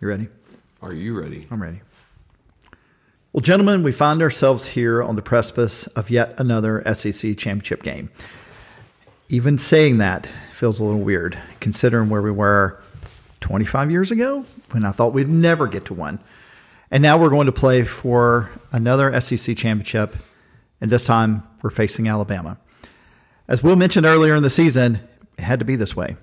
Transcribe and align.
You 0.00 0.08
ready? 0.08 0.28
Are 0.80 0.94
you 0.94 1.20
ready? 1.20 1.46
I'm 1.50 1.60
ready. 1.60 1.82
Well, 3.34 3.42
gentlemen, 3.42 3.82
we 3.82 3.92
find 3.92 4.22
ourselves 4.22 4.64
here 4.64 5.02
on 5.02 5.14
the 5.14 5.20
precipice 5.20 5.88
of 5.88 6.08
yet 6.08 6.40
another 6.40 6.82
SEC 6.94 7.36
championship 7.36 7.82
game. 7.82 8.08
Even 9.28 9.58
saying 9.58 9.98
that 9.98 10.26
feels 10.54 10.80
a 10.80 10.84
little 10.84 11.02
weird, 11.02 11.38
considering 11.60 12.08
where 12.08 12.22
we 12.22 12.30
were 12.30 12.80
25 13.40 13.90
years 13.90 14.10
ago 14.10 14.46
when 14.70 14.86
I 14.86 14.92
thought 14.92 15.12
we'd 15.12 15.28
never 15.28 15.66
get 15.66 15.84
to 15.86 15.94
one. 15.94 16.18
And 16.90 17.02
now 17.02 17.18
we're 17.18 17.28
going 17.28 17.46
to 17.46 17.52
play 17.52 17.84
for 17.84 18.48
another 18.72 19.20
SEC 19.20 19.54
championship, 19.54 20.16
and 20.80 20.90
this 20.90 21.04
time 21.04 21.42
we're 21.60 21.68
facing 21.68 22.08
Alabama. 22.08 22.58
As 23.46 23.62
Will 23.62 23.76
mentioned 23.76 24.06
earlier 24.06 24.34
in 24.34 24.42
the 24.42 24.48
season, 24.48 25.00
it 25.36 25.42
had 25.42 25.58
to 25.58 25.66
be 25.66 25.76
this 25.76 25.94
way. 25.94 26.16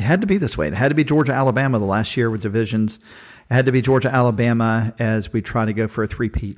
It 0.00 0.04
had 0.04 0.22
to 0.22 0.26
be 0.26 0.38
this 0.38 0.56
way. 0.56 0.66
It 0.66 0.72
had 0.72 0.88
to 0.88 0.94
be 0.94 1.04
Georgia 1.04 1.34
Alabama 1.34 1.78
the 1.78 1.84
last 1.84 2.16
year 2.16 2.30
with 2.30 2.40
divisions. 2.40 3.00
It 3.50 3.54
had 3.54 3.66
to 3.66 3.72
be 3.72 3.82
Georgia 3.82 4.08
Alabama 4.10 4.94
as 4.98 5.30
we 5.30 5.42
try 5.42 5.66
to 5.66 5.74
go 5.74 5.88
for 5.88 6.02
a 6.02 6.06
three-peat. 6.06 6.56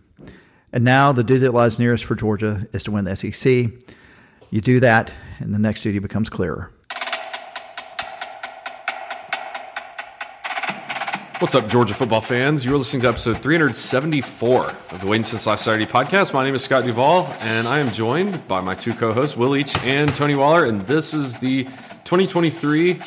And 0.73 0.85
now 0.85 1.11
the 1.11 1.25
duty 1.25 1.41
that 1.41 1.51
lies 1.51 1.77
nearest 1.77 2.05
for 2.05 2.15
Georgia 2.15 2.69
is 2.73 2.85
to 2.85 2.93
win 2.93 3.05
the 3.05 3.17
SEC. 3.17 3.73
You 4.51 4.61
do 4.61 4.79
that, 4.79 5.11
and 5.41 5.53
the 5.53 5.59
next 5.59 5.83
duty 5.83 5.99
becomes 5.99 6.31
clearer. 6.31 6.71
What's 11.41 11.57
up, 11.57 11.67
Georgia 11.67 11.95
football 11.95 12.21
fans? 12.21 12.65
You're 12.65 12.79
listening 12.79 13.03
to 13.03 13.09
episode 13.09 13.39
374 13.39 14.67
of 14.69 15.01
the 15.01 15.07
Waiting 15.09 15.25
Since 15.25 15.49
Last 15.49 15.65
Saturday 15.65 15.87
podcast. 15.87 16.33
My 16.33 16.45
name 16.45 16.55
is 16.55 16.63
Scott 16.63 16.85
Duvall, 16.85 17.27
and 17.41 17.67
I 17.67 17.81
am 17.81 17.91
joined 17.91 18.47
by 18.47 18.61
my 18.61 18.77
two 18.77 18.93
co 18.93 19.13
hosts, 19.13 19.37
Will 19.37 19.49
Leach 19.49 19.77
and 19.79 20.15
Tony 20.15 20.37
Waller. 20.37 20.67
And 20.67 20.83
this 20.83 21.13
is 21.13 21.39
the 21.39 21.65
2023 22.05 23.01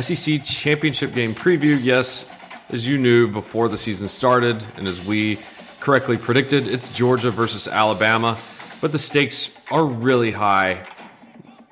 SEC 0.00 0.42
Championship 0.44 1.14
Game 1.14 1.34
preview. 1.34 1.78
Yes, 1.82 2.30
as 2.70 2.86
you 2.86 2.98
knew 2.98 3.28
before 3.28 3.68
the 3.68 3.78
season 3.78 4.08
started, 4.08 4.64
and 4.76 4.88
as 4.88 5.04
we 5.06 5.38
correctly 5.80 6.16
predicted, 6.16 6.66
it's 6.66 6.96
Georgia 6.96 7.30
versus 7.30 7.68
Alabama. 7.68 8.38
But 8.80 8.92
the 8.92 8.98
stakes 8.98 9.56
are 9.70 9.84
really 9.84 10.30
high 10.30 10.84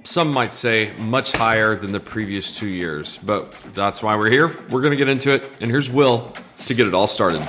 some 0.04 0.32
might 0.32 0.52
say 0.52 0.92
much 0.98 1.32
higher 1.32 1.76
than 1.76 1.92
the 1.92 2.00
previous 2.00 2.56
two 2.56 2.66
years. 2.66 3.18
But 3.18 3.52
that's 3.74 4.02
why 4.02 4.16
we're 4.16 4.30
here. 4.30 4.48
We're 4.68 4.80
going 4.80 4.92
to 4.92 4.96
get 4.96 5.08
into 5.08 5.32
it. 5.32 5.44
And 5.60 5.70
here's 5.70 5.90
Will 5.90 6.32
to 6.66 6.74
get 6.74 6.86
it 6.86 6.94
all 6.94 7.06
started. 7.06 7.40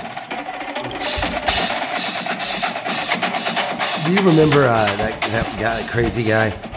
Do 4.04 4.12
you 4.12 4.28
remember 4.28 4.64
uh, 4.64 4.84
that, 4.96 5.18
that 5.22 5.56
guy, 5.60 5.88
crazy 5.88 6.24
guy 6.24 6.71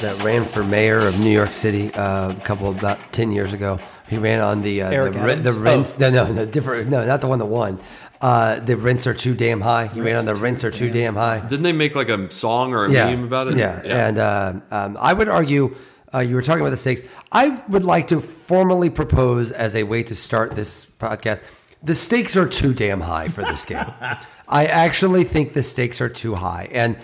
that 0.00 0.22
ran 0.22 0.44
for 0.44 0.62
mayor 0.64 0.98
of 0.98 1.18
New 1.18 1.30
York 1.30 1.54
City 1.54 1.92
uh, 1.94 2.32
a 2.32 2.40
couple 2.40 2.70
about 2.70 3.12
10 3.12 3.32
years 3.32 3.52
ago? 3.52 3.78
He 4.08 4.18
ran 4.18 4.40
on 4.40 4.62
the 4.62 4.82
uh, 4.82 4.90
Eric 4.90 5.14
the, 5.14 5.20
Adams? 5.20 5.44
the 5.44 5.52
rents. 5.52 5.98
No, 5.98 6.10
no, 6.10 6.32
no, 6.32 6.46
different. 6.46 6.88
No, 6.88 7.04
not 7.04 7.20
the 7.20 7.26
one 7.26 7.38
that 7.40 7.46
won. 7.46 7.80
Uh, 8.20 8.60
the 8.60 8.76
rents 8.76 9.06
are 9.06 9.14
too 9.14 9.34
damn 9.34 9.60
high. 9.60 9.88
He 9.88 10.00
ran 10.00 10.16
on 10.16 10.24
the 10.24 10.34
rents 10.34 10.64
are 10.64 10.70
too 10.70 10.90
damn 10.90 11.14
high. 11.14 11.40
Didn't 11.40 11.64
they 11.64 11.72
make 11.72 11.94
like 11.94 12.08
a 12.08 12.30
song 12.30 12.72
or 12.72 12.86
a 12.86 12.88
meme 12.88 13.24
about 13.24 13.48
it? 13.48 13.56
Yeah, 13.56 13.80
and 13.84 14.18
uh, 14.18 14.54
um, 14.70 14.96
I 15.00 15.12
would 15.12 15.28
argue 15.28 15.74
uh, 16.14 16.20
you 16.20 16.34
were 16.34 16.42
talking 16.42 16.60
about 16.60 16.70
the 16.70 16.76
stakes. 16.76 17.02
I 17.32 17.62
would 17.68 17.84
like 17.84 18.08
to 18.08 18.20
formally 18.20 18.90
propose 18.90 19.50
as 19.50 19.76
a 19.76 19.82
way 19.82 20.02
to 20.04 20.14
start 20.14 20.54
this 20.54 20.86
podcast. 20.86 21.44
The 21.82 21.94
stakes 21.94 22.36
are 22.36 22.48
too 22.48 22.72
damn 22.72 23.00
high 23.00 23.28
for 23.28 23.42
this 23.42 23.64
game. 23.64 23.86
I 24.48 24.66
actually 24.66 25.24
think 25.24 25.52
the 25.52 25.62
stakes 25.62 26.00
are 26.00 26.08
too 26.08 26.36
high, 26.36 26.68
and 26.72 26.96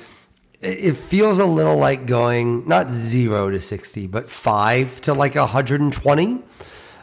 it 0.62 0.96
feels 0.96 1.38
a 1.38 1.46
little 1.46 1.77
like 1.77 2.06
going 2.06 2.66
not 2.68 2.91
zero 2.91 3.50
to 3.50 3.60
sixty, 3.60 4.06
but 4.06 4.30
five 4.30 5.00
to 5.02 5.14
like 5.14 5.34
hundred 5.34 5.80
and 5.80 5.92
twenty, 5.92 6.41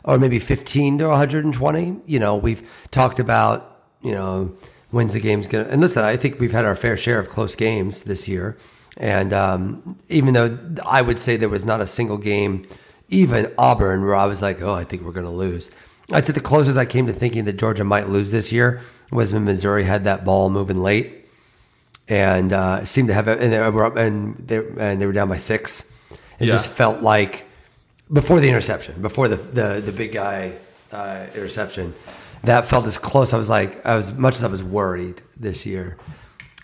or 0.04 0.18
maybe 0.18 0.40
fifteen 0.40 0.98
to 1.00 1.08
one 1.08 1.18
hundred 1.18 1.46
and 1.46 1.54
twenty. 1.54 1.98
You 2.06 2.20
know, 2.20 2.36
we've 2.36 2.68
talked 2.92 3.20
about 3.20 3.70
you 4.02 4.14
know, 4.14 4.56
when's 4.92 5.14
the 5.14 5.20
game's 5.20 5.48
going 5.48 5.66
to. 5.66 5.72
And 5.72 5.82
listen, 5.82 6.04
I 6.04 6.16
think 6.16 6.40
we've 6.40 6.52
had 6.52 6.66
our 6.66 6.76
fair 6.76 6.98
share 6.98 7.20
of 7.20 7.30
close 7.30 7.56
games 7.56 8.04
this 8.04 8.28
year. 8.28 8.58
And 8.98 9.34
um, 9.34 9.98
even 10.10 10.34
though 10.34 10.58
I 10.86 11.02
would 11.02 11.20
say 11.20 11.38
there 11.38 11.50
was 11.50 11.66
not 11.66 11.82
a 11.82 11.88
single 11.88 12.18
game, 12.18 12.66
even 13.10 13.54
Auburn, 13.58 14.04
where 14.04 14.16
I 14.16 14.26
was 14.26 14.42
like, 14.42 14.62
oh, 14.62 14.74
I 14.74 14.84
think 14.84 15.04
we're 15.04 15.12
going 15.12 15.26
to 15.26 15.32
lose. 15.32 15.72
I'd 16.12 16.26
say 16.26 16.34
the 16.34 16.42
closest 16.42 16.78
I 16.78 16.86
came 16.86 17.06
to 17.06 17.14
thinking 17.14 17.46
that 17.46 17.58
Georgia 17.58 17.84
might 17.84 18.10
lose 18.10 18.32
this 18.32 18.52
year 18.52 18.82
was 19.12 19.34
when 19.34 19.46
Missouri 19.46 19.84
had 19.84 20.04
that 20.06 20.26
ball 20.26 20.50
moving 20.50 20.82
late 20.82 21.19
and 22.10 22.52
uh, 22.52 22.84
seemed 22.84 23.08
to 23.10 23.14
have 23.14 23.28
and 23.28 23.54
they 23.54 23.60
were 23.70 23.86
up 23.86 23.96
and 23.96 24.36
they, 24.36 24.58
and 24.80 25.00
they 25.00 25.06
were 25.06 25.14
down 25.14 25.30
by 25.30 25.38
six. 25.38 25.82
It 26.40 26.46
Yeah. 26.48 26.52
just 26.54 26.70
felt 26.72 27.02
like 27.02 27.46
before 28.12 28.40
the 28.40 28.50
interception, 28.50 29.02
before 29.02 29.28
the 29.28 29.36
the, 29.38 29.82
the 29.86 29.92
big 29.92 30.12
guy 30.14 30.54
uh, 30.92 31.28
interception, 31.36 31.94
that 32.44 32.66
felt 32.66 32.86
as 32.88 32.98
close. 32.98 33.32
I 33.34 33.38
was 33.38 33.50
like, 33.50 33.86
I 33.86 33.96
was 33.96 34.12
much 34.18 34.36
as 34.36 34.44
I 34.44 34.48
was 34.48 34.64
worried 34.64 35.22
this 35.40 35.66
year, 35.66 35.98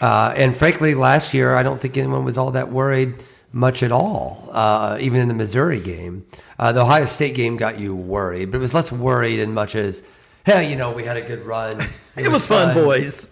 uh, 0.01 0.34
and 0.35 0.55
frankly, 0.55 0.95
last 0.95 1.34
year 1.34 1.55
I 1.55 1.63
don't 1.63 1.79
think 1.79 1.95
anyone 1.97 2.25
was 2.25 2.38
all 2.38 2.51
that 2.51 2.69
worried 2.72 3.13
much 3.51 3.84
at 3.84 3.91
all. 3.91 4.50
Uh, 4.51 4.97
even 5.00 5.19
in 5.22 5.28
the 5.28 5.34
Missouri 5.34 5.79
game, 5.79 6.25
uh, 6.57 6.72
the 6.72 6.81
Ohio 6.81 7.05
State 7.05 7.35
game 7.35 7.55
got 7.57 7.79
you 7.79 7.95
worried, 7.95 8.50
but 8.51 8.57
it 8.57 8.61
was 8.61 8.73
less 8.73 8.91
worried 8.91 9.39
in 9.39 9.53
much 9.53 9.75
as, 9.75 10.01
hey, 10.45 10.69
you 10.69 10.75
know, 10.75 10.91
we 10.91 11.03
had 11.03 11.17
a 11.17 11.22
good 11.22 11.45
run. 11.45 11.78
It 12.17 12.29
was 12.31 12.47
fun, 12.47 12.73
boys. 12.73 13.29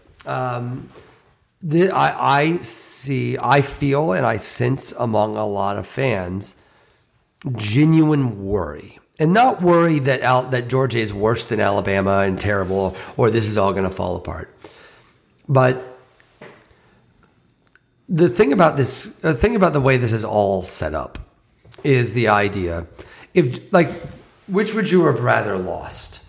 The, 1.66 1.92
I, 1.92 2.40
I 2.40 2.58
see, 2.58 3.38
I 3.42 3.62
feel, 3.62 4.12
and 4.12 4.26
I 4.26 4.36
sense 4.36 4.92
among 4.92 5.38
a 5.38 5.46
lot 5.46 5.78
of 5.78 5.88
fans 5.88 6.58
genuine 7.56 8.46
worry, 8.46 9.00
and 9.18 9.34
not 9.34 9.62
worry 9.62 10.00
that 10.00 10.22
Al, 10.22 10.44
that 10.50 10.68
Georgia 10.68 10.98
is 11.00 11.14
worse 11.14 11.46
than 11.46 11.60
Alabama 11.60 12.20
and 12.20 12.38
terrible, 12.38 12.96
or 13.16 13.30
this 13.30 13.48
is 13.48 13.58
all 13.58 13.72
going 13.72 13.84
to 13.86 13.90
fall 13.90 14.18
apart. 14.18 14.54
But 15.48 15.82
the 18.10 18.30
thing 18.30 18.54
about 18.54 18.78
this, 18.78 19.06
the 19.06 19.34
thing 19.34 19.56
about 19.56 19.74
the 19.74 19.82
way 19.82 19.98
this 19.98 20.14
is 20.14 20.24
all 20.24 20.64
set 20.64 20.94
up, 20.94 21.18
is 21.84 22.14
the 22.14 22.28
idea. 22.28 22.88
If 23.34 23.72
like, 23.74 23.92
which 24.48 24.74
would 24.74 24.92
you 24.92 25.06
have 25.06 25.22
rather 25.22 25.58
lost? 25.58 26.23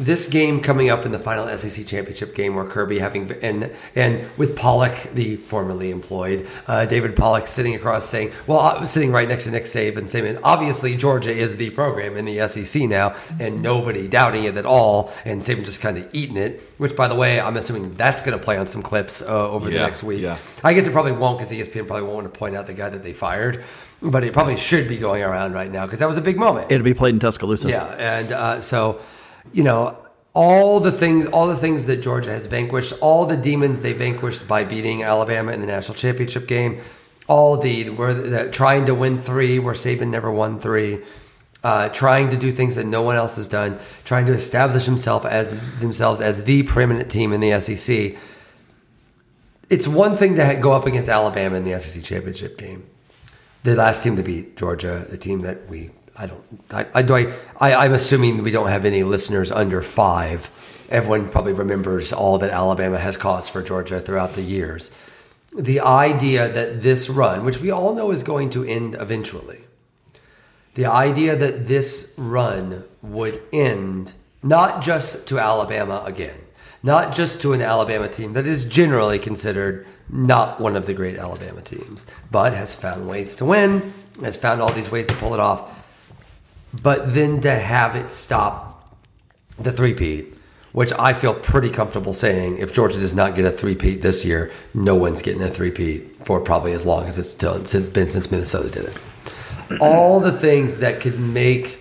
This 0.00 0.28
game 0.28 0.60
coming 0.60 0.88
up 0.88 1.04
in 1.04 1.12
the 1.12 1.18
final 1.18 1.46
SEC 1.58 1.86
championship 1.86 2.34
game, 2.34 2.54
where 2.54 2.64
Kirby 2.64 3.00
having 3.00 3.30
and 3.42 3.70
and 3.94 4.26
with 4.38 4.56
Pollack, 4.56 5.10
the 5.12 5.36
formerly 5.36 5.90
employed 5.90 6.46
uh, 6.66 6.86
David 6.86 7.14
Pollack, 7.16 7.46
sitting 7.46 7.74
across 7.74 8.06
saying, 8.06 8.32
well, 8.46 8.60
uh, 8.60 8.86
sitting 8.86 9.12
right 9.12 9.28
next 9.28 9.44
to 9.44 9.50
Nick 9.50 9.64
Saban, 9.64 10.08
saying, 10.08 10.38
obviously 10.42 10.96
Georgia 10.96 11.30
is 11.30 11.56
the 11.56 11.68
program 11.70 12.16
in 12.16 12.24
the 12.24 12.48
SEC 12.48 12.82
now, 12.82 13.14
and 13.38 13.62
nobody 13.62 14.08
doubting 14.08 14.44
it 14.44 14.56
at 14.56 14.64
all, 14.64 15.12
and 15.26 15.42
Saban 15.42 15.66
just 15.66 15.82
kind 15.82 15.98
of 15.98 16.08
eating 16.14 16.38
it. 16.38 16.62
Which, 16.78 16.96
by 16.96 17.06
the 17.06 17.14
way, 17.14 17.38
I'm 17.38 17.58
assuming 17.58 17.94
that's 17.94 18.22
going 18.22 18.38
to 18.38 18.42
play 18.42 18.56
on 18.56 18.66
some 18.66 18.82
clips 18.82 19.20
uh, 19.20 19.50
over 19.50 19.68
the 19.68 19.76
next 19.76 20.02
week. 20.02 20.22
yeah. 20.22 20.38
I 20.64 20.72
guess 20.72 20.86
it 20.88 20.92
probably 20.92 21.12
won't 21.12 21.38
because 21.38 21.52
ESPN 21.52 21.86
probably 21.86 22.04
won't 22.04 22.14
want 22.14 22.32
to 22.32 22.38
point 22.38 22.56
out 22.56 22.66
the 22.66 22.74
guy 22.74 22.88
that 22.88 23.02
they 23.02 23.12
fired, 23.12 23.64
but 24.00 24.24
it 24.24 24.32
probably 24.32 24.56
should 24.56 24.88
be 24.88 24.96
going 24.96 25.22
around 25.22 25.52
right 25.52 25.70
now 25.70 25.84
because 25.84 25.98
that 25.98 26.08
was 26.08 26.16
a 26.16 26.22
big 26.22 26.38
moment. 26.38 26.72
It'll 26.72 26.84
be 26.84 26.94
played 26.94 27.14
in 27.14 27.20
Tuscaloosa. 27.20 27.68
Yeah, 27.68 27.84
and 27.98 28.32
uh, 28.32 28.60
so 28.62 29.00
you 29.52 29.64
know 29.64 29.96
all 30.32 30.78
the 30.78 30.92
things, 30.92 31.26
all 31.26 31.48
the 31.48 31.56
things 31.56 31.86
that 31.86 32.02
Georgia 32.02 32.30
has 32.30 32.46
vanquished, 32.46 32.94
all 33.00 33.26
the 33.26 33.36
demons 33.36 33.80
they 33.80 33.92
vanquished 33.92 34.46
by 34.46 34.62
beating 34.64 35.02
Alabama 35.02 35.52
in 35.52 35.60
the 35.60 35.66
national 35.66 35.96
championship 35.96 36.46
game, 36.46 36.80
all 37.26 37.56
the 37.56 37.90
where 37.90 38.14
the, 38.14 38.50
trying 38.50 38.86
to 38.86 38.94
win 38.94 39.18
three 39.18 39.58
where 39.58 39.74
Saban 39.74 40.08
never 40.08 40.30
won 40.30 40.58
three. 40.58 41.00
Uh, 41.62 41.90
trying 41.90 42.30
to 42.30 42.38
do 42.38 42.50
things 42.50 42.76
that 42.76 42.86
no 42.86 43.02
one 43.02 43.16
else 43.16 43.36
has 43.36 43.46
done, 43.46 43.78
trying 44.04 44.24
to 44.24 44.32
establish 44.32 44.86
himself 44.86 45.26
as 45.26 45.78
themselves 45.78 46.18
as 46.18 46.44
the 46.44 46.62
preeminent 46.62 47.10
team 47.10 47.34
in 47.34 47.40
the 47.42 47.60
SEC. 47.60 48.16
It's 49.68 49.86
one 49.86 50.16
thing 50.16 50.36
to 50.36 50.58
go 50.58 50.72
up 50.72 50.86
against 50.86 51.10
Alabama 51.10 51.56
in 51.56 51.64
the 51.64 51.78
SEC 51.78 52.02
championship 52.02 52.56
game 52.56 52.86
the 53.62 53.76
last 53.76 54.02
team 54.02 54.16
to 54.16 54.22
beat 54.22 54.56
Georgia, 54.56 55.06
the 55.08 55.18
team 55.18 55.40
that 55.42 55.68
we 55.68 55.90
I 56.20 56.26
don't 56.26 56.44
I, 56.70 56.86
I 56.94 57.02
do 57.02 57.14
I, 57.14 57.32
I 57.58 57.84
I'm 57.86 57.94
assuming 57.94 58.42
we 58.42 58.50
don't 58.50 58.68
have 58.68 58.84
any 58.84 59.02
listeners 59.02 59.50
under 59.50 59.80
five. 59.80 60.50
Everyone 60.90 61.30
probably 61.30 61.54
remembers 61.54 62.12
all 62.12 62.36
that 62.38 62.50
Alabama 62.50 62.98
has 62.98 63.16
caused 63.16 63.50
for 63.50 63.62
Georgia 63.62 64.00
throughout 64.00 64.34
the 64.34 64.42
years. 64.42 64.94
The 65.56 65.80
idea 65.80 66.48
that 66.48 66.82
this 66.82 67.08
run, 67.08 67.44
which 67.44 67.60
we 67.60 67.70
all 67.70 67.94
know 67.94 68.10
is 68.10 68.22
going 68.22 68.50
to 68.50 68.64
end 68.64 68.96
eventually, 69.00 69.64
the 70.74 70.86
idea 70.86 71.36
that 71.36 71.66
this 71.68 72.12
run 72.18 72.84
would 73.02 73.40
end 73.52 74.12
not 74.42 74.82
just 74.82 75.26
to 75.28 75.38
Alabama 75.38 76.02
again, 76.04 76.38
not 76.82 77.14
just 77.14 77.40
to 77.40 77.52
an 77.52 77.62
Alabama 77.62 78.08
team 78.08 78.34
that 78.34 78.46
is 78.46 78.64
generally 78.64 79.18
considered 79.18 79.86
not 80.08 80.60
one 80.60 80.76
of 80.76 80.86
the 80.86 80.94
great 80.94 81.16
Alabama 81.16 81.62
teams, 81.62 82.06
but 82.30 82.52
has 82.52 82.74
found 82.74 83.08
ways 83.08 83.36
to 83.36 83.44
win, 83.44 83.92
has 84.22 84.36
found 84.36 84.60
all 84.60 84.72
these 84.72 84.90
ways 84.90 85.06
to 85.06 85.14
pull 85.14 85.34
it 85.34 85.40
off. 85.40 85.79
But 86.82 87.14
then 87.14 87.40
to 87.42 87.50
have 87.50 87.96
it 87.96 88.10
stop 88.10 88.96
the 89.58 89.72
three-peat, 89.72 90.36
which 90.72 90.92
I 90.92 91.12
feel 91.12 91.34
pretty 91.34 91.70
comfortable 91.70 92.12
saying 92.12 92.58
if 92.58 92.72
Georgia 92.72 93.00
does 93.00 93.14
not 93.14 93.34
get 93.34 93.44
a 93.44 93.50
three-peat 93.50 94.02
this 94.02 94.24
year, 94.24 94.50
no 94.72 94.94
one's 94.94 95.22
getting 95.22 95.42
a 95.42 95.48
three-peat 95.48 96.24
for 96.24 96.40
probably 96.40 96.72
as 96.72 96.86
long 96.86 97.06
as 97.06 97.18
it's 97.18 97.34
done, 97.34 97.66
since 97.66 97.88
been 97.88 98.08
since 98.08 98.30
Minnesota 98.30 98.70
did 98.70 98.84
it 98.84 98.98
all 99.80 100.20
the 100.20 100.32
things 100.32 100.78
that 100.78 101.00
could 101.00 101.20
make 101.20 101.78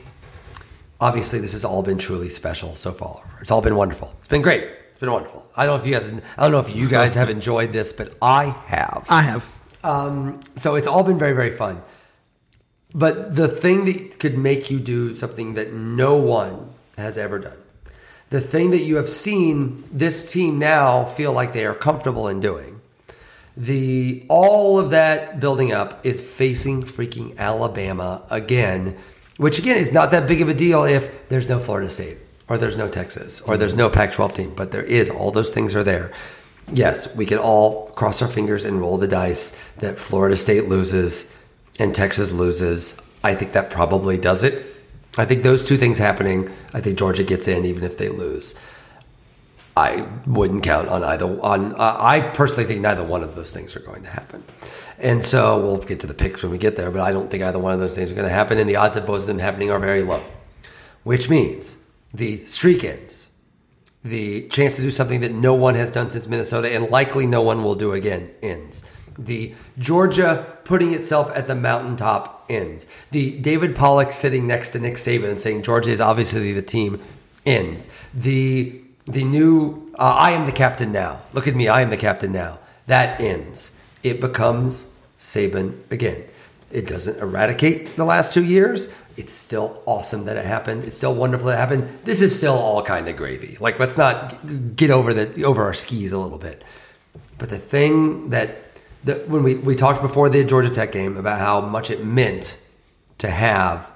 obviously 1.01 1.39
this 1.39 1.53
has 1.53 1.63
all 1.65 1.81
been 1.81 1.97
truly 1.97 2.29
special 2.29 2.75
so 2.75 2.91
far. 2.91 3.23
It's 3.41 3.51
all 3.51 3.61
been 3.61 3.75
wonderful. 3.75 4.13
It's 4.17 4.27
been 4.27 4.41
great. 4.41 4.63
It's 4.91 4.99
been 4.99 5.11
wonderful. 5.11 5.49
I 5.55 5.65
don't 5.65 5.77
know 5.77 5.81
if 5.81 5.87
you 5.87 5.93
guys, 5.93 6.21
I 6.37 6.43
don't 6.43 6.51
know 6.51 6.59
if 6.59 6.75
you 6.75 6.89
guys 6.89 7.15
have 7.15 7.29
enjoyed 7.29 7.71
this, 7.71 7.93
but 7.93 8.15
I 8.21 8.45
have. 8.67 9.07
I 9.09 9.21
have. 9.21 9.59
Um, 9.83 10.41
so 10.55 10.75
it's 10.75 10.87
all 10.87 11.03
been 11.03 11.17
very, 11.17 11.33
very 11.33 11.51
fun. 11.51 11.81
But 12.93 13.35
the 13.35 13.47
thing 13.47 13.85
that 13.85 14.19
could 14.19 14.37
make 14.37 14.71
you 14.71 14.79
do 14.79 15.15
something 15.15 15.53
that 15.53 15.73
no 15.73 16.17
one 16.17 16.69
has 16.97 17.17
ever 17.17 17.39
done, 17.39 17.57
the 18.29 18.41
thing 18.41 18.71
that 18.71 18.83
you 18.83 18.95
have 18.95 19.09
seen 19.09 19.83
this 19.91 20.31
team 20.31 20.59
now 20.59 21.05
feel 21.05 21.31
like 21.31 21.53
they 21.53 21.65
are 21.65 21.75
comfortable 21.75 22.27
in 22.27 22.39
doing, 22.39 22.81
the 23.55 24.25
all 24.29 24.79
of 24.79 24.91
that 24.91 25.39
building 25.39 25.71
up 25.71 26.05
is 26.05 26.21
facing 26.21 26.83
freaking 26.83 27.37
Alabama 27.37 28.23
again, 28.31 28.97
which 29.37 29.59
again 29.59 29.77
is 29.77 29.93
not 29.93 30.11
that 30.11 30.27
big 30.27 30.41
of 30.41 30.49
a 30.49 30.53
deal 30.53 30.83
if 30.83 31.27
there's 31.29 31.49
no 31.49 31.59
Florida 31.59 31.89
State 31.89 32.17
or 32.47 32.57
there's 32.57 32.77
no 32.77 32.87
Texas 32.87 33.41
or 33.41 33.57
there's 33.57 33.75
no 33.75 33.89
Pac-12 33.89 34.33
team, 34.33 34.53
but 34.55 34.71
there 34.71 34.83
is. 34.83 35.09
All 35.09 35.31
those 35.31 35.53
things 35.53 35.75
are 35.75 35.83
there. 35.83 36.11
Yes, 36.71 37.15
we 37.15 37.25
can 37.25 37.37
all 37.37 37.87
cross 37.89 38.21
our 38.21 38.27
fingers 38.27 38.63
and 38.65 38.79
roll 38.79 38.97
the 38.97 39.07
dice 39.07 39.59
that 39.77 39.99
Florida 39.99 40.35
State 40.35 40.65
loses 40.65 41.35
and 41.79 41.95
Texas 41.95 42.33
loses. 42.33 42.99
I 43.23 43.33
think 43.33 43.53
that 43.53 43.69
probably 43.69 44.17
does 44.17 44.43
it. 44.43 44.65
I 45.17 45.25
think 45.25 45.43
those 45.43 45.67
two 45.67 45.77
things 45.77 45.97
happening. 45.97 46.51
I 46.73 46.81
think 46.81 46.97
Georgia 46.97 47.23
gets 47.23 47.47
in 47.47 47.65
even 47.65 47.83
if 47.83 47.97
they 47.97 48.09
lose. 48.09 48.63
I 49.75 50.05
wouldn't 50.27 50.63
count 50.63 50.89
on 50.89 51.03
either. 51.03 51.25
On 51.41 51.73
uh, 51.73 51.97
I 51.99 52.19
personally 52.19 52.65
think 52.65 52.81
neither 52.81 53.03
one 53.03 53.23
of 53.23 53.35
those 53.35 53.51
things 53.51 53.75
are 53.75 53.79
going 53.79 54.03
to 54.03 54.09
happen, 54.09 54.43
and 54.97 55.23
so 55.23 55.59
we'll 55.61 55.77
get 55.77 56.01
to 56.01 56.07
the 56.07 56.13
picks 56.13 56.43
when 56.43 56.51
we 56.51 56.57
get 56.57 56.75
there. 56.75 56.91
But 56.91 57.01
I 57.01 57.11
don't 57.11 57.31
think 57.31 57.43
either 57.43 57.59
one 57.59 57.73
of 57.73 57.79
those 57.79 57.95
things 57.95 58.11
are 58.11 58.15
going 58.15 58.27
to 58.27 58.33
happen, 58.33 58.57
and 58.57 58.69
the 58.69 58.75
odds 58.75 58.97
of 58.97 59.05
both 59.05 59.21
of 59.21 59.27
them 59.27 59.39
happening 59.39 59.71
are 59.71 59.79
very 59.79 60.03
low. 60.03 60.21
Which 61.03 61.29
means 61.29 61.81
the 62.13 62.43
streak 62.43 62.83
ends, 62.83 63.31
the 64.03 64.49
chance 64.49 64.75
to 64.75 64.81
do 64.81 64.91
something 64.91 65.21
that 65.21 65.31
no 65.31 65.53
one 65.53 65.75
has 65.75 65.91
done 65.91 66.09
since 66.09 66.27
Minnesota, 66.27 66.69
and 66.73 66.89
likely 66.89 67.25
no 67.25 67.41
one 67.41 67.63
will 67.63 67.75
do 67.75 67.93
again 67.93 68.31
ends. 68.41 68.83
The 69.25 69.53
Georgia 69.77 70.57
putting 70.63 70.93
itself 70.93 71.35
at 71.35 71.47
the 71.47 71.55
mountaintop 71.55 72.45
ends. 72.49 72.87
The 73.11 73.37
David 73.39 73.75
Pollack 73.75 74.11
sitting 74.11 74.47
next 74.47 74.71
to 74.71 74.79
Nick 74.79 74.95
Saban 74.95 75.29
and 75.29 75.41
saying 75.41 75.63
Georgia 75.63 75.91
is 75.91 76.01
obviously 76.01 76.53
the 76.53 76.61
team 76.61 77.01
ends. 77.45 77.89
The 78.13 78.81
the 79.05 79.23
new 79.23 79.91
uh, 79.97 80.15
I 80.17 80.31
am 80.31 80.45
the 80.45 80.51
captain 80.51 80.91
now. 80.91 81.21
Look 81.33 81.47
at 81.47 81.55
me, 81.55 81.67
I 81.67 81.81
am 81.81 81.89
the 81.89 81.97
captain 81.97 82.31
now. 82.31 82.59
That 82.87 83.19
ends. 83.19 83.79
It 84.03 84.21
becomes 84.21 84.93
Saban 85.19 85.79
again. 85.91 86.23
It 86.71 86.87
doesn't 86.87 87.19
eradicate 87.19 87.95
the 87.95 88.05
last 88.05 88.33
two 88.33 88.43
years. 88.43 88.93
It's 89.17 89.33
still 89.33 89.81
awesome 89.85 90.25
that 90.25 90.37
it 90.37 90.45
happened. 90.45 90.85
It's 90.85 90.95
still 90.95 91.13
wonderful 91.13 91.47
that 91.47 91.55
it 91.55 91.57
happened. 91.57 91.89
This 92.05 92.21
is 92.21 92.35
still 92.35 92.53
all 92.53 92.81
kind 92.83 93.07
of 93.07 93.17
gravy. 93.17 93.57
Like 93.59 93.79
let's 93.79 93.97
not 93.97 94.37
get 94.75 94.91
over 94.91 95.13
the 95.13 95.43
over 95.43 95.63
our 95.63 95.73
skis 95.73 96.11
a 96.11 96.19
little 96.19 96.37
bit. 96.37 96.63
But 97.37 97.49
the 97.49 97.57
thing 97.57 98.29
that 98.29 98.68
that 99.03 99.27
when 99.29 99.43
we, 99.43 99.55
we 99.55 99.75
talked 99.75 100.01
before 100.01 100.29
the 100.29 100.43
Georgia 100.43 100.69
Tech 100.69 100.91
game 100.91 101.17
about 101.17 101.39
how 101.39 101.61
much 101.61 101.89
it 101.89 102.03
meant 102.03 102.61
to 103.19 103.29
have, 103.29 103.91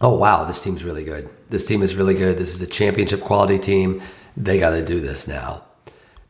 oh, 0.00 0.16
wow, 0.16 0.44
this 0.44 0.62
team's 0.62 0.84
really 0.84 1.04
good. 1.04 1.28
This 1.50 1.66
team 1.66 1.82
is 1.82 1.96
really 1.96 2.14
good. 2.14 2.38
This 2.38 2.54
is 2.54 2.62
a 2.62 2.66
championship 2.66 3.20
quality 3.20 3.58
team. 3.58 4.02
They 4.36 4.58
got 4.58 4.70
to 4.70 4.84
do 4.84 5.00
this 5.00 5.28
now. 5.28 5.64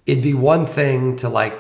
It'd 0.07 0.23
be 0.23 0.35
one 0.35 0.67
thing 0.67 1.17
to 1.17 1.29
like, 1.29 1.59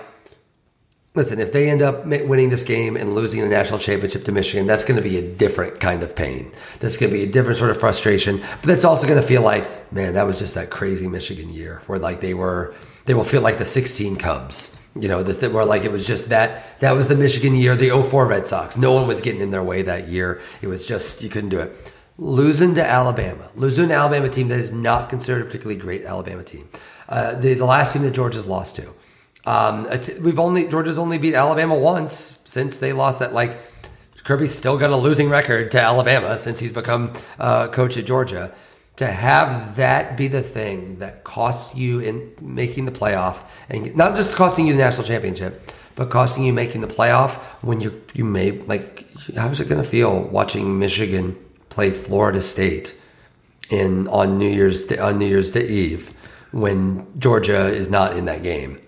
listen, 1.14 1.40
if 1.40 1.52
they 1.52 1.70
end 1.70 1.82
up 1.82 2.04
winning 2.04 2.50
this 2.50 2.62
game 2.62 2.96
and 2.96 3.14
losing 3.14 3.40
the 3.40 3.48
national 3.48 3.80
championship 3.80 4.24
to 4.24 4.32
Michigan, 4.32 4.66
that's 4.66 4.84
going 4.84 5.02
to 5.02 5.08
be 5.08 5.16
a 5.16 5.34
different 5.36 5.80
kind 5.80 6.02
of 6.02 6.14
pain. 6.14 6.52
That's 6.78 6.96
going 6.96 7.10
to 7.10 7.16
be 7.16 7.24
a 7.24 7.30
different 7.30 7.58
sort 7.58 7.70
of 7.70 7.78
frustration. 7.78 8.38
But 8.38 8.62
that's 8.62 8.84
also 8.84 9.06
going 9.06 9.20
to 9.20 9.26
feel 9.26 9.42
like, 9.42 9.92
man, 9.92 10.14
that 10.14 10.26
was 10.26 10.38
just 10.38 10.54
that 10.56 10.70
crazy 10.70 11.08
Michigan 11.08 11.48
year 11.48 11.82
where 11.86 11.98
like 11.98 12.20
they 12.20 12.34
were, 12.34 12.74
they 13.06 13.14
will 13.14 13.24
feel 13.24 13.40
like 13.40 13.58
the 13.58 13.64
16 13.64 14.16
Cubs 14.16 14.80
you 15.00 15.08
know, 15.08 15.22
the 15.22 15.34
thing 15.34 15.52
where 15.52 15.64
like 15.64 15.84
it 15.84 15.92
was 15.92 16.06
just 16.06 16.28
that 16.30 16.78
that 16.80 16.92
was 16.92 17.08
the 17.08 17.16
Michigan 17.16 17.54
year, 17.54 17.76
the 17.76 17.90
04 17.90 18.26
Red 18.26 18.46
Sox. 18.46 18.76
No 18.76 18.92
one 18.92 19.06
was 19.06 19.20
getting 19.20 19.40
in 19.40 19.50
their 19.50 19.62
way 19.62 19.82
that 19.82 20.08
year. 20.08 20.40
It 20.62 20.68
was 20.68 20.86
just 20.86 21.22
you 21.22 21.28
couldn't 21.28 21.50
do 21.50 21.60
it. 21.60 21.92
Losing 22.18 22.74
to 22.76 22.84
Alabama, 22.84 23.50
losing 23.54 23.88
to 23.88 23.94
Alabama 23.94 24.28
team 24.28 24.48
that 24.48 24.58
is 24.58 24.72
not 24.72 25.10
considered 25.10 25.42
a 25.42 25.44
particularly 25.44 25.80
great 25.80 26.04
Alabama 26.04 26.42
team. 26.42 26.68
Uh, 27.08 27.34
the 27.34 27.54
the 27.54 27.66
last 27.66 27.92
team 27.92 28.02
that 28.02 28.12
Georgia's 28.12 28.46
lost 28.46 28.76
to. 28.76 28.90
Um, 29.44 29.86
we've 30.22 30.40
only 30.40 30.66
Georgia's 30.68 30.98
only 30.98 31.18
beat 31.18 31.34
Alabama 31.34 31.74
once 31.74 32.40
since 32.44 32.78
they 32.78 32.92
lost 32.92 33.20
that. 33.20 33.32
Like 33.32 33.58
Kirby's 34.24 34.52
still 34.52 34.76
got 34.76 34.90
a 34.90 34.96
losing 34.96 35.28
record 35.28 35.70
to 35.72 35.80
Alabama 35.80 36.36
since 36.36 36.58
he's 36.58 36.72
become 36.72 37.12
uh, 37.38 37.68
coach 37.68 37.96
at 37.96 38.06
Georgia 38.06 38.52
to 38.96 39.06
have 39.06 39.76
that 39.76 40.16
be 40.16 40.28
the 40.28 40.42
thing 40.42 40.98
that 40.98 41.22
costs 41.22 41.74
you 41.76 42.00
in 42.00 42.32
making 42.40 42.86
the 42.86 42.92
playoff 42.92 43.44
and 43.68 43.94
not 43.96 44.16
just 44.16 44.36
costing 44.36 44.66
you 44.66 44.72
the 44.72 44.78
national 44.78 45.06
championship 45.06 45.70
but 45.94 46.10
costing 46.10 46.44
you 46.44 46.52
making 46.52 46.80
the 46.80 46.86
playoff 46.86 47.34
when 47.62 47.80
you 47.80 48.02
you 48.14 48.24
may 48.24 48.52
like 48.52 49.06
how 49.36 49.48
is 49.48 49.60
it 49.60 49.68
going 49.68 49.82
to 49.82 49.88
feel 49.88 50.22
watching 50.24 50.78
Michigan 50.78 51.36
play 51.68 51.90
Florida 51.90 52.40
State 52.40 52.98
in 53.70 54.06
on 54.08 54.38
New 54.38 54.48
Year's 54.48 54.84
day, 54.84 54.98
on 54.98 55.18
New 55.18 55.26
Year's 55.26 55.50
Day 55.50 55.66
Eve 55.66 56.12
when 56.52 57.06
Georgia 57.18 57.66
is 57.66 57.90
not 57.90 58.16
in 58.16 58.26
that 58.26 58.42
game? 58.42 58.78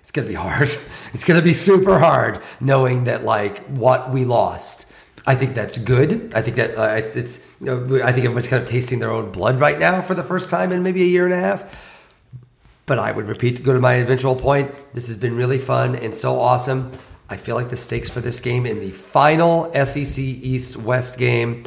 It's 0.00 0.10
going 0.10 0.26
to 0.26 0.30
be 0.30 0.36
hard. 0.36 0.68
It's 1.12 1.24
going 1.24 1.40
to 1.40 1.44
be 1.44 1.52
super 1.52 1.98
hard 1.98 2.40
knowing 2.60 3.02
that 3.04 3.24
like 3.24 3.66
what 3.66 4.10
we 4.10 4.24
lost. 4.24 4.86
I 5.26 5.34
think 5.34 5.54
that's 5.54 5.76
good. 5.76 6.32
I 6.34 6.40
think 6.40 6.56
that 6.56 6.78
uh, 6.78 6.94
it's, 6.96 7.16
it's 7.16 7.49
I 7.62 8.12
think 8.12 8.24
everyone's 8.24 8.48
kind 8.48 8.62
of 8.62 8.68
tasting 8.68 9.00
their 9.00 9.10
own 9.10 9.32
blood 9.32 9.60
right 9.60 9.78
now 9.78 10.00
for 10.00 10.14
the 10.14 10.22
first 10.22 10.48
time 10.48 10.72
in 10.72 10.82
maybe 10.82 11.02
a 11.02 11.06
year 11.06 11.26
and 11.26 11.34
a 11.34 11.38
half. 11.38 12.08
But 12.86 12.98
I 12.98 13.12
would 13.12 13.26
repeat 13.26 13.56
to 13.56 13.62
go 13.62 13.72
to 13.72 13.80
my 13.80 13.94
eventual 13.94 14.34
point. 14.34 14.74
This 14.94 15.08
has 15.08 15.16
been 15.16 15.36
really 15.36 15.58
fun 15.58 15.94
and 15.94 16.14
so 16.14 16.40
awesome. 16.40 16.90
I 17.28 17.36
feel 17.36 17.54
like 17.54 17.68
the 17.68 17.76
stakes 17.76 18.10
for 18.10 18.20
this 18.20 18.40
game 18.40 18.66
in 18.66 18.80
the 18.80 18.90
final 18.90 19.72
SEC 19.72 20.18
East 20.18 20.76
West 20.78 21.18
game, 21.18 21.64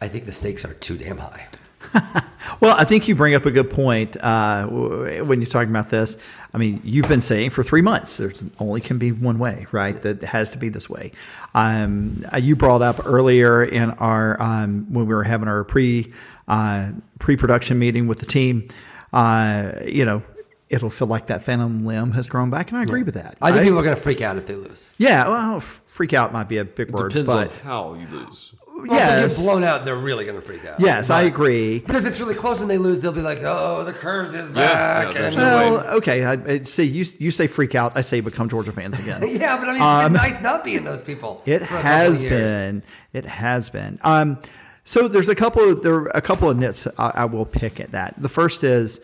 I 0.00 0.08
think 0.08 0.26
the 0.26 0.32
stakes 0.32 0.64
are 0.64 0.74
too 0.74 0.98
damn 0.98 1.18
high. 1.18 1.46
well, 2.60 2.76
I 2.76 2.84
think 2.84 3.08
you 3.08 3.14
bring 3.14 3.34
up 3.34 3.46
a 3.46 3.50
good 3.50 3.70
point 3.70 4.16
uh, 4.20 4.66
when 4.66 5.40
you're 5.40 5.50
talking 5.50 5.70
about 5.70 5.90
this. 5.90 6.16
I 6.54 6.58
mean, 6.58 6.80
you've 6.84 7.08
been 7.08 7.20
saying 7.20 7.50
for 7.50 7.62
three 7.62 7.82
months 7.82 8.16
there 8.16 8.32
only 8.58 8.80
can 8.80 8.98
be 8.98 9.12
one 9.12 9.38
way, 9.38 9.66
right? 9.72 10.00
That 10.02 10.22
has 10.22 10.50
to 10.50 10.58
be 10.58 10.68
this 10.68 10.88
way. 10.88 11.12
Um, 11.54 12.24
uh, 12.32 12.38
you 12.38 12.56
brought 12.56 12.82
up 12.82 13.04
earlier 13.06 13.62
in 13.62 13.90
our 13.90 14.40
um, 14.40 14.86
when 14.92 15.06
we 15.06 15.14
were 15.14 15.24
having 15.24 15.48
our 15.48 15.64
pre 15.64 16.12
uh, 16.48 16.92
pre 17.18 17.36
production 17.36 17.78
meeting 17.78 18.06
with 18.06 18.20
the 18.20 18.26
team. 18.26 18.66
Uh, 19.12 19.72
you 19.86 20.04
know, 20.04 20.22
it'll 20.68 20.90
feel 20.90 21.08
like 21.08 21.26
that 21.26 21.42
phantom 21.42 21.84
limb 21.84 22.12
has 22.12 22.26
grown 22.26 22.50
back, 22.50 22.70
and 22.70 22.78
I 22.78 22.82
agree 22.82 23.00
yeah. 23.00 23.04
with 23.04 23.14
that. 23.14 23.38
I 23.40 23.52
think 23.52 23.64
people 23.64 23.78
are 23.78 23.82
going 23.82 23.94
to 23.94 24.00
freak 24.00 24.20
out 24.20 24.36
if 24.36 24.46
they 24.46 24.54
lose. 24.54 24.94
Yeah, 24.98 25.28
well, 25.28 25.60
freak 25.60 26.12
out 26.12 26.32
might 26.32 26.48
be 26.48 26.58
a 26.58 26.64
big 26.64 26.88
it 26.88 26.94
word. 26.94 27.12
Depends 27.12 27.32
but, 27.32 27.50
on 27.50 27.58
how 27.60 27.94
you 27.94 28.06
lose. 28.08 28.54
Well, 28.76 28.86
yes. 28.88 29.42
blown 29.42 29.64
out, 29.64 29.86
they're 29.86 29.96
really 29.96 30.26
going 30.26 30.36
to 30.36 30.42
freak 30.42 30.64
out. 30.66 30.78
Yes, 30.78 31.08
but, 31.08 31.14
I 31.14 31.22
agree. 31.22 31.78
But 31.78 31.96
if 31.96 32.04
it's 32.04 32.20
really 32.20 32.34
close 32.34 32.60
and 32.60 32.68
they 32.68 32.76
lose, 32.76 33.00
they'll 33.00 33.10
be 33.10 33.22
like, 33.22 33.38
"Oh, 33.42 33.84
the 33.84 33.94
curse 33.94 34.34
is 34.34 34.50
back." 34.50 35.14
Yeah, 35.14 35.22
and, 35.28 35.36
well, 35.36 35.86
okay. 35.96 36.24
I, 36.24 36.32
I, 36.32 36.62
see, 36.62 36.84
you 36.84 37.06
you 37.18 37.30
say 37.30 37.46
freak 37.46 37.74
out. 37.74 37.96
I 37.96 38.02
say 38.02 38.20
become 38.20 38.50
Georgia 38.50 38.72
fans 38.72 38.98
again. 38.98 39.22
yeah, 39.40 39.56
but 39.56 39.68
I 39.68 39.72
mean, 39.72 39.76
it's 39.76 39.82
um, 39.82 40.12
been 40.12 40.22
nice 40.22 40.42
not 40.42 40.62
being 40.62 40.84
those 40.84 41.00
people. 41.00 41.42
It 41.46 41.62
has 41.62 42.22
been. 42.22 42.82
It 43.14 43.24
has 43.24 43.70
been. 43.70 43.98
Um, 44.02 44.38
so 44.84 45.08
there's 45.08 45.30
a 45.30 45.34
couple. 45.34 45.70
Of, 45.70 45.82
there 45.82 45.94
are 45.94 46.06
a 46.08 46.20
couple 46.20 46.50
of 46.50 46.58
nits 46.58 46.86
I, 46.98 47.12
I 47.14 47.24
will 47.24 47.46
pick 47.46 47.80
at 47.80 47.92
that. 47.92 48.14
The 48.18 48.28
first 48.28 48.62
is, 48.62 49.00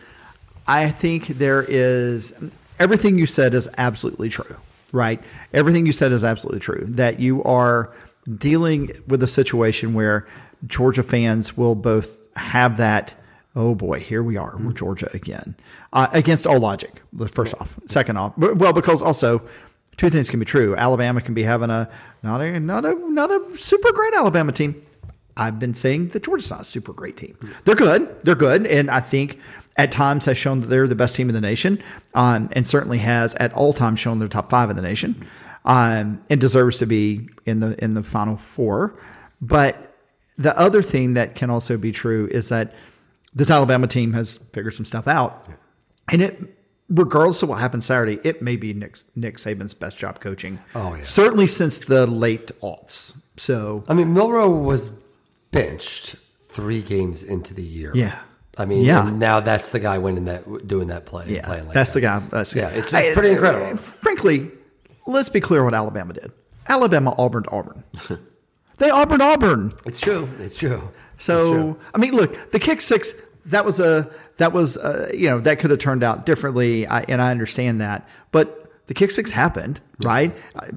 I 0.67 0.91
think 0.91 1.29
there 1.29 1.65
is 1.67 2.35
everything 2.79 3.17
you 3.17 3.25
said 3.25 3.55
is 3.55 3.71
absolutely 3.79 4.29
true. 4.29 4.57
Right, 4.93 5.23
everything 5.55 5.87
you 5.87 5.93
said 5.93 6.13
is 6.13 6.25
absolutely 6.25 6.61
true. 6.61 6.85
That 6.85 7.19
you 7.19 7.43
are 7.45 7.91
dealing 8.37 8.91
with 9.07 9.23
a 9.23 9.27
situation 9.27 9.95
where 9.95 10.27
Georgia 10.67 11.03
fans 11.03 11.57
will 11.57 11.75
both 11.75 12.17
have 12.37 12.77
that. 12.77 13.15
Oh 13.55 13.75
boy, 13.75 14.01
here 14.01 14.23
we 14.23 14.37
are. 14.37 14.57
We're 14.59 14.73
Georgia 14.73 15.11
again 15.13 15.57
uh, 15.93 16.09
against 16.13 16.47
all 16.47 16.59
logic. 16.59 17.03
First 17.29 17.55
off, 17.61 17.79
second 17.87 18.17
off, 18.17 18.37
well, 18.39 18.73
because 18.73 19.03
also 19.03 19.43
two 19.97 20.09
things 20.09 20.31
can 20.31 20.39
be 20.39 20.47
true. 20.47 20.75
Alabama 20.77 21.21
can 21.21 21.35
be 21.35 21.43
having 21.43 21.71
a 21.71 21.91
not 22.23 22.41
a 22.41 22.59
not 22.59 22.85
a 22.85 22.95
not 23.13 23.31
a 23.31 23.57
super 23.59 23.93
great 23.93 24.15
Alabama 24.15 24.53
team. 24.53 24.83
I've 25.37 25.59
been 25.59 25.75
saying 25.75 26.09
that 26.09 26.25
Georgia's 26.25 26.51
not 26.51 26.61
a 26.61 26.65
super 26.65 26.93
great 26.93 27.17
team. 27.17 27.37
They're 27.65 27.75
good. 27.75 28.23
They're 28.23 28.35
good, 28.35 28.67
and 28.67 28.91
I 28.91 29.01
think 29.01 29.39
at 29.77 29.91
times 29.91 30.27
has 30.27 30.37
shown 30.37 30.61
that 30.61 30.67
they're 30.67 30.87
the 30.87 30.95
best 30.95 31.17
team 31.17 31.29
in 31.29 31.35
the 31.35 31.41
nation, 31.41 31.83
um, 32.15 32.51
and 32.53 32.69
certainly 32.69 32.99
has 32.99 33.35
at 33.37 33.53
all 33.55 33.73
times 33.73 34.01
shown 34.01 34.19
they're 34.19 34.29
top 34.29 34.51
five 34.51 34.71
in 34.71 34.77
the 34.77 34.83
nation 34.83 35.27
um, 35.65 36.23
and 36.31 36.41
deserves 36.41 36.79
to 36.79 36.87
be 36.87 37.29
in 37.47 37.61
the 37.61 37.83
in 37.83 37.95
the 37.95 38.03
final 38.03 38.37
four. 38.37 38.99
But 39.41 39.95
the 40.39 40.57
other 40.59 40.83
thing 40.83 41.15
that 41.15 41.35
can 41.35 41.51
also 41.51 41.77
be 41.77 41.93
true 41.93 42.29
is 42.31 42.49
that 42.49 42.75
this 43.35 43.51
Alabama 43.51 43.87
team 43.87 44.13
has 44.13 44.37
figured 44.39 44.75
some 44.75 44.85
stuff 44.87 45.07
out, 45.09 45.47
and 46.09 46.23
it 46.23 46.59
regardless 46.89 47.43
of 47.43 47.49
what 47.49 47.59
happens 47.61 47.87
Saturday, 47.87 48.19
it 48.23 48.43
may 48.43 48.55
be 48.57 48.75
Nick, 48.75 48.99
Nick 49.17 49.37
Saban's 49.39 49.73
best 49.73 49.97
job 49.97 50.21
coaching. 50.21 50.61
Oh, 50.75 50.95
yeah. 50.95 51.01
Certainly 51.01 51.47
since 51.47 51.79
the 51.79 52.07
late 52.07 52.51
aughts. 52.61 53.19
So 53.39 53.83
I 53.89 53.95
mean, 53.95 54.13
Milroe 54.13 54.51
was 54.51 54.91
benched 55.51 56.17
three 56.39 56.83
games 56.83 57.23
into 57.23 57.55
the 57.55 57.63
year. 57.63 57.93
Yeah. 57.95 58.21
I 58.59 58.67
mean, 58.67 58.85
Yeah. 58.85 59.09
now 59.09 59.41
that's 59.41 59.73
the 59.73 59.81
guy 59.81 59.97
winning 59.99 60.27
that, 60.27 60.67
doing 60.69 60.89
that 60.89 61.07
play. 61.07 61.25
Yeah, 61.29 61.47
playing 61.47 61.65
like 61.67 61.75
that's 61.75 61.93
that. 61.95 62.01
the 62.01 62.07
guy. 62.07 62.19
That's 62.31 62.51
the 62.53 62.61
Yeah, 62.61 62.65
guy. 62.71 62.77
it's- 62.77 62.93
it's 62.93 63.15
pretty 63.15 63.31
incredible. 63.31 63.77
Frankly, 63.79 64.51
let's 65.07 65.29
be 65.29 65.41
clear 65.41 65.65
what 65.65 65.75
Alabama 65.75 66.13
did. 66.13 66.33
Alabama 66.69 67.15
Auburn 67.19 67.45
Auburn. 67.51 67.85
they 68.79 68.91
Auburn 68.91 69.21
Auburn. 69.21 69.73
It's 69.85 70.01
true. 70.01 70.29
It's 70.39 70.57
true. 70.57 70.91
It's 71.15 71.25
So 71.25 71.53
true. 71.53 71.81
I 71.95 71.99
mean, 71.99 72.15
look, 72.15 72.51
the 72.51 72.59
kick 72.59 72.81
six. 72.81 73.15
That 73.47 73.65
was 73.65 73.81
a 73.81 74.09
that 74.37 74.53
was 74.53 74.77
uh 74.77 75.11
you 75.13 75.29
know 75.29 75.41
that 75.41 75.59
could 75.59 75.71
have 75.71 75.81
turned 75.81 76.05
out 76.05 76.25
differently, 76.27 76.87
I, 76.87 77.01
and 77.03 77.21
I 77.21 77.31
understand 77.33 77.81
that. 77.81 78.09
But 78.31 78.71
the 78.87 78.95
kick 78.95 79.11
six 79.11 79.31
happened, 79.31 79.81
right? 80.05 80.37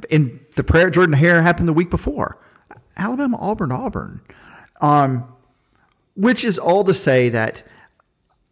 And 0.09 0.39
the 0.55 0.63
prayer 0.63 0.89
Jordan 0.89 1.13
Hare 1.13 1.41
happened 1.41 1.67
the 1.67 1.73
week 1.73 1.89
before. 1.89 2.39
Alabama 2.97 3.37
Auburn 3.39 3.71
Auburn, 3.71 4.21
um, 4.81 5.25
which 6.15 6.43
is 6.43 6.57
all 6.57 6.83
to 6.85 6.93
say 6.93 7.29
that 7.29 7.63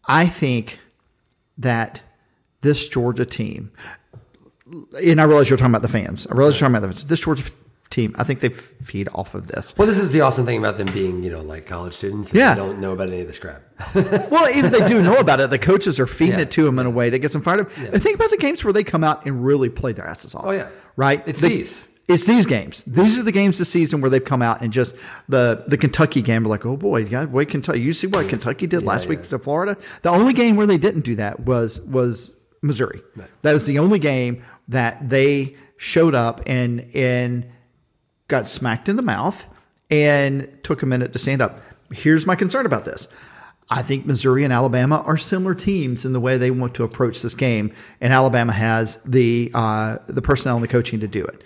I 0.05 0.27
think 0.27 0.79
that 1.57 2.01
this 2.61 2.87
Georgia 2.87 3.25
team, 3.25 3.71
and 4.97 5.21
I 5.21 5.23
realize 5.25 5.49
you're 5.49 5.57
talking 5.57 5.71
about 5.71 5.81
the 5.81 5.87
fans. 5.89 6.27
I 6.27 6.33
realize 6.35 6.55
you're 6.59 6.69
talking 6.69 6.75
about 6.77 6.87
the 6.87 6.93
fans. 6.93 7.05
This 7.07 7.21
Georgia 7.21 7.43
team, 7.89 8.15
I 8.17 8.23
think 8.23 8.39
they 8.39 8.49
feed 8.49 9.07
off 9.13 9.35
of 9.35 9.47
this. 9.47 9.75
Well, 9.77 9.87
this 9.87 9.99
is 9.99 10.11
the 10.11 10.21
awesome 10.21 10.45
thing 10.45 10.57
about 10.57 10.77
them 10.77 10.91
being, 10.93 11.21
you 11.23 11.29
know, 11.29 11.41
like 11.41 11.65
college 11.65 11.93
students. 11.93 12.33
Yeah. 12.33 12.53
They 12.55 12.59
don't 12.59 12.79
know 12.79 12.91
about 12.91 13.09
any 13.09 13.21
of 13.21 13.27
this 13.27 13.39
crap. 13.39 13.61
Well, 14.31 14.49
even 14.49 14.65
if 14.65 14.71
they 14.71 14.87
do 14.87 15.01
know 15.01 15.17
about 15.17 15.39
it, 15.39 15.49
the 15.51 15.59
coaches 15.59 15.99
are 15.99 16.07
feeding 16.07 16.35
Yeah. 16.39 16.41
it 16.45 16.51
to 16.51 16.63
them 16.63 16.79
in 16.79 16.85
a 16.87 16.89
way 16.89 17.09
that 17.11 17.19
gets 17.19 17.33
them 17.33 17.43
fired 17.43 17.61
up. 17.61 17.77
And 17.77 18.01
think 18.01 18.15
about 18.15 18.31
the 18.31 18.37
games 18.37 18.63
where 18.63 18.73
they 18.73 18.83
come 18.83 19.03
out 19.03 19.25
and 19.25 19.45
really 19.45 19.69
play 19.69 19.93
their 19.93 20.07
asses 20.07 20.33
off. 20.33 20.45
Oh, 20.45 20.51
yeah. 20.51 20.69
right. 20.95 21.21
It's 21.27 21.39
The- 21.39 21.49
these. 21.49 21.89
It's 22.05 22.25
these 22.25 22.45
games. 22.45 22.83
These 22.83 23.17
are 23.17 23.23
the 23.23 23.31
games 23.31 23.59
this 23.59 23.69
season 23.69 24.01
where 24.01 24.09
they've 24.09 24.23
come 24.25 24.41
out 24.41 24.59
and 24.59 24.73
just 24.73 24.93
the 25.29 25.63
the 25.67 25.77
Kentucky 25.77 26.21
game. 26.21 26.43
We're 26.43 26.49
like, 26.49 26.65
oh 26.65 26.75
boy, 26.75 27.05
God, 27.05 27.31
wait, 27.31 27.47
Kentucky. 27.47 27.79
You 27.79 27.93
see 27.93 28.07
what 28.07 28.27
Kentucky 28.27 28.67
did 28.67 28.83
last 28.83 29.07
week 29.07 29.29
to 29.29 29.39
Florida. 29.39 29.77
The 30.01 30.09
only 30.09 30.33
game 30.33 30.57
where 30.57 30.67
they 30.67 30.77
didn't 30.77 31.05
do 31.05 31.15
that 31.15 31.39
was 31.39 31.79
was 31.79 32.31
Missouri. 32.61 33.01
That 33.43 33.53
was 33.53 33.65
the 33.67 33.79
only 33.79 33.99
game 33.99 34.43
that 34.67 35.10
they 35.10 35.55
showed 35.77 36.15
up 36.15 36.41
and 36.46 36.89
and 36.96 37.46
got 38.27 38.48
smacked 38.48 38.89
in 38.89 38.96
the 38.96 39.01
mouth 39.01 39.50
and 39.89 40.48
took 40.63 40.82
a 40.82 40.86
minute 40.86 41.13
to 41.13 41.20
stand 41.20 41.41
up. 41.41 41.62
Here's 41.91 42.25
my 42.25 42.36
concern 42.36 42.65
about 42.65 42.86
this. 42.86 43.08
I 43.70 43.82
think 43.82 44.05
Missouri 44.05 44.43
and 44.43 44.53
Alabama 44.53 45.01
are 45.05 45.17
similar 45.17 45.55
teams 45.55 46.05
in 46.05 46.13
the 46.13 46.20
way 46.20 46.38
they 46.38 46.51
want 46.51 46.75
to 46.75 46.84
approach 46.84 47.22
this 47.22 47.34
game, 47.34 47.74
and 48.01 48.13
Alabama 48.13 48.53
has 48.53 48.96
the 49.03 49.51
uh, 49.53 49.98
the 50.08 50.22
personnel 50.22 50.55
and 50.55 50.63
the 50.63 50.67
coaching 50.67 51.00
to 51.00 51.08
do 51.08 51.24
it. 51.25 51.41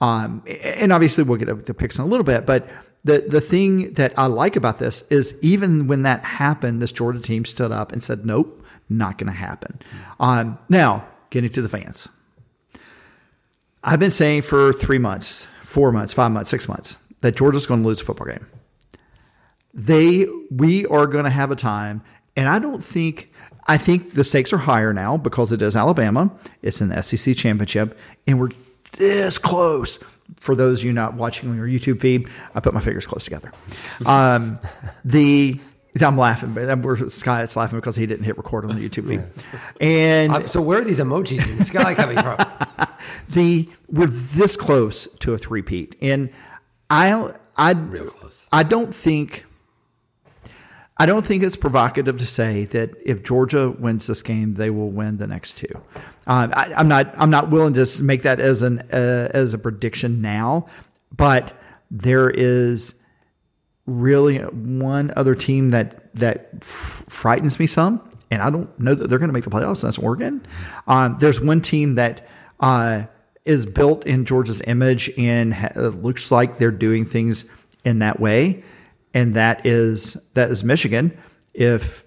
Um, 0.00 0.42
and 0.62 0.92
obviously, 0.92 1.24
we'll 1.24 1.38
get 1.38 1.66
the 1.66 1.74
picks 1.74 1.98
in 1.98 2.04
a 2.04 2.08
little 2.08 2.24
bit, 2.24 2.46
but 2.46 2.68
the 3.04 3.24
the 3.26 3.40
thing 3.40 3.92
that 3.94 4.12
I 4.18 4.26
like 4.26 4.56
about 4.56 4.78
this 4.78 5.02
is 5.10 5.38
even 5.42 5.86
when 5.86 6.02
that 6.02 6.24
happened, 6.24 6.82
this 6.82 6.92
Georgia 6.92 7.20
team 7.20 7.44
stood 7.44 7.72
up 7.72 7.92
and 7.92 8.02
said, 8.02 8.26
"Nope, 8.26 8.64
not 8.88 9.18
going 9.18 9.32
to 9.32 9.38
happen." 9.38 9.80
Um, 10.18 10.58
now, 10.68 11.06
getting 11.30 11.50
to 11.50 11.62
the 11.62 11.68
fans. 11.68 12.08
I've 13.88 14.00
been 14.00 14.10
saying 14.10 14.42
for 14.42 14.72
three 14.72 14.98
months, 14.98 15.46
four 15.62 15.92
months, 15.92 16.12
five 16.12 16.32
months, 16.32 16.50
six 16.50 16.68
months 16.68 16.96
that 17.20 17.36
Georgia's 17.36 17.66
going 17.66 17.82
to 17.82 17.86
lose 17.86 18.00
a 18.00 18.04
football 18.04 18.26
game. 18.26 18.44
They, 19.72 20.26
we 20.50 20.86
are 20.86 21.06
going 21.06 21.24
to 21.24 21.30
have 21.30 21.52
a 21.52 21.56
time, 21.56 22.02
and 22.34 22.48
I 22.48 22.58
don't 22.58 22.82
think, 22.82 23.32
I 23.68 23.78
think 23.78 24.14
the 24.14 24.24
stakes 24.24 24.52
are 24.52 24.58
higher 24.58 24.92
now 24.92 25.16
because 25.16 25.52
it 25.52 25.62
is 25.62 25.76
Alabama. 25.76 26.32
It's 26.62 26.80
an 26.80 27.00
SEC 27.00 27.36
championship, 27.36 27.96
and 28.26 28.40
we're 28.40 28.50
this 28.98 29.38
close. 29.38 30.00
For 30.40 30.56
those 30.56 30.80
of 30.80 30.86
you 30.86 30.92
not 30.92 31.14
watching 31.14 31.50
on 31.50 31.56
your 31.56 31.68
YouTube 31.68 32.00
feed, 32.00 32.28
I 32.56 32.60
put 32.60 32.74
my 32.74 32.80
fingers 32.80 33.06
close 33.06 33.24
together. 33.24 33.52
Um, 34.06 34.58
the 35.04 35.60
I'm 36.04 36.18
laughing, 36.18 36.52
but 36.52 37.10
Scott's 37.10 37.56
laughing 37.56 37.78
because 37.78 37.96
he 37.96 38.04
didn't 38.04 38.24
hit 38.24 38.36
record 38.36 38.66
on 38.66 38.76
the 38.76 38.86
YouTube 38.86 39.08
feed, 39.08 39.22
and 39.80 40.50
so 40.50 40.60
where 40.60 40.80
are 40.80 40.84
these 40.84 41.00
emojis 41.00 41.50
in 41.50 41.58
the 41.58 41.64
sky 41.64 41.94
coming 41.94 42.18
from? 42.18 42.36
the 43.36 43.68
we're 43.88 44.06
this 44.06 44.56
close 44.56 45.06
to 45.18 45.34
a 45.34 45.38
three-peat, 45.38 45.96
and 46.00 46.30
I 46.90 47.34
I 47.56 47.72
Real 47.72 48.06
close. 48.06 48.48
I 48.50 48.62
don't 48.62 48.94
think 48.94 49.44
I 50.96 51.04
don't 51.04 51.24
think 51.24 51.42
it's 51.42 51.56
provocative 51.56 52.18
to 52.18 52.26
say 52.26 52.64
that 52.66 52.94
if 53.04 53.22
Georgia 53.22 53.70
wins 53.70 54.06
this 54.06 54.22
game, 54.22 54.54
they 54.54 54.70
will 54.70 54.90
win 54.90 55.18
the 55.18 55.26
next 55.26 55.58
two. 55.58 55.68
Um, 56.26 56.52
I, 56.56 56.72
I'm 56.74 56.88
not 56.88 57.14
I'm 57.18 57.30
not 57.30 57.50
willing 57.50 57.74
to 57.74 57.86
make 58.02 58.22
that 58.22 58.40
as 58.40 58.62
an 58.62 58.80
uh, 58.92 59.28
as 59.32 59.52
a 59.52 59.58
prediction 59.58 60.22
now, 60.22 60.66
but 61.14 61.52
there 61.90 62.30
is 62.30 62.94
really 63.86 64.38
one 64.38 65.12
other 65.16 65.34
team 65.34 65.70
that 65.70 66.14
that 66.14 66.48
f- 66.62 67.04
frightens 67.08 67.60
me 67.60 67.66
some, 67.66 68.00
and 68.30 68.40
I 68.40 68.48
don't 68.48 68.76
know 68.80 68.94
that 68.94 69.08
they're 69.08 69.18
going 69.18 69.28
to 69.28 69.34
make 69.34 69.44
the 69.44 69.50
playoffs. 69.50 69.82
and 69.82 69.88
That's 69.92 69.98
Oregon. 69.98 70.46
Um, 70.86 71.18
there's 71.20 71.40
one 71.40 71.60
team 71.60 71.94
that 71.96 72.26
uh, 72.58 73.04
is 73.46 73.64
built 73.66 74.06
in 74.06 74.24
Georgia's 74.24 74.60
image 74.66 75.10
and 75.16 75.54
ha- 75.54 75.72
it 75.74 76.02
looks 76.02 76.30
like 76.30 76.58
they're 76.58 76.70
doing 76.70 77.04
things 77.04 77.44
in 77.84 78.00
that 78.00 78.18
way, 78.20 78.62
and 79.14 79.34
that 79.34 79.64
is 79.64 80.14
that 80.34 80.50
is 80.50 80.62
Michigan. 80.64 81.16
If 81.54 82.04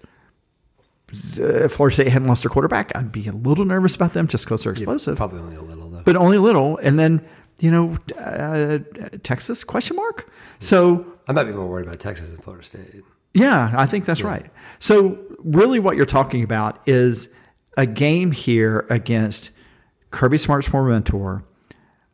if 1.36 1.72
Florida 1.72 1.94
State 1.94 2.08
hadn't 2.08 2.28
lost 2.28 2.44
their 2.44 2.50
quarterback, 2.50 2.92
I'd 2.94 3.10
be 3.10 3.26
a 3.26 3.32
little 3.32 3.64
nervous 3.64 3.96
about 3.96 4.12
them 4.12 4.28
just 4.28 4.44
because 4.44 4.62
they're 4.62 4.72
explosive 4.72 5.16
Probably 5.16 5.40
only 5.40 5.56
a 5.56 5.62
little 5.62 5.90
though. 5.90 6.02
but 6.04 6.14
only 6.16 6.36
a 6.36 6.40
little. 6.40 6.76
And 6.78 6.98
then 6.98 7.26
you 7.58 7.70
know, 7.70 7.98
uh, 8.18 8.78
Texas 9.22 9.64
question 9.64 9.96
mark. 9.96 10.30
So 10.60 11.04
I 11.28 11.32
might 11.32 11.44
be 11.44 11.52
more 11.52 11.66
worried 11.68 11.86
about 11.86 12.00
Texas 12.00 12.30
than 12.30 12.38
Florida 12.38 12.64
State. 12.64 13.02
yeah, 13.34 13.72
I 13.76 13.86
think 13.86 14.04
that's 14.04 14.22
right. 14.22 14.46
So 14.78 15.18
really, 15.38 15.78
what 15.80 15.96
you're 15.96 16.06
talking 16.06 16.42
about 16.42 16.80
is 16.86 17.28
a 17.76 17.86
game 17.86 18.30
here 18.32 18.86
against 18.88 19.50
Kirby 20.10 20.38
Smart's 20.38 20.68
former 20.68 20.90
mentor, 20.90 21.44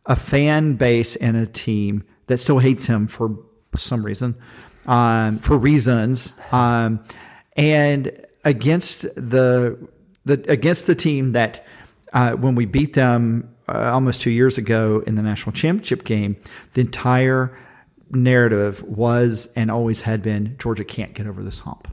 a 0.05 0.17
fan 0.17 0.75
base 0.75 1.17
and 1.17 1.37
a 1.37 1.47
team 1.47 2.05
that 2.26 2.38
still 2.38 2.59
hates 2.59 2.87
him 2.87 3.07
for 3.07 3.38
some 3.75 4.05
reason, 4.05 4.37
um, 4.87 5.38
for 5.38 5.57
reasons, 5.57 6.33
um, 6.53 7.05
and 7.57 8.26
against 8.45 9.03
the 9.15 9.88
the 10.25 10.45
against 10.49 10.87
the 10.87 10.95
team 10.95 11.33
that 11.33 11.67
uh, 12.12 12.33
when 12.33 12.55
we 12.55 12.67
beat 12.67 12.95
them 12.95 13.55
uh, 13.69 13.91
almost 13.93 14.23
two 14.23 14.31
years 14.31 14.59
ago 14.59 15.03
in 15.07 15.15
the 15.15 15.23
national 15.23 15.53
championship 15.53 16.05
game, 16.05 16.37
the 16.75 16.81
entire 16.81 17.59
narrative 18.11 18.83
was 18.83 19.53
and 19.57 19.71
always 19.71 20.03
had 20.03 20.23
been 20.23 20.57
Georgia 20.59 20.85
can't 20.85 21.15
get 21.15 21.26
over 21.26 21.43
this 21.43 21.61
hump, 21.61 21.88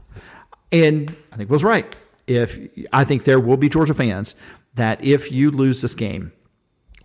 and 0.70 1.14
I 1.32 1.36
think 1.36 1.50
was 1.50 1.64
right. 1.64 1.94
If 2.26 2.58
I 2.92 3.04
think 3.04 3.24
there 3.24 3.40
will 3.40 3.56
be 3.56 3.68
Georgia 3.68 3.94
fans 3.94 4.34
that 4.74 5.04
if 5.04 5.30
you 5.30 5.50
lose 5.50 5.82
this 5.82 5.94
game, 5.94 6.32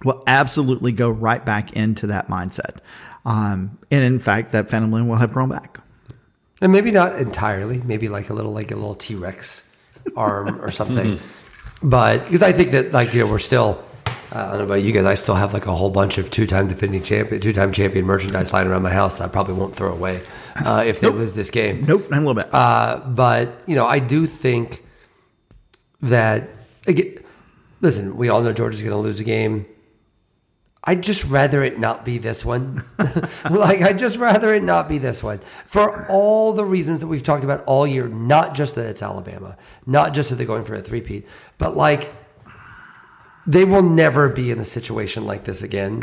will 0.04 0.24
absolutely 0.28 0.92
go 0.92 1.10
right 1.10 1.46
back 1.46 1.74
into 1.74 2.08
that 2.08 2.28
mindset. 2.28 2.78
Um, 3.26 3.78
and 3.92 4.04
in 4.04 4.20
fact, 4.20 4.54
that 4.54 4.70
phenomenon 4.70 5.08
will 5.08 5.18
have 5.18 5.32
grown 5.34 5.50
back. 5.50 5.80
And 6.62 6.72
maybe 6.72 6.92
not 6.92 7.16
entirely. 7.20 7.78
Maybe 7.78 8.10
like 8.10 8.30
a 8.30 8.34
little 8.34 8.52
like 8.52 8.72
a 8.72 8.76
little 8.76 8.96
T 8.96 9.16
Rex 9.16 9.70
arm 10.16 10.60
or 10.62 10.72
something. 10.72 11.20
But 11.84 12.26
because 12.26 12.44
I 12.44 12.52
think 12.52 12.72
that 12.72 12.92
like 12.92 13.14
you 13.14 13.22
know 13.22 13.28
we're 13.32 13.40
still. 13.40 13.84
Uh, 14.32 14.38
I 14.38 14.48
don't 14.50 14.58
know 14.60 14.64
about 14.66 14.84
you 14.84 14.92
guys. 14.92 15.06
I 15.06 15.16
still 15.16 15.34
have 15.34 15.54
like 15.54 15.66
a 15.66 15.74
whole 15.76 15.90
bunch 15.90 16.20
of 16.20 16.30
two-time 16.30 16.68
defending 16.68 17.02
champion, 17.02 17.42
two-time 17.42 17.72
champion 17.74 18.06
merchandise 18.06 18.54
lying 18.54 18.68
around 18.68 18.84
my 18.84 18.92
house. 18.92 19.22
I 19.22 19.28
probably 19.28 19.56
won't 19.56 19.74
throw 19.74 19.92
away 19.92 20.22
uh, 20.64 20.84
if 20.86 21.00
they 21.00 21.08
Nope. 21.08 21.16
lose 21.16 21.34
this 21.34 21.50
game. 21.50 21.82
Nope, 21.88 22.12
not 22.12 22.18
a 22.18 22.20
little 22.20 22.36
bit. 22.36 22.48
Uh, 22.54 23.00
but 23.08 23.64
you 23.66 23.74
know, 23.76 23.88
I 23.88 23.98
do 24.00 24.28
think 24.28 24.84
that 26.02 26.50
again. 26.88 27.19
Listen, 27.82 28.18
we 28.18 28.30
all 28.30 28.42
know 28.42 28.54
Georgia's 28.54 28.82
going 28.82 28.92
to 28.92 28.98
lose 28.98 29.20
a 29.20 29.24
game. 29.24 29.66
I'd 30.84 31.04
just 31.04 31.26
rather 31.26 31.62
it 31.64 31.78
not 31.78 32.06
be 32.06 32.18
this 32.18 32.46
one. 32.46 32.82
like 33.50 33.82
I'd 33.82 34.00
just 34.00 34.18
rather 34.18 34.54
it 34.54 34.64
not 34.64 34.88
be 34.88 34.98
this 34.98 35.22
one 35.22 35.40
for 35.66 36.06
all 36.10 36.54
the 36.54 36.64
reasons 36.64 37.02
that 37.02 37.08
we've 37.08 37.24
talked 37.24 37.44
about 37.44 37.64
all 37.66 37.86
year. 37.86 38.08
Not 38.08 38.56
just 38.56 38.76
that 38.76 38.88
it's 38.88 39.02
Alabama, 39.02 39.58
not 39.86 40.14
just 40.14 40.30
that 40.30 40.38
they're 40.38 40.48
going 40.48 40.64
for 40.64 40.76
a 40.76 40.82
three-peat, 40.82 41.28
but 41.58 41.76
like 41.76 42.14
they 43.46 43.66
will 43.66 43.84
never 43.84 44.30
be 44.30 44.52
in 44.52 44.60
a 44.60 44.64
situation 44.64 45.26
like 45.26 45.44
this 45.44 45.64
again 45.64 46.02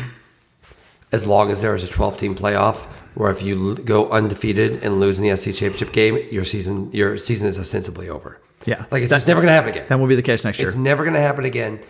as 1.13 1.27
long 1.27 1.51
as 1.51 1.63
there 1.63 1.75
is 1.75 1.85
a 1.85 1.89
12 1.89 2.19
team 2.19 2.35
playoff 2.35 2.85
where 3.15 3.31
if 3.31 3.43
you 3.43 3.77
go 3.77 4.11
undefeated 4.11 4.83
and 4.83 5.01
lose 5.01 5.19
in 5.19 5.27
the 5.27 5.37
SEC 5.37 5.55
championship 5.55 5.93
game, 5.93 6.19
your 6.31 6.45
season 6.45 6.91
your 6.93 7.17
season 7.17 7.49
is 7.49 7.59
ostensibly 7.59 8.09
over. 8.09 8.41
Yeah. 8.67 8.85
Like 8.91 9.03
it's 9.03 9.11
That- 9.11 9.17
just 9.17 9.29
never 9.29 9.41
going 9.41 9.49
to 9.49 9.53
happen 9.55 9.71
again. 9.71 9.87
that 9.89 9.99
will 9.99 10.07
be 10.09 10.17
the 10.17 10.23
case 10.23 10.45
next 10.45 10.59
year. 10.59 10.69
It's 10.69 10.77
never 10.77 11.03
going 11.05 11.15
to 11.15 11.21
happen 11.21 11.45
again. 11.45 11.81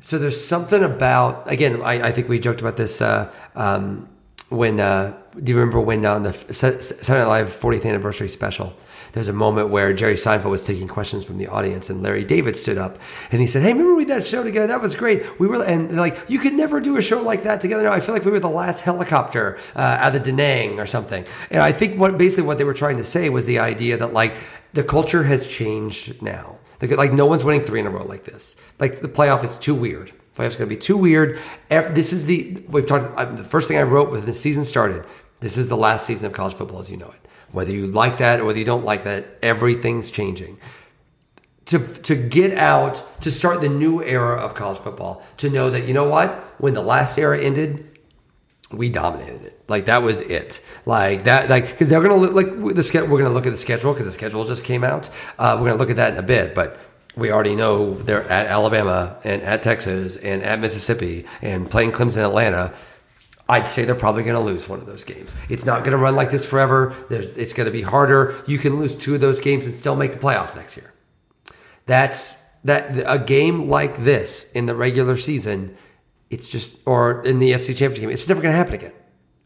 So 0.00 0.18
there's 0.18 0.42
something 0.44 0.82
about 0.82 1.50
again. 1.50 1.80
I, 1.82 2.08
I 2.08 2.10
think 2.12 2.28
we 2.28 2.40
joked 2.40 2.60
about 2.60 2.76
this 2.76 3.00
uh, 3.00 3.32
um, 3.54 4.08
when 4.48 4.80
uh, 4.80 5.16
do 5.40 5.52
you 5.52 5.58
remember 5.58 5.80
when 5.80 6.04
on 6.04 6.24
the 6.24 6.32
Saturday 6.32 7.20
Night 7.20 7.28
Live 7.28 7.48
40th 7.48 7.86
anniversary 7.86 8.28
special? 8.28 8.74
There's 9.12 9.28
a 9.28 9.32
moment 9.34 9.68
where 9.68 9.92
Jerry 9.92 10.14
Seinfeld 10.14 10.50
was 10.50 10.66
taking 10.66 10.88
questions 10.88 11.26
from 11.26 11.36
the 11.36 11.46
audience, 11.46 11.90
and 11.90 12.02
Larry 12.02 12.24
David 12.24 12.56
stood 12.56 12.78
up 12.78 12.98
and 13.30 13.40
he 13.42 13.46
said, 13.46 13.62
"Hey, 13.62 13.72
remember 13.74 13.94
we 13.94 14.06
did 14.06 14.16
that 14.16 14.24
show 14.24 14.42
together? 14.42 14.66
That 14.68 14.80
was 14.80 14.96
great. 14.96 15.38
We 15.38 15.46
were 15.46 15.62
and 15.62 15.96
like 15.98 16.16
you 16.28 16.38
could 16.38 16.54
never 16.54 16.80
do 16.80 16.96
a 16.96 17.02
show 17.02 17.20
like 17.22 17.42
that 17.44 17.60
together. 17.60 17.82
Now 17.82 17.92
I 17.92 18.00
feel 18.00 18.14
like 18.14 18.24
we 18.24 18.30
were 18.30 18.40
the 18.40 18.48
last 18.48 18.80
helicopter 18.80 19.58
uh, 19.76 19.98
out 20.00 20.16
of 20.16 20.22
Da 20.22 20.32
Nang 20.32 20.80
or 20.80 20.86
something." 20.86 21.24
And 21.50 21.62
I 21.62 21.72
think 21.72 22.00
what 22.00 22.16
basically 22.16 22.44
what 22.44 22.56
they 22.58 22.64
were 22.64 22.72
trying 22.74 22.96
to 22.96 23.04
say 23.04 23.28
was 23.28 23.44
the 23.46 23.58
idea 23.58 23.98
that 23.98 24.14
like 24.14 24.34
the 24.72 24.82
culture 24.82 25.22
has 25.24 25.46
changed 25.46 26.22
now. 26.22 26.58
Like, 26.80 26.90
like 26.92 27.12
no 27.12 27.26
one's 27.26 27.44
winning 27.44 27.60
three 27.60 27.80
in 27.80 27.86
a 27.86 27.90
row 27.90 28.04
like 28.04 28.24
this. 28.24 28.56
Like 28.78 29.00
the 29.00 29.08
playoff 29.08 29.44
is 29.44 29.58
too 29.58 29.74
weird. 29.74 30.12
Playoff's 30.36 30.56
going 30.56 30.68
to 30.68 30.74
be 30.74 30.76
too 30.76 30.96
weird. 30.96 31.38
This 31.68 32.12
is 32.12 32.26
the 32.26 32.64
we've 32.68 32.86
talked. 32.86 33.16
The 33.36 33.44
first 33.44 33.68
thing 33.68 33.76
I 33.76 33.82
wrote 33.82 34.10
when 34.10 34.24
the 34.24 34.32
season 34.32 34.64
started. 34.64 35.04
This 35.40 35.58
is 35.58 35.68
the 35.68 35.76
last 35.76 36.06
season 36.06 36.28
of 36.28 36.32
college 36.32 36.54
football 36.54 36.78
as 36.80 36.90
you 36.90 36.96
know 36.96 37.10
it. 37.10 37.20
Whether 37.50 37.72
you 37.72 37.86
like 37.86 38.18
that 38.18 38.40
or 38.40 38.46
whether 38.46 38.58
you 38.58 38.64
don't 38.64 38.84
like 38.84 39.04
that, 39.04 39.26
everything's 39.42 40.10
changing. 40.10 40.58
To 41.66 41.78
to 41.78 42.14
get 42.16 42.56
out 42.56 43.04
to 43.20 43.30
start 43.30 43.60
the 43.60 43.68
new 43.68 44.02
era 44.02 44.36
of 44.36 44.54
college 44.54 44.78
football. 44.78 45.22
To 45.38 45.50
know 45.50 45.68
that 45.68 45.86
you 45.86 45.94
know 45.94 46.08
what 46.08 46.30
when 46.58 46.72
the 46.72 46.82
last 46.82 47.18
era 47.18 47.38
ended, 47.38 47.98
we 48.70 48.88
dominated 48.88 49.42
it. 49.42 49.51
Like 49.68 49.86
that 49.86 50.02
was 50.02 50.20
it. 50.20 50.60
Like 50.84 51.24
that. 51.24 51.48
Like 51.48 51.70
because 51.70 51.88
they're 51.88 52.02
gonna 52.02 52.16
look 52.16 52.32
like 52.32 52.74
the 52.74 52.82
schedule. 52.82 53.08
we're 53.08 53.18
gonna 53.18 53.34
look 53.34 53.46
at 53.46 53.50
the 53.50 53.56
schedule 53.56 53.92
because 53.92 54.06
the 54.06 54.12
schedule 54.12 54.44
just 54.44 54.64
came 54.64 54.84
out. 54.84 55.08
Uh, 55.38 55.56
we're 55.58 55.68
gonna 55.68 55.78
look 55.78 55.90
at 55.90 55.96
that 55.96 56.12
in 56.12 56.18
a 56.18 56.26
bit, 56.26 56.54
but 56.54 56.78
we 57.16 57.30
already 57.30 57.54
know 57.54 57.94
they're 57.94 58.24
at 58.24 58.46
Alabama 58.46 59.18
and 59.24 59.42
at 59.42 59.62
Texas 59.62 60.16
and 60.16 60.42
at 60.42 60.60
Mississippi 60.60 61.26
and 61.42 61.68
playing 61.68 61.92
Clemson, 61.92 62.26
Atlanta. 62.26 62.72
I'd 63.48 63.68
say 63.68 63.84
they're 63.84 63.94
probably 63.94 64.22
going 64.22 64.36
to 64.36 64.40
lose 64.40 64.68
one 64.68 64.78
of 64.78 64.86
those 64.86 65.04
games. 65.04 65.36
It's 65.50 65.66
not 65.66 65.84
going 65.84 65.92
to 65.92 65.98
run 65.98 66.16
like 66.16 66.30
this 66.30 66.48
forever. 66.48 66.94
There's, 67.10 67.36
it's 67.36 67.52
going 67.52 67.66
to 67.66 67.72
be 67.72 67.82
harder. 67.82 68.34
You 68.46 68.56
can 68.56 68.78
lose 68.78 68.96
two 68.96 69.14
of 69.14 69.20
those 69.20 69.40
games 69.40 69.66
and 69.66 69.74
still 69.74 69.96
make 69.96 70.12
the 70.12 70.18
playoff 70.18 70.54
next 70.56 70.76
year. 70.76 70.92
That's 71.84 72.34
that 72.64 72.96
a 73.06 73.18
game 73.18 73.68
like 73.68 73.98
this 73.98 74.50
in 74.52 74.66
the 74.66 74.74
regular 74.74 75.16
season. 75.16 75.76
It's 76.30 76.48
just 76.48 76.78
or 76.86 77.22
in 77.26 77.40
the 77.40 77.52
SEC 77.58 77.76
championship 77.76 78.02
game. 78.02 78.10
It's 78.10 78.26
never 78.28 78.40
going 78.40 78.52
to 78.52 78.56
happen 78.56 78.74
again. 78.74 78.92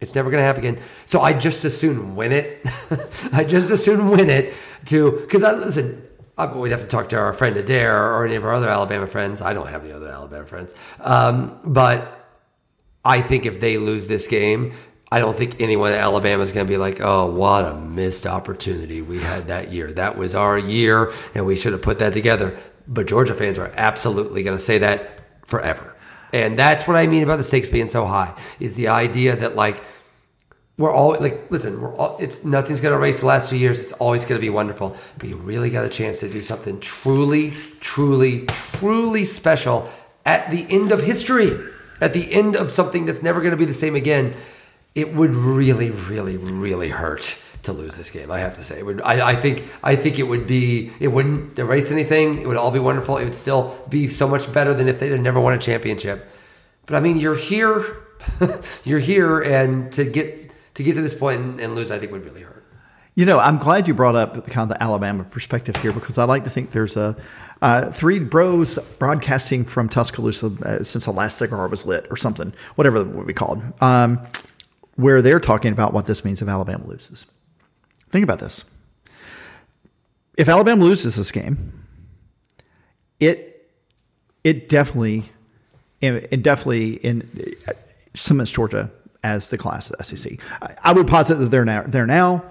It's 0.00 0.14
never 0.14 0.30
going 0.30 0.40
to 0.40 0.44
happen 0.44 0.64
again. 0.64 0.82
So 1.06 1.20
I 1.20 1.32
just 1.32 1.64
as 1.64 1.76
soon 1.78 2.16
win 2.16 2.32
it. 2.32 2.66
I 3.32 3.44
just 3.44 3.70
as 3.70 3.84
soon 3.84 4.10
win 4.10 4.28
it 4.28 4.54
to 4.86 5.12
because 5.12 5.42
I 5.42 5.52
listen. 5.52 6.02
we'd 6.54 6.72
have 6.72 6.82
to 6.82 6.86
talk 6.86 7.08
to 7.10 7.16
our 7.16 7.32
friend 7.32 7.56
Adair 7.56 8.12
or 8.12 8.26
any 8.26 8.36
of 8.36 8.44
our 8.44 8.54
other 8.54 8.68
Alabama 8.68 9.06
friends. 9.06 9.40
I 9.40 9.54
don't 9.54 9.68
have 9.68 9.84
any 9.84 9.92
other 9.92 10.08
Alabama 10.08 10.46
friends, 10.46 10.74
um, 11.00 11.58
but 11.64 12.28
I 13.04 13.20
think 13.22 13.46
if 13.46 13.60
they 13.60 13.78
lose 13.78 14.06
this 14.08 14.26
game, 14.28 14.72
I 15.10 15.20
don't 15.20 15.36
think 15.36 15.60
anyone 15.60 15.92
in 15.92 15.98
Alabama 15.98 16.42
is 16.42 16.52
going 16.52 16.66
to 16.66 16.70
be 16.70 16.76
like, 16.76 17.00
oh, 17.00 17.26
what 17.26 17.64
a 17.64 17.74
missed 17.74 18.26
opportunity 18.26 19.00
we 19.00 19.18
had 19.18 19.48
that 19.48 19.72
year. 19.72 19.92
That 19.92 20.18
was 20.18 20.34
our 20.34 20.58
year, 20.58 21.12
and 21.34 21.46
we 21.46 21.56
should 21.56 21.72
have 21.72 21.82
put 21.82 22.00
that 22.00 22.12
together. 22.12 22.58
But 22.88 23.06
Georgia 23.06 23.32
fans 23.32 23.58
are 23.58 23.72
absolutely 23.76 24.42
going 24.42 24.56
to 24.58 24.62
say 24.62 24.78
that 24.78 25.20
forever. 25.46 25.95
And 26.32 26.58
that's 26.58 26.86
what 26.86 26.96
I 26.96 27.06
mean 27.06 27.22
about 27.22 27.36
the 27.36 27.44
stakes 27.44 27.68
being 27.68 27.88
so 27.88 28.04
high 28.04 28.34
is 28.60 28.76
the 28.76 28.88
idea 28.88 29.36
that 29.36 29.56
like 29.56 29.82
we're 30.78 30.92
all 30.92 31.18
like 31.18 31.50
listen 31.50 31.80
we're 31.80 31.94
all 31.94 32.16
it's 32.18 32.44
nothing's 32.44 32.80
going 32.80 32.92
to 32.92 32.98
erase 32.98 33.20
the 33.20 33.26
last 33.26 33.50
two 33.50 33.56
years. 33.56 33.80
It's 33.80 33.92
always 33.92 34.24
to 34.38 34.44
be 34.44 34.50
wonderful. 34.50 34.96
But 35.18 35.28
you 35.28 35.36
really 35.36 35.70
got 35.70 35.84
a 35.84 35.88
chance 35.88 36.20
to 36.20 36.28
do 36.28 36.42
something 36.42 36.80
truly 36.80 37.50
truly 37.80 38.46
truly 38.46 39.24
special 39.24 39.88
at 40.24 40.50
the 40.50 40.66
end 40.68 40.92
of 40.92 41.02
history 41.02 41.50
at 42.00 42.12
the 42.12 42.32
end 42.32 42.56
of 42.56 42.70
something 42.70 43.06
that's 43.06 43.22
never 43.22 43.40
to 43.52 43.56
be 43.56 43.64
the 43.64 43.72
same 43.72 43.94
again, 43.94 44.34
it 44.94 45.14
would 45.14 45.34
really, 45.34 45.90
really, 45.90 46.36
really 46.36 46.90
hurt 46.90 47.42
to 47.62 47.72
lose 47.72 47.96
this 47.96 48.10
game. 48.10 48.30
I 48.30 48.38
have 48.40 48.54
to 48.56 48.62
say, 48.62 48.82
would, 48.82 49.00
I, 49.02 49.30
I, 49.30 49.36
think, 49.36 49.64
I 49.82 49.96
think 49.96 50.18
it 50.18 50.24
would 50.24 50.46
be, 50.46 50.92
it 51.00 51.08
wouldn't 51.08 51.58
erase 51.58 51.90
anything. 51.90 52.40
It 52.40 52.46
would 52.46 52.56
all 52.56 52.70
be 52.70 52.78
wonderful. 52.78 53.16
It 53.18 53.24
would 53.24 53.34
still 53.34 53.76
be 53.88 54.08
so 54.08 54.28
much 54.28 54.52
better 54.52 54.74
than 54.74 54.88
if 54.88 54.98
they'd 54.98 55.18
never 55.20 55.40
won 55.40 55.54
a 55.54 55.58
championship. 55.58 56.28
But 56.86 56.96
I 56.96 57.00
mean, 57.00 57.16
you're 57.18 57.36
here, 57.36 57.84
you're 58.84 59.00
here, 59.00 59.40
and 59.40 59.92
to 59.92 60.04
get 60.04 60.52
to 60.74 60.82
get 60.82 60.94
to 60.94 61.02
this 61.02 61.14
point 61.14 61.40
and, 61.40 61.60
and 61.60 61.74
lose, 61.74 61.90
I 61.90 61.98
think 61.98 62.12
would 62.12 62.24
really 62.24 62.42
hurt. 62.42 62.64
You 63.14 63.24
know, 63.24 63.38
I'm 63.38 63.56
glad 63.56 63.88
you 63.88 63.94
brought 63.94 64.14
up 64.14 64.46
kind 64.48 64.70
of 64.70 64.76
the 64.76 64.82
Alabama 64.82 65.24
perspective 65.24 65.74
here 65.76 65.90
because 65.90 66.18
I 66.18 66.24
like 66.24 66.44
to 66.44 66.50
think 66.50 66.72
there's 66.72 66.98
a 66.98 67.16
uh, 67.62 67.90
three 67.90 68.18
bros 68.18 68.78
broadcasting 68.98 69.64
from 69.64 69.88
Tuscaloosa 69.88 70.52
uh, 70.62 70.84
since 70.84 71.06
the 71.06 71.12
last 71.12 71.38
cigar 71.38 71.66
was 71.68 71.86
lit 71.86 72.06
or 72.10 72.16
something, 72.16 72.52
whatever 72.74 72.98
it 72.98 73.06
would 73.06 73.26
be 73.26 73.32
called, 73.32 73.62
um, 73.80 74.20
where 74.96 75.22
they're 75.22 75.40
talking 75.40 75.72
about 75.72 75.94
what 75.94 76.04
this 76.04 76.24
means 76.26 76.42
if 76.42 76.48
Alabama 76.48 76.86
loses. 76.86 77.26
Think 78.08 78.24
about 78.24 78.38
this. 78.38 78.64
If 80.36 80.48
Alabama 80.48 80.84
loses 80.84 81.16
this 81.16 81.30
game, 81.30 81.72
it 83.20 83.70
it 84.44 84.68
definitely 84.68 85.30
it 86.00 86.42
definitely 86.42 86.94
in 86.94 87.56
cements 88.14 88.52
Georgia 88.52 88.90
as 89.24 89.48
the 89.48 89.58
class 89.58 89.90
of 89.90 89.98
the 89.98 90.04
SEC. 90.04 90.38
I, 90.62 90.74
I 90.84 90.92
would 90.92 91.06
posit 91.06 91.36
that 91.36 91.46
they're 91.46 91.64
now 91.64 91.82
they're 91.82 92.06
now 92.06 92.44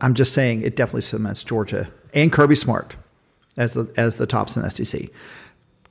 I'm 0.00 0.14
just 0.14 0.32
saying 0.32 0.62
it 0.62 0.74
definitely 0.74 1.02
cements 1.02 1.44
Georgia 1.44 1.90
and 2.12 2.32
Kirby 2.32 2.56
Smart 2.56 2.96
as 3.56 3.74
the 3.74 3.90
as 3.96 4.16
the 4.16 4.26
tops 4.26 4.56
in 4.56 4.62
the 4.62 4.70
SEC. 4.70 5.02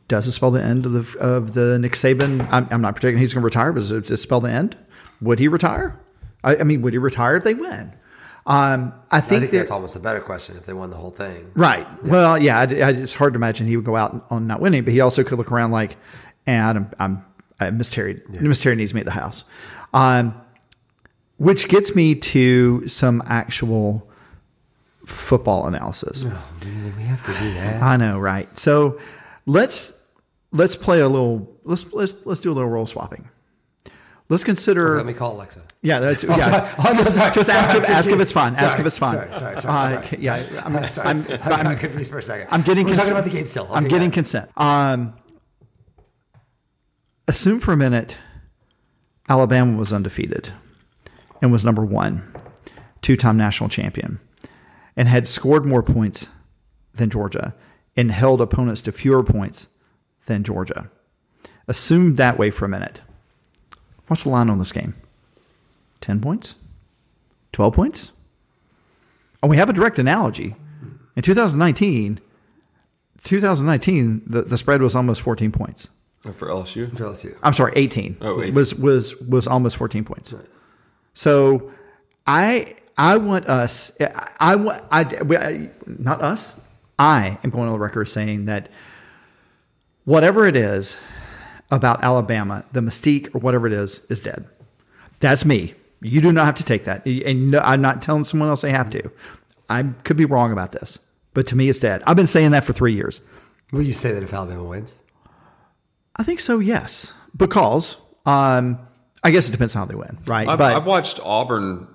Does 0.09 0.27
it 0.27 0.33
spell 0.33 0.51
the 0.51 0.61
end 0.61 0.85
of 0.85 0.91
the 0.91 1.19
of 1.19 1.53
the 1.53 1.79
Nick 1.79 1.93
Saban? 1.93 2.45
I'm, 2.51 2.67
I'm 2.69 2.81
not 2.81 2.95
predicting 2.95 3.19
he's 3.19 3.33
going 3.33 3.41
to 3.41 3.45
retire, 3.45 3.71
but 3.71 3.79
does 3.79 3.91
it 4.11 4.17
spell 4.17 4.41
the 4.41 4.51
end? 4.51 4.77
Would 5.21 5.39
he 5.39 5.47
retire? 5.47 5.97
I, 6.43 6.57
I 6.57 6.63
mean, 6.63 6.81
would 6.81 6.93
he 6.93 6.99
retire 6.99 7.37
if 7.37 7.45
they 7.45 7.53
win? 7.53 7.93
Um, 8.45 8.93
I 9.12 9.21
think, 9.21 9.38
I 9.38 9.39
think 9.45 9.51
that's 9.51 9.71
almost 9.71 9.95
a 9.95 9.99
better 9.99 10.19
question 10.19 10.58
if 10.58 10.65
they 10.65 10.73
won 10.73 10.89
the 10.89 10.97
whole 10.97 11.12
thing. 11.12 11.51
Right. 11.54 11.88
Yeah. 12.04 12.12
Well, 12.12 12.38
yeah, 12.38 12.60
I, 12.60 12.63
I, 12.63 12.89
it's 12.89 13.13
hard 13.13 13.34
to 13.34 13.38
imagine 13.38 13.67
he 13.67 13.75
would 13.75 13.86
go 13.86 13.95
out 13.95 14.25
on 14.30 14.47
not 14.47 14.62
winning, 14.62 14.84
but 14.84 14.93
he 14.93 14.99
also 14.99 15.23
could 15.23 15.38
look 15.38 15.51
around 15.51 15.71
like, 15.71 15.95
and 16.47 16.77
I'm, 16.77 16.91
I'm 16.99 17.25
I 17.60 17.69
Miss 17.69 17.89
Terry, 17.89 18.21
yeah. 18.34 18.41
Miss 18.41 18.62
Terry 18.62 18.75
needs 18.75 18.93
me 18.93 19.01
at 19.01 19.06
the 19.06 19.12
house. 19.12 19.45
Um, 19.93 20.34
which 21.38 21.67
gets 21.69 21.95
me 21.95 22.15
to 22.15 22.88
some 22.88 23.21
actual 23.25 24.10
football 25.06 25.67
analysis. 25.67 26.25
Oh, 26.27 26.51
dude, 26.60 26.97
we 26.97 27.04
have 27.04 27.23
to 27.25 27.34
do 27.34 27.54
that. 27.56 27.82
I 27.82 27.97
know, 27.97 28.19
right? 28.19 28.47
So 28.58 28.99
let's 29.45 29.99
let's 30.51 30.75
play 30.75 30.99
a 30.99 31.08
little. 31.08 31.51
Let's 31.63 31.91
let's 31.93 32.13
let's 32.25 32.41
do 32.41 32.51
a 32.51 32.54
little 32.54 32.69
role 32.69 32.88
swapping. 32.88 33.30
Let's 34.32 34.46
consider. 34.46 34.91
Okay, 34.91 34.98
let 34.98 35.06
me 35.08 35.13
call 35.13 35.36
Alexa. 35.36 35.62
Yeah, 35.82 36.00
that's 36.00 36.24
oh, 36.30 36.30
yeah. 36.30 36.74
Oh, 36.80 36.94
no, 36.94 37.04
sorry, 37.04 37.32
just 37.32 37.50
ask 37.50 37.70
sorry, 37.70 37.84
if 37.84 37.89
ask 37.89 38.10
if 38.10 38.17
it's 38.17 38.32
fun. 38.32 38.56
Sorry, 38.56 38.65
ask 38.65 38.80
if 38.80 38.86
it's 38.86 38.98
fun. 38.98 39.13
Sorry, 39.13 39.34
sorry, 39.38 39.58
sorry. 39.58 39.96
Uh, 39.98 40.04
yeah, 40.17 40.62
I'm, 40.63 40.88
sorry. 40.88 41.08
I'm, 41.10 41.26
I'm, 41.44 41.67
I'm, 41.67 41.78
confused 41.78 42.10
for 42.10 42.20
a 42.20 42.24
second. 42.24 42.48
I'm 42.50 42.62
getting. 42.62 42.86
We're 42.86 42.94
consent. 42.94 43.10
talking 43.10 43.20
about 43.20 43.30
the 43.30 43.38
game 43.38 43.46
still. 43.46 43.65
Okay, 43.65 43.74
I'm 43.74 43.89
getting 43.89 44.10
yeah. 44.10 44.13
consent. 44.13 44.50
Um, 44.56 45.15
assume 47.28 47.60
for 47.60 47.74
a 47.74 47.78
minute, 47.78 48.17
Alabama 49.28 49.78
was 49.78 49.91
undefeated 49.91 50.54
and 51.41 51.52
was 51.52 51.65
number 51.65 51.84
one, 51.84 52.34
two-time 53.02 53.36
national 53.36 53.67
champion, 53.67 54.22
and 54.96 55.10
had 55.10 55.28
scored 55.28 55.65
more 55.65 55.84
points 55.84 56.30
than 56.94 57.10
Georgia 57.10 57.54
and 57.98 58.13
held 58.13 58.39
opponents 58.39 58.82
to 58.84 58.94
fewer 58.94 59.24
points 59.26 59.67
than 60.28 60.46
Georgia. 60.46 60.89
Assume 61.67 62.15
that 62.15 62.38
way 62.38 62.50
for 62.50 62.63
a 62.63 62.70
minute. 62.70 63.02
What's 64.12 64.24
the 64.24 64.30
line 64.30 64.50
on 64.50 64.60
this 64.60 64.74
game? 64.74 64.93
10 66.02 66.19
points? 66.19 66.58
12 67.54 67.74
points? 67.74 68.12
And 69.41 69.50
we 69.50 69.56
have 69.56 69.69
a 69.69 69.74
direct 69.74 70.00
analogy. 70.00 70.54
In 71.15 71.21
2019, 71.21 72.19
2019, 73.24 74.24
the, 74.28 74.41
the 74.41 74.58
spread 74.58 74.82
was 74.82 74.97
almost 74.97 75.21
14 75.21 75.54
points. 75.54 75.89
For 76.24 76.50
LSU? 76.50 76.89
For 76.97 77.06
LSU. 77.06 77.38
I'm 77.41 77.54
sorry, 77.54 77.71
18. 77.78 78.17
Oh, 78.19 78.41
18. 78.41 78.54
Was 78.54 78.76
was 78.76 79.15
was 79.21 79.47
almost 79.47 79.78
14 79.78 80.04
points. 80.04 80.34
Right. 80.34 80.45
So 81.13 81.71
I 82.28 82.76
I 82.97 83.15
want 83.15 83.47
us 83.47 83.93
I 84.41 84.56
want 84.58 84.84
I 84.91 85.69
not 85.88 86.21
us. 86.21 86.60
I 87.00 87.39
am 87.45 87.50
going 87.50 87.67
on 87.67 87.74
the 87.76 87.80
record 87.80 88.10
saying 88.10 88.43
that 88.45 88.67
whatever 90.04 90.45
it 90.47 90.58
is 90.58 90.97
about 91.71 92.03
Alabama, 92.03 92.65
the 92.73 92.81
mystique 92.81 93.34
or 93.34 93.39
whatever 93.39 93.65
it 93.65 93.73
is 93.73 94.05
is 94.10 94.21
dead. 94.21 94.47
That's 95.19 95.45
me. 95.45 95.73
You 96.01 96.21
do 96.21 96.31
not 96.31 96.45
have 96.45 96.55
to 96.55 96.63
take 96.63 96.84
that. 96.84 97.05
And 97.05 97.51
no, 97.51 97.60
I'm 97.60 97.81
not 97.81 98.01
telling 98.01 98.23
someone 98.23 98.49
else 98.49 98.62
they 98.62 98.71
have 98.71 98.89
to. 98.91 99.12
I 99.69 99.84
could 100.03 100.17
be 100.17 100.25
wrong 100.25 100.51
about 100.51 100.71
this, 100.71 100.99
but 101.34 101.47
to 101.47 101.55
me, 101.55 101.69
it's 101.69 101.79
dead. 101.79 102.03
I've 102.05 102.15
been 102.15 102.27
saying 102.27 102.51
that 102.51 102.65
for 102.65 102.73
three 102.73 102.93
years. 102.93 103.21
Will 103.71 103.84
you 103.84 103.93
say 103.93 104.12
that 104.12 104.21
if 104.21 104.34
Alabama 104.34 104.63
wins? 104.63 104.97
I 106.17 106.23
think 106.23 106.41
so, 106.41 106.60
yes. 106.60 107.13
Because 107.38 107.95
um, 108.25 108.79
I 109.23 109.31
guess 109.31 109.47
it 109.47 109.53
depends 109.53 109.75
on 109.75 109.81
how 109.81 109.86
they 109.86 109.95
win, 109.95 110.17
right? 110.27 110.47
I've, 110.47 110.57
but 110.57 110.75
I've 110.75 110.86
watched 110.86 111.19
Auburn 111.23 111.88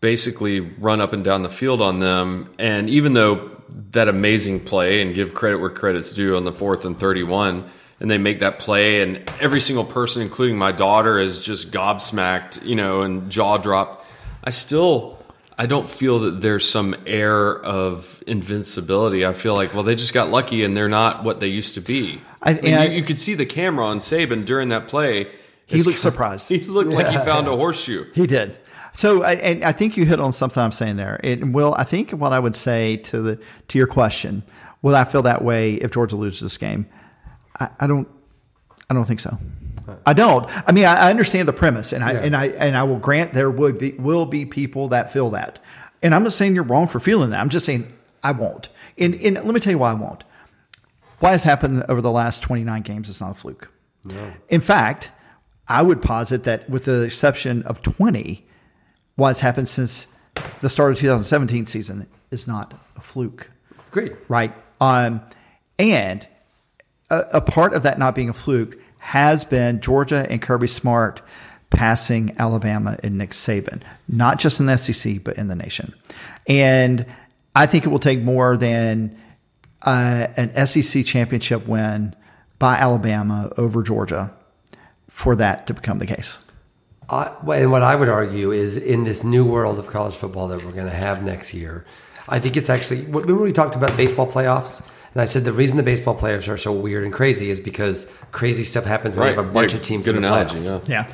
basically 0.00 0.60
run 0.60 1.00
up 1.00 1.12
and 1.12 1.24
down 1.24 1.42
the 1.42 1.50
field 1.50 1.80
on 1.80 1.98
them, 1.98 2.52
and 2.58 2.88
even 2.88 3.14
though 3.14 3.50
that 3.92 4.08
amazing 4.08 4.60
play 4.60 5.00
and 5.00 5.14
give 5.14 5.32
credit 5.32 5.56
where 5.56 5.70
credit's 5.70 6.12
due 6.12 6.36
on 6.36 6.44
the 6.44 6.52
fourth 6.52 6.84
and 6.84 6.98
thirty-one, 6.98 7.68
and 8.02 8.10
they 8.10 8.18
make 8.18 8.40
that 8.40 8.58
play, 8.58 9.00
and 9.00 9.22
every 9.40 9.60
single 9.60 9.84
person, 9.84 10.20
including 10.22 10.58
my 10.58 10.72
daughter, 10.72 11.18
is 11.18 11.38
just 11.38 11.70
gobsmacked, 11.70 12.66
you 12.66 12.74
know, 12.74 13.02
and 13.02 13.30
jaw 13.30 13.56
dropped. 13.56 14.06
I 14.44 14.50
still. 14.50 15.18
I 15.58 15.66
don't 15.66 15.88
feel 15.88 16.18
that 16.20 16.40
there's 16.40 16.68
some 16.68 16.96
air 17.06 17.56
of 17.62 18.24
invincibility. 18.26 19.24
I 19.24 19.32
feel 19.34 19.54
like, 19.54 19.74
well, 19.74 19.82
they 19.84 19.94
just 19.94 20.14
got 20.14 20.30
lucky 20.30 20.64
and 20.64 20.74
they're 20.76 20.88
not 20.88 21.24
what 21.24 21.40
they 21.40 21.46
used 21.48 21.74
to 21.74 21.80
be. 21.80 22.20
I- 22.42 22.52
and 22.54 22.74
I- 22.80 22.84
you, 22.86 22.96
you 22.98 23.02
could 23.04 23.20
see 23.20 23.34
the 23.34 23.46
camera 23.46 23.86
on 23.86 24.00
Saban 24.00 24.44
during 24.46 24.70
that 24.70 24.88
play. 24.88 25.28
He 25.66 25.82
looked 25.82 25.98
co- 25.98 26.02
surprised. 26.10 26.48
He 26.50 26.60
looked 26.60 26.90
like 26.90 27.06
he 27.08 27.18
found 27.18 27.46
a 27.48 27.54
horseshoe. 27.56 28.06
He 28.14 28.26
did. 28.26 28.58
So, 28.94 29.22
I, 29.22 29.34
and 29.34 29.62
I 29.62 29.72
think 29.72 29.96
you 29.96 30.04
hit 30.06 30.20
on 30.20 30.32
something 30.32 30.60
I'm 30.60 30.72
saying 30.72 30.96
there. 30.96 31.20
And 31.22 31.54
Will, 31.54 31.74
I 31.78 31.84
think 31.84 32.10
what 32.10 32.32
I 32.32 32.40
would 32.40 32.56
say 32.56 32.96
to 32.96 33.20
the 33.22 33.38
to 33.68 33.78
your 33.78 33.86
question, 33.86 34.42
will 34.80 34.96
I 34.96 35.04
feel 35.04 35.22
that 35.22 35.44
way 35.44 35.74
if 35.74 35.92
Georgia 35.92 36.16
loses 36.16 36.40
this 36.40 36.56
game? 36.58 36.86
I, 37.58 37.68
I 37.80 37.86
don't. 37.86 38.08
I 38.90 38.94
don't 38.94 39.04
think 39.04 39.20
so. 39.20 39.38
I 40.06 40.12
don't. 40.12 40.46
I 40.68 40.72
mean, 40.72 40.84
I, 40.84 41.06
I 41.06 41.10
understand 41.10 41.48
the 41.48 41.52
premise, 41.52 41.92
and 41.92 42.04
I 42.04 42.12
and 42.12 42.36
I 42.36 42.46
and 42.46 42.76
I 42.76 42.82
will 42.84 42.98
grant 42.98 43.32
there 43.32 43.50
would 43.50 43.78
be 43.78 43.92
will 43.92 44.26
be 44.26 44.44
people 44.44 44.88
that 44.88 45.12
feel 45.12 45.30
that. 45.30 45.58
And 46.02 46.14
I'm 46.14 46.22
not 46.22 46.32
saying 46.32 46.54
you're 46.54 46.64
wrong 46.64 46.88
for 46.88 47.00
feeling 47.00 47.30
that. 47.30 47.40
I'm 47.40 47.48
just 47.48 47.64
saying 47.64 47.92
I 48.22 48.32
won't. 48.32 48.68
And, 48.98 49.14
and 49.14 49.34
let 49.36 49.46
me 49.54 49.60
tell 49.60 49.72
you 49.72 49.78
why 49.78 49.90
I 49.92 49.94
won't. 49.94 50.24
Why 51.20 51.30
has 51.30 51.44
happened 51.44 51.84
over 51.88 52.00
the 52.00 52.10
last 52.10 52.42
29 52.42 52.82
games? 52.82 53.08
It's 53.08 53.20
not 53.20 53.30
a 53.30 53.34
fluke. 53.34 53.70
In 54.48 54.60
fact, 54.60 55.12
I 55.68 55.82
would 55.82 56.02
posit 56.02 56.42
that, 56.44 56.68
with 56.68 56.86
the 56.86 57.02
exception 57.02 57.62
of 57.62 57.82
20, 57.82 58.44
what's 59.14 59.40
happened 59.40 59.68
since 59.68 60.12
the 60.60 60.68
start 60.68 60.90
of 60.90 60.98
2017 60.98 61.66
season 61.66 62.08
is 62.32 62.48
not 62.48 62.74
a 62.96 63.00
fluke, 63.00 63.48
Great. 63.92 64.12
right? 64.28 64.52
Um, 64.80 65.20
and 65.78 66.26
a, 67.12 67.26
a 67.34 67.40
part 67.40 67.74
of 67.74 67.82
that 67.84 67.98
not 67.98 68.14
being 68.14 68.28
a 68.28 68.32
fluke 68.34 68.78
has 68.98 69.44
been 69.44 69.80
Georgia 69.80 70.26
and 70.28 70.40
Kirby 70.40 70.66
Smart 70.66 71.20
passing 71.70 72.34
Alabama 72.38 72.98
and 73.02 73.18
Nick 73.18 73.30
Saban, 73.30 73.82
not 74.08 74.38
just 74.38 74.60
in 74.60 74.66
the 74.66 74.76
SEC, 74.76 75.22
but 75.22 75.36
in 75.36 75.48
the 75.48 75.54
nation. 75.54 75.94
And 76.46 77.06
I 77.54 77.66
think 77.66 77.84
it 77.84 77.88
will 77.88 77.98
take 77.98 78.20
more 78.20 78.56
than 78.56 79.18
uh, 79.82 80.28
an 80.36 80.66
SEC 80.66 81.04
championship 81.04 81.66
win 81.66 82.14
by 82.58 82.76
Alabama 82.76 83.52
over 83.56 83.82
Georgia 83.82 84.32
for 85.08 85.36
that 85.36 85.66
to 85.66 85.74
become 85.74 85.98
the 85.98 86.06
case. 86.06 86.44
I, 87.10 87.34
and 87.54 87.70
what 87.70 87.82
I 87.82 87.96
would 87.96 88.08
argue 88.08 88.52
is 88.52 88.76
in 88.76 89.04
this 89.04 89.24
new 89.24 89.44
world 89.44 89.78
of 89.78 89.88
college 89.88 90.14
football 90.14 90.48
that 90.48 90.64
we're 90.64 90.72
going 90.72 90.86
to 90.86 90.96
have 90.96 91.22
next 91.22 91.52
year, 91.52 91.84
I 92.28 92.38
think 92.38 92.56
it's 92.56 92.70
actually. 92.70 93.02
Remember 93.02 93.42
we 93.42 93.52
talked 93.52 93.74
about 93.74 93.96
baseball 93.96 94.26
playoffs, 94.26 94.88
and 95.12 95.20
I 95.22 95.24
said 95.26 95.44
the 95.44 95.52
reason 95.52 95.76
the 95.76 95.82
baseball 95.82 96.14
players 96.14 96.48
are 96.48 96.56
so 96.56 96.72
weird 96.72 97.04
and 97.04 97.12
crazy 97.12 97.50
is 97.50 97.60
because 97.60 98.10
crazy 98.32 98.64
stuff 98.64 98.84
happens 98.84 99.16
when 99.16 99.28
you 99.30 99.36
have 99.36 99.46
a 99.46 99.52
bunch 99.52 99.72
Yeah, 99.72 99.78
of 99.78 99.84
teams 99.84 100.06
Good 100.06 100.16
in 100.16 100.22
the 100.22 100.28
analogy. 100.28 100.56
playoffs. 100.56 100.88
Yeah. 100.88 101.06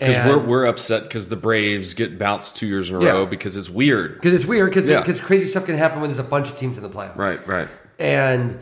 Yeah. 0.00 0.26
Because 0.26 0.36
we're, 0.36 0.46
we're 0.46 0.66
upset 0.66 1.04
because 1.04 1.28
the 1.28 1.36
Braves 1.36 1.94
get 1.94 2.18
bounced 2.18 2.56
two 2.56 2.66
years 2.66 2.90
in 2.90 2.96
a 2.96 3.02
Yeah. 3.02 3.10
row 3.12 3.26
because 3.26 3.56
it's 3.56 3.70
weird. 3.70 4.14
Because 4.14 4.32
it's 4.34 4.44
weird 4.46 4.70
because 4.70 4.88
Yeah. 4.88 5.02
crazy 5.02 5.46
stuff 5.46 5.66
can 5.66 5.76
happen 5.76 6.00
when 6.00 6.10
there's 6.10 6.18
a 6.18 6.22
bunch 6.24 6.50
of 6.50 6.56
teams 6.56 6.76
in 6.76 6.82
the 6.84 6.90
playoffs. 6.90 7.16
Right, 7.16 7.40
right. 7.48 7.68
And 7.98 8.58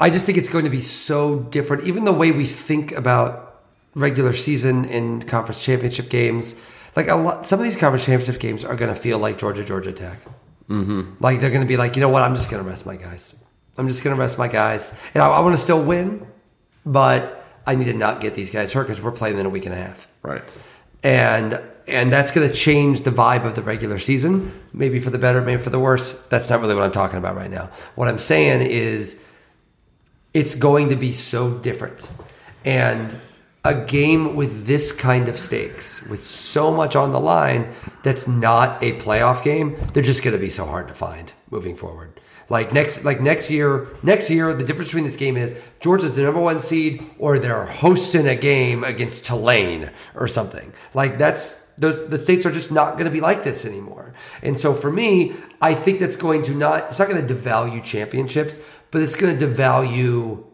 I 0.00 0.08
just 0.10 0.24
think 0.24 0.38
it's 0.38 0.48
going 0.48 0.64
to 0.64 0.70
be 0.70 0.80
so 0.80 1.40
different. 1.40 1.84
Even 1.84 2.04
the 2.04 2.12
way 2.12 2.30
we 2.32 2.44
think 2.46 2.92
about 2.92 3.60
regular 3.94 4.32
season 4.32 4.84
and 4.86 5.26
conference 5.26 5.62
championship 5.64 6.08
games, 6.08 6.54
like 6.94 7.08
a 7.08 7.16
lot, 7.16 7.46
some 7.46 7.58
of 7.58 7.64
these 7.64 7.76
conference 7.76 8.06
championship 8.06 8.40
games 8.40 8.64
are 8.64 8.76
going 8.76 8.94
to 8.94 8.98
feel 8.98 9.18
like 9.18 9.38
Georgia 9.38 9.64
Georgia 9.64 9.92
Tech. 9.92 10.18
Mm-hmm. 10.70 11.02
Like 11.20 11.40
they're 11.40 11.50
going 11.50 11.62
to 11.62 11.68
be 11.68 11.76
like, 11.76 11.96
you 11.96 12.00
know 12.02 12.08
what? 12.08 12.22
I'm 12.22 12.34
just 12.34 12.50
going 12.50 12.62
to 12.62 12.68
rest 12.68 12.86
my 12.86 12.96
guys. 12.96 13.34
I'm 13.78 13.88
just 13.88 14.02
going 14.02 14.14
to 14.14 14.20
rest 14.20 14.38
my 14.38 14.48
guys, 14.48 14.98
and 15.14 15.22
I, 15.22 15.28
I 15.28 15.40
want 15.40 15.54
to 15.54 15.60
still 15.62 15.82
win, 15.82 16.26
but 16.84 17.44
I 17.66 17.74
need 17.74 17.86
to 17.86 17.94
not 17.94 18.20
get 18.20 18.34
these 18.34 18.50
guys 18.50 18.72
hurt 18.72 18.84
because 18.84 19.02
we're 19.02 19.12
playing 19.12 19.38
in 19.38 19.46
a 19.46 19.48
week 19.48 19.66
and 19.66 19.74
a 19.74 19.78
half. 19.78 20.08
Right. 20.22 20.42
and 21.02 21.60
and 21.88 22.12
that's 22.12 22.32
going 22.32 22.48
to 22.48 22.52
change 22.52 23.02
the 23.02 23.10
vibe 23.10 23.44
of 23.44 23.54
the 23.54 23.62
regular 23.62 23.98
season. 23.98 24.52
Maybe 24.72 24.98
for 25.00 25.10
the 25.10 25.18
better 25.18 25.40
maybe 25.40 25.62
for 25.62 25.70
the 25.70 25.78
worse. 25.78 26.26
That's 26.26 26.50
not 26.50 26.60
really 26.60 26.74
what 26.74 26.82
i'm 26.82 26.90
talking 26.90 27.18
about 27.18 27.36
right 27.36 27.50
now. 27.50 27.70
What 27.94 28.08
i'm 28.08 28.18
saying 28.18 28.68
is 28.68 29.24
it's 30.34 30.54
going 30.54 30.88
to 30.88 30.96
be 30.96 31.12
so 31.12 31.58
different. 31.58 32.10
And 32.64 33.16
a 33.64 33.84
game 33.84 34.36
with 34.36 34.66
this 34.66 34.92
kind 34.92 35.28
of 35.28 35.36
stakes 35.36 36.06
with 36.06 36.20
so 36.20 36.72
much 36.72 36.94
on 36.94 37.12
the 37.12 37.18
line 37.18 37.72
that's 38.04 38.28
not 38.28 38.80
a 38.80 38.92
playoff 39.00 39.42
game 39.42 39.76
they're 39.92 40.04
just 40.04 40.22
going 40.22 40.32
to 40.34 40.40
be 40.40 40.48
so 40.50 40.64
hard 40.64 40.86
to 40.86 40.94
find 40.94 41.32
moving 41.50 41.74
forward 41.74 42.12
like 42.48 42.72
next 42.72 43.04
like 43.04 43.20
next 43.20 43.50
year 43.50 43.88
next 44.02 44.30
year 44.30 44.54
the 44.54 44.64
difference 44.64 44.88
between 44.88 45.04
this 45.04 45.16
game 45.16 45.36
is 45.36 45.60
georgia's 45.80 46.14
the 46.16 46.22
number 46.22 46.40
one 46.40 46.60
seed 46.60 47.04
or 47.18 47.38
they're 47.38 47.66
hosting 47.66 48.26
a 48.26 48.36
game 48.36 48.84
against 48.84 49.26
tulane 49.26 49.90
or 50.14 50.28
something. 50.28 50.72
Like 50.94 51.18
that's 51.18 51.64
those 51.78 52.08
the 52.08 52.18
states 52.18 52.46
are 52.46 52.52
just 52.52 52.72
not 52.72 52.92
going 52.94 53.04
to 53.06 53.10
be 53.10 53.20
like 53.20 53.44
this 53.44 53.64
anymore. 53.66 54.14
And 54.42 54.56
so 54.56 54.74
for 54.74 54.90
me 54.90 55.34
i 55.60 55.74
think 55.74 55.98
that's 55.98 56.16
going 56.16 56.42
to 56.42 56.54
not 56.54 56.88
it's 56.88 56.98
not 56.98 57.08
going 57.08 57.26
to 57.26 57.34
devalue 57.34 57.82
championships 57.82 58.64
but 58.90 59.02
it's 59.02 59.16
going 59.16 59.36
to 59.38 59.46
devalue 59.46 60.44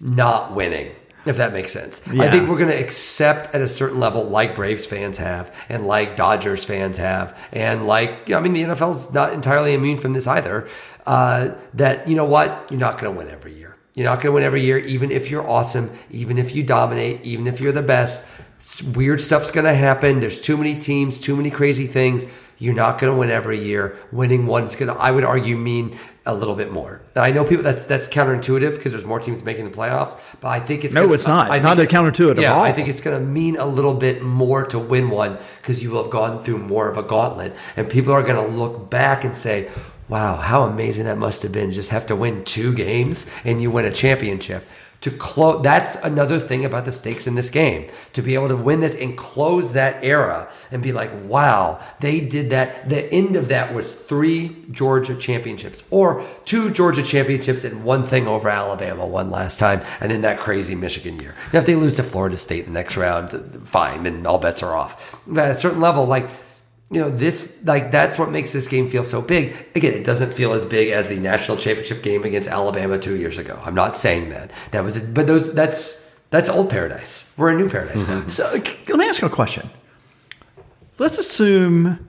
not 0.00 0.54
winning, 0.54 0.94
if 1.24 1.36
that 1.38 1.52
makes 1.52 1.72
sense. 1.72 2.06
I 2.08 2.30
think 2.30 2.48
we're 2.48 2.58
going 2.58 2.70
to 2.70 2.78
accept 2.78 3.54
at 3.54 3.60
a 3.60 3.68
certain 3.68 4.00
level, 4.00 4.24
like 4.24 4.54
Braves 4.54 4.86
fans 4.86 5.18
have, 5.18 5.54
and 5.68 5.86
like 5.86 6.16
Dodgers 6.16 6.64
fans 6.64 6.98
have, 6.98 7.38
and 7.52 7.86
like, 7.86 8.30
I 8.30 8.40
mean, 8.40 8.52
the 8.52 8.62
NFL's 8.62 9.12
not 9.14 9.32
entirely 9.32 9.74
immune 9.74 9.96
from 9.96 10.12
this 10.12 10.26
either, 10.26 10.68
uh, 11.06 11.50
that, 11.74 12.08
you 12.08 12.14
know 12.16 12.24
what, 12.24 12.66
you're 12.70 12.80
not 12.80 12.98
going 13.00 13.12
to 13.12 13.18
win 13.18 13.28
every 13.28 13.54
year. 13.54 13.76
You're 13.94 14.04
not 14.06 14.16
going 14.16 14.26
to 14.26 14.32
win 14.32 14.42
every 14.42 14.60
year, 14.60 14.78
even 14.78 15.10
if 15.10 15.30
you're 15.30 15.46
awesome, 15.48 15.90
even 16.10 16.36
if 16.36 16.54
you 16.54 16.62
dominate, 16.62 17.22
even 17.24 17.46
if 17.46 17.60
you're 17.60 17.72
the 17.72 17.82
best. 17.82 18.26
Weird 18.94 19.20
stuff's 19.20 19.50
going 19.50 19.64
to 19.66 19.74
happen. 19.74 20.20
There's 20.20 20.40
too 20.40 20.56
many 20.56 20.78
teams, 20.78 21.20
too 21.20 21.36
many 21.36 21.50
crazy 21.50 21.86
things. 21.86 22.26
You're 22.58 22.74
not 22.74 22.98
going 22.98 23.12
to 23.12 23.18
win 23.18 23.30
every 23.30 23.58
year. 23.58 23.96
Winning 24.12 24.46
one's 24.46 24.76
going 24.76 24.92
to, 24.92 24.98
I 25.00 25.10
would 25.12 25.24
argue, 25.24 25.56
mean 25.56 25.96
a 26.24 26.34
little 26.34 26.54
bit 26.56 26.72
more. 26.72 27.00
Now, 27.14 27.22
I 27.22 27.30
know 27.30 27.44
people 27.44 27.62
that's 27.62 27.84
that's 27.86 28.08
counterintuitive 28.08 28.72
because 28.76 28.90
there's 28.92 29.04
more 29.04 29.20
teams 29.20 29.44
making 29.44 29.64
the 29.66 29.70
playoffs, 29.70 30.20
but 30.40 30.48
I 30.48 30.58
think 30.58 30.84
it's 30.84 30.94
No, 30.94 31.02
gonna- 31.02 31.12
it's 31.14 31.26
not. 31.28 31.50
I 31.50 31.60
Not 31.60 31.76
think- 31.76 31.90
counterintuitive 31.90 32.32
at 32.38 32.42
Yeah, 32.42 32.54
all. 32.54 32.64
I 32.64 32.72
think 32.72 32.88
it's 32.88 33.00
going 33.00 33.16
to 33.18 33.24
mean 33.24 33.56
a 33.56 33.66
little 33.66 33.94
bit 33.94 34.22
more 34.22 34.64
to 34.66 34.78
win 34.78 35.10
one 35.10 35.38
because 35.58 35.82
you 35.84 35.90
will 35.92 36.02
have 36.02 36.10
gone 36.10 36.42
through 36.42 36.58
more 36.58 36.88
of 36.88 36.96
a 36.98 37.02
gauntlet, 37.02 37.54
and 37.76 37.88
people 37.88 38.12
are 38.12 38.22
going 38.22 38.34
to 38.44 38.56
look 38.56 38.90
back 38.90 39.22
and 39.24 39.36
say, 39.36 39.68
"Wow, 40.08 40.36
how 40.36 40.62
amazing 40.62 41.04
that 41.04 41.18
must 41.18 41.42
have 41.42 41.52
been! 41.52 41.72
Just 41.72 41.90
have 41.90 42.06
to 42.06 42.16
win 42.16 42.44
two 42.44 42.74
games 42.74 43.26
and 43.44 43.60
you 43.60 43.70
win 43.70 43.84
a 43.84 43.92
championship." 43.92 44.66
To 45.02 45.10
close, 45.10 45.62
that's 45.62 45.94
another 45.96 46.38
thing 46.38 46.64
about 46.64 46.86
the 46.86 46.90
stakes 46.90 47.26
in 47.26 47.34
this 47.34 47.50
game. 47.50 47.84
To 48.14 48.22
be 48.22 48.34
able 48.34 48.48
to 48.48 48.56
win 48.56 48.80
this 48.80 48.98
and 48.98 49.16
close 49.16 49.74
that 49.74 50.02
era 50.02 50.48
and 50.72 50.82
be 50.82 50.90
like, 50.90 51.10
"Wow, 51.24 51.80
they 52.00 52.20
did 52.20 52.48
that." 52.50 52.88
The 52.88 53.12
end 53.12 53.36
of 53.36 53.48
that 53.48 53.74
was 53.74 53.92
three 53.92 54.64
Georgia 54.70 55.14
championships, 55.14 55.82
or 55.90 56.22
two 56.46 56.70
Georgia 56.70 57.02
championships 57.02 57.62
and 57.62 57.84
one 57.84 58.04
thing 58.04 58.26
over 58.26 58.48
Alabama 58.48 59.06
one 59.06 59.30
last 59.30 59.58
time, 59.58 59.82
and 60.00 60.10
then 60.10 60.22
that 60.22 60.40
crazy 60.40 60.74
Michigan 60.74 61.20
year. 61.20 61.34
Now, 61.52 61.58
if 61.58 61.66
they 61.66 61.76
lose 61.76 61.94
to 61.94 62.02
Florida 62.02 62.38
State 62.38 62.66
in 62.66 62.72
the 62.72 62.78
next 62.80 62.96
round, 62.96 63.60
fine, 63.64 64.04
then 64.04 64.26
all 64.26 64.38
bets 64.38 64.62
are 64.62 64.74
off. 64.74 65.20
But 65.26 65.44
at 65.44 65.50
a 65.50 65.54
certain 65.54 65.80
level, 65.80 66.06
like 66.06 66.26
you 66.90 67.00
know, 67.00 67.10
this 67.10 67.58
like 67.64 67.90
that's 67.90 68.18
what 68.18 68.30
makes 68.30 68.52
this 68.52 68.68
game 68.68 68.88
feel 68.88 69.02
so 69.02 69.20
big. 69.20 69.56
Again, 69.74 69.92
it 69.92 70.04
doesn't 70.04 70.32
feel 70.32 70.52
as 70.52 70.64
big 70.64 70.90
as 70.90 71.08
the 71.08 71.16
national 71.16 71.56
championship 71.56 72.02
game 72.02 72.22
against 72.24 72.48
Alabama 72.48 72.98
two 72.98 73.16
years 73.16 73.38
ago. 73.38 73.60
I'm 73.64 73.74
not 73.74 73.96
saying 73.96 74.30
that. 74.30 74.52
That 74.70 74.84
was, 74.84 74.96
a, 74.96 75.00
but 75.00 75.26
those 75.26 75.52
that's 75.52 76.08
that's 76.30 76.48
old 76.48 76.70
paradise. 76.70 77.34
We're 77.36 77.50
in 77.50 77.58
new 77.58 77.68
paradise 77.68 78.06
now. 78.08 78.20
Mm-hmm. 78.20 78.28
So 78.28 78.44
let 78.52 78.98
me 78.98 79.08
ask 79.08 79.20
you 79.20 79.26
a 79.26 79.30
question. 79.30 79.68
Let's 80.98 81.18
assume 81.18 82.08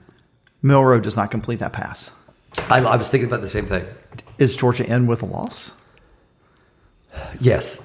Milroe 0.62 1.00
does 1.00 1.16
not 1.16 1.30
complete 1.30 1.58
that 1.58 1.72
pass. 1.72 2.12
I, 2.70 2.78
I 2.78 2.96
was 2.96 3.10
thinking 3.10 3.28
about 3.28 3.40
the 3.40 3.48
same 3.48 3.66
thing. 3.66 3.84
Is 4.38 4.56
Georgia 4.56 4.90
in 4.90 5.06
with 5.06 5.22
a 5.22 5.26
loss? 5.26 5.74
Yes, 7.40 7.84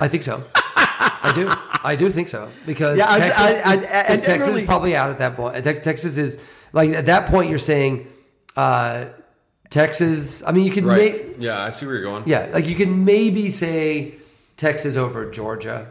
I 0.00 0.08
think 0.08 0.24
so. 0.24 0.42
I 0.54 1.32
do. 1.34 1.48
I 1.84 1.96
do 1.96 2.08
think 2.08 2.28
so 2.28 2.48
because 2.66 2.98
Yeah, 2.98 3.06
Texas, 3.18 3.38
I- 3.38 3.44
I- 3.64 3.74
is- 3.74 3.84
I- 3.86 4.02
'cause 4.04 4.22
Texas 4.24 4.48
really- 4.48 4.60
is 4.62 4.66
probably 4.66 4.96
out 4.96 5.10
at 5.10 5.18
that 5.18 5.36
point. 5.36 5.62
Texas 5.64 6.16
is 6.16 6.38
like 6.72 6.90
at 6.90 7.06
that 7.06 7.26
point. 7.26 7.50
You're 7.50 7.58
saying 7.58 8.06
uh, 8.56 9.06
Texas. 9.70 10.42
I 10.46 10.52
mean, 10.52 10.64
you 10.64 10.70
could 10.70 10.84
Right. 10.84 11.38
may, 11.38 11.44
yeah, 11.46 11.62
I 11.62 11.70
see 11.70 11.86
where 11.86 11.94
you're 11.94 12.04
going. 12.04 12.24
yeah, 12.26 12.48
like 12.52 12.68
you 12.68 12.74
can 12.74 13.04
maybe 13.04 13.48
say 13.50 14.14
Texas 14.56 14.96
over 14.96 15.30
Georgia 15.30 15.86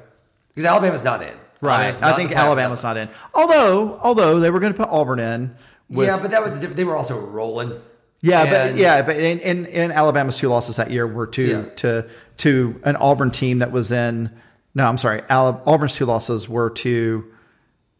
because 0.49 0.65
Alabama's 0.65 1.03
not 1.03 1.21
in. 1.21 1.29
Alabama's 1.63 1.99
I 2.01 2.13
think 2.13 2.21
in 2.23 2.27
the 2.29 2.35
pack 2.35 2.43
for 2.43 2.47
Alabama's 2.47 2.83
not 2.83 2.97
in. 2.97 3.09
Although, 3.33 3.99
although 4.01 4.39
they 4.39 4.49
were 4.49 4.59
going 4.59 4.73
to 4.73 4.77
put 4.77 4.89
Auburn 4.89 5.19
in. 5.19 5.55
With, 5.89 6.07
yeah, 6.07 6.19
but 6.21 6.31
that 6.31 6.41
was 6.43 6.53
a 6.57 6.59
different. 6.59 6.77
They 6.77 6.83
were 6.83 6.95
also 6.95 7.19
rolling. 7.19 7.73
Yeah, 8.21 8.45
but 8.45 8.75
yeah, 8.77 9.01
but 9.01 9.15
in, 9.17 9.39
in, 9.39 9.65
in 9.65 9.91
Alabama's 9.91 10.37
two 10.37 10.47
losses 10.47 10.75
that 10.77 10.91
year 10.91 11.05
were 11.07 11.27
to 11.27 11.43
Yeah. 11.43 11.63
to 11.77 12.05
to 12.37 12.79
an 12.83 12.95
Auburn 12.97 13.31
team 13.31 13.59
that 13.59 13.71
was 13.71 13.91
in. 13.91 14.29
No, 14.73 14.87
I'm 14.87 14.97
sorry. 14.97 15.21
Auburn's 15.29 15.95
two 15.95 16.05
losses 16.05 16.47
were 16.47 16.69
to. 16.69 17.25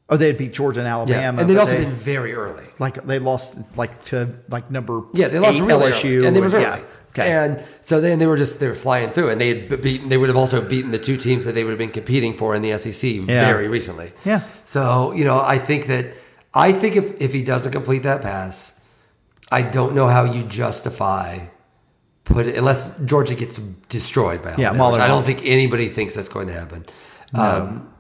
Oh, 0.10 0.18
they 0.18 0.28
had 0.28 0.38
beat 0.38 0.52
Georgia 0.52 0.82
and 0.82 0.90
Alabama, 0.90 1.22
yeah, 1.22 1.42
and 1.42 1.50
they'd 1.50 1.58
also 1.58 1.78
they, 1.78 1.86
been 1.86 1.96
very 1.96 2.34
early. 2.34 2.66
like 2.80 3.06
they 3.06 3.18
lost 3.20 3.58
like 3.78 4.04
to 4.06 4.36
like 4.50 4.70
number 4.70 5.04
Yeah, 5.14 5.30
they 5.30 5.40
lost 5.40 5.62
really 5.62 5.90
LSU, 5.90 6.18
early. 6.18 6.28
And 6.28 6.36
they 6.36 6.42
were 6.42 6.50
yeah, 6.50 6.74
early. 6.74 6.86
Okay. 7.12 7.32
And 7.32 7.64
so 7.80 8.02
then 8.02 8.20
they 8.20 8.26
were 8.26 8.36
just 8.36 8.60
they 8.60 8.68
were 8.68 8.76
flying 8.76 9.10
through, 9.10 9.30
and 9.30 9.40
they 9.40 9.50
had 9.50 9.82
beaten. 9.82 10.10
They 10.10 10.18
would 10.18 10.28
have 10.28 10.38
also 10.38 10.68
beaten 10.68 10.92
the 10.92 11.00
two 11.00 11.16
teams 11.16 11.46
that 11.46 11.54
they 11.54 11.64
would 11.64 11.72
have 11.72 11.80
been 11.80 11.92
competing 11.92 12.34
for 12.34 12.56
in 12.56 12.62
the 12.62 12.78
SEC 12.78 13.22
very 13.22 13.70
recently. 13.70 14.12
Yeah. 14.26 14.44
So 14.66 15.14
you 15.14 15.24
know, 15.24 15.40
I 15.40 15.60
think 15.60 15.88
that 15.88 16.14
I 16.54 16.74
think 16.74 16.96
if 16.98 17.22
if 17.22 17.34
he 17.34 17.44
doesn't 17.44 17.72
complete 17.72 18.04
that 18.04 18.22
pass, 18.22 18.80
I 19.52 19.62
don't 19.62 19.96
know 19.96 20.08
how 20.08 20.26
you 20.26 20.44
justify 20.44 21.48
put 22.24 22.46
it 22.48 22.56
unless 22.56 22.98
Georgia 23.02 23.36
gets 23.36 23.58
destroyed 23.58 24.42
by 24.42 24.56
Yeah, 24.58 24.70
Alabama. 24.70 24.92
which 24.92 25.02
I 25.02 25.08
don't 25.08 25.24
think 25.26 25.42
anybody 25.44 25.88
thinks 25.88 26.16
that's 26.16 26.30
going 26.30 26.48
to 26.48 26.54
happen. 26.54 26.86
Um, 27.34 27.92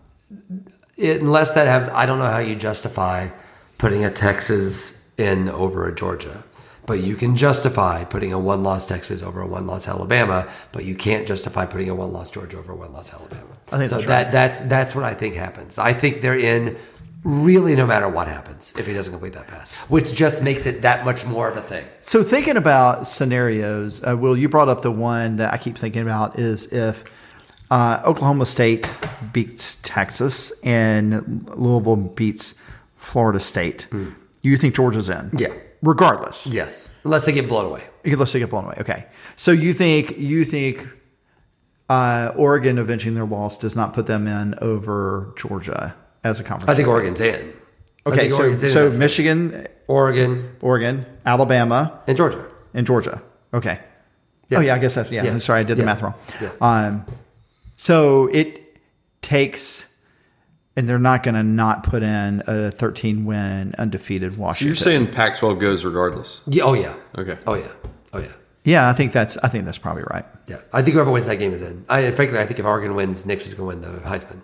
it, 0.97 1.21
unless 1.21 1.53
that 1.53 1.67
happens, 1.67 1.89
I 1.89 2.05
don't 2.05 2.19
know 2.19 2.25
how 2.29 2.39
you 2.39 2.55
justify 2.55 3.29
putting 3.77 4.05
a 4.05 4.11
Texas 4.11 5.09
in 5.17 5.49
over 5.49 5.87
a 5.87 5.95
Georgia. 5.95 6.43
But 6.87 6.99
you 6.99 7.15
can 7.15 7.35
justify 7.35 8.03
putting 8.03 8.33
a 8.33 8.39
one 8.39 8.63
loss 8.63 8.87
Texas 8.87 9.21
over 9.21 9.39
a 9.41 9.47
one 9.47 9.67
loss 9.67 9.87
Alabama, 9.87 10.51
but 10.71 10.83
you 10.83 10.95
can't 10.95 11.27
justify 11.27 11.65
putting 11.65 11.89
a 11.89 11.95
one 11.95 12.11
loss 12.11 12.31
Georgia 12.31 12.57
over 12.57 12.73
a 12.73 12.75
one 12.75 12.91
loss 12.91 13.13
Alabama. 13.13 13.43
I 13.71 13.77
think 13.77 13.89
so 13.89 13.97
that's 13.97 14.07
that 14.07 14.23
right. 14.23 14.31
that's 14.31 14.59
that's 14.61 14.95
what 14.95 15.03
I 15.05 15.13
think 15.13 15.35
happens. 15.35 15.77
I 15.77 15.93
think 15.93 16.21
they're 16.21 16.37
in 16.39 16.77
really 17.23 17.75
no 17.75 17.85
matter 17.85 18.09
what 18.09 18.27
happens 18.27 18.73
if 18.77 18.87
he 18.87 18.93
doesn't 18.93 19.11
complete 19.11 19.33
that 19.33 19.47
pass, 19.47 19.89
which 19.89 20.13
just 20.13 20.43
makes 20.43 20.65
it 20.65 20.81
that 20.81 21.05
much 21.05 21.25
more 21.25 21.47
of 21.47 21.57
a 21.57 21.61
thing. 21.61 21.85
So 21.99 22.23
thinking 22.23 22.57
about 22.57 23.07
scenarios, 23.07 24.03
uh, 24.03 24.17
Will, 24.17 24.35
you 24.37 24.49
brought 24.49 24.69
up 24.69 24.81
the 24.81 24.91
one 24.91 25.35
that 25.37 25.53
I 25.53 25.57
keep 25.57 25.77
thinking 25.77 26.01
about 26.01 26.39
is 26.39 26.71
if 26.73 27.03
uh, 27.69 28.01
Oklahoma 28.05 28.45
State 28.45 28.89
beats 29.31 29.75
Texas 29.83 30.51
and 30.63 31.47
Louisville 31.55 31.95
beats 31.95 32.55
Florida 32.97 33.39
State. 33.39 33.87
You 34.41 34.57
think 34.57 34.75
Georgia's 34.75 35.09
in? 35.09 35.31
Yeah. 35.37 35.53
Regardless. 35.81 36.45
Yes, 36.45 36.95
unless 37.03 37.25
they 37.25 37.31
get 37.31 37.47
blown 37.47 37.65
away. 37.65 37.83
Let's 38.05 38.31
take 38.31 38.43
it 38.43 38.49
blown 38.51 38.65
away. 38.65 38.75
Okay. 38.81 39.07
So 39.35 39.51
you 39.51 39.73
think 39.73 40.17
you 40.17 40.45
think 40.45 40.87
uh, 41.89 42.33
Oregon 42.35 42.77
avenging 42.77 43.15
their 43.15 43.25
loss 43.25 43.57
does 43.57 43.75
not 43.75 43.93
put 43.93 44.05
them 44.05 44.27
in 44.27 44.55
over 44.61 45.33
Georgia 45.37 45.95
as 46.23 46.39
a 46.39 46.43
conference? 46.43 46.69
I 46.71 46.75
think? 46.75 46.87
Oregon's 46.87 47.21
in. 47.21 47.53
Okay, 48.05 48.29
so 48.29 48.39
Oregon's 48.39 48.63
in 48.63 48.69
so 48.71 48.85
in 48.85 48.91
that 48.93 48.99
Michigan, 48.99 49.67
Oregon 49.87 50.55
Oregon, 50.61 51.05
Alabama, 51.25 51.99
and 52.07 52.17
Georgia. 52.17 52.45
and 52.73 52.85
Georgia. 52.87 53.21
Okay. 53.53 53.79
Yeah. 54.49 54.57
Oh 54.57 54.61
yeah, 54.61 54.75
I 54.75 54.79
guess 54.79 54.95
that's 54.95 55.11
yeah. 55.11 55.23
Yeah. 55.23 55.31
I'm 55.31 55.39
sorry, 55.39 55.59
I 55.61 55.63
did 55.63 55.77
the 55.77 55.81
Yeah. 55.81 55.85
math 55.85 56.01
wrong. 56.01 56.15
Yeah. 56.41 56.51
Um, 56.61 57.05
so 57.75 58.27
it 58.27 58.59
takes, 59.21 59.87
and 60.75 60.87
they're 60.89 60.99
not 60.99 61.23
going 61.23 61.35
to 61.35 61.43
not 61.43 61.83
put 61.83 62.03
in 62.03 62.41
a 62.47 62.71
13 62.71 63.25
win 63.25 63.75
undefeated 63.77 64.33
So 64.35 64.39
Washington. 64.41 64.67
you're 64.67 64.75
saying 64.75 65.07
Pac-12 65.07 65.59
goes 65.59 65.85
regardless? 65.85 66.41
Yeah, 66.47 66.63
oh 66.63 66.73
yeah. 66.73 66.95
Okay. 67.17 67.37
Oh 67.47 67.53
yeah. 67.55 67.71
Oh 68.13 68.19
yeah. 68.19 68.31
Yeah, 68.63 68.89
I 68.89 68.93
think 68.93 69.11
that's 69.11 69.37
I 69.37 69.47
think 69.47 69.65
that's 69.65 69.77
probably 69.79 70.03
right. 70.11 70.25
Yeah. 70.47 70.57
I 70.73 70.81
think 70.81 70.93
whoever 70.95 71.11
wins 71.11 71.27
that 71.27 71.37
game 71.37 71.53
is 71.53 71.61
in. 71.61 71.85
I 71.89 72.11
frankly, 72.11 72.37
I 72.39 72.45
think 72.45 72.59
if 72.59 72.65
Oregon 72.65 72.93
wins, 72.95 73.25
Nix 73.25 73.47
is 73.47 73.53
going 73.53 73.81
to 73.81 73.87
win 73.87 73.95
the 73.95 74.01
Heisman. 74.07 74.41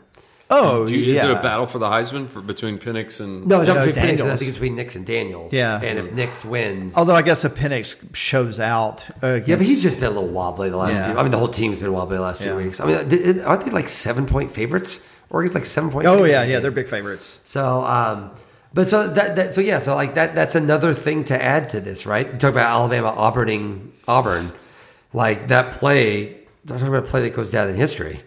Oh 0.49 0.87
Do 0.87 0.93
you, 0.95 1.13
yeah. 1.13 1.17
Is 1.17 1.23
it 1.25 1.31
a 1.31 1.41
battle 1.41 1.65
for 1.65 1.77
the 1.77 1.87
Heisman 1.87 2.29
for, 2.29 2.39
between 2.39 2.77
Penix 2.77 3.19
and? 3.19 3.45
No, 3.45 3.59
it's 3.61 3.67
No, 3.67 3.73
between 3.75 3.95
Penix. 3.95 4.21
I 4.21 4.35
think 4.37 4.49
it's 4.49 4.57
between 4.57 4.75
Nix 4.75 4.95
and 4.95 5.05
Daniels. 5.05 5.51
Yeah. 5.51 5.81
And 5.81 5.99
if 5.99 6.13
Nix 6.13 6.45
wins, 6.45 6.95
Although 6.97 7.15
I 7.15 7.21
guess 7.21 7.43
if 7.43 7.55
Penix 7.55 8.15
shows 8.15 8.59
out, 8.59 9.05
against, 9.21 9.49
yeah, 9.49 9.55
but 9.57 9.65
he's 9.65 9.83
just 9.83 9.99
been 9.99 10.07
a 10.09 10.13
little 10.15 10.29
wobbly 10.29 10.69
the 10.69 10.77
last 10.77 10.99
Yeah. 10.99 11.11
few. 11.11 11.19
I 11.19 11.23
mean, 11.23 11.31
the 11.31 11.37
whole 11.37 11.49
team's 11.49 11.79
been 11.79 11.91
wobbly 11.91 12.15
the 12.17 12.23
last 12.23 12.41
few 12.41 12.55
weeks. 12.55 12.79
I 12.79 12.85
mean, 12.85 13.41
aren't 13.41 13.65
they 13.65 13.71
like 13.71 13.89
seven 13.89 14.25
point 14.25 14.51
favorites? 14.51 15.05
Oregon's 15.29 15.55
like 15.55 15.65
seven 15.65 15.89
point. 15.89 16.07
Oh 16.07 16.13
favorites 16.13 16.31
yeah, 16.31 16.43
yeah, 16.43 16.59
they're 16.59 16.71
big 16.71 16.87
favorites. 16.87 17.41
So, 17.43 17.83
um, 17.83 18.31
but 18.73 18.87
so 18.87 19.07
that, 19.09 19.35
that 19.35 19.53
so 19.53 19.59
yeah, 19.59 19.79
so 19.79 19.95
like 19.95 20.15
that 20.15 20.33
that's 20.33 20.55
another 20.55 20.93
thing 20.93 21.25
to 21.25 21.43
add 21.43 21.67
to 21.69 21.81
this, 21.81 22.05
right? 22.05 22.25
You 22.25 22.37
talk 22.37 22.51
about 22.51 22.69
Alabama 22.71 23.09
Auburning 23.09 23.91
Auburn, 24.07 24.53
like 25.13 25.49
that 25.49 25.73
play. 25.73 26.37
Talk 26.65 26.81
about 26.81 26.95
a 26.95 27.01
play 27.01 27.21
that 27.21 27.33
goes 27.35 27.51
down 27.51 27.67
in 27.69 27.75
history. 27.75 28.21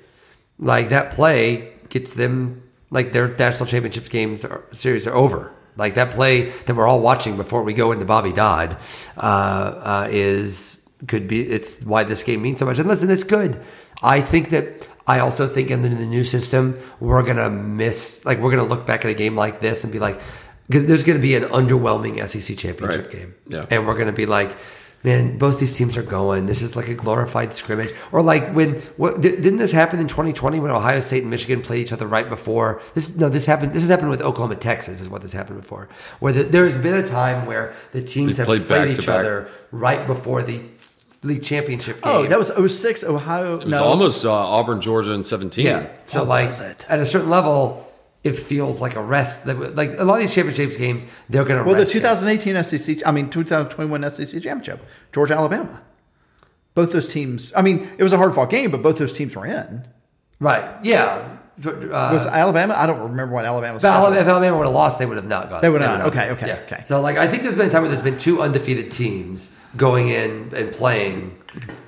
Like 0.58 0.90
that 0.90 1.12
play 1.12 1.72
gets 1.90 2.14
them 2.14 2.62
like 2.90 3.12
their 3.12 3.28
national 3.28 3.66
championship 3.66 4.08
games 4.08 4.44
are, 4.44 4.64
series 4.72 5.06
are 5.06 5.14
over. 5.14 5.52
Like 5.76 5.94
that 5.94 6.10
play 6.10 6.50
that 6.66 6.74
we're 6.74 6.86
all 6.86 7.00
watching 7.00 7.36
before 7.36 7.62
we 7.62 7.72
go 7.72 7.92
into 7.92 8.04
Bobby 8.04 8.32
Dodd 8.32 8.76
uh, 9.16 9.20
uh, 9.20 10.08
is 10.10 10.86
could 11.06 11.28
be. 11.28 11.42
It's 11.42 11.84
why 11.84 12.04
this 12.04 12.22
game 12.22 12.42
means 12.42 12.58
so 12.58 12.66
much. 12.66 12.78
And 12.78 12.88
listen, 12.88 13.10
it's 13.10 13.24
good. 13.24 13.60
I 14.02 14.20
think 14.20 14.50
that 14.50 14.88
I 15.06 15.20
also 15.20 15.46
think 15.46 15.70
in 15.70 15.82
the, 15.82 15.88
new 15.88 16.24
system 16.24 16.78
we're 16.98 17.22
gonna 17.22 17.48
miss. 17.50 18.24
Like 18.24 18.38
we're 18.38 18.50
gonna 18.50 18.68
look 18.68 18.84
back 18.86 19.04
at 19.04 19.10
a 19.10 19.14
game 19.14 19.36
like 19.36 19.60
this 19.60 19.84
and 19.84 19.92
be 19.92 19.98
like, 20.00 20.20
because 20.66 20.86
there's 20.86 21.04
gonna 21.04 21.18
be 21.20 21.34
an 21.36 21.44
underwhelming 21.44 22.18
SEC 22.26 22.56
championship 22.58 23.06
Right. 23.06 23.12
game. 23.12 23.34
Yeah. 23.46 23.66
and 23.70 23.86
we're 23.86 23.96
gonna 23.98 24.12
be 24.12 24.26
like. 24.26 24.56
Man, 25.02 25.38
both 25.38 25.58
these 25.58 25.74
teams 25.74 25.96
are 25.96 26.02
going. 26.02 26.44
This 26.44 26.60
is 26.60 26.76
like 26.76 26.88
a 26.88 26.94
glorified 26.94 27.54
scrimmage, 27.54 27.90
or 28.12 28.20
like 28.20 28.52
when 28.52 28.74
what 28.98 29.20
didn't 29.22 29.56
this 29.56 29.72
happen 29.72 29.98
in 29.98 30.08
2020 30.08 30.60
when 30.60 30.70
Ohio 30.70 31.00
State 31.00 31.22
and 31.22 31.30
Michigan 31.30 31.62
played 31.62 31.80
each 31.80 31.92
other 31.92 32.06
right 32.06 32.28
before? 32.28 32.82
This 32.94 33.16
no, 33.16 33.30
this 33.30 33.46
happened. 33.46 33.72
This 33.72 33.82
has 33.82 33.88
happened 33.88 34.10
with 34.10 34.20
Oklahoma, 34.20 34.56
Texas, 34.56 35.00
is 35.00 35.08
what 35.08 35.22
this 35.22 35.32
happened 35.32 35.58
before. 35.60 35.88
Where 36.18 36.34
the, 36.34 36.42
there 36.42 36.64
has 36.64 36.76
been 36.76 36.94
a 36.94 37.02
time 37.06 37.46
where 37.46 37.72
the 37.92 38.02
teams 38.02 38.36
They 38.36 38.42
have 38.42 38.46
played 38.46 38.62
played, 38.66 38.98
each 38.98 39.08
other 39.08 39.48
right 39.72 40.06
before 40.06 40.42
the 40.42 40.62
league 41.22 41.42
championship 41.42 42.02
game. 42.02 42.12
Oh, 42.14 42.26
that 42.26 42.38
was 42.38 42.48
06 42.78 43.04
Ohio. 43.04 43.54
It 43.54 43.64
was 43.64 43.66
no, 43.68 43.84
almost 43.84 44.24
uh, 44.26 44.32
Auburn, 44.32 44.80
Georgia 44.82 45.12
in 45.12 45.24
17. 45.24 45.64
Yeah. 45.64 45.86
So 46.04 46.20
What 46.20 46.28
like 46.28 46.46
was 46.48 46.60
it? 46.60 46.86
at 46.90 46.98
a 46.98 47.06
certain 47.06 47.30
level, 47.30 47.89
it 48.22 48.32
feels 48.36 48.80
like 48.80 48.96
a 48.96 49.02
rest. 49.02 49.46
Like 49.46 49.90
a 49.98 50.04
lot 50.04 50.14
of 50.16 50.20
these 50.20 50.34
championships 50.34 50.76
games, 50.76 51.06
they're 51.28 51.44
going 51.44 51.58
to 51.58 51.64
Well, 51.64 51.74
the 51.74 51.80
rest 51.82 51.94
it. 51.94 52.00
2018 52.00 52.62
SEC, 52.64 53.06
I 53.06 53.12
mean 53.12 53.30
2021 53.30 54.10
SEC 54.10 54.42
championship, 54.42 54.84
Georgia 55.12 55.34
Alabama. 55.34 55.82
Both 56.74 56.92
those 56.92 57.12
teams. 57.12 57.52
I 57.56 57.62
mean, 57.62 57.88
it 57.98 58.02
was 58.02 58.12
a 58.12 58.16
hard 58.16 58.34
fought 58.34 58.50
game, 58.50 58.70
but 58.70 58.80
both 58.82 58.98
those 58.98 59.12
teams 59.12 59.34
were 59.34 59.46
in. 59.46 59.86
right? 60.38 60.72
Yeah. 60.84 61.36
Uh, 61.62 62.10
Was 62.12 62.26
Alabama? 62.26 62.74
I 62.74 62.86
don't 62.86 63.00
remember 63.10 63.34
what 63.34 63.44
Alabama's. 63.44 63.84
if 63.84 63.90
Alabama, 63.90 64.20
if 64.22 64.26
Alabama 64.26 64.56
would 64.56 64.64
have 64.66 64.74
lost, 64.74 64.98
they 64.98 65.04
would 65.04 65.16
have 65.18 65.26
not 65.26 65.50
gone. 65.50 65.60
They 65.60 65.68
would 65.68 65.82
not. 65.82 66.00
Okay, 66.06 66.30
okay, 66.30 66.46
Yeah. 66.46 66.60
okay. 66.64 66.82
So 66.86 67.00
like, 67.02 67.18
I 67.18 67.26
think 67.26 67.42
there's 67.42 67.56
been 67.56 67.68
a 67.68 67.70
time 67.70 67.82
where 67.82 67.90
there's 67.90 68.00
been 68.00 68.16
two 68.16 68.40
undefeated 68.40 68.90
teams 68.90 69.58
going 69.76 70.08
in 70.08 70.52
and 70.54 70.72
playing. 70.72 71.36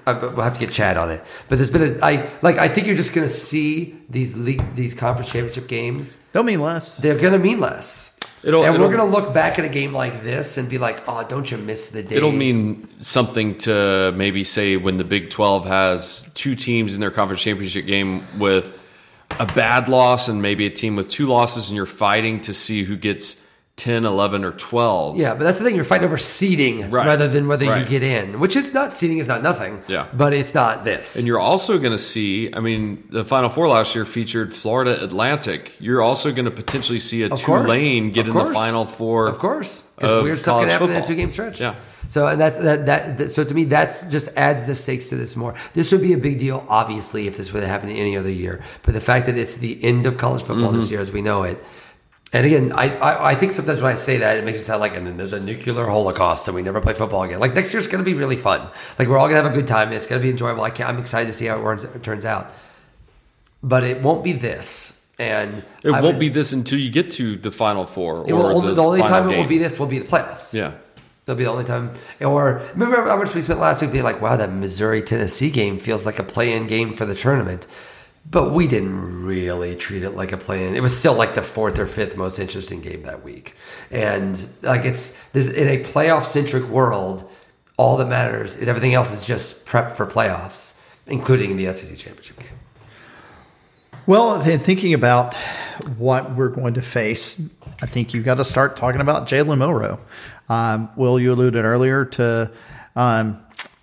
I, 0.07 0.13
we'll 0.15 0.43
have 0.43 0.55
to 0.55 0.61
get 0.61 0.73
Chad 0.73 0.97
on 0.97 1.11
it, 1.11 1.23
but 1.49 1.57
there's 1.57 1.71
been 1.71 1.97
a 2.01 2.05
I 2.05 2.29
like 2.43 2.59
I 2.59 2.69
think 2.69 2.87
you're 2.87 2.97
just 2.97 3.15
going 3.15 3.27
to 3.27 3.33
see 3.33 3.97
these 4.11 4.37
league 4.37 4.75
these 4.75 4.95
conference 4.95 5.31
championship 5.31 5.69
games 5.69 6.17
They'll 6.33 6.43
mean 6.43 6.61
less. 6.61 6.99
they're 6.99 7.19
going 7.19 7.33
to 7.35 7.39
mean 7.39 7.61
less. 7.61 8.19
It'll- 8.45 8.65
and 8.65 8.75
it'll- 8.75 8.89
we're 8.89 8.97
going 8.97 9.09
to 9.09 9.17
look 9.17 9.33
back 9.33 9.61
at 9.61 9.65
a 9.65 9.69
game 9.69 9.93
like 9.93 10.23
this 10.25 10.59
and 10.59 10.69
be 10.69 10.77
like, 10.79 11.01
oh, 11.07 11.25
don't 11.29 11.49
you 11.49 11.59
miss 11.59 11.91
the 11.91 12.03
days? 12.03 12.13
It'll 12.19 12.33
mean 12.33 12.89
something 13.01 13.57
to 13.59 14.13
maybe 14.17 14.43
say 14.43 14.77
when 14.77 14.97
the 14.97 15.05
Big 15.05 15.31
12 15.31 15.67
has 15.67 16.29
two 16.35 16.57
teams 16.57 16.95
in 16.97 17.01
their 17.01 17.13
conference 17.13 17.41
championship 17.43 17.87
game 17.87 18.25
with 18.41 18.77
a 19.39 19.47
bad 19.47 19.89
loss 19.89 20.27
and 20.27 20.43
maybe 20.43 20.67
a 20.67 20.71
team 20.71 20.97
with 20.97 21.09
two 21.09 21.27
losses, 21.29 21.69
and 21.69 21.77
you're 21.77 21.87
fighting 21.87 22.41
to 22.41 22.53
see 22.53 22.83
who 22.83 22.97
gets 22.97 23.41
10, 23.77 24.05
11, 24.05 24.45
or 24.45 24.53
12. 24.53 25.17
Yeah, 25.17 25.35
but 25.35 25.45
that's 25.45 25.59
the 25.59 25.65
thing. 25.65 25.75
You're 25.75 25.85
fighting 25.85 26.05
over 26.07 26.19
seeding 26.19 26.91
Right. 26.91 27.07
rather 27.07 27.27
than 27.27 27.49
whether 27.49 27.65
you 27.79 27.85
get 27.87 28.03
in, 28.03 28.39
which 28.39 28.55
is 28.55 28.73
not 28.75 28.93
seeding 28.93 29.19
is 29.19 29.27
not 29.27 29.43
nothing. 29.43 29.83
Yeah. 29.89 30.07
but 30.13 30.35
it's 30.35 30.55
not 30.55 30.85
this. 30.85 31.17
And 31.17 31.27
you're 31.27 31.41
also 31.41 31.79
going 31.79 31.93
to 31.93 31.99
see, 31.99 32.53
I 32.55 32.61
mean, 32.61 33.03
the 33.11 33.25
Final 33.25 33.49
Four 33.49 33.69
last 33.69 33.95
year 33.95 34.05
featured 34.05 34.53
Florida 34.53 35.03
Atlantic. 35.03 35.73
You're 35.81 36.03
also 36.03 36.31
going 36.33 36.45
to 36.45 36.51
potentially 36.51 37.01
see 37.01 37.23
a 37.23 37.27
Of 37.33 37.43
course. 37.43 37.63
Tulane 37.65 38.11
get 38.11 38.29
Of 38.29 38.37
in 38.37 38.47
the. 38.47 38.53
Final 38.53 38.85
Four. 38.85 39.27
of 39.27 39.39
course, 39.39 39.83
because 39.97 40.23
weird 40.23 40.39
stuff 40.39 40.61
can 40.61 40.69
happen 40.69 40.89
in 40.89 40.95
that 40.95 41.07
two 41.07 41.15
game 41.15 41.31
stretch. 41.31 41.61
Yeah. 41.61 41.75
So 42.09 42.27
and 42.27 42.39
that's 42.39 42.59
that, 42.59 42.85
that 42.87 43.17
that 43.19 43.31
so 43.31 43.43
to 43.43 43.55
me 43.55 43.65
that's 43.65 44.05
just 44.07 44.29
adds 44.37 44.67
the 44.67 44.75
stakes 44.75 45.09
to 45.09 45.17
this 45.17 45.35
more. 45.35 45.55
This 45.73 45.91
would 45.93 46.03
be 46.03 46.13
a 46.13 46.19
big 46.19 46.39
deal, 46.39 46.65
obviously, 46.69 47.27
if 47.27 47.39
this 47.39 47.53
would 47.55 47.63
have 47.63 47.71
happened 47.71 47.93
any 47.93 48.17
other 48.19 48.31
year. 48.31 48.63
But 48.83 48.93
the 48.93 49.01
fact 49.01 49.27
that 49.27 49.39
it's 49.39 49.57
the 49.57 49.83
end 49.83 50.05
of 50.05 50.19
college 50.19 50.43
football 50.43 50.69
Mm-hmm. 50.73 50.81
this 50.81 50.91
year 50.91 51.01
as 51.01 51.11
we 51.11 51.23
know 51.23 51.43
it. 51.45 51.59
And 52.35 52.47
again, 52.47 52.73
I, 52.73 52.97
I 52.97 53.31
I 53.31 53.35
think 53.35 53.53
sometimes 53.53 53.83
when 53.83 53.93
I 53.93 53.95
say 53.95 54.17
that, 54.19 54.39
it 54.39 54.45
makes 54.45 54.59
it 54.61 54.65
sound 54.65 54.81
like, 54.81 54.97
and 54.97 55.07
then 55.07 55.19
there's 55.19 55.35
a 55.35 55.41
nuclear 55.41 55.85
holocaust, 55.87 56.49
and 56.49 56.55
we 56.55 56.63
never 56.63 56.81
play 56.81 56.95
football 56.95 57.23
again. 57.25 57.41
Like 57.41 57.55
next 57.55 57.75
year's 57.75 57.87
going 57.87 58.03
to 58.03 58.11
be 58.11 58.17
really 58.17 58.37
fun. 58.37 58.67
Like 58.99 59.09
we're 59.09 59.19
all 59.19 59.29
going 59.29 59.37
to 59.39 59.43
have 59.43 59.53
a 59.53 59.55
good 59.55 59.67
time, 59.67 59.89
and 59.89 59.97
it's 59.97 60.07
going 60.07 60.21
to 60.21 60.25
be 60.25 60.31
enjoyable. 60.31 60.63
I 60.63 60.71
can't, 60.71 60.89
I'm 60.89 60.99
excited 60.99 61.27
to 61.27 61.35
see 61.35 61.47
how 61.47 61.59
it, 61.59 61.63
works, 61.63 61.85
it 61.85 62.03
turns 62.03 62.25
out. 62.25 62.51
But 63.63 63.85
it 63.85 64.01
won't 64.03 64.25
be 64.25 64.33
this, 64.33 65.01
and 65.19 65.63
It 65.85 65.91
I 65.91 66.01
won't 66.01 66.05
would- 66.15 66.19
be 66.19 66.31
this 66.31 66.53
until 66.53 66.79
you 66.79 66.91
get 66.91 67.11
to 67.13 67.37
the 67.37 67.53
Final 67.53 67.85
Four. 67.85 68.21
Or 68.21 68.35
will, 68.35 68.61
the, 68.63 68.75
the, 68.75 68.83
only 68.83 69.01
time 69.01 69.29
it 69.31 69.37
will 69.37 69.47
be 69.47 69.59
this 69.59 69.79
will 69.79 69.87
be 69.87 69.99
the 69.99 70.07
playoffs. 70.09 70.55
Yeah. 70.55 70.73
That'll 71.27 71.39
be 71.39 71.45
the 71.45 71.51
only 71.51 71.65
time. 71.65 71.93
Or 72.21 72.63
remember 72.73 73.05
how 73.05 73.17
much 73.17 73.33
we 73.33 73.43
spent 73.43 73.61
last 73.61 73.81
week 73.83 73.93
being 73.93 74.03
like, 74.03 74.21
wow, 74.21 74.35
that 74.37 74.51
Missouri 74.51 75.03
Tennessee 75.03 75.51
game 75.51 75.77
feels 75.77 76.05
like 76.05 76.19
a 76.19 76.25
play 76.25 76.53
in 76.57 76.67
game 76.67 76.95
for 76.95 77.05
the 77.05 77.15
tournament. 77.15 77.69
But 78.31 78.53
we 78.53 78.67
didn't 78.67 79.25
really 79.25 79.75
treat 79.77 80.03
it 80.03 80.13
like 80.13 80.33
a 80.33 80.37
play 80.37 80.67
in. 80.67 80.75
It 80.75 80.81
was 80.81 80.97
still 80.97 81.15
like 81.15 81.35
the 81.35 81.43
fourth 81.43 81.79
or 81.79 81.87
fifth 81.87 82.17
most 82.17 82.39
interesting 82.39 82.81
game 82.81 83.03
that 83.03 83.23
week. 83.23 83.55
And 83.91 84.49
like 84.63 84.85
it's 84.85 85.23
this 85.31 85.53
in 85.53 85.69
a 85.69 85.83
playoff 85.83 86.25
centric 86.25 86.65
world, 86.65 87.29
all 87.77 87.97
that 87.97 88.09
matters 88.09 88.57
is 88.57 88.69
everything 88.69 88.95
else 88.95 89.13
is 89.13 89.25
just 89.25 89.67
prep 89.67 89.93
for 89.93 90.07
playoffs, 90.07 90.83
including 91.07 91.57
the 91.57 91.73
SEC 91.73 91.99
championship 91.99 92.39
game. 92.39 92.59
Well, 94.07 94.41
then 94.41 94.59
thinking 94.59 94.95
about 94.95 95.35
what 95.97 96.35
we're 96.35 96.49
going 96.49 96.75
to 96.75 96.83
face, 96.83 97.51
I 97.83 97.87
think 97.87 98.15
you've 98.15 98.25
got 98.25 98.37
to 98.37 98.45
start 98.45 98.77
talking 98.77 99.01
about 99.01 99.29
Jalen 99.29 99.59
Milroe. 99.59 100.01
Um, 100.49 100.91
Will, 100.97 101.21
you 101.21 101.33
alluded 101.33 101.65
earlier 101.65 102.05
to 102.05 102.51
um, 102.97 103.41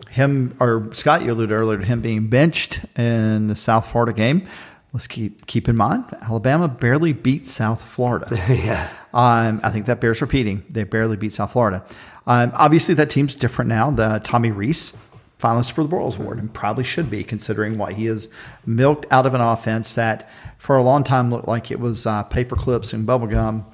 him 0.10 0.56
or 0.60 0.90
Scott, 0.94 1.24
you 1.24 1.32
alluded 1.32 1.52
earlier 1.52 1.80
to 1.80 1.86
him 1.86 2.02
being 2.02 2.28
benched 2.28 2.82
in 2.98 3.48
the 3.48 3.56
South 3.56 3.90
Florida 3.90 4.14
game. 4.14 4.48
Let's 4.92 5.06
keep 5.06 5.46
keep 5.46 5.70
in 5.70 5.76
mind 5.76 6.06
Alabama 6.22 6.68
barely 6.68 7.14
beat 7.14 7.46
South 7.46 7.82
Florida. 7.82 8.28
yeah. 8.50 8.90
Um, 9.14 9.62
I 9.64 9.70
think 9.70 9.86
that 9.86 10.02
bears 10.02 10.22
repeating. 10.22 10.64
They 10.70 10.84
barely 10.84 11.16
beat 11.16 11.34
South 11.34 11.52
Florida. 11.52 11.86
Um, 12.26 12.52
obviously, 12.56 12.96
that 12.96 13.10
team's 13.10 13.36
different 13.36 13.70
now. 13.70 13.92
The 13.92 14.20
Tommy 14.24 14.52
Rees 14.52 14.98
finalist 15.40 15.72
for 15.72 15.84
the 15.84 15.90
Broyles 15.90 16.20
Award, 16.20 16.38
and 16.38 16.54
probably 16.54 16.84
should 16.84 17.10
be 17.10 17.24
considering 17.24 17.78
what 17.78 17.94
he 17.94 18.06
has 18.06 18.32
milked 18.66 19.06
out 19.10 19.26
of 19.26 19.34
an 19.34 19.42
offense 19.42 19.96
that 19.96 20.30
for 20.58 20.76
a 20.76 20.84
long 20.84 21.04
time 21.04 21.32
looked 21.32 21.48
like 21.48 21.72
it 21.72 21.80
was 21.80 22.06
uh, 22.06 22.24
paper 22.24 22.56
clips 22.56 22.94
and 22.94 23.06
bubble 23.06 23.28
gum. 23.28 23.66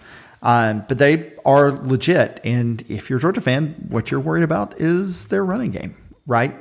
Um, 0.42 0.86
but 0.88 1.00
they 1.00 1.34
are 1.44 1.72
legit. 1.72 2.40
And 2.44 2.84
if 2.88 3.10
you're 3.10 3.18
a 3.18 3.22
Georgia 3.22 3.42
fan, 3.42 3.74
what 3.90 4.12
you're 4.12 4.20
worried 4.20 4.44
about 4.44 4.80
is 4.80 5.30
their 5.30 5.44
running 5.44 5.72
game, 5.72 5.96
right? 6.28 6.56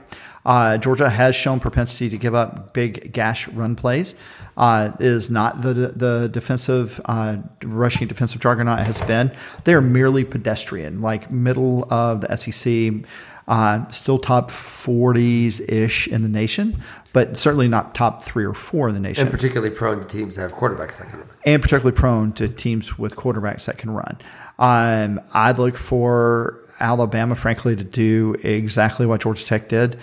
Uh, 0.45 0.77
Georgia 0.77 1.09
has 1.09 1.35
shown 1.35 1.59
propensity 1.59 2.11
to 2.11 2.19
give 2.19 2.35
up 2.35 2.75
big 2.75 3.13
gash 3.13 3.49
run 3.49 3.77
plays. 3.77 4.15
Uh, 4.57 4.93
is 5.01 5.33
not 5.33 5.63
the 5.63 5.75
the 5.75 6.29
defensive 6.31 7.01
uh, 7.07 7.37
rushing 7.65 8.07
defensive 8.07 8.41
juggernaut 8.41 8.79
has 8.79 9.01
been. 9.01 9.33
They 9.65 9.75
are 9.75 9.81
merely 9.81 10.25
pedestrian, 10.25 11.01
like 11.01 11.31
middle 11.31 11.93
of 11.93 12.21
the 12.21 12.37
SEC. 12.37 13.05
Uh, 13.47 13.87
still 13.91 14.19
top 14.19 14.49
40s 14.49 15.61
ish 15.69 16.09
in 16.09 16.23
the 16.23 16.31
nation, 16.31 16.83
but 17.13 17.37
certainly 17.37 17.69
not 17.69 17.95
top 17.95 18.25
three 18.25 18.45
or 18.45 18.55
four 18.55 18.89
in 18.89 18.95
the 18.95 19.01
nation. 19.01 19.27
And 19.27 19.31
particularly 19.31 19.75
prone 19.75 20.01
to 20.01 20.07
teams 20.07 20.37
that 20.37 20.43
have 20.43 20.55
quarterbacks 20.55 20.99
that 20.99 21.11
can 21.11 21.19
run. 21.19 21.29
And 21.45 21.61
particularly 21.61 21.95
prone 21.95 22.33
to 22.35 22.49
teams 22.49 22.99
with 22.99 23.17
quarterbacks 23.17 23.67
that 23.67 23.77
can 23.77 23.91
run. 23.91 24.17
Um, 24.59 25.21
I'd 25.35 25.59
look 25.59 25.77
for 25.77 26.64
Alabama, 26.81 27.37
frankly, 27.37 27.77
to 27.77 27.85
do 27.85 28.35
exactly 28.43 29.07
what 29.07 29.21
Georgia 29.21 29.45
Tech 29.45 29.69
did 29.69 29.99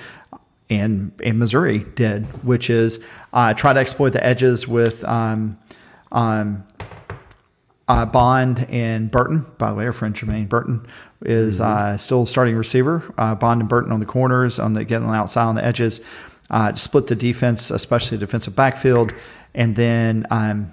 and, 0.69 1.11
and 1.23 1.37
Missouri 1.37 1.83
did, 1.95 2.25
which 2.45 2.69
is 2.69 3.03
uh, 3.33 3.53
try 3.53 3.73
to 3.73 3.79
exploit 3.79 4.11
the 4.11 4.25
edges 4.25 4.67
with 4.67 5.03
um, 5.03 5.57
um, 6.11 6.63
uh, 7.87 8.05
Bond 8.05 8.65
and 8.69 9.11
Burton. 9.11 9.45
By 9.57 9.69
the 9.69 9.75
way, 9.75 9.85
our 9.85 9.91
friend 9.91 10.15
Jermaine 10.15 10.47
Burton 10.47 10.87
is 11.23 11.59
mm-hmm. 11.59 11.93
uh, 11.93 11.97
still 11.97 12.25
starting 12.25 12.55
receiver. 12.55 13.03
Uh, 13.17 13.35
Bond 13.35 13.61
and 13.61 13.69
Burton 13.69 13.91
on 13.91 13.99
the 13.99 14.05
corners, 14.05 14.59
on 14.59 14.73
the 14.73 14.85
getting 14.85 15.09
outside 15.09 15.43
on 15.43 15.55
the 15.55 15.65
edges, 15.65 15.99
uh, 16.49 16.73
split 16.73 17.07
the 17.07 17.15
defense, 17.15 17.69
especially 17.69 18.17
the 18.17 18.25
defensive 18.25 18.55
backfield, 18.55 19.13
and 19.53 19.75
then 19.75 20.25
um, 20.31 20.71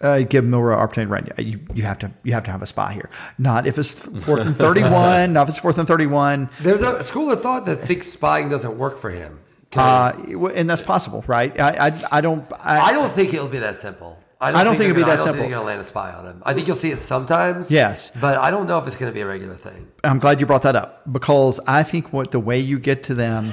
uh, 0.00 0.20
give 0.20 0.44
Milroe 0.44 0.76
opportunity 0.76 1.08
to 1.08 1.12
run. 1.12 1.46
You, 1.46 1.60
you 1.74 1.82
have 1.82 1.98
to 2.00 2.10
you 2.22 2.32
have 2.32 2.44
to 2.44 2.50
have 2.50 2.62
a 2.62 2.66
spy 2.66 2.92
here. 2.92 3.10
Not 3.38 3.66
if 3.66 3.78
it's 3.78 3.92
fourth 3.98 4.46
and 4.46 4.56
thirty 4.56 4.82
one. 4.82 5.32
not 5.34 5.42
if 5.42 5.50
it's 5.50 5.58
fourth 5.58 5.78
and 5.78 5.86
thirty 5.86 6.06
one. 6.06 6.50
There's 6.60 6.82
a 6.82 7.02
school 7.02 7.30
of 7.30 7.42
thought 7.42 7.66
that 7.66 7.76
thinks 7.76 8.06
spying 8.08 8.48
doesn't 8.48 8.78
work 8.78 8.98
for 8.98 9.10
him. 9.10 9.38
Uh, 9.76 10.12
and 10.54 10.68
that's 10.68 10.82
possible, 10.82 11.24
right? 11.26 11.58
I 11.60 11.88
I, 11.88 12.02
I 12.12 12.20
don't 12.20 12.50
I, 12.58 12.80
I, 12.80 12.92
don't 12.92 13.12
think 13.12 13.32
it'll 13.34 13.46
be 13.46 13.58
that 13.58 13.76
simple. 13.76 14.18
I 14.40 14.50
don't, 14.50 14.60
I 14.60 14.64
don't 14.64 14.72
think, 14.72 14.88
think 14.88 14.90
it'll 14.90 15.04
be 15.04 15.10
that 15.10 15.18
simple. 15.18 15.34
I 15.34 15.36
don't 15.36 15.38
think 15.38 15.50
they're 15.50 15.58
going 15.58 15.62
to 15.62 15.66
land 15.66 15.80
a 15.80 15.84
spy 15.84 16.12
on 16.12 16.26
him. 16.26 16.42
I 16.44 16.54
think 16.54 16.66
you'll 16.66 16.74
see 16.74 16.90
it 16.90 16.98
sometimes. 16.98 17.70
Yes, 17.70 18.10
but 18.10 18.38
I 18.38 18.50
don't 18.50 18.66
know 18.66 18.78
if 18.78 18.86
it's 18.86 18.96
going 18.96 19.12
to 19.12 19.14
be 19.14 19.20
a 19.20 19.26
regular 19.26 19.54
thing. 19.54 19.86
I'm 20.02 20.18
glad 20.18 20.40
you 20.40 20.46
brought 20.46 20.62
that 20.62 20.76
up 20.76 21.12
because 21.12 21.60
I 21.66 21.82
think 21.82 22.12
what 22.12 22.30
the 22.30 22.40
way 22.40 22.58
you 22.58 22.80
get 22.80 23.04
to 23.04 23.14
them 23.14 23.52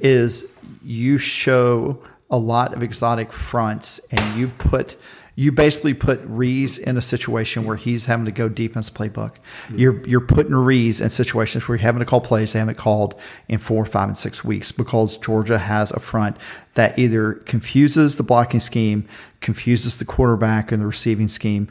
is 0.00 0.46
you 0.82 1.18
show 1.18 2.02
a 2.30 2.38
lot 2.38 2.72
of 2.72 2.82
exotic 2.82 3.32
fronts 3.32 4.00
and 4.10 4.38
you 4.38 4.48
put 4.48 4.96
you 5.40 5.50
basically 5.50 5.94
put 5.94 6.20
Rees 6.24 6.76
in 6.76 6.98
a 6.98 7.00
situation 7.00 7.64
where 7.64 7.76
he's 7.76 8.04
having 8.04 8.26
to 8.26 8.30
go 8.30 8.46
deep 8.46 8.72
in 8.72 8.80
his 8.80 8.90
playbook. 8.90 9.36
You're 9.74 10.06
you're 10.06 10.20
putting 10.20 10.54
Rees 10.54 11.00
in 11.00 11.08
situations 11.08 11.66
where 11.66 11.78
you're 11.78 11.82
having 11.82 12.00
to 12.00 12.04
call 12.04 12.20
plays 12.20 12.52
they 12.52 12.58
haven't 12.58 12.76
called 12.76 13.18
in 13.48 13.58
four, 13.58 13.86
five, 13.86 14.08
and 14.08 14.18
six 14.18 14.44
weeks 14.44 14.70
because 14.70 15.16
Georgia 15.16 15.56
has 15.56 15.92
a 15.92 15.98
front 15.98 16.36
that 16.74 16.98
either 16.98 17.32
confuses 17.32 18.16
the 18.16 18.22
blocking 18.22 18.60
scheme, 18.60 19.08
confuses 19.40 19.98
the 19.98 20.04
quarterback 20.04 20.72
and 20.72 20.82
the 20.82 20.86
receiving 20.86 21.28
scheme, 21.28 21.68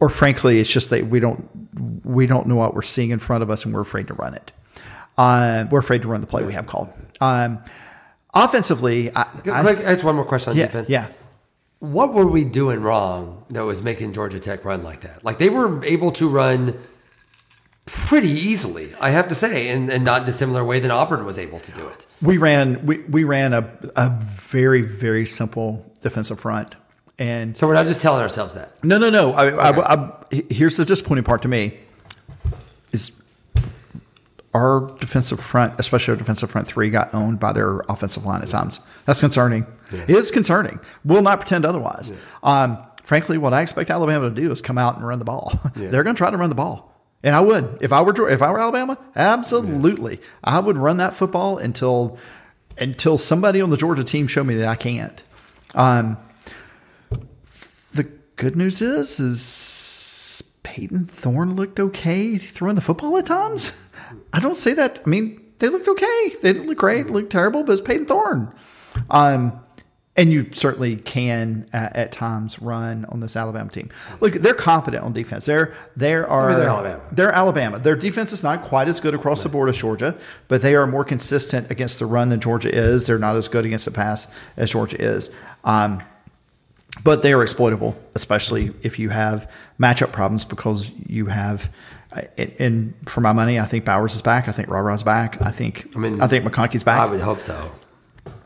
or 0.00 0.08
frankly, 0.08 0.58
it's 0.58 0.72
just 0.72 0.90
that 0.90 1.06
we 1.06 1.20
don't 1.20 1.48
we 2.04 2.26
don't 2.26 2.48
know 2.48 2.56
what 2.56 2.74
we're 2.74 2.82
seeing 2.82 3.10
in 3.10 3.20
front 3.20 3.44
of 3.44 3.50
us 3.52 3.64
and 3.64 3.72
we're 3.72 3.82
afraid 3.82 4.08
to 4.08 4.14
run 4.14 4.34
it. 4.34 4.50
Uh, 5.16 5.66
we're 5.70 5.78
afraid 5.78 6.02
to 6.02 6.08
run 6.08 6.20
the 6.20 6.26
play 6.26 6.42
we 6.42 6.54
have 6.54 6.66
called. 6.66 6.92
Um, 7.20 7.62
offensively, 8.34 9.14
I, 9.14 9.22
quick, 9.22 9.80
I, 9.82 9.94
one 10.02 10.16
more 10.16 10.24
question 10.24 10.50
on 10.50 10.56
yeah, 10.56 10.66
defense. 10.66 10.90
Yeah 10.90 11.12
what 11.82 12.14
were 12.14 12.28
we 12.28 12.44
doing 12.44 12.80
wrong 12.80 13.44
that 13.50 13.64
was 13.64 13.82
making 13.82 14.12
Georgia 14.12 14.38
Tech 14.38 14.64
run 14.64 14.84
like 14.84 15.00
that? 15.00 15.24
Like 15.24 15.38
they 15.38 15.50
were 15.50 15.84
able 15.84 16.12
to 16.12 16.28
run 16.28 16.80
pretty 17.86 18.30
easily, 18.30 18.94
I 19.00 19.10
have 19.10 19.26
to 19.30 19.34
say, 19.34 19.68
and, 19.68 19.90
and 19.90 20.04
not 20.04 20.22
in 20.22 20.28
a 20.28 20.32
similar 20.32 20.64
way 20.64 20.78
than 20.78 20.92
Auburn 20.92 21.24
was 21.24 21.40
able 21.40 21.58
to 21.58 21.72
do 21.72 21.88
it. 21.88 22.06
We 22.22 22.38
ran 22.38 22.86
we, 22.86 22.98
we 22.98 23.24
ran 23.24 23.52
a, 23.52 23.68
a 23.96 24.10
very, 24.22 24.82
very 24.82 25.26
simple 25.26 25.92
defensive 26.02 26.38
front. 26.38 26.76
And 27.18 27.56
so 27.56 27.66
we're 27.66 27.74
not 27.74 27.88
just 27.88 28.00
telling 28.00 28.22
ourselves 28.22 28.54
that. 28.54 28.82
No, 28.84 28.98
no, 28.98 29.10
no. 29.10 29.32
I, 29.32 29.46
okay. 29.46 29.80
I, 29.80 29.94
I, 29.94 30.42
here's 30.50 30.76
the 30.76 30.84
disappointing 30.84 31.24
part 31.24 31.42
to 31.42 31.48
me 31.48 31.80
is 32.92 33.20
our 34.54 34.86
defensive 35.00 35.40
front, 35.40 35.74
especially 35.78 36.12
our 36.12 36.18
defensive 36.18 36.50
front 36.50 36.66
three, 36.66 36.90
got 36.90 37.14
owned 37.14 37.40
by 37.40 37.52
their 37.52 37.80
offensive 37.88 38.24
line 38.24 38.42
at 38.42 38.50
times. 38.50 38.80
That's 39.06 39.20
concerning. 39.20 39.66
Yeah. 39.92 40.02
It 40.02 40.10
is 40.10 40.30
concerning. 40.30 40.78
We'll 41.04 41.22
not 41.22 41.40
pretend 41.40 41.64
otherwise. 41.64 42.10
Yeah. 42.10 42.16
Um, 42.42 42.78
frankly, 43.02 43.38
what 43.38 43.54
I 43.54 43.62
expect 43.62 43.90
Alabama 43.90 44.28
to 44.28 44.34
do 44.34 44.50
is 44.50 44.60
come 44.60 44.78
out 44.78 44.96
and 44.96 45.06
run 45.06 45.18
the 45.18 45.24
ball. 45.24 45.58
Yeah. 45.76 45.88
They're 45.88 46.02
going 46.02 46.14
to 46.14 46.18
try 46.18 46.30
to 46.30 46.36
run 46.36 46.50
the 46.50 46.54
ball. 46.54 46.92
And 47.22 47.34
I 47.34 47.40
would 47.40 47.78
if 47.80 47.92
I 47.92 48.02
were 48.02 48.28
if 48.28 48.42
I 48.42 48.50
were 48.50 48.58
Alabama, 48.58 48.98
absolutely, 49.14 50.20
I 50.42 50.58
would 50.60 50.76
run 50.76 50.96
that 50.96 51.14
football 51.14 51.56
until 51.56 52.18
until 52.78 53.16
somebody 53.16 53.60
on 53.60 53.70
the 53.70 53.76
Georgia 53.76 54.04
team 54.04 54.26
showed 54.26 54.46
me 54.46 54.56
that 54.56 54.68
I 54.68 54.74
can't. 54.74 55.22
Um, 55.74 56.16
the 57.92 58.04
good 58.36 58.56
news 58.56 58.82
is, 58.82 59.20
is 59.20 60.52
Payton 60.62 61.06
Thorne 61.06 61.54
looked 61.54 61.78
okay 61.78 62.36
throwing 62.38 62.74
the 62.74 62.80
football 62.80 63.16
at 63.18 63.26
times. 63.26 63.81
I 64.32 64.40
don't 64.40 64.56
say 64.56 64.74
that. 64.74 65.00
I 65.04 65.08
mean, 65.08 65.40
they 65.58 65.68
looked 65.68 65.88
okay. 65.88 66.32
They 66.42 66.52
didn't 66.52 66.68
look 66.68 66.78
great, 66.78 67.10
looked 67.10 67.30
terrible, 67.30 67.62
but 67.62 67.72
it's 67.72 67.80
Payton 67.80 68.06
Thorne. 68.06 68.52
Um, 69.10 69.62
and 70.14 70.30
you 70.30 70.52
certainly 70.52 70.96
can 70.96 71.66
uh, 71.72 71.88
at 71.92 72.12
times 72.12 72.60
run 72.60 73.06
on 73.06 73.20
this 73.20 73.34
Alabama 73.34 73.70
team. 73.70 73.88
Look, 74.20 74.34
they're 74.34 74.54
competent 74.54 75.02
on 75.04 75.12
defense. 75.12 75.46
They're 75.46 75.74
they 75.96 76.14
are 76.14 76.50
I 76.50 76.52
mean, 76.52 76.60
they're 76.60 76.68
Alabama. 76.68 77.02
They're 77.12 77.32
Alabama. 77.32 77.78
Their 77.78 77.96
defense 77.96 78.32
is 78.32 78.42
not 78.42 78.62
quite 78.62 78.88
as 78.88 79.00
good 79.00 79.14
across 79.14 79.38
right. 79.38 79.44
the 79.44 79.48
board 79.56 79.68
as 79.70 79.78
Georgia, 79.78 80.18
but 80.48 80.60
they 80.60 80.74
are 80.74 80.86
more 80.86 81.04
consistent 81.04 81.70
against 81.70 81.98
the 81.98 82.06
run 82.06 82.28
than 82.28 82.40
Georgia 82.40 82.74
is. 82.74 83.06
They're 83.06 83.18
not 83.18 83.36
as 83.36 83.48
good 83.48 83.64
against 83.64 83.86
the 83.86 83.90
pass 83.90 84.28
as 84.56 84.70
Georgia 84.72 85.00
is. 85.00 85.30
Um, 85.64 86.02
but 87.04 87.22
they 87.22 87.32
are 87.32 87.42
exploitable, 87.42 87.96
especially 88.14 88.74
if 88.82 88.98
you 88.98 89.08
have 89.08 89.50
matchup 89.80 90.12
problems 90.12 90.44
because 90.44 90.90
you 91.06 91.26
have 91.26 91.70
and 92.58 92.94
for 93.06 93.20
my 93.20 93.32
money, 93.32 93.58
I 93.58 93.64
think 93.64 93.84
Bowers 93.84 94.14
is 94.14 94.22
back. 94.22 94.48
I 94.48 94.52
think 94.52 94.68
Rara's 94.68 95.02
back. 95.02 95.40
I 95.42 95.50
think 95.50 95.90
I 95.94 95.98
mean 95.98 96.20
I 96.20 96.26
think 96.26 96.44
McConkey's 96.44 96.84
back. 96.84 97.00
I 97.00 97.06
would 97.06 97.20
hope 97.20 97.40
so. 97.40 97.72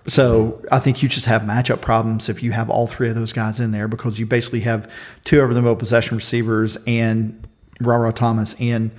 So 0.08 0.64
I 0.70 0.78
think 0.78 1.02
you 1.02 1.08
just 1.08 1.26
have 1.26 1.42
matchup 1.42 1.80
problems 1.80 2.28
if 2.28 2.42
you 2.42 2.52
have 2.52 2.70
all 2.70 2.86
three 2.86 3.08
of 3.08 3.16
those 3.16 3.32
guys 3.32 3.58
in 3.58 3.72
there 3.72 3.88
because 3.88 4.18
you 4.18 4.26
basically 4.26 4.60
have 4.60 4.92
two 5.24 5.40
over 5.40 5.52
the 5.52 5.60
middle 5.60 5.76
possession 5.76 6.16
receivers 6.16 6.78
and 6.86 7.46
Rara 7.80 8.12
Thomas 8.12 8.54
and 8.60 8.92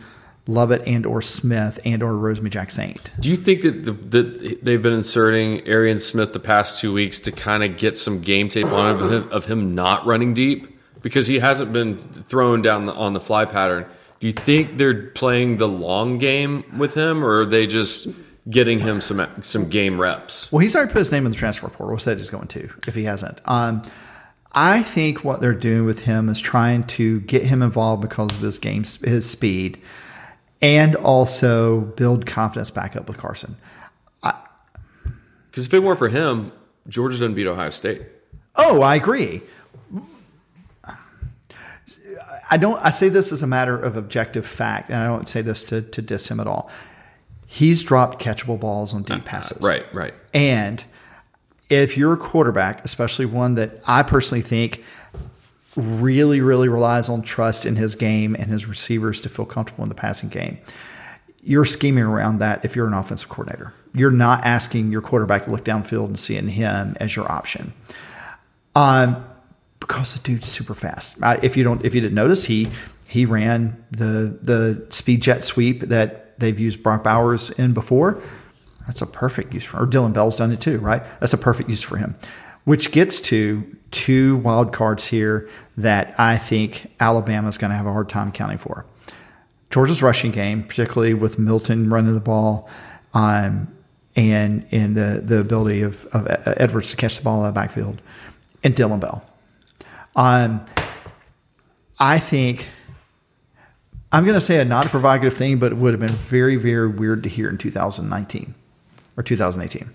Lovett 0.48 0.82
and 0.86 1.06
or 1.06 1.22
Smith 1.22 1.80
and 1.86 2.04
or 2.04 2.12
Rosemy-Jacksaint. 2.14 3.20
Do 3.20 3.30
you 3.30 3.38
think 3.38 3.62
that 3.64 3.86
the, 3.86 3.92
that 3.92 4.60
they've 4.64 4.82
been 4.82 4.94
inserting 4.94 5.66
Arian 5.68 6.00
Smith 6.00 6.34
the 6.34 6.40
past 6.40 6.80
two 6.80 6.94
weeks 6.94 7.22
to 7.22 7.32
kind 7.32 7.64
of 7.64 7.78
get 7.78 7.98
some 7.98 8.22
game 8.22 8.50
tape 8.50 8.68
on 8.68 8.98
him 9.12 9.30
of 9.32 9.46
him 9.46 9.76
not 9.76 10.06
running 10.06 10.34
deep 10.34 10.78
because 11.02 11.28
he 11.28 11.40
hasn't 11.40 11.72
been 11.74 11.98
thrown 12.28 12.62
down 12.62 12.86
the, 12.86 12.94
on 12.94 13.14
the 13.14 13.20
fly 13.20 13.46
pattern? 13.46 13.86
Do 14.20 14.28
you 14.28 14.34
think 14.34 14.78
they're 14.78 15.08
playing 15.08 15.58
the 15.58 15.68
long 15.68 16.18
game 16.18 16.64
with 16.78 16.94
him, 16.96 17.24
or 17.24 17.42
are 17.42 17.46
they 17.46 17.68
just 17.68 18.08
getting 18.50 18.80
him 18.80 19.02
some 19.02 19.28
some 19.42 19.70
game 19.70 20.00
reps? 20.00 20.52
Well, 20.52 20.60
he's 20.60 20.76
already 20.76 20.92
put 20.92 21.00
his 21.00 21.12
name 21.12 21.26
in 21.26 21.32
the 21.32 21.38
transfer 21.38 21.68
portal. 21.68 21.96
What 21.96 22.04
that 22.04 22.18
he's 22.18 22.30
going 22.30 22.48
to 22.48 22.70
if 22.88 22.96
he 22.96 23.04
hasn't. 23.04 23.40
Um, 23.46 23.84
I 24.54 24.82
think 24.82 25.24
what 25.24 25.40
they're 25.40 25.54
doing 25.54 25.86
with 25.86 26.06
him 26.06 26.30
is 26.30 26.40
trying 26.40 26.84
to 26.84 27.20
get 27.22 27.44
him 27.44 27.62
involved 27.62 28.02
because 28.02 28.34
of 28.34 28.42
his 28.42 28.58
game, 28.58 28.84
his 29.04 29.30
speed, 29.30 29.80
and 30.62 30.96
also 30.96 31.82
build 31.82 32.26
confidence 32.26 32.72
back 32.72 32.96
up 32.96 33.08
with 33.08 33.18
Carson. 33.18 33.56
Because 34.22 35.66
if 35.66 35.74
it 35.74 35.82
weren't 35.82 35.98
for 35.98 36.10
him, 36.10 36.52
Georgia 36.88 37.16
doesn't 37.16 37.34
beat 37.34 37.48
Ohio 37.48 37.72
State. 37.72 38.04
Oh, 38.56 38.82
I 38.82 38.96
agree. 38.96 39.42
I 42.50 42.58
don't. 42.58 42.80
I 42.84 42.90
say 42.92 43.10
this 43.10 43.32
as 43.32 43.44
a 43.44 43.48
matter 43.48 43.78
of 43.78 43.98
objective 43.98 44.46
fact, 44.46 44.90
and 44.90 44.98
I 44.98 45.06
don't 45.06 45.28
say 45.28 45.42
this 45.42 45.64
to 45.64 45.82
to 45.82 46.02
diss 46.02 46.30
him 46.30 46.40
at 46.40 46.48
all. 46.48 46.70
He's 47.46 47.84
dropped 47.84 48.22
catchable 48.22 48.60
balls 48.60 48.94
on 48.94 49.04
deep 49.04 49.22
uh, 49.22 49.24
passes. 49.24 49.64
right, 49.64 49.86
right. 49.94 50.14
And 50.34 50.84
if 51.70 51.98
you're 51.98 52.14
a 52.14 52.18
quarterback, 52.18 52.84
especially 52.86 53.26
one 53.26 53.56
that 53.56 53.82
I 53.86 54.04
personally 54.04 54.42
think 54.42 54.84
really, 55.76 56.42
really 56.42 56.68
relies 56.70 57.08
on 57.08 57.22
trust 57.22 57.66
in 57.66 57.76
his 57.76 57.96
game 57.96 58.36
and 58.36 58.46
his 58.48 58.66
receivers 58.66 59.22
to 59.22 59.30
feel 59.30 59.46
comfortable 59.46 59.84
in 59.84 59.90
the 59.90 59.96
passing 59.96 60.30
game, 60.30 60.58
you're 61.42 61.66
scheming 61.66 62.04
around 62.04 62.40
that 62.40 62.66
if 62.66 62.76
you're 62.76 62.88
an 62.88 62.94
offensive 62.94 63.30
coordinator. 63.30 63.74
You're 63.94 64.12
not 64.12 64.46
asking 64.46 64.92
your 64.92 65.02
quarterback 65.02 65.46
to 65.46 65.52
look 65.52 65.64
downfield 65.64 66.06
and 66.08 66.20
seeing 66.20 66.50
him 66.50 66.98
as 67.00 67.16
your 67.16 67.32
option. 67.32 67.74
Um, 68.76 69.26
because 69.80 70.14
the 70.14 70.20
dude's 70.20 70.50
super 70.50 70.74
fast. 70.74 71.22
Uh, 71.22 71.38
if 71.42 71.56
you 71.58 71.64
don't, 71.64 71.84
if 71.86 71.94
you 71.94 72.02
didn't 72.02 72.16
notice, 72.16 72.46
he 72.46 72.70
he 73.08 73.26
ran 73.26 73.84
the 73.92 74.38
the 74.42 74.86
speed 74.90 75.22
jet 75.22 75.44
sweep 75.44 75.82
that 75.82 76.40
they've 76.40 76.60
used 76.60 76.84
Brock 76.84 77.04
Bowers 77.04 77.52
in 77.52 77.74
before. 77.74 78.22
That's 78.86 79.02
a 79.02 79.06
perfect 79.06 79.54
use 79.54 79.66
for, 79.66 79.82
or 79.82 79.86
Dillon 79.86 80.14
Bell's 80.14 80.36
done 80.36 80.52
it 80.52 80.62
too, 80.62 80.80
right? 80.80 81.04
That's 81.20 81.34
a 81.34 81.38
perfect 81.38 81.70
use 81.70 81.82
for 81.82 81.98
him. 81.98 82.16
Which 82.64 82.92
gets 82.92 83.22
to 83.22 83.78
two 83.92 84.38
wild 84.38 84.74
cards 84.74 85.08
here 85.08 85.50
that 85.78 86.16
I 86.18 86.38
think 86.38 86.92
Alabama's 87.00 87.58
going 87.58 87.72
to 87.72 87.78
have 87.78 87.86
a 87.86 87.92
hard 87.92 88.10
time 88.10 88.32
counting 88.32 88.58
for. 88.58 88.86
Georgia's 89.70 90.02
rushing 90.02 90.32
game, 90.32 90.64
particularly 90.64 91.14
with 91.14 91.38
Milton 91.38 91.90
running 91.90 92.14
the 92.14 92.20
ball, 92.22 92.70
um, 93.14 93.74
and 94.16 94.66
and 94.72 94.96
the 94.96 95.22
the 95.24 95.40
ability 95.40 95.82
of, 95.82 96.06
of 96.08 96.28
Edwards 96.58 96.92
to 96.92 96.98
catch 96.98 97.18
the 97.18 97.24
ball 97.24 97.46
of 97.46 97.54
the 97.54 97.60
backfield, 97.60 98.02
and 98.64 98.76
Dillon 98.76 99.00
Bell. 99.00 99.24
Um, 100.18 100.66
I 102.00 102.20
think 102.20 102.68
I'm 104.12 104.24
going 104.24 104.36
to 104.36 104.42
say 104.42 104.60
a 104.60 104.66
not 104.66 104.88
a 104.88 104.90
provocative 104.90 105.34
thing, 105.34 105.60
but 105.60 105.72
it 105.72 105.76
would 105.76 105.94
have 105.94 106.00
been 106.00 106.10
very, 106.10 106.56
very 106.56 106.88
weird 106.88 107.24
to 107.24 107.30
hear 107.30 107.50
in 107.50 107.58
2019 107.58 108.56
or 109.16 109.24
2018. 109.24 109.90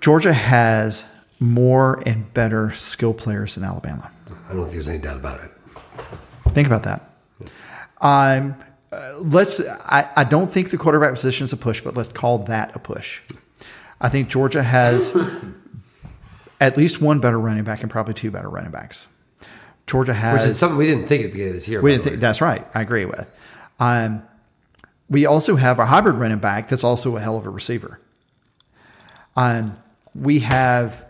Georgia 0.00 0.32
has 0.32 1.06
more 1.40 2.02
and 2.06 2.32
better 2.34 2.72
skill 2.72 3.14
players 3.14 3.54
than 3.54 3.64
Alabama. 3.64 4.10
I 4.48 4.52
don't 4.52 4.62
think 4.62 4.74
there's 4.74 4.88
any 4.88 4.98
doubt 4.98 5.16
about 5.16 5.40
it. 5.40 5.50
Think 6.50 6.66
about 6.66 6.82
that. 6.84 7.10
Um, 8.00 8.54
uh, 8.92 9.18
let's. 9.18 9.60
I, 9.60 10.08
I 10.16 10.24
don't 10.24 10.48
think 10.48 10.70
the 10.70 10.76
quarterback 10.76 11.14
position 11.14 11.44
is 11.44 11.52
a 11.52 11.56
push, 11.56 11.80
but 11.80 11.96
let's 11.96 12.10
call 12.10 12.38
that 12.44 12.74
a 12.76 12.78
push. 12.78 13.22
I 14.00 14.08
think 14.08 14.28
Georgia 14.28 14.62
has 14.62 15.12
at 16.64 16.78
least 16.78 17.00
one 17.00 17.20
better 17.20 17.38
running 17.38 17.62
back 17.62 17.82
and 17.82 17.90
probably 17.90 18.14
two 18.14 18.30
better 18.30 18.48
running 18.48 18.70
backs. 18.70 19.06
Georgia 19.86 20.14
has 20.14 20.40
Which 20.40 20.50
is 20.50 20.58
something 20.58 20.78
we 20.78 20.86
didn't 20.86 21.04
think 21.04 21.24
at 21.24 21.26
the 21.26 21.32
beginning 21.32 21.50
of 21.50 21.54
this 21.56 21.68
year. 21.68 21.82
we 21.82 21.92
didn't 21.92 22.04
think 22.04 22.16
that's 22.16 22.40
right. 22.40 22.66
I 22.74 22.80
agree 22.80 23.04
with. 23.04 23.30
Um, 23.78 24.22
we 25.10 25.26
also 25.26 25.56
have 25.56 25.78
a 25.78 25.84
hybrid 25.84 26.14
running 26.16 26.38
back 26.38 26.68
that's 26.68 26.82
also 26.84 27.16
a 27.16 27.20
hell 27.20 27.36
of 27.36 27.44
a 27.44 27.50
receiver. 27.50 28.00
Um, 29.36 29.76
we 30.14 30.40
have. 30.40 31.04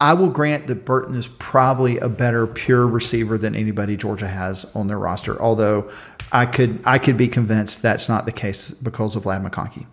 I 0.00 0.14
will 0.14 0.30
grant 0.30 0.68
that 0.68 0.84
Burton 0.86 1.16
is 1.16 1.28
probably 1.28 1.98
a 1.98 2.08
better 2.08 2.46
pure 2.46 2.86
receiver 2.86 3.36
than 3.36 3.54
anybody 3.54 3.96
Georgia 3.96 4.28
has 4.28 4.64
on 4.74 4.86
their 4.86 4.98
roster. 4.98 5.38
Although 5.42 5.90
I 6.32 6.46
could 6.46 6.80
I 6.86 6.98
could 6.98 7.18
be 7.18 7.28
convinced 7.28 7.82
that's 7.82 8.08
not 8.08 8.24
the 8.24 8.32
case 8.32 8.70
because 8.70 9.14
of 9.14 9.26
Ladd 9.26 9.42
McConkey. 9.42 9.86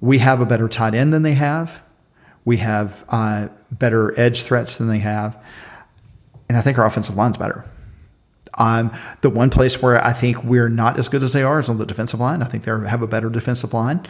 We 0.00 0.18
have 0.18 0.40
a 0.40 0.46
better 0.46 0.68
tight 0.68 0.94
end 0.94 1.12
than 1.12 1.24
they 1.24 1.34
have. 1.34 1.82
We 2.44 2.56
have 2.58 3.04
uh, 3.08 3.48
better 3.70 4.18
edge 4.18 4.42
threats 4.42 4.76
than 4.76 4.88
they 4.88 4.98
have, 4.98 5.42
and 6.48 6.58
I 6.58 6.60
think 6.60 6.78
our 6.78 6.86
offensive 6.86 7.16
line's 7.16 7.36
better. 7.36 7.64
Um, 8.58 8.92
the 9.22 9.30
one 9.30 9.50
place 9.50 9.80
where 9.80 10.04
I 10.04 10.12
think 10.12 10.44
we're 10.44 10.68
not 10.68 10.98
as 10.98 11.08
good 11.08 11.22
as 11.22 11.32
they 11.32 11.42
are 11.42 11.60
is 11.60 11.68
on 11.68 11.78
the 11.78 11.86
defensive 11.86 12.20
line. 12.20 12.42
I 12.42 12.46
think 12.46 12.64
they 12.64 12.70
have 12.70 13.02
a 13.02 13.06
better 13.06 13.30
defensive 13.30 13.72
line. 13.72 14.06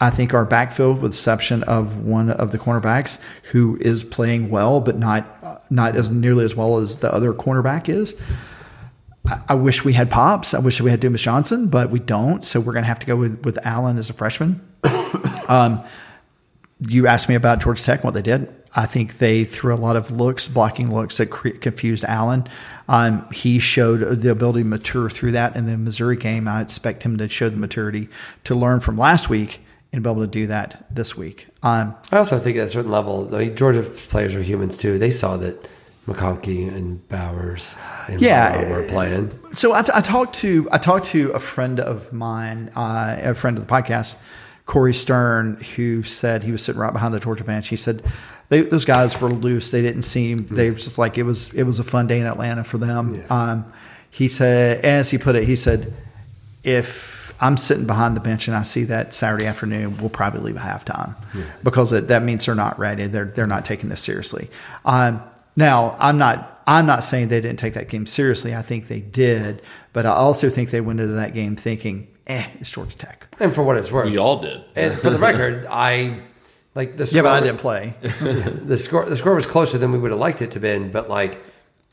I 0.00 0.10
think 0.10 0.34
our 0.34 0.44
backfield, 0.44 1.00
with 1.00 1.12
the 1.12 1.16
exception 1.16 1.62
of 1.64 2.04
one 2.04 2.30
of 2.30 2.50
the 2.50 2.58
cornerbacks 2.58 3.22
who 3.52 3.78
is 3.80 4.02
playing 4.02 4.50
well, 4.50 4.80
but 4.80 4.98
not 4.98 5.26
uh, 5.42 5.58
not 5.70 5.96
as 5.96 6.10
nearly 6.10 6.44
as 6.44 6.56
well 6.56 6.78
as 6.78 7.00
the 7.00 7.12
other 7.12 7.32
cornerback 7.32 7.88
is. 7.88 8.20
I, 9.26 9.40
I 9.50 9.54
wish 9.54 9.84
we 9.84 9.92
had 9.92 10.10
Pops. 10.10 10.52
I 10.52 10.58
wish 10.58 10.80
we 10.80 10.90
had 10.90 11.00
Dumas 11.00 11.22
Johnson, 11.22 11.68
but 11.68 11.90
we 11.90 12.00
don't. 12.00 12.44
So 12.44 12.60
we're 12.60 12.72
going 12.72 12.82
to 12.82 12.88
have 12.88 12.98
to 13.00 13.06
go 13.06 13.16
with, 13.16 13.44
with 13.44 13.58
Allen 13.64 13.96
as 13.98 14.10
a 14.10 14.12
freshman. 14.12 14.60
um, 15.48 15.84
you 16.80 17.06
asked 17.06 17.28
me 17.28 17.34
about 17.34 17.60
Georgia 17.62 17.82
Tech, 17.82 18.00
and 18.00 18.04
what 18.04 18.14
they 18.14 18.22
did. 18.22 18.52
I 18.76 18.86
think 18.86 19.18
they 19.18 19.44
threw 19.44 19.72
a 19.72 19.76
lot 19.76 19.94
of 19.94 20.10
looks, 20.10 20.48
blocking 20.48 20.92
looks 20.92 21.18
that 21.18 21.26
cre- 21.26 21.50
confused 21.50 22.04
Allen. 22.04 22.48
Um, 22.88 23.30
he 23.30 23.60
showed 23.60 24.20
the 24.22 24.30
ability 24.32 24.62
to 24.62 24.68
mature 24.68 25.08
through 25.08 25.32
that. 25.32 25.54
In 25.54 25.66
the 25.66 25.78
Missouri 25.78 26.16
game, 26.16 26.48
I 26.48 26.60
expect 26.60 27.04
him 27.04 27.16
to 27.18 27.28
show 27.28 27.48
the 27.48 27.56
maturity 27.56 28.08
to 28.44 28.54
learn 28.56 28.80
from 28.80 28.98
last 28.98 29.28
week 29.28 29.60
and 29.92 30.02
be 30.02 30.10
able 30.10 30.22
to 30.22 30.26
do 30.26 30.48
that 30.48 30.86
this 30.90 31.16
week. 31.16 31.46
Um, 31.62 31.94
I 32.10 32.18
also 32.18 32.38
think 32.38 32.56
at 32.56 32.64
a 32.64 32.68
certain 32.68 32.90
level, 32.90 33.32
I 33.32 33.38
mean, 33.46 33.56
Georgia's 33.56 34.06
players 34.08 34.34
are 34.34 34.42
humans 34.42 34.76
too. 34.76 34.98
They 34.98 35.12
saw 35.12 35.36
that 35.36 35.68
McConkey 36.08 36.68
and 36.68 37.08
Bowers 37.08 37.76
and 38.08 38.20
Yeah. 38.20 38.68
Were 38.70 38.86
playing. 38.88 39.30
So 39.52 39.72
I, 39.72 39.84
I 39.94 40.00
talked 40.00 40.34
to 40.36 40.68
I 40.72 40.78
talked 40.78 41.06
to 41.06 41.30
a 41.30 41.38
friend 41.38 41.78
of 41.78 42.12
mine, 42.12 42.72
uh, 42.74 43.16
a 43.20 43.34
friend 43.34 43.56
of 43.56 43.66
the 43.66 43.72
podcast, 43.72 44.16
Corey 44.66 44.94
Stern, 44.94 45.56
who 45.76 46.02
said 46.02 46.42
he 46.42 46.52
was 46.52 46.62
sitting 46.62 46.80
right 46.80 46.92
behind 46.92 47.12
the 47.12 47.20
Georgia 47.20 47.44
bench. 47.44 47.68
He 47.68 47.76
said 47.76 48.02
they, 48.48 48.62
those 48.62 48.84
guys 48.84 49.20
were 49.20 49.30
loose. 49.30 49.70
They 49.70 49.82
didn't 49.82 50.02
seem 50.02 50.46
they 50.48 50.70
were 50.70 50.76
just 50.76 50.98
like 50.98 51.18
it 51.18 51.24
was 51.24 51.52
it 51.54 51.64
was 51.64 51.78
a 51.78 51.84
fun 51.84 52.06
day 52.06 52.20
in 52.20 52.26
Atlanta 52.26 52.64
for 52.64 52.78
them. 52.78 53.22
Um, 53.30 53.72
he 54.10 54.28
said, 54.28 54.84
as 54.84 55.10
he 55.10 55.18
put 55.18 55.34
it, 55.34 55.44
he 55.44 55.56
said, 55.56 55.92
if 56.62 57.34
I'm 57.40 57.56
sitting 57.56 57.86
behind 57.86 58.16
the 58.16 58.20
bench 58.20 58.46
and 58.46 58.56
I 58.56 58.62
see 58.62 58.84
that 58.84 59.12
Saturday 59.12 59.46
afternoon, 59.46 59.98
we'll 59.98 60.08
probably 60.08 60.40
leave 60.40 60.56
at 60.56 60.62
halftime 60.86 61.16
because 61.64 61.92
it, 61.92 62.08
that 62.08 62.22
means 62.22 62.46
they're 62.46 62.54
not 62.54 62.78
ready. 62.78 63.06
They're 63.06 63.24
they're 63.26 63.46
not 63.46 63.64
taking 63.64 63.88
this 63.88 64.00
seriously. 64.00 64.48
Um, 64.84 65.20
now, 65.56 65.96
I'm 65.98 66.16
not 66.16 66.62
I'm 66.66 66.86
not 66.86 67.04
saying 67.04 67.28
they 67.28 67.40
didn't 67.40 67.58
take 67.58 67.74
that 67.74 67.88
game 67.88 68.06
seriously. 68.06 68.54
I 68.54 68.62
think 68.62 68.88
they 68.88 69.00
did, 69.00 69.62
but 69.92 70.06
I 70.06 70.10
also 70.10 70.48
think 70.48 70.70
they 70.70 70.80
went 70.80 71.00
into 71.00 71.14
that 71.14 71.34
game 71.34 71.56
thinking, 71.56 72.08
"Eh, 72.26 72.44
it's 72.60 72.70
Georgia 72.70 72.96
Tech." 72.96 73.28
And 73.40 73.54
for 73.54 73.62
what 73.62 73.76
it's 73.76 73.90
worth, 73.92 74.10
We 74.10 74.18
all 74.18 74.40
did. 74.40 74.62
And 74.76 74.98
for 74.98 75.10
the 75.10 75.18
record, 75.18 75.66
I 75.70 76.20
like 76.74 76.92
the 76.96 77.04
Yeah, 77.04 77.06
score, 77.06 77.22
but 77.24 77.32
I 77.32 77.40
didn't 77.40 77.58
play. 77.60 77.94
the 78.02 78.76
score. 78.76 79.04
The 79.04 79.16
score 79.16 79.34
was 79.34 79.46
closer 79.46 79.78
than 79.78 79.92
we 79.92 79.98
would 79.98 80.10
have 80.10 80.20
liked 80.20 80.42
it 80.42 80.52
to 80.52 80.60
been, 80.60 80.90
but 80.90 81.08
like 81.08 81.40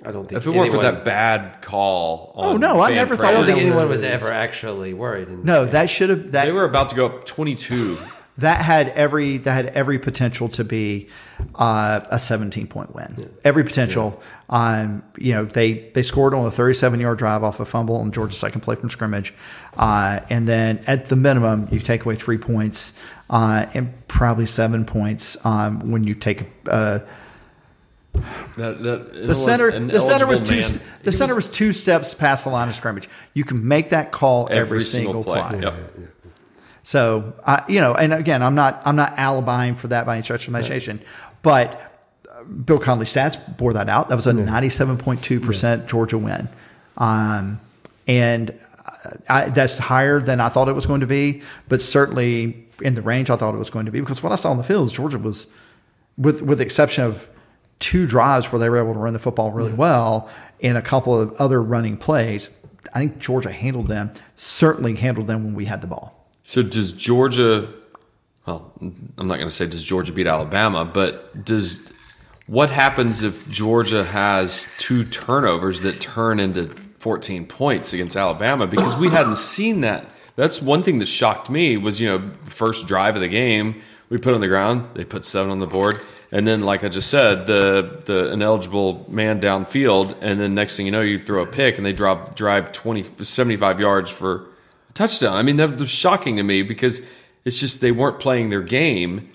I 0.05 0.11
don't 0.11 0.27
think 0.27 0.41
If 0.41 0.47
it 0.47 0.51
weren't 0.51 0.71
for 0.71 0.81
that 0.81 1.05
bad 1.05 1.61
call, 1.61 2.31
on 2.35 2.45
Oh, 2.55 2.57
no, 2.57 2.81
I 2.81 2.87
Van 2.87 2.95
never 2.95 3.15
thought 3.15 3.25
I 3.27 3.31
don't 3.33 3.45
think 3.45 3.59
anyone 3.59 3.87
was- 3.87 4.01
was 4.01 4.03
ever 4.03 4.31
actually 4.31 4.93
worried. 4.95 5.27
In 5.27 5.43
No, 5.43 5.65
game. 5.65 5.73
that 5.73 5.89
should 5.91 6.09
have 6.09 6.31
that 6.31 6.45
they 6.45 6.51
were 6.51 6.65
about 6.65 6.89
to 6.89 6.95
go 6.95 7.05
up 7.05 7.25
twenty-two. 7.25 7.97
that 8.37 8.61
had 8.61 8.89
every 8.89 9.37
that 9.37 9.51
had 9.51 9.65
every 9.67 9.99
potential 9.99 10.49
to 10.49 10.63
be 10.63 11.09
uh, 11.55 12.01
a 12.09 12.19
17 12.19 12.67
point 12.67 12.95
win. 12.95 13.31
Every 13.43 13.63
potential. 13.63 14.21
Um, 14.49 15.03
you 15.17 15.33
know, 15.33 15.45
they 15.45 15.89
they 15.93 16.03
scored 16.03 16.33
on 16.33 16.45
a 16.45 16.51
37 16.51 16.99
yard 16.99 17.17
drive 17.17 17.43
off 17.43 17.59
a 17.59 17.65
fumble 17.65 17.97
on 17.97 18.11
Georgia's 18.11 18.39
second 18.39 18.61
play 18.61 18.75
from 18.75 18.89
scrimmage, 18.89 19.33
uh, 19.77 20.19
and 20.29 20.47
then 20.47 20.83
at 20.87 21.05
the 21.05 21.15
minimum 21.15 21.67
you 21.71 21.79
take 21.79 22.05
away 22.05 22.15
three 22.15 22.37
points 22.37 22.99
uh, 23.29 23.65
and 23.73 23.93
probably 24.07 24.45
seven 24.45 24.85
points 24.85 25.43
um, 25.45 25.91
when 25.91 26.03
you 26.03 26.15
take 26.15 26.45
uh, 26.67 26.99
That, 28.57 28.83
that, 28.83 29.27
the 29.27 29.35
center. 29.35 29.77
The 29.79 30.01
center 30.01 30.27
was 30.27 30.41
two. 30.41 30.61
The 31.03 31.11
center 31.11 31.35
was 31.35 31.47
two 31.47 31.71
steps 31.73 32.13
past 32.13 32.43
the 32.45 32.51
line 32.51 32.69
of 32.69 32.75
scrimmage. 32.75 33.09
You 33.33 33.43
can 33.43 33.67
make 33.67 33.89
that 33.89 34.11
call 34.11 34.47
every, 34.51 34.57
every 34.57 34.81
single, 34.83 35.23
single 35.23 35.33
play. 35.33 35.49
play. 35.49 35.61
Yep. 35.61 36.11
So, 36.91 37.35
I, 37.47 37.63
you 37.69 37.79
know, 37.79 37.95
and 37.95 38.11
again, 38.11 38.43
I'm 38.43 38.53
not 38.53 38.83
I'm 38.85 38.97
not 38.97 39.15
alibying 39.15 39.77
for 39.77 39.87
that 39.87 40.05
by 40.05 40.15
any 40.15 40.23
stretch 40.23 40.43
of 40.43 40.49
imagination, 40.49 40.99
but 41.41 41.79
uh, 42.29 42.43
Bill 42.43 42.79
Connelly 42.79 43.05
stats 43.05 43.37
bore 43.55 43.71
that 43.71 43.87
out. 43.87 44.09
That 44.09 44.15
was 44.15 44.27
a 44.27 44.33
97.2 44.33 45.41
percent 45.41 45.87
Georgia 45.87 46.17
win, 46.17 46.49
um, 46.97 47.61
and 48.09 48.59
I, 49.29 49.45
that's 49.45 49.77
higher 49.77 50.19
than 50.19 50.41
I 50.41 50.49
thought 50.49 50.67
it 50.67 50.73
was 50.73 50.85
going 50.85 50.99
to 50.99 51.07
be, 51.07 51.43
but 51.69 51.81
certainly 51.81 52.67
in 52.81 52.95
the 52.95 53.01
range 53.01 53.29
I 53.29 53.37
thought 53.37 53.55
it 53.55 53.57
was 53.57 53.69
going 53.69 53.85
to 53.85 53.91
be 53.93 54.01
because 54.01 54.21
what 54.21 54.33
I 54.33 54.35
saw 54.35 54.51
on 54.51 54.57
the 54.57 54.63
field 54.65 54.87
is 54.87 54.91
Georgia 54.91 55.17
was, 55.17 55.47
with 56.17 56.41
with 56.41 56.57
the 56.57 56.65
exception 56.65 57.05
of 57.05 57.25
two 57.79 58.05
drives 58.05 58.51
where 58.51 58.59
they 58.59 58.69
were 58.69 58.79
able 58.79 58.95
to 58.95 58.99
run 58.99 59.13
the 59.13 59.19
football 59.19 59.51
really 59.51 59.71
well 59.71 60.29
and 60.61 60.77
a 60.77 60.81
couple 60.81 61.17
of 61.17 61.31
other 61.35 61.63
running 61.63 61.95
plays. 61.95 62.49
I 62.93 62.99
think 62.99 63.19
Georgia 63.19 63.53
handled 63.53 63.87
them. 63.87 64.11
Certainly 64.35 64.95
handled 64.95 65.27
them 65.27 65.45
when 65.45 65.53
we 65.53 65.63
had 65.63 65.79
the 65.79 65.87
ball. 65.87 66.20
So 66.43 66.63
does 66.63 66.91
Georgia? 66.91 67.71
Well, 68.45 68.73
I'm 68.79 69.27
not 69.27 69.35
going 69.35 69.47
to 69.47 69.51
say 69.51 69.67
does 69.67 69.83
Georgia 69.83 70.11
beat 70.11 70.27
Alabama, 70.27 70.85
but 70.85 71.45
does 71.45 71.87
what 72.47 72.69
happens 72.69 73.23
if 73.23 73.47
Georgia 73.49 74.03
has 74.03 74.67
two 74.77 75.03
turnovers 75.05 75.81
that 75.81 76.01
turn 76.01 76.39
into 76.39 76.67
14 76.99 77.45
points 77.45 77.93
against 77.93 78.15
Alabama? 78.15 78.67
Because 78.67 78.97
we 78.97 79.09
hadn't 79.09 79.37
seen 79.37 79.81
that. 79.81 80.09
That's 80.35 80.61
one 80.61 80.81
thing 80.83 80.99
that 80.99 81.05
shocked 81.05 81.49
me 81.49 81.77
was 81.77 81.99
you 82.01 82.07
know 82.07 82.31
first 82.45 82.87
drive 82.87 83.15
of 83.15 83.21
the 83.21 83.27
game 83.27 83.81
we 84.09 84.17
put 84.17 84.33
on 84.33 84.41
the 84.41 84.47
ground 84.47 84.89
they 84.93 85.05
put 85.05 85.23
seven 85.23 85.51
on 85.51 85.59
the 85.59 85.67
board 85.67 85.97
and 86.31 86.47
then 86.47 86.61
like 86.61 86.83
I 86.83 86.89
just 86.89 87.09
said 87.09 87.47
the 87.47 88.01
the 88.05 88.31
ineligible 88.31 89.05
man 89.09 89.39
downfield 89.39 90.17
and 90.21 90.39
then 90.39 90.55
next 90.55 90.77
thing 90.77 90.85
you 90.85 90.91
know 90.91 91.01
you 91.01 91.19
throw 91.19 91.43
a 91.43 91.45
pick 91.45 91.77
and 91.77 91.85
they 91.85 91.93
drop 91.93 92.35
drive 92.35 92.71
20 92.71 93.23
75 93.23 93.79
yards 93.79 94.09
for 94.09 94.47
touchdown. 94.93 95.35
I 95.35 95.41
mean 95.43 95.57
that 95.57 95.77
was 95.79 95.89
shocking 95.89 96.37
to 96.37 96.43
me 96.43 96.61
because 96.63 97.01
it's 97.45 97.59
just 97.59 97.81
they 97.81 97.91
weren't 97.91 98.19
playing 98.19 98.49
their 98.49 98.61
game 98.61 99.29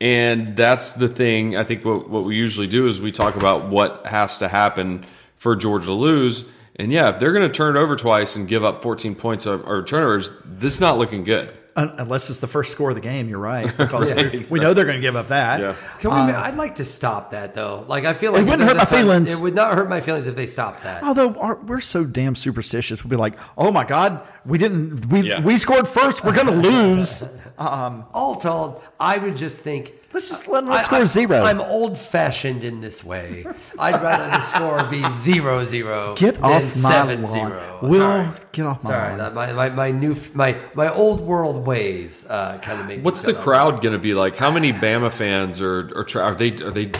and 0.00 0.56
that's 0.56 0.94
the 0.94 1.08
thing. 1.08 1.56
I 1.56 1.64
think 1.64 1.84
what, 1.84 2.08
what 2.08 2.24
we 2.24 2.34
usually 2.34 2.66
do 2.66 2.88
is 2.88 3.00
we 3.00 3.12
talk 3.12 3.36
about 3.36 3.68
what 3.68 4.06
has 4.06 4.38
to 4.38 4.48
happen 4.48 5.04
for 5.36 5.54
Georgia 5.54 5.86
to 5.86 5.92
lose. 5.92 6.44
And 6.76 6.90
yeah, 6.90 7.10
if 7.10 7.18
they're 7.18 7.32
going 7.32 7.46
to 7.46 7.52
turn 7.52 7.76
it 7.76 7.80
over 7.80 7.96
twice 7.96 8.34
and 8.36 8.48
give 8.48 8.64
up 8.64 8.82
14 8.82 9.14
points 9.14 9.46
or, 9.46 9.60
or 9.62 9.82
turnovers, 9.82 10.32
this 10.44 10.74
is 10.74 10.80
not 10.80 10.96
looking 10.96 11.24
good. 11.24 11.52
Unless 11.76 12.30
it's 12.30 12.40
the 12.40 12.46
first 12.46 12.72
score 12.72 12.90
of 12.90 12.96
the 12.96 13.00
game, 13.00 13.28
you're 13.28 13.38
right. 13.38 13.66
Because 13.76 14.12
we, 14.12 14.46
we 14.50 14.60
know 14.60 14.74
they're 14.74 14.84
going 14.84 14.96
to 14.96 15.02
give 15.02 15.16
up 15.16 15.28
that. 15.28 15.60
Yeah. 15.60 15.76
Can 15.98 16.10
we? 16.10 16.16
Uh, 16.16 16.42
I'd 16.42 16.56
like 16.56 16.74
to 16.76 16.84
stop 16.84 17.30
that 17.30 17.54
though. 17.54 17.84
Like 17.86 18.04
I 18.04 18.12
feel 18.12 18.32
like 18.32 18.42
it 18.42 18.50
wouldn't 18.50 18.68
hurt 18.68 18.76
my 18.76 18.84
time- 18.84 18.98
feelings. 19.04 19.38
It 19.38 19.42
would 19.42 19.54
not 19.54 19.74
hurt 19.74 19.88
my 19.88 20.00
feelings 20.00 20.26
if 20.26 20.34
they 20.34 20.46
stopped 20.46 20.82
that. 20.82 21.02
Although 21.04 21.34
our, 21.34 21.54
we're 21.56 21.80
so 21.80 22.04
damn 22.04 22.34
superstitious, 22.34 23.02
we'll 23.04 23.10
be 23.10 23.16
like, 23.16 23.38
"Oh 23.56 23.70
my 23.70 23.84
God, 23.84 24.26
we 24.44 24.58
didn't. 24.58 25.06
We 25.06 25.20
Yeah. 25.22 25.40
we 25.42 25.56
scored 25.58 25.86
first. 25.88 26.24
We're 26.24 26.34
going 26.34 26.46
to 26.48 26.68
lose." 26.70 27.28
All 27.58 28.36
told, 28.36 28.82
I 28.98 29.18
would 29.18 29.36
just 29.36 29.62
think. 29.62 29.92
Let's 30.12 30.28
just 30.28 30.48
let 30.48 30.64
them 30.64 30.72
I- 30.72 30.78
score 30.80 31.02
I- 31.02 31.04
zero. 31.04 31.40
I'm 31.42 31.60
old 31.60 31.96
fashioned 31.96 32.64
in 32.64 32.80
this 32.80 33.04
way. 33.04 33.44
I'd 33.78 34.02
rather 34.02 34.26
the 34.28 34.40
score 34.40 34.82
be 34.84 35.08
zero 35.10 35.62
zero. 35.64 36.14
Get 36.16 36.34
than 36.34 36.44
off 36.44 36.62
my 36.62 36.68
seven 36.68 37.22
lawn. 37.22 37.32
zero. 37.32 37.78
Will, 37.82 37.98
Sorry. 37.98 38.28
get 38.50 38.66
off 38.66 38.82
my 38.82 38.90
Sorry, 38.90 39.08
lawn. 39.10 39.18
that- 39.18 39.34
my, 39.34 39.52
my, 39.52 39.68
my 39.70 39.90
new 39.92 40.16
my 40.34 40.56
my 40.74 40.88
old 40.92 41.20
world 41.20 41.64
ways 41.64 42.26
uh, 42.28 42.58
kind 42.58 42.80
of 42.80 42.86
make. 42.88 42.98
me 42.98 43.04
What's 43.04 43.22
the 43.22 43.34
crowd 43.34 43.82
going 43.82 43.92
to 43.92 44.00
be 44.00 44.14
like? 44.14 44.36
How 44.36 44.50
many 44.50 44.72
Bama 44.72 45.12
fans 45.12 45.60
are 45.60 45.90
are, 45.96 46.04
tra- 46.04 46.24
are 46.24 46.34
they 46.34 46.54
are 46.54 46.70
they 46.72 46.90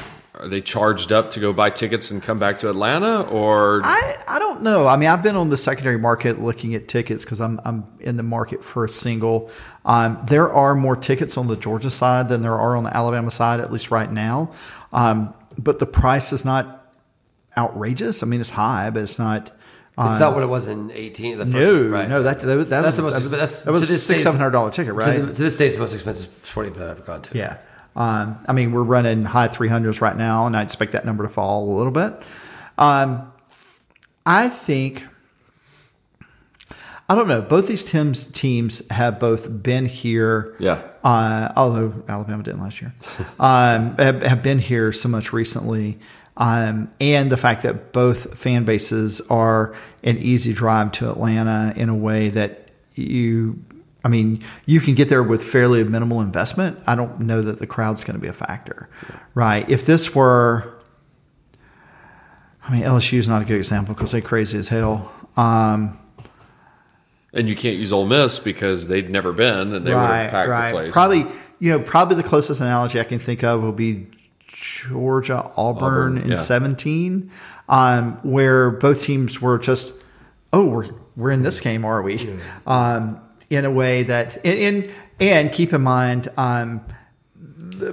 are 0.41 0.49
they 0.49 0.61
charged 0.61 1.13
up 1.13 1.31
to 1.33 1.41
go 1.41 1.53
buy 1.53 1.71
tickets 1.71 2.11
and 2.11 2.23
come 2.23 2.39
back 2.39 2.59
to 2.61 2.71
Atlanta 2.71 3.23
or 3.23 3.81
I, 3.85 4.17
I 4.27 4.39
don't 4.39 4.63
know. 4.63 4.87
I 4.87 4.97
mean, 4.97 5.09
I've 5.09 5.23
been 5.23 5.37
on 5.37 5.51
the 5.51 5.57
secondary 5.57 5.99
market 5.99 6.41
looking 6.41 6.75
at 6.75 6.89
tickets 6.89 7.25
because 7.25 7.41
I'm 7.41 7.61
I'm 7.65 7.85
in 8.01 8.17
the 8.17 8.23
market 8.23 8.65
for 8.65 8.85
a 8.85 8.89
single. 8.89 9.51
Um, 9.85 10.21
there 10.27 10.53
are 10.53 10.75
more 10.75 10.97
tickets 10.97 11.37
on 11.37 11.47
the 11.47 11.57
Georgia 11.57 11.91
side 11.91 12.29
than 12.29 12.43
there 12.43 12.59
are 12.59 12.77
on 12.77 12.85
the 12.85 12.97
Alabama 12.97 13.31
side, 13.31 13.61
at 13.61 13.73
least 13.73 13.91
right 13.91 14.11
now. 14.11 14.53
Um, 14.93 15.35
but 15.59 15.79
the 15.79 15.87
price 15.87 16.33
is 16.33 16.45
not 16.45 16.93
outrageous. 17.57 18.23
I 18.23 18.27
mean, 18.27 18.41
it's 18.41 18.51
high, 18.51 18.91
but 18.91 19.03
it's 19.03 19.19
not. 19.19 19.51
It's 19.99 20.17
uh, 20.17 20.19
not 20.21 20.35
what 20.35 20.43
it 20.43 20.49
was 20.49 20.67
in 20.67 20.91
eighteen. 20.93 21.37
The 21.37 21.45
first, 21.45 21.57
no, 21.57 21.89
right. 21.89 22.09
no, 22.09 22.23
that 22.23 22.41
that, 22.41 22.57
was- 22.57 22.71
that 22.71 22.83
was 22.85 22.97
the 22.97 23.03
most. 23.03 23.15
that 23.15 23.23
was, 23.23 23.31
that's, 23.31 23.63
that 23.63 23.73
was 23.73 24.03
six 24.03 24.23
seven 24.23 24.41
hundred 24.41 24.53
dollar 24.53 24.71
ticket, 24.71 24.95
right? 24.95 25.17
To, 25.17 25.23
the- 25.27 25.35
to 25.35 25.43
this 25.43 25.57
day, 25.59 25.67
it's 25.67 25.77
the 25.77 25.83
most 25.83 25.93
expensive 25.93 26.33
sporting 26.47 26.73
event 26.75 26.91
I've 26.91 26.99
ever 26.99 27.07
gone 27.07 27.23
to. 27.23 27.37
Yeah. 27.37 27.59
Um, 27.97 28.39
I 28.47 28.53
mean, 28.53 28.73
we're 28.73 28.83
running 28.83 29.25
high 29.25 29.49
300s 29.49 30.01
right 30.01 30.17
now, 30.17 30.47
and 30.47 30.57
I 30.57 30.63
expect 30.63 30.93
that 30.93 31.05
number 31.05 31.25
to 31.25 31.29
fall 31.29 31.71
a 31.71 31.75
little 31.77 31.93
bit. 31.93 32.15
Um, 32.79 33.33
I 34.25 34.49
think, 34.49 35.05
I 37.09 37.15
don't 37.15 37.29
know, 37.29 37.43
both 37.43 37.67
these 37.67 37.85
teams, 37.85 38.27
teams 38.27 38.89
have 38.91 39.19
both 39.19 39.63
been 39.63 39.87
here. 39.87 40.55
Yeah. 40.61 40.83
Uh, 41.03 41.53
although 41.57 42.05
Alabama 42.09 42.43
didn't 42.43 42.61
last 42.61 42.81
year, 42.81 42.95
um, 43.41 43.97
have, 43.97 44.23
have 44.23 44.43
been 44.43 44.59
here 44.59 44.93
so 44.93 45.09
much 45.09 45.33
recently. 45.33 45.99
Um, 46.37 46.91
and 47.01 47.31
the 47.31 47.37
fact 47.37 47.65
that 47.65 47.93
both 47.93 48.39
fan 48.39 48.65
bases 48.65 49.21
are 49.29 49.75
an 50.03 50.17
easy 50.19 50.55
drive 50.55 50.93
to 50.93 51.11
Atlanta 51.11 51.75
in 51.77 51.89
a 51.91 51.95
way 51.95 52.31
that 52.31 52.69
you, 52.95 53.63
I 54.03 54.09
mean, 54.09 54.43
you 54.67 54.81
can 54.81 54.95
get 54.95 55.09
there 55.09 55.23
with 55.23 55.45
fairly 55.45 55.85
minimal 55.85 56.21
investment. 56.21 56.79
I 56.87 56.95
don't 56.95 57.21
know 57.21 57.43
that 57.43 57.59
the 57.59 57.67
crowd's 57.67 58.03
going 58.03 58.15
to 58.15 58.21
be 58.21 58.29
a 58.29 58.33
factor, 58.33 58.89
right? 59.35 59.69
If 59.69 59.87
this 59.87 60.15
were, 60.15 60.79
I 62.63 62.73
mean, 62.73 62.83
LSU 62.83 63.19
is 63.19 63.29
not 63.29 63.43
a 63.43 63.45
good 63.45 63.59
example 63.59 63.95
because 63.95 64.13
they're 64.13 64.21
crazy 64.21 64.59
as 64.59 64.69
hell. 64.69 65.13
Um, 65.37 65.99
and 67.33 67.49
you 67.49 67.55
can't 67.55 67.77
use 67.77 67.93
Ole 67.93 68.07
Miss 68.07 68.39
because 68.39 68.89
they'd 68.89 69.11
never 69.11 69.33
been 69.33 69.75
and 69.75 69.87
they 69.87 69.93
would 69.93 70.01
have 70.01 70.31
packed 70.31 70.49
the 70.49 70.79
place. 70.79 70.93
Probably, 70.93 71.27
you 71.59 71.71
know, 71.71 71.81
probably 71.81 72.17
the 72.17 72.29
closest 72.29 72.61
analogy 72.61 72.99
I 72.99 73.05
can 73.05 73.19
think 73.19 73.45
of 73.45 73.63
will 73.63 73.73
be 73.73 74.09
Georgia 74.49 75.51
Auburn, 75.57 76.17
Auburn, 76.17 76.19
in 76.19 76.31
yeah. 76.31 76.37
17, 76.37 77.31
um, 77.69 78.15
where 78.23 78.71
both 78.71 79.03
teams 79.03 79.41
were 79.41 79.59
just, 79.59 79.93
oh, 80.53 80.67
we're 80.67 80.91
we're 81.17 81.31
in 81.31 81.43
this 81.43 81.61
game, 81.61 81.85
are 81.85 82.03
we? 82.03 82.39
Um, 82.67 83.21
in 83.51 83.65
a 83.65 83.71
way 83.71 84.05
that, 84.05 84.37
and 84.45 84.59
and, 84.59 84.95
and 85.21 85.53
keep 85.53 85.73
in 85.73 85.83
mind, 85.83 86.31
um, 86.37 86.85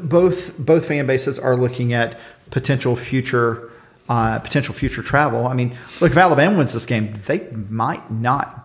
both 0.02 0.58
both 0.58 0.88
fan 0.88 1.06
bases 1.08 1.38
are 1.38 1.58
looking 1.58 1.94
at 1.94 2.18
potential 2.52 2.96
future 2.96 3.72
uh, 4.10 4.40
potential 4.40 4.74
future 4.74 5.02
travel. 5.02 5.48
I 5.48 5.54
mean, 5.54 5.78
look, 6.00 6.12
if 6.12 6.18
Alabama 6.18 6.58
wins 6.58 6.74
this 6.74 6.86
game, 6.86 7.14
they 7.26 7.50
might 7.52 8.10
not 8.10 8.64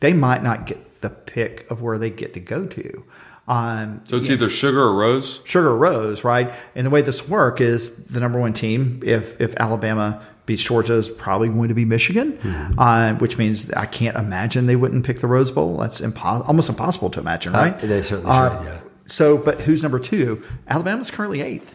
they 0.00 0.12
might 0.12 0.42
not 0.42 0.66
get 0.66 1.00
the 1.00 1.10
pick 1.10 1.68
of 1.70 1.82
where 1.82 1.98
they 1.98 2.10
get 2.10 2.34
to 2.34 2.40
go 2.40 2.66
to. 2.66 3.04
Um, 3.46 4.02
so 4.04 4.16
it's 4.16 4.30
either 4.30 4.48
sugar 4.48 4.82
or 4.82 4.94
rose. 4.94 5.40
Sugar 5.44 5.68
or 5.68 5.76
Rose, 5.76 6.24
right? 6.24 6.54
And 6.74 6.86
the 6.86 6.90
way 6.90 7.02
this 7.02 7.28
work 7.28 7.60
is 7.60 8.04
the 8.06 8.20
number 8.20 8.38
one 8.38 8.52
team. 8.52 9.02
If 9.04 9.40
if 9.40 9.54
Alabama 9.56 10.24
beats 10.46 10.62
Georgia, 10.62 10.94
is 10.94 11.08
probably 11.08 11.48
going 11.48 11.68
to 11.68 11.74
be 11.74 11.84
Michigan, 11.84 12.38
uh, 12.78 13.14
which 13.16 13.38
means 13.38 13.70
I 13.72 13.86
can't 13.86 14.16
imagine 14.16 14.66
they 14.66 14.76
wouldn't 14.76 15.04
pick 15.06 15.20
the 15.20 15.26
Rose 15.26 15.50
Bowl. 15.50 15.78
That's 15.78 16.00
impo- 16.00 16.46
almost 16.46 16.68
impossible 16.68 17.10
to 17.10 17.20
imagine, 17.20 17.52
right? 17.52 17.78
they 17.80 18.02
certainly 18.02 18.30
Uh, 18.30 18.58
should, 18.58 18.66
yeah. 18.68 18.80
So, 19.06 19.36
but 19.38 19.60
who's 19.62 19.82
number 19.82 19.98
two? 19.98 20.42
Alabama's 20.68 21.10
currently 21.10 21.40
eighth. 21.40 21.74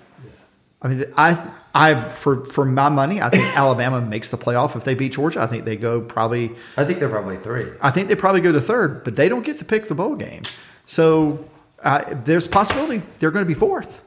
I 0.82 0.88
mean, 0.88 1.06
I, 1.18 1.52
I 1.76 2.08
for 2.10 2.46
for 2.46 2.64
my 2.64 2.90
money, 2.90 3.22
I 3.22 3.30
think 3.30 3.44
Alabama 3.58 4.00
makes 4.02 4.32
the 4.32 4.38
playoff 4.38 4.76
if 4.78 4.84
they 4.86 4.94
beat 4.96 5.12
Georgia. 5.14 5.42
I 5.42 5.46
think 5.48 5.66
they 5.66 5.76
go 5.76 6.00
probably. 6.02 6.52
I 6.78 6.86
think 6.86 7.00
they're 7.00 7.10
probably 7.10 7.36
three. 7.38 7.68
I 7.82 7.92
think 7.92 8.08
they 8.08 8.16
probably 8.16 8.42
go 8.42 8.52
to 8.52 8.62
third, 8.62 9.04
but 9.04 9.16
they 9.16 9.28
don't 9.30 9.46
get 9.46 9.60
to 9.60 9.66
pick 9.66 9.88
the 9.90 9.96
bowl 9.96 10.16
game. 10.16 10.42
So 10.86 11.46
uh, 11.84 12.04
there's 12.24 12.48
possibility 12.48 12.98
they're 13.20 13.30
going 13.32 13.44
to 13.46 13.48
be 13.48 13.54
fourth, 13.60 14.04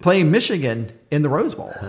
playing 0.00 0.30
Michigan 0.30 0.92
in 1.10 1.22
the 1.22 1.28
Rose 1.28 1.54
Bowl. 1.54 1.74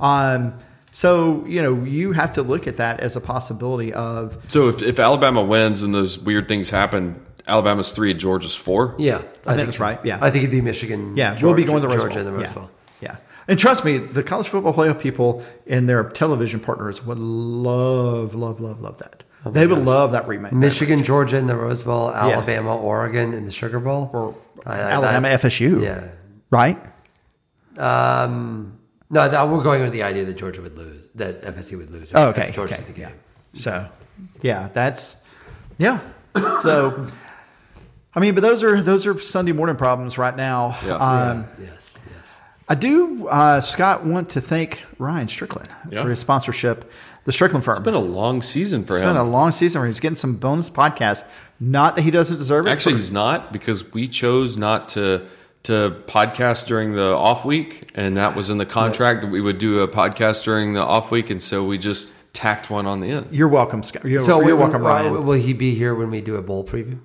Um, 0.00 0.54
so 0.92 1.44
you 1.46 1.60
know 1.60 1.82
you 1.84 2.12
have 2.12 2.32
to 2.34 2.42
look 2.42 2.66
at 2.68 2.76
that 2.76 3.00
as 3.00 3.16
a 3.16 3.20
possibility 3.20 3.92
of 3.92 4.36
So 4.48 4.68
if, 4.68 4.80
if 4.82 5.00
Alabama 5.00 5.42
wins 5.42 5.82
and 5.82 5.92
those 5.92 6.18
weird 6.18 6.46
things 6.46 6.70
happen, 6.70 7.20
Alabama's 7.48 7.90
three 7.90 8.14
Georgia's 8.14 8.54
four. 8.54 8.94
Yeah, 8.98 9.22
I 9.46 9.56
think 9.56 9.66
that's 9.66 9.80
right, 9.80 9.98
yeah. 10.04 10.18
I 10.20 10.30
think 10.30 10.44
it'd 10.44 10.50
be 10.50 10.60
Michigan. 10.60 11.16
yeah, 11.16 11.30
Georgia, 11.34 11.46
we'll 11.46 11.56
be 11.56 11.64
going 11.64 11.82
to 11.82 11.88
the 11.88 11.94
Rose 11.94 12.02
Georgia 12.02 12.18
Bowl. 12.18 12.26
in 12.28 12.32
the 12.32 12.38
Rose 12.38 12.48
yeah. 12.50 12.54
Bowl. 12.54 12.70
Yeah. 13.00 13.16
And 13.48 13.58
trust 13.58 13.84
me, 13.84 13.98
the 13.98 14.22
college 14.22 14.46
football 14.48 14.72
playoff 14.72 15.00
people 15.00 15.42
and 15.66 15.88
their 15.88 16.04
television 16.04 16.60
partners 16.60 17.04
would 17.04 17.18
love, 17.18 18.36
love, 18.36 18.60
love, 18.60 18.80
love 18.80 18.98
that. 18.98 19.24
they 19.44 19.66
would 19.66 19.80
love 19.84 20.12
that 20.12 20.28
remake. 20.28 20.52
Michigan, 20.52 21.02
Georgia 21.02 21.38
in 21.38 21.48
the 21.48 21.56
Rose 21.56 21.82
Bowl, 21.82 22.12
Alabama, 22.12 22.76
Oregon 22.76 23.34
in 23.34 23.44
the 23.44 23.50
Sugar 23.50 23.80
Bowl, 23.80 24.08
or 24.12 24.36
I- 24.64 24.78
I- 24.78 24.90
Alabama 24.92 25.28
that- 25.30 25.40
FSU. 25.40 25.82
Yeah. 25.82 26.08
Right? 26.50 26.78
Um, 27.78 28.78
no, 29.12 29.28
that, 29.28 29.48
we're 29.48 29.62
going 29.62 29.82
with 29.82 29.92
the 29.92 30.02
idea 30.02 30.24
that 30.24 30.36
Georgia 30.36 30.62
would 30.62 30.76
lose, 30.76 31.02
that 31.14 31.42
FSU 31.42 31.76
would 31.78 31.90
lose. 31.90 32.12
Oh, 32.14 32.28
okay. 32.30 32.48
If 32.48 32.54
Georgia's 32.54 32.80
okay. 32.80 32.88
in 32.88 32.92
the 32.94 33.00
game. 33.00 33.14
So, 33.54 33.86
yeah, 34.40 34.68
that's 34.72 35.22
yeah. 35.78 36.00
So, 36.60 37.06
I 38.14 38.20
mean, 38.20 38.34
but 38.34 38.40
those 38.40 38.62
are 38.62 38.80
those 38.80 39.06
are 39.06 39.18
Sunday 39.18 39.52
morning 39.52 39.76
problems 39.76 40.16
right 40.16 40.34
now. 40.36 40.78
Yeah. 40.84 40.94
Um, 40.96 41.44
Yes, 41.60 41.94
yes. 42.16 42.40
I 42.68 42.74
do, 42.74 43.28
uh, 43.28 43.60
Scott, 43.60 44.04
want 44.04 44.30
to 44.30 44.40
thank 44.40 44.82
Ryan 44.98 45.28
Strickland 45.28 45.68
Yeah. 45.90 46.02
for 46.02 46.08
his 46.10 46.18
sponsorship. 46.18 46.90
The 47.24 47.32
Strickland 47.32 47.64
firm. 47.64 47.76
It's 47.76 47.84
been 47.84 47.94
a 47.94 47.98
long 48.00 48.42
season 48.42 48.82
for 48.84 48.94
It's 48.94 49.02
him. 49.02 49.08
It's 49.10 49.16
been 49.16 49.26
a 49.26 49.30
long 49.30 49.52
season 49.52 49.80
where 49.80 49.88
he's 49.88 50.00
getting 50.00 50.16
some 50.16 50.36
bonus 50.36 50.70
podcasts. 50.70 51.22
Not 51.60 51.94
that 51.94 52.02
he 52.02 52.10
doesn't 52.10 52.36
deserve 52.38 52.66
it. 52.66 52.70
Actually, 52.70 52.94
for- 52.94 52.98
he's 52.98 53.12
not 53.12 53.52
because 53.52 53.92
we 53.92 54.08
chose 54.08 54.56
not 54.56 54.88
to 54.90 55.22
to 55.64 55.96
podcast 56.06 56.66
during 56.66 56.94
the 56.94 57.14
off 57.14 57.44
week, 57.44 57.90
and 57.94 58.16
that 58.16 58.34
was 58.36 58.50
in 58.50 58.58
the 58.58 58.66
contract 58.66 59.22
that 59.22 59.30
we 59.30 59.40
would 59.40 59.58
do 59.58 59.80
a 59.80 59.88
podcast 59.88 60.44
during 60.44 60.74
the 60.74 60.82
off 60.82 61.10
week, 61.10 61.30
and 61.30 61.40
so 61.42 61.62
we 61.64 61.78
just 61.78 62.12
tacked 62.32 62.70
one 62.70 62.86
on 62.86 63.00
the 63.00 63.10
end. 63.10 63.28
you're 63.30 63.46
welcome, 63.48 63.82
Scott. 63.82 64.04
You're, 64.04 64.20
So 64.20 64.38
you're 64.40 64.56
we- 64.56 64.62
welcome, 64.62 64.82
Ryan. 64.82 65.24
Will 65.24 65.32
he 65.34 65.52
be 65.52 65.74
here 65.74 65.94
when 65.94 66.10
we 66.10 66.20
do 66.20 66.36
a 66.36 66.42
bowl 66.42 66.64
preview? 66.64 66.98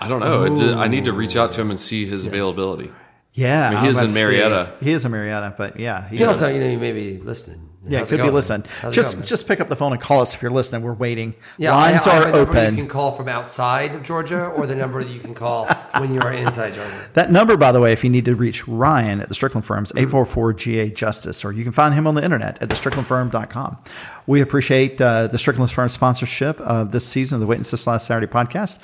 I 0.00 0.08
don't 0.08 0.20
know. 0.20 0.44
It, 0.44 0.60
I 0.76 0.86
need 0.88 1.04
to 1.04 1.12
reach 1.12 1.36
out 1.36 1.52
to 1.52 1.60
him 1.60 1.70
and 1.70 1.78
see 1.78 2.06
his 2.06 2.24
availability. 2.24 2.90
yeah, 3.34 3.66
I 3.66 3.70
mean, 3.70 3.78
I'm 3.78 3.84
he 3.84 3.90
is 3.90 4.00
in 4.00 4.04
to 4.06 4.10
say- 4.12 4.20
Marietta. 4.24 4.72
He 4.80 4.92
is 4.92 5.04
in 5.04 5.12
Marietta, 5.12 5.54
but 5.58 5.78
yeah, 5.78 6.08
he 6.08 6.18
He 6.18 6.24
also, 6.24 6.48
you 6.48 6.60
know, 6.60 6.68
you 6.70 6.78
may 6.78 6.92
be 6.92 7.18
listening. 7.18 7.67
Yeah, 7.88 7.98
How's 8.00 8.10
could 8.10 8.14
it 8.14 8.18
be 8.18 8.22
going? 8.24 8.34
listening. 8.34 8.66
How's 8.80 8.92
it 8.92 8.96
Just 8.96 9.14
going? 9.16 9.26
just 9.26 9.48
pick 9.48 9.60
up 9.60 9.68
the 9.68 9.76
phone 9.76 9.92
and 9.92 10.00
call 10.00 10.20
us 10.20 10.34
if 10.34 10.42
you're 10.42 10.50
listening. 10.50 10.82
We're 10.82 10.92
waiting. 10.92 11.34
Yeah, 11.56 11.74
Lines 11.74 12.06
I, 12.06 12.10
I 12.10 12.14
have 12.14 12.24
are 12.24 12.28
a 12.28 12.32
number 12.32 12.50
open. 12.50 12.74
You 12.76 12.82
can 12.82 12.88
call 12.88 13.12
from 13.12 13.28
outside 13.28 13.94
of 13.94 14.02
Georgia, 14.02 14.44
or 14.46 14.66
the 14.66 14.74
number 14.74 15.02
that 15.02 15.10
you 15.12 15.20
can 15.20 15.34
call 15.34 15.66
when 15.98 16.12
you 16.12 16.20
are 16.20 16.32
inside 16.32 16.74
Georgia. 16.74 17.08
That 17.14 17.30
number, 17.32 17.56
by 17.56 17.72
the 17.72 17.80
way, 17.80 17.92
if 17.92 18.04
you 18.04 18.10
need 18.10 18.24
to 18.26 18.34
reach 18.34 18.68
Ryan 18.68 19.20
at 19.20 19.28
the 19.28 19.34
Strickland 19.34 19.64
Firms, 19.64 19.92
844-GA 19.92 20.90
Justice, 20.90 21.44
or 21.44 21.52
you 21.52 21.64
can 21.64 21.72
find 21.72 21.94
him 21.94 22.06
on 22.06 22.14
the 22.14 22.22
internet 22.24 22.62
at 22.62 22.68
thestricklandfirm.com. 22.68 23.78
We 24.26 24.40
appreciate 24.40 25.00
uh, 25.00 25.26
the 25.28 25.38
Strickland 25.38 25.70
Firm 25.70 25.88
sponsorship 25.88 26.60
of 26.60 26.92
this 26.92 27.06
season 27.06 27.36
of 27.36 27.40
the 27.40 27.46
Wait 27.46 27.56
and 27.56 27.62
Assist 27.62 27.86
Last 27.86 28.06
Saturday 28.06 28.26
podcast. 28.30 28.78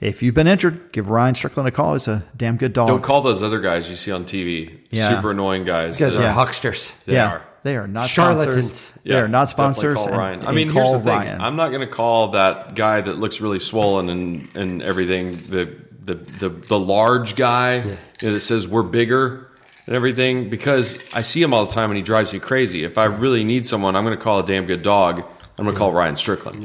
If 0.00 0.22
you've 0.22 0.34
been 0.34 0.46
injured, 0.46 0.92
give 0.92 1.08
Ryan 1.10 1.34
Strickland 1.34 1.68
a 1.68 1.70
call. 1.70 1.92
He's 1.92 2.08
a 2.08 2.24
damn 2.34 2.56
good 2.56 2.72
dog. 2.72 2.88
Don't 2.88 3.02
call 3.02 3.20
those 3.20 3.42
other 3.42 3.60
guys 3.60 3.90
you 3.90 3.96
see 3.96 4.10
on 4.10 4.24
TV. 4.24 4.78
Yeah. 4.90 5.14
Super 5.16 5.32
annoying 5.32 5.64
guys. 5.64 6.00
You 6.00 6.06
guys 6.06 6.16
are 6.16 6.22
Yeah. 6.22 6.32
hucksters. 6.34 6.96
They 7.04 7.14
yeah, 7.14 7.32
are. 7.32 7.42
They 7.62 7.76
are 7.76 7.86
not 7.88 8.08
Charlatans. 8.08 8.72
sponsors. 8.72 9.02
they 9.04 9.18
are 9.20 9.28
not 9.28 9.48
sponsors. 9.50 9.96
Call 9.96 10.08
and- 10.08 10.16
Ryan. 10.16 10.42
I 10.42 10.46
and 10.46 10.56
mean, 10.56 10.70
here's 10.70 10.82
call 10.84 10.92
the 10.98 11.04
thing. 11.04 11.12
Ryan. 11.18 11.40
I'm 11.40 11.56
not 11.56 11.68
going 11.68 11.82
to 11.82 11.86
call 11.92 12.28
that 12.28 12.74
guy 12.74 13.00
that 13.00 13.18
looks 13.18 13.40
really 13.40 13.58
swollen 13.58 14.08
and 14.08 14.56
and 14.56 14.82
everything 14.82 15.36
the 15.36 15.76
the 16.04 16.14
the, 16.14 16.48
the 16.48 16.78
large 16.78 17.36
guy 17.36 17.76
you 17.76 17.90
know, 18.22 18.32
that 18.34 18.40
says 18.40 18.66
we're 18.66 18.82
bigger 18.82 19.50
and 19.86 19.94
everything 19.96 20.48
because 20.50 21.02
I 21.14 21.22
see 21.22 21.42
him 21.42 21.52
all 21.52 21.66
the 21.66 21.72
time 21.72 21.90
and 21.90 21.96
he 21.96 22.02
drives 22.02 22.32
me 22.32 22.38
crazy. 22.38 22.84
If 22.84 22.96
I 22.98 23.04
really 23.04 23.44
need 23.44 23.66
someone, 23.66 23.96
I'm 23.96 24.04
going 24.04 24.16
to 24.16 24.22
call 24.22 24.38
a 24.40 24.44
damn 24.46 24.66
good 24.66 24.82
dog 24.82 25.22
I'm 25.58 25.64
going 25.64 25.74
to 25.74 25.78
call 25.78 25.92
Ryan 25.92 26.16
Strickland. 26.16 26.64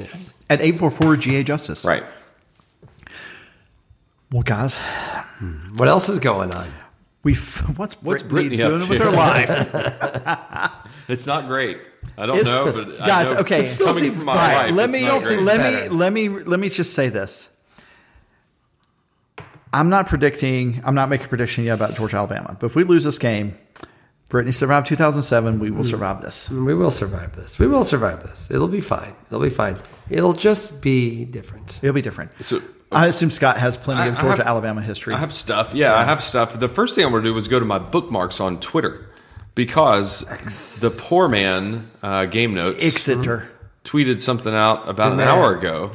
At 0.49 0.61
844 0.61 1.17
GA 1.17 1.43
Justice. 1.43 1.83
Right. 1.83 2.03
Well, 4.31 4.41
guys, 4.43 4.77
hmm, 4.77 5.73
What 5.75 5.87
else 5.87 6.07
is 6.09 6.19
going 6.19 6.53
on? 6.53 6.71
we've 7.23 7.57
what's 7.77 7.95
What's 8.01 8.23
Brittany, 8.23 8.57
Brittany 8.57 8.63
up 8.63 8.69
doing 8.69 8.83
to? 8.83 8.89
with 8.89 9.01
her 9.01 9.11
life? 9.11 10.77
It's 11.07 11.27
not 11.27 11.47
great. 11.47 11.79
I 12.17 12.25
don't 12.25 12.39
It's- 12.39 12.53
know, 12.53 12.71
but 12.85 13.01
I 13.01 13.07
guys, 13.07 13.31
know 13.31 13.39
okay. 13.39 13.59
It 13.59 13.65
still 13.65 13.93
seems 13.93 14.17
from 14.17 14.27
my 14.27 14.33
bright. 14.35 14.65
wife, 14.67 14.71
let 14.75 14.89
me 14.89 15.05
let 15.05 15.57
better. 15.57 15.89
me 15.89 15.95
let 15.95 16.13
me 16.13 16.29
let 16.29 16.59
me 16.59 16.69
just 16.69 16.93
say 16.93 17.09
this. 17.09 17.49
I'm 19.73 19.89
not 19.89 20.07
predicting. 20.07 20.81
I'm 20.85 20.95
not 20.95 21.09
making 21.09 21.25
a 21.25 21.29
prediction 21.29 21.65
yet 21.65 21.73
about 21.73 21.95
Georgia 21.95 22.17
Alabama. 22.17 22.55
But 22.59 22.67
if 22.67 22.75
we 22.75 22.85
lose 22.85 23.03
this 23.03 23.17
game, 23.17 23.57
Brittany 24.29 24.53
survived 24.53 24.87
2007. 24.87 25.59
We 25.59 25.69
will 25.69 25.83
mm. 25.83 25.85
survive 25.85 26.21
this. 26.21 26.49
We 26.49 26.73
will 26.73 26.91
survive 26.91 27.35
this. 27.35 27.59
We 27.59 27.67
will 27.67 27.83
survive 27.83 28.23
this. 28.23 28.49
It'll 28.49 28.69
be 28.69 28.79
fine. 28.79 29.13
It'll 29.27 29.41
be 29.41 29.49
fine. 29.49 29.75
It'll 30.09 30.33
just 30.33 30.81
be 30.81 31.25
different. 31.25 31.79
It'll 31.83 31.93
be 31.93 32.01
different. 32.01 32.31
So- 32.43 32.61
I 32.91 33.07
assume 33.07 33.31
Scott 33.31 33.57
has 33.57 33.75
plenty 33.77 34.03
I- 34.03 34.05
of 34.07 34.17
Georgia 34.19 34.43
have- 34.43 34.47
Alabama 34.47 34.81
history. 34.81 35.13
I 35.13 35.17
have 35.17 35.33
stuff. 35.33 35.73
Yeah, 35.73 35.93
I 35.95 36.05
have 36.05 36.23
stuff. 36.23 36.57
The 36.57 36.69
first 36.69 36.95
thing 36.95 37.03
I'm 37.03 37.11
going 37.11 37.23
to 37.23 37.29
do 37.29 37.35
is 37.37 37.47
go 37.47 37.59
to 37.59 37.65
my 37.65 37.79
bookmarks 37.79 38.39
on 38.39 38.59
Twitter 38.59 39.09
because 39.55 40.21
the 40.81 40.95
poor 41.03 41.27
man 41.27 41.89
uh, 42.03 42.25
game 42.25 42.53
notes 42.53 42.83
Exeter. 42.83 43.49
tweeted 43.83 44.19
something 44.19 44.53
out 44.53 44.87
about 44.87 45.13
an 45.13 45.21
hour 45.21 45.57
ago, 45.57 45.91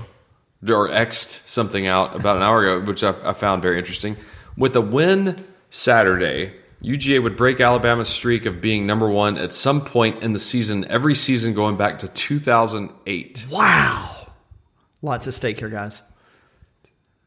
or 0.66 0.88
xed 0.88 1.46
something 1.46 1.86
out 1.86 2.16
about 2.16 2.36
an 2.36 2.42
hour 2.42 2.64
ago, 2.64 2.84
which 2.84 3.04
I, 3.04 3.14
I 3.22 3.32
found 3.34 3.62
very 3.62 3.78
interesting. 3.78 4.16
With 4.56 4.74
a 4.74 4.80
win 4.80 5.44
Saturday, 5.70 6.54
UGA 6.82 7.22
would 7.22 7.36
break 7.36 7.60
Alabama's 7.60 8.08
streak 8.08 8.46
of 8.46 8.60
being 8.60 8.86
number 8.86 9.08
one 9.08 9.36
at 9.36 9.52
some 9.52 9.82
point 9.82 10.22
in 10.22 10.32
the 10.32 10.38
season, 10.38 10.86
every 10.86 11.14
season 11.14 11.52
going 11.52 11.76
back 11.76 11.98
to 11.98 12.08
2008. 12.08 13.46
Wow. 13.50 14.32
Lots 15.02 15.26
at 15.28 15.34
stake 15.34 15.58
here, 15.58 15.68
guys. 15.68 16.02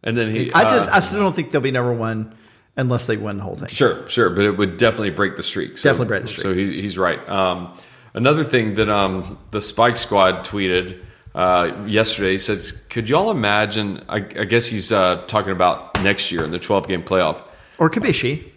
And 0.03 0.17
then 0.17 0.33
he, 0.33 0.51
I 0.51 0.63
uh, 0.63 0.69
just 0.69 0.89
I 0.89 0.99
still 0.99 1.19
don't 1.19 1.35
think 1.35 1.51
they'll 1.51 1.61
be 1.61 1.71
number 1.71 1.93
one 1.93 2.35
unless 2.77 3.07
they 3.07 3.17
win 3.17 3.37
the 3.37 3.43
whole 3.43 3.55
thing. 3.55 3.69
Sure, 3.69 4.07
sure, 4.09 4.29
but 4.29 4.45
it 4.45 4.57
would 4.57 4.77
definitely 4.77 5.11
break 5.11 5.35
the 5.35 5.43
streak. 5.43 5.77
So, 5.77 5.89
Definitely 5.89 6.07
break 6.07 6.21
the 6.23 6.27
streak. 6.27 6.43
So 6.43 6.53
he, 6.53 6.81
he's 6.81 6.97
right. 6.97 7.27
Um, 7.29 7.77
another 8.13 8.43
thing 8.43 8.75
that 8.75 8.89
um, 8.89 9.37
the 9.51 9.61
Spike 9.61 9.97
Squad 9.97 10.45
tweeted 10.45 10.99
uh, 11.35 11.71
yesterday 11.87 12.33
he 12.33 12.37
says, 12.37 12.71
"Could 12.89 13.09
y'all 13.09 13.31
imagine?" 13.31 14.03
I, 14.07 14.17
I 14.17 14.21
guess 14.45 14.67
he's 14.67 14.91
uh, 14.91 15.23
talking 15.27 15.51
about 15.51 16.01
next 16.03 16.31
year 16.31 16.43
in 16.43 16.51
the 16.51 16.59
12 16.59 16.87
game 16.87 17.03
playoff. 17.03 17.41
Or 17.77 17.87
it 17.87 17.89
could 17.91 18.03
be 18.03 18.11
she. 18.11 18.51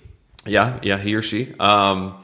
Yeah, 0.45 0.79
yeah, 0.83 0.99
he 0.99 1.15
or 1.15 1.23
she. 1.23 1.55
Um, 1.59 2.21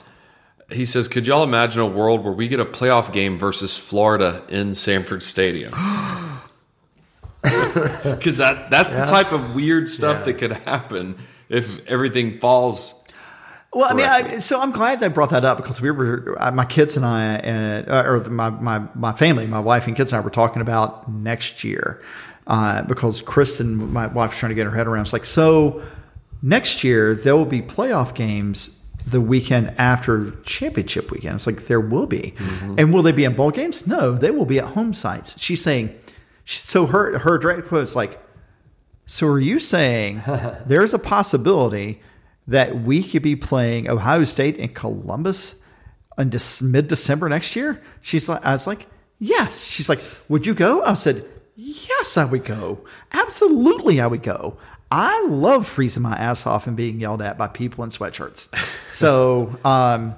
he 0.71 0.85
says, 0.85 1.09
"Could 1.09 1.27
y'all 1.27 1.43
imagine 1.43 1.81
a 1.81 1.87
world 1.87 2.23
where 2.23 2.33
we 2.35 2.49
get 2.49 2.61
a 2.61 2.65
playoff 2.67 3.13
game 3.13 3.39
versus 3.39 3.77
Florida 3.79 4.43
in 4.49 4.75
Sanford 4.75 5.23
Stadium?" 5.23 5.73
Because 7.43 8.37
that 8.37 8.71
that's 8.71 8.93
the 8.93 9.07
type 9.07 9.33
of 9.33 9.55
weird 9.55 9.89
stuff 9.89 10.19
Yeah. 10.19 10.25
that 10.25 10.35
could 10.35 10.53
happen 10.53 11.19
if 11.53 11.87
everything 11.87 12.39
falls 12.41 12.95
Well, 13.75 13.89
I 13.91 13.95
mean, 13.95 14.07
I, 14.07 14.39
so 14.39 14.61
I'm 14.61 14.71
glad 14.71 15.01
they 15.01 15.09
brought 15.09 15.31
that 15.31 15.47
up 15.47 15.57
because 15.57 15.81
we 15.81 15.91
were, 15.91 16.37
uh, 16.39 16.51
my 16.51 16.67
kids 16.67 16.99
and 16.99 17.07
I, 17.07 17.39
uh, 17.39 18.03
or 18.05 18.19
my, 18.29 18.51
my, 18.51 18.83
my 18.95 19.13
family, 19.13 19.47
my 19.47 19.61
wife 19.61 19.87
and 19.87 19.97
kids 19.97 20.13
and 20.13 20.21
I 20.21 20.25
were 20.25 20.31
talking 20.31 20.61
about 20.61 21.11
next 21.11 21.65
year 21.65 22.03
uh, 22.47 22.83
because 22.83 23.23
Kristen, 23.23 23.91
my 23.91 24.09
wife's 24.09 24.39
trying 24.39 24.51
to 24.51 24.55
get 24.55 24.67
her 24.67 24.77
head 24.77 24.87
around. 24.87 25.03
It's 25.03 25.15
like, 25.15 25.25
so 25.25 25.83
next 26.43 26.85
year 26.85 27.15
there 27.15 27.35
will 27.35 27.47
be 27.47 27.63
playoff 27.63 28.15
games 28.15 28.79
the 29.07 29.23
weekend 29.23 29.75
after 29.79 30.33
championship 30.43 31.11
weekend. 31.11 31.37
It's 31.37 31.47
like, 31.47 31.63
there 31.63 31.81
will 31.81 32.07
be. 32.07 32.35
And 32.77 32.93
will 32.93 33.03
they 33.03 33.13
be 33.13 33.25
in 33.25 33.35
bowl 33.35 33.53
games? 33.53 33.87
No, 33.87 34.13
they 34.13 34.31
will 34.31 34.45
be 34.45 34.59
at 34.59 34.67
home 34.67 34.93
sites. 34.93 35.41
She's 35.41 35.63
saying, 35.63 35.99
so 36.45 36.85
her, 36.87 37.19
her 37.21 37.39
direct 37.39 37.69
quote 37.69 37.85
is 37.85 37.97
like, 37.97 38.21
so 39.13 39.27
are 39.27 39.39
you 39.39 39.59
saying 39.59 40.23
there's 40.67 40.95
a 40.95 40.99
possibility 40.99 42.01
that 42.47 42.81
we 42.81 43.03
could 43.03 43.21
be 43.21 43.37
playing 43.37 43.87
Ohio 43.87 44.25
State 44.25 44.57
in 44.57 44.71
Columbus 44.71 45.55
in 46.17 46.33
mid 46.63 46.89
December 46.89 47.29
next 47.29 47.55
year? 47.55 47.83
She's 48.01 48.27
like, 48.27 48.43
I 48.43 48.55
was 48.55 48.67
like, 48.67 48.87
yes. 49.19 49.67
She's 49.67 49.91
like, 49.91 50.01
would 50.31 50.47
you 50.47 50.55
go? 50.55 50.83
I 50.83 50.95
said, 50.95 51.27
yes, 51.57 52.17
I 52.17 52.25
would 52.25 52.47
go. 52.47 52.87
Absolutely, 53.13 54.01
I 54.01 54.07
would 54.07 54.23
go. 54.23 54.57
I 54.91 55.27
love 55.29 55.67
freezing 55.67 56.03
my 56.03 56.17
ass 56.17 56.47
off 56.47 56.67
and 56.67 56.75
being 56.75 56.99
yelled 56.99 57.21
at 57.21 57.37
by 57.37 57.49
people 57.49 57.85
in 57.85 57.91
sweatshirts. 57.91 58.49
So, 58.93 59.59
um, 59.65 60.15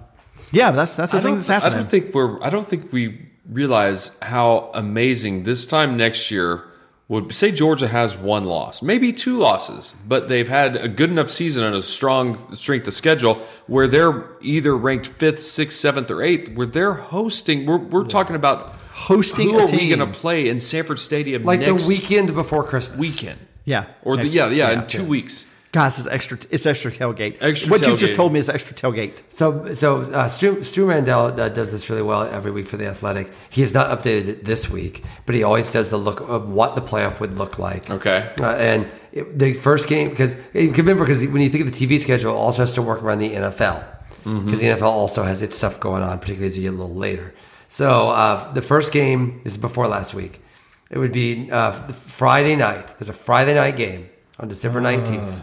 yeah, 0.50 0.72
that's 0.72 0.96
that's 0.96 1.12
the 1.12 1.18
I 1.18 1.20
thing 1.20 1.34
that's 1.34 1.46
happening. 1.46 1.74
I 1.74 1.76
don't 1.76 1.88
think 1.88 2.12
we're. 2.12 2.42
I 2.42 2.50
don't 2.50 2.66
think 2.66 2.92
we 2.92 3.28
realize 3.48 4.18
how 4.20 4.72
amazing 4.74 5.44
this 5.44 5.64
time 5.64 5.96
next 5.96 6.32
year 6.32 6.64
would. 7.08 7.34
Say 7.34 7.52
Georgia 7.52 7.88
has 7.88 8.16
one 8.16 8.44
loss, 8.44 8.82
maybe 8.82 9.12
two 9.12 9.38
losses, 9.38 9.94
but 10.06 10.28
they've 10.28 10.48
had 10.48 10.76
a 10.76 10.88
good 10.88 11.10
enough 11.10 11.30
season 11.30 11.64
and 11.64 11.74
a 11.76 11.82
strong 11.82 12.54
strength 12.56 12.86
of 12.88 12.94
schedule 12.94 13.36
where 13.66 13.86
they're 13.86 14.24
either 14.40 14.76
ranked 14.76 15.06
fifth, 15.08 15.40
sixth, 15.40 15.78
seventh, 15.78 16.10
or 16.10 16.22
eighth. 16.22 16.52
Where 16.56 16.66
they're 16.66 16.94
hosting. 16.94 17.66
We're 17.66 17.76
we're 17.78 18.04
talking 18.04 18.36
about 18.36 18.76
Hosting 18.94 19.50
Who 19.50 19.58
are 19.58 19.66
we 19.66 19.88
going 19.88 19.98
to 19.98 20.06
play 20.18 20.48
in 20.48 20.60
Sanford 20.60 21.00
Stadium 21.00 21.44
Like 21.44 21.60
next 21.60 21.82
the 21.82 21.88
weekend 21.88 22.32
before 22.32 22.62
Christmas. 22.62 22.96
weekend? 22.98 23.40
yeah, 23.64 23.86
Or 24.02 24.16
the, 24.16 24.22
next- 24.22 24.34
yeah, 24.34 24.48
yeah, 24.50 24.70
in 24.82 24.86
two 24.86 25.04
weeks. 25.04 25.46
Guys, 25.74 25.98
it's 25.98 26.06
extra. 26.06 26.38
It's 26.50 26.66
extra 26.66 26.92
tailgate. 26.92 27.38
Extra 27.40 27.68
what 27.68 27.84
you 27.84 27.96
just 27.96 28.14
told 28.14 28.32
me 28.32 28.38
is 28.38 28.48
extra 28.48 28.76
tailgate. 28.76 29.20
So, 29.28 29.74
so 29.74 30.02
uh, 30.02 30.28
Stu, 30.28 30.62
Stu 30.62 30.86
Mandel 30.86 31.40
uh, 31.40 31.48
does 31.48 31.72
this 31.72 31.90
really 31.90 32.02
well 32.02 32.22
every 32.22 32.52
week 32.52 32.68
for 32.68 32.76
the 32.76 32.86
Athletic. 32.86 33.32
He 33.50 33.60
has 33.62 33.74
not 33.74 33.88
updated 33.88 34.28
it 34.28 34.44
this 34.44 34.70
week, 34.70 35.02
but 35.26 35.34
he 35.34 35.42
always 35.42 35.72
does 35.72 35.90
the 35.90 35.96
look 35.96 36.20
of 36.20 36.48
what 36.48 36.76
the 36.76 36.80
playoff 36.80 37.18
would 37.18 37.36
look 37.36 37.58
like. 37.58 37.90
Okay. 37.90 38.32
Uh, 38.38 38.52
and 38.54 38.88
it, 39.10 39.36
the 39.36 39.54
first 39.54 39.88
game, 39.88 40.10
because 40.10 40.36
you 40.54 40.70
can 40.70 40.84
remember, 40.86 41.02
because 41.02 41.26
when 41.26 41.42
you 41.42 41.48
think 41.48 41.66
of 41.66 41.76
the 41.76 41.86
TV 41.86 41.98
schedule, 41.98 42.30
it 42.30 42.36
also 42.36 42.62
has 42.62 42.72
to 42.74 42.82
work 42.82 43.02
around 43.02 43.18
the 43.18 43.32
NFL, 43.32 43.84
because 44.22 44.60
the 44.60 44.66
NFL 44.66 44.82
also 44.82 45.24
has 45.24 45.42
its 45.42 45.56
stuff 45.56 45.80
going 45.80 46.04
on, 46.04 46.20
particularly 46.20 46.46
as 46.46 46.56
you 46.56 46.62
get 46.62 46.78
a 46.78 46.80
little 46.80 46.94
later. 46.94 47.34
So 47.66 48.10
uh, 48.10 48.52
the 48.52 48.62
first 48.62 48.92
game 48.92 49.40
this 49.42 49.54
is 49.54 49.58
before 49.58 49.88
last 49.88 50.14
week. 50.14 50.40
It 50.88 50.98
would 50.98 51.10
be 51.10 51.50
uh, 51.50 51.72
Friday 51.72 52.54
night. 52.54 52.94
There's 52.96 53.08
a 53.08 53.12
Friday 53.12 53.54
night 53.54 53.76
game 53.76 54.08
on 54.38 54.46
December 54.46 54.80
nineteenth. 54.80 55.42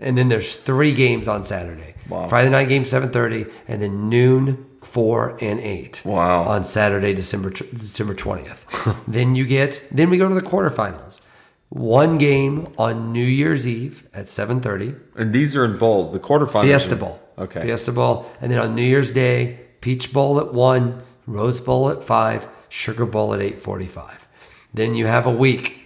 And 0.00 0.16
then 0.16 0.28
there's 0.28 0.54
three 0.56 0.94
games 0.94 1.26
on 1.28 1.44
Saturday. 1.44 1.94
Friday 2.28 2.50
night 2.50 2.68
game 2.68 2.84
seven 2.84 3.10
thirty, 3.10 3.46
and 3.66 3.82
then 3.82 4.08
noon, 4.08 4.64
four, 4.82 5.36
and 5.42 5.60
eight. 5.60 6.02
Wow. 6.04 6.44
On 6.44 6.64
Saturday, 6.64 7.12
December 7.12 7.50
December 7.50 8.14
twentieth. 8.14 8.64
then 9.08 9.34
you 9.34 9.44
get 9.44 9.82
then 9.90 10.08
we 10.08 10.16
go 10.18 10.28
to 10.28 10.34
the 10.34 10.40
quarterfinals. 10.42 11.20
One 11.70 12.16
game 12.16 12.72
on 12.78 13.12
New 13.12 13.24
Year's 13.24 13.66
Eve 13.66 14.08
at 14.14 14.26
seven 14.28 14.60
thirty. 14.60 14.94
And 15.16 15.34
these 15.34 15.54
are 15.54 15.64
in 15.64 15.76
bowls. 15.78 16.12
The 16.12 16.20
quarterfinals. 16.20 16.62
Fiesta 16.62 16.94
are- 16.94 16.98
Bowl. 16.98 17.20
Okay. 17.38 17.60
Fiesta 17.60 17.92
Bowl, 17.92 18.30
and 18.40 18.50
then 18.50 18.58
on 18.58 18.74
New 18.74 18.82
Year's 18.82 19.12
Day, 19.12 19.60
Peach 19.80 20.12
Bowl 20.12 20.40
at 20.40 20.52
one, 20.54 21.02
Rose 21.26 21.60
Bowl 21.60 21.88
at 21.90 22.02
five, 22.02 22.48
Sugar 22.68 23.04
Bowl 23.06 23.34
at 23.34 23.40
eight 23.40 23.60
forty-five. 23.60 24.26
Then 24.72 24.94
you 24.94 25.06
have 25.06 25.26
a 25.26 25.30
week. 25.30 25.77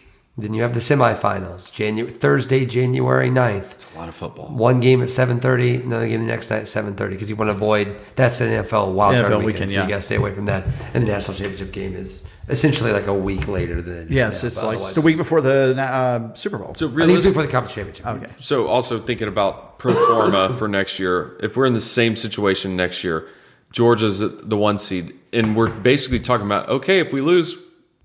Then 0.42 0.54
you 0.54 0.62
have 0.62 0.74
the 0.74 0.80
semifinals. 0.80 1.72
January 1.72 2.10
Thursday, 2.10 2.66
January 2.66 3.30
9th. 3.30 3.72
It's 3.72 3.94
A 3.94 3.98
lot 3.98 4.08
of 4.08 4.14
football. 4.14 4.48
One 4.48 4.80
game 4.80 5.00
at 5.02 5.08
seven 5.08 5.38
thirty, 5.38 5.76
another 5.76 6.08
game 6.08 6.20
the 6.20 6.26
next 6.26 6.50
night 6.50 6.62
at 6.62 6.68
seven 6.68 6.94
thirty 6.94 7.14
because 7.14 7.30
you 7.30 7.36
want 7.36 7.48
to 7.48 7.54
avoid 7.54 7.96
that's 8.16 8.40
an 8.40 8.48
NFL 8.48 8.92
wild 8.92 9.14
card 9.14 9.32
NFL 9.32 9.38
weekend, 9.38 9.46
weekend, 9.46 9.70
so 9.70 9.76
yeah. 9.76 9.82
you 9.84 9.88
got 9.88 9.96
to 9.96 10.02
stay 10.02 10.16
away 10.16 10.34
from 10.34 10.46
that. 10.46 10.66
And 10.94 11.04
the 11.04 11.12
national 11.12 11.36
championship 11.36 11.72
game 11.72 11.94
is 11.94 12.28
essentially 12.48 12.92
like 12.92 13.06
a 13.06 13.14
week 13.14 13.46
later 13.46 13.80
than 13.80 13.94
it 13.94 14.04
is 14.06 14.10
Yes, 14.10 14.42
now, 14.42 14.46
it's 14.48 14.56
like 14.56 14.76
otherwise- 14.76 14.94
the 14.94 15.00
week 15.00 15.16
before 15.16 15.40
the 15.40 15.74
uh, 15.78 16.34
Super 16.34 16.58
Bowl. 16.58 16.74
So 16.74 16.86
really, 16.88 17.14
think 17.14 17.18
it's 17.18 17.24
realistic, 17.26 17.30
before 17.30 17.42
the 17.42 17.52
conference 17.52 17.74
championship. 17.74 18.06
okay. 18.06 18.42
So 18.42 18.66
also 18.66 18.98
thinking 18.98 19.28
about 19.28 19.78
pro 19.78 19.94
forma 19.94 20.52
for 20.58 20.68
next 20.68 20.98
year, 20.98 21.36
if 21.40 21.56
we're 21.56 21.66
in 21.66 21.74
the 21.74 21.80
same 21.80 22.16
situation 22.16 22.76
next 22.76 23.04
year, 23.04 23.28
Georgia's 23.72 24.18
the 24.18 24.56
one 24.56 24.78
seed, 24.78 25.14
and 25.32 25.56
we're 25.56 25.70
basically 25.70 26.20
talking 26.20 26.46
about 26.46 26.68
okay, 26.68 26.98
if 26.98 27.12
we 27.12 27.20
lose, 27.20 27.56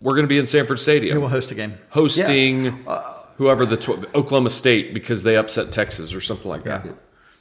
we're 0.01 0.13
going 0.13 0.23
to 0.25 0.27
be 0.29 0.37
in 0.37 0.45
Sanford 0.45 0.79
Stadium. 0.79 1.15
We 1.15 1.21
will 1.21 1.29
host 1.29 1.51
a 1.51 1.55
game. 1.55 1.73
hosting 1.89 2.87
uh, 2.87 3.01
whoever 3.37 3.65
the 3.65 3.77
tw- 3.77 4.13
Oklahoma 4.15 4.49
State 4.49 4.93
because 4.93 5.23
they 5.23 5.37
upset 5.37 5.71
Texas 5.71 6.13
or 6.13 6.21
something 6.21 6.49
like 6.49 6.63
that. 6.63 6.85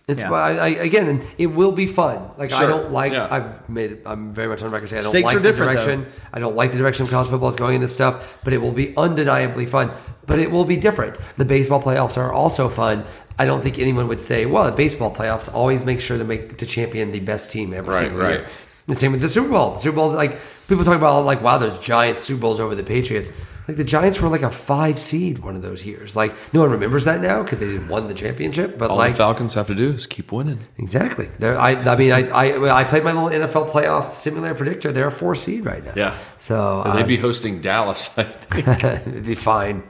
It's 0.09 0.21
Yeah. 0.23 0.31
why 0.31 0.53
I, 0.57 0.69
again, 0.69 1.09
and 1.09 1.23
it 1.37 1.47
will 1.49 1.73
be 1.73 1.87
fun. 1.89 2.31
Like 2.39 2.53
I 2.53 2.65
don't 2.67 2.93
like. 2.93 3.13
Yeah. 3.13 3.27
I've 3.29 3.69
made. 3.69 3.91
it- 3.91 4.03
I'm 4.07 4.33
very 4.33 4.47
much 4.49 4.63
on 4.63 4.71
record 4.71 4.89
saying 4.89 5.01
I 5.01 5.03
don't 5.03 5.11
Stakes 5.11 5.27
like 5.27 5.37
are 5.37 5.39
the 5.41 5.49
different, 5.49 5.73
direction. 5.73 6.07
I 6.33 6.39
don't 6.39 6.55
like 6.55 6.71
the 6.71 6.79
direction 6.79 7.05
of 7.07 7.11
college 7.11 7.29
football 7.29 7.49
is 7.49 7.57
going 7.57 7.75
in 7.75 7.81
this 7.81 7.93
stuff. 7.93 8.39
But 8.45 8.53
it 8.53 8.63
will 8.63 8.71
be 8.73 8.97
undeniably 8.97 9.67
fun. 9.67 9.91
But 10.27 10.39
it 10.39 10.51
will 10.53 10.65
be 10.65 10.77
different. 10.77 11.17
The 11.37 11.45
baseball 11.45 11.83
playoffs 11.83 12.17
are 12.17 12.33
also 12.33 12.69
fun. 12.69 13.05
I 13.39 13.47
don't 13.47 13.63
think 13.63 13.79
anyone 13.81 14.07
would 14.07 14.23
say, 14.23 14.47
"Well, 14.47 14.65
the 14.65 14.73
baseball 14.77 15.13
playoffs 15.13 15.53
always 15.53 15.85
make 15.85 16.01
sure 16.01 16.17
to 16.19 16.25
make 16.25 16.57
to 16.59 16.67
champion 16.67 17.11
the 17.11 17.21
best 17.21 17.51
team 17.51 17.75
every 17.75 17.93
Right, 17.95 18.01
single 18.05 18.21
right. 18.21 18.31
year." 18.41 18.47
The 18.87 18.95
same 18.95 19.12
with 19.12 19.20
the 19.20 19.28
Super 19.28 19.49
Bowl. 19.51 19.76
Super 19.76 19.97
Bowl, 19.97 20.11
like 20.12 20.39
people 20.68 20.84
talk 20.84 20.97
about, 20.97 21.24
like, 21.24 21.43
wow, 21.43 21.59
those 21.59 21.78
giant 21.78 22.18
Super 22.18 22.41
Bowls 22.43 22.61
over 22.61 22.74
the 22.74 22.84
Patriots. 22.84 23.32
Like 23.68 23.78
the 23.78 23.82
Giants 23.84 24.20
were 24.20 24.28
like 24.28 24.43
a 24.43 24.51
five 24.51 24.97
seed 24.97 25.41
one 25.41 25.57
of 25.57 25.62
those 25.62 25.84
years. 25.84 26.14
Like 26.14 26.32
no 26.55 26.61
one 26.61 26.70
remembers 26.70 27.07
that 27.07 27.20
now 27.20 27.43
because 27.43 27.59
they 27.59 27.66
didn't 27.66 27.89
won 27.89 28.07
the 28.07 28.14
championship. 28.14 28.78
But 28.78 28.91
All 28.91 28.97
like 28.97 29.14
the 29.14 29.16
Falcons 29.18 29.55
have 29.55 29.66
to 29.66 29.74
do 29.74 29.91
is 29.91 30.07
keep 30.07 30.30
winning. 30.30 30.61
exactly, 30.78 31.28
They're, 31.41 31.59
I 31.59 31.72
I 31.72 31.97
mean 31.97 32.12
I, 32.12 32.28
I 32.28 32.82
I 32.82 32.84
played 32.84 33.03
my 33.03 33.11
little 33.11 33.28
NFL 33.28 33.70
playoff 33.72 34.14
simulator 34.14 34.55
predictor. 34.55 34.93
They're 34.93 35.09
a 35.09 35.11
four 35.11 35.34
seed 35.34 35.64
right 35.64 35.84
now. 35.84 35.95
Yeah. 35.97 36.16
So 36.39 36.82
And 36.84 36.97
they'd 36.97 37.09
be 37.09 37.16
hosting 37.16 37.61
Dallas. 37.61 38.16
I 38.16 38.22
think. 38.22 38.68
it'd 39.09 39.26
be 39.26 39.34
fine. 39.34 39.82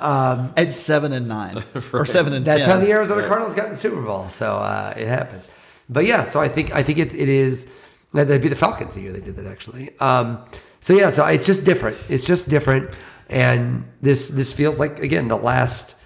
At 0.00 0.72
seven 0.72 1.12
and 1.12 1.28
nine 1.28 1.62
or 1.92 2.04
seven 2.04 2.32
and 2.34 2.44
That's 2.44 2.64
ten. 2.66 2.80
how 2.80 2.84
the 2.84 2.90
Arizona 2.90 3.28
Cardinals 3.28 3.54
got 3.54 3.66
in 3.66 3.70
the 3.72 3.76
Super 3.76 4.02
Bowl. 4.02 4.28
So 4.28 4.56
uh, 4.56 4.92
it 4.96 5.06
happens. 5.06 5.48
But 5.88 6.06
yeah, 6.06 6.24
so 6.24 6.40
I 6.40 6.48
think 6.48 6.74
I 6.74 6.82
think 6.82 6.98
it, 6.98 7.14
it 7.14 7.28
is. 7.28 7.70
That'd 8.12 8.42
be 8.42 8.48
the 8.48 8.56
Falcons 8.56 8.94
the 8.94 9.00
year 9.00 9.12
they 9.12 9.20
did 9.20 9.36
that 9.36 9.46
actually. 9.46 9.90
Um, 9.98 10.44
so 10.80 10.92
yeah, 10.92 11.10
so 11.10 11.24
it's 11.26 11.46
just 11.46 11.64
different. 11.64 11.96
It's 12.08 12.24
just 12.26 12.48
different, 12.48 12.90
and 13.30 13.84
this 14.02 14.28
this 14.30 14.52
feels 14.52 14.78
like 14.78 14.98
again 15.00 15.28
the 15.28 15.36
last 15.36 15.96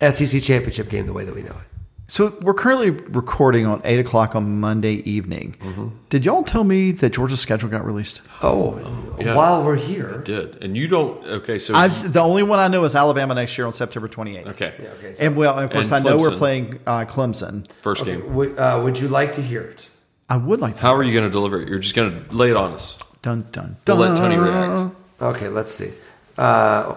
SEC 0.00 0.42
championship 0.42 0.88
game 0.88 1.06
the 1.06 1.12
way 1.12 1.24
that 1.24 1.34
we 1.34 1.42
know 1.42 1.50
it. 1.50 1.68
So 2.10 2.38
we're 2.40 2.54
currently 2.54 2.88
recording 2.88 3.66
on 3.66 3.82
eight 3.84 3.98
o'clock 3.98 4.34
on 4.34 4.60
Monday 4.60 4.94
evening. 5.10 5.56
Mm-hmm. 5.60 5.88
Did 6.08 6.24
y'all 6.24 6.42
tell 6.42 6.64
me 6.64 6.90
that 6.92 7.10
Georgia's 7.12 7.40
schedule 7.40 7.68
got 7.68 7.84
released? 7.84 8.22
Oh, 8.40 8.78
yeah. 9.20 9.34
while 9.34 9.62
we're 9.62 9.76
here, 9.76 10.22
Did 10.24 10.62
and 10.62 10.74
you 10.74 10.88
don't? 10.88 11.22
Okay, 11.26 11.58
so 11.58 11.74
I've 11.74 12.12
the 12.12 12.20
only 12.20 12.42
one 12.44 12.60
I 12.60 12.68
know 12.68 12.84
is 12.84 12.96
Alabama 12.96 13.34
next 13.34 13.58
year 13.58 13.66
on 13.66 13.74
September 13.74 14.08
twenty 14.08 14.38
eighth. 14.38 14.48
okay, 14.48 14.74
okay, 14.98 15.12
so 15.12 15.24
And 15.24 15.36
well, 15.36 15.58
of 15.58 15.70
course, 15.70 15.92
I 15.92 15.98
know 15.98 16.16
we're 16.16 16.30
playing 16.36 16.78
uh, 16.86 17.04
Clemson. 17.04 17.66
first 17.82 18.00
okay, 18.02 18.16
game. 18.16 18.34
would, 18.34 18.58
uh, 18.58 18.80
would 18.82 18.98
you 18.98 19.08
like 19.08 19.34
to 19.34 19.42
hear 19.42 19.62
it? 19.62 19.90
I 20.28 20.36
would 20.36 20.60
like 20.60 20.76
to. 20.76 20.82
How 20.82 20.94
are 20.94 21.02
you 21.02 21.12
going 21.12 21.24
to 21.24 21.30
deliver 21.30 21.60
it? 21.60 21.68
You're 21.68 21.78
just 21.78 21.94
going 21.94 22.24
to 22.24 22.34
lay 22.36 22.50
it 22.50 22.56
on 22.56 22.72
us. 22.72 22.98
Dun 23.22 23.46
dun 23.52 23.76
dun. 23.84 23.98
We'll 23.98 24.08
let 24.08 24.16
Tony 24.18 24.36
react. 24.36 24.94
Okay, 25.20 25.48
let's 25.48 25.72
see. 25.72 25.90
Uh, 26.36 26.94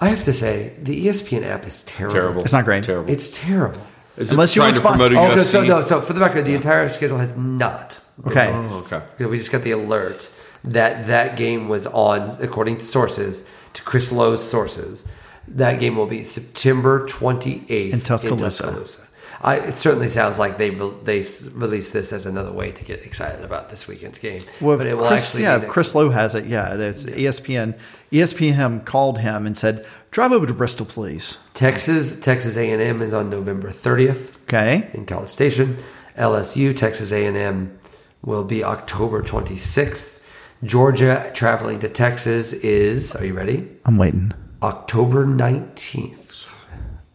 I 0.00 0.08
have 0.08 0.22
to 0.24 0.32
say 0.32 0.74
the 0.78 1.06
ESPN 1.06 1.42
app 1.42 1.66
is 1.66 1.82
terrible. 1.84 2.14
Terrible. 2.14 2.42
It's 2.42 2.52
not 2.52 2.64
great. 2.64 2.84
Terrible. 2.84 3.10
It's 3.12 3.36
terrible. 3.40 3.80
Is 4.16 4.30
Unless 4.30 4.52
it 4.52 4.56
you 4.56 4.60
trying 4.62 4.66
want 4.68 4.74
to 4.76 4.80
spot- 4.80 4.92
promote 4.92 5.12
a 5.12 5.18
Oh, 5.18 5.36
UFC? 5.36 5.42
so 5.44 5.64
no. 5.64 5.82
So 5.82 6.00
for 6.00 6.12
the 6.12 6.20
record, 6.20 6.44
the 6.44 6.54
entire 6.54 6.88
schedule 6.88 7.18
has 7.18 7.36
not. 7.36 8.00
Okay. 8.26 8.50
Oh, 8.52 8.86
okay. 8.92 9.26
We 9.26 9.38
just 9.38 9.50
got 9.52 9.62
the 9.62 9.72
alert 9.72 10.30
that 10.64 11.06
that 11.08 11.36
game 11.36 11.68
was 11.68 11.86
on, 11.86 12.36
according 12.40 12.76
to 12.78 12.84
sources, 12.84 13.44
to 13.74 13.82
Chris 13.82 14.12
Low's 14.12 14.48
sources. 14.48 15.04
That 15.48 15.80
game 15.80 15.96
will 15.96 16.06
be 16.06 16.24
September 16.24 17.06
28th 17.06 17.92
In 17.92 18.00
Tuscaloosa. 18.00 19.06
I, 19.42 19.56
it 19.56 19.74
certainly 19.74 20.08
sounds 20.08 20.38
like 20.38 20.58
they 20.58 20.70
re- 20.70 20.92
they 21.04 21.20
s- 21.20 21.48
released 21.50 21.92
this 21.92 22.12
as 22.12 22.26
another 22.26 22.52
way 22.52 22.72
to 22.72 22.84
get 22.84 23.04
excited 23.04 23.44
about 23.44 23.70
this 23.70 23.86
weekend's 23.86 24.18
game. 24.18 24.40
Well, 24.60 24.76
but 24.78 24.86
it 24.86 24.96
will 24.96 25.06
Chris, 25.08 25.24
actually 25.28 25.42
yeah, 25.44 25.56
next 25.58 25.72
Chris 25.72 25.94
Low 25.94 26.10
has 26.10 26.34
it. 26.34 26.46
Yeah, 26.46 26.74
there's 26.74 27.06
E 27.06 27.12
ESPN. 27.24 27.78
ESPN 28.12 28.84
called 28.84 29.18
him 29.18 29.46
and 29.46 29.56
said, 29.56 29.84
"Drive 30.10 30.32
over 30.32 30.46
to 30.46 30.54
Bristol, 30.54 30.86
please." 30.86 31.38
Texas 31.54 32.18
Texas 32.20 32.56
A&M 32.56 33.02
is 33.02 33.12
on 33.12 33.28
November 33.30 33.68
30th 33.70 34.36
Okay. 34.44 34.88
in 34.94 35.04
College 35.06 35.28
Station. 35.30 35.76
LSU 36.16 36.74
Texas 36.74 37.12
A&M 37.12 37.78
will 38.22 38.44
be 38.44 38.64
October 38.64 39.22
26th. 39.22 40.22
Georgia 40.64 41.30
traveling 41.34 41.78
to 41.80 41.88
Texas 41.88 42.52
is 42.54 43.14
are 43.14 43.24
you 43.26 43.34
ready? 43.34 43.68
I'm 43.84 43.98
waiting. 43.98 44.32
October 44.62 45.26
19th. 45.26 46.54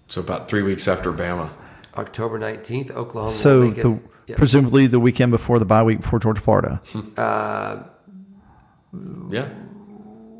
So 0.08 0.22
about 0.22 0.48
three 0.48 0.62
weeks 0.62 0.88
after 0.88 1.12
Bama. 1.12 1.50
October 1.98 2.40
19th, 2.40 2.92
Oklahoma 2.92 3.32
So 3.34 3.60
will 3.60 3.68
make 3.70 3.78
its, 3.78 4.00
the 4.02 4.10
yeah. 4.28 4.36
presumably 4.38 4.88
the 4.88 5.00
weekend 5.00 5.32
before 5.32 5.60
the 5.60 5.66
bye 5.66 5.84
week 5.84 6.02
before 6.02 6.20
Georgia 6.20 6.42
Florida. 6.42 6.82
Uh, 7.18 7.84
yeah. 9.30 9.50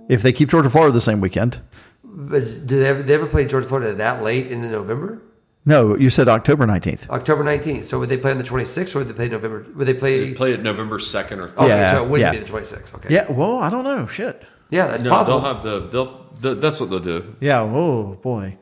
If 0.10 0.22
they 0.22 0.32
keep 0.34 0.50
Georgia 0.50 0.70
Florida 0.70 0.94
the 0.94 1.02
same 1.02 1.22
weekend. 1.22 1.62
But 2.04 2.42
did 2.44 2.68
they 2.68 2.86
ever, 2.86 3.04
they 3.04 3.14
ever 3.14 3.26
play 3.26 3.46
Georgia 3.46 3.68
Florida 3.68 3.94
that 3.94 4.24
late 4.24 4.48
in 4.52 4.62
the 4.62 4.68
November? 4.70 5.22
No, 5.66 5.96
you 5.96 6.10
said 6.10 6.28
October 6.28 6.66
19th. 6.66 7.08
October 7.10 7.44
19th. 7.44 7.84
So 7.84 8.00
would 8.00 8.10
they 8.10 8.18
play 8.18 8.32
on 8.32 8.38
the 8.38 8.44
26th 8.44 8.96
or 8.96 9.00
would 9.00 9.08
they 9.10 9.14
play 9.14 9.30
November? 9.30 9.66
Would 9.76 9.88
they 9.88 9.94
play? 9.94 10.26
They 10.30 10.34
play 10.34 10.54
it 10.54 10.62
November 10.64 10.98
2nd 10.98 11.38
or 11.38 11.48
3rd. 11.48 11.58
okay, 11.58 11.68
Yeah, 11.68 11.92
so 11.92 12.04
it 12.04 12.10
wouldn't 12.10 12.34
yeah. 12.34 12.40
be 12.40 12.44
the 12.46 12.52
26th. 12.52 12.96
Okay. 12.96 13.14
Yeah, 13.14 13.32
well, 13.32 13.60
I 13.60 13.70
don't 13.70 13.84
know. 13.84 14.08
Shit. 14.08 14.44
Yeah, 14.72 14.88
that's 14.88 15.04
No, 15.04 15.12
possible. 15.12 15.40
they'll 15.42 15.54
have 15.54 15.64
the 15.64 15.80
they'll 15.88 16.26
th- 16.42 16.58
that's 16.58 16.80
what 16.80 16.90
they'll 16.90 17.00
do. 17.00 17.36
Yeah, 17.42 17.62
oh 17.62 18.18
boy. 18.22 18.58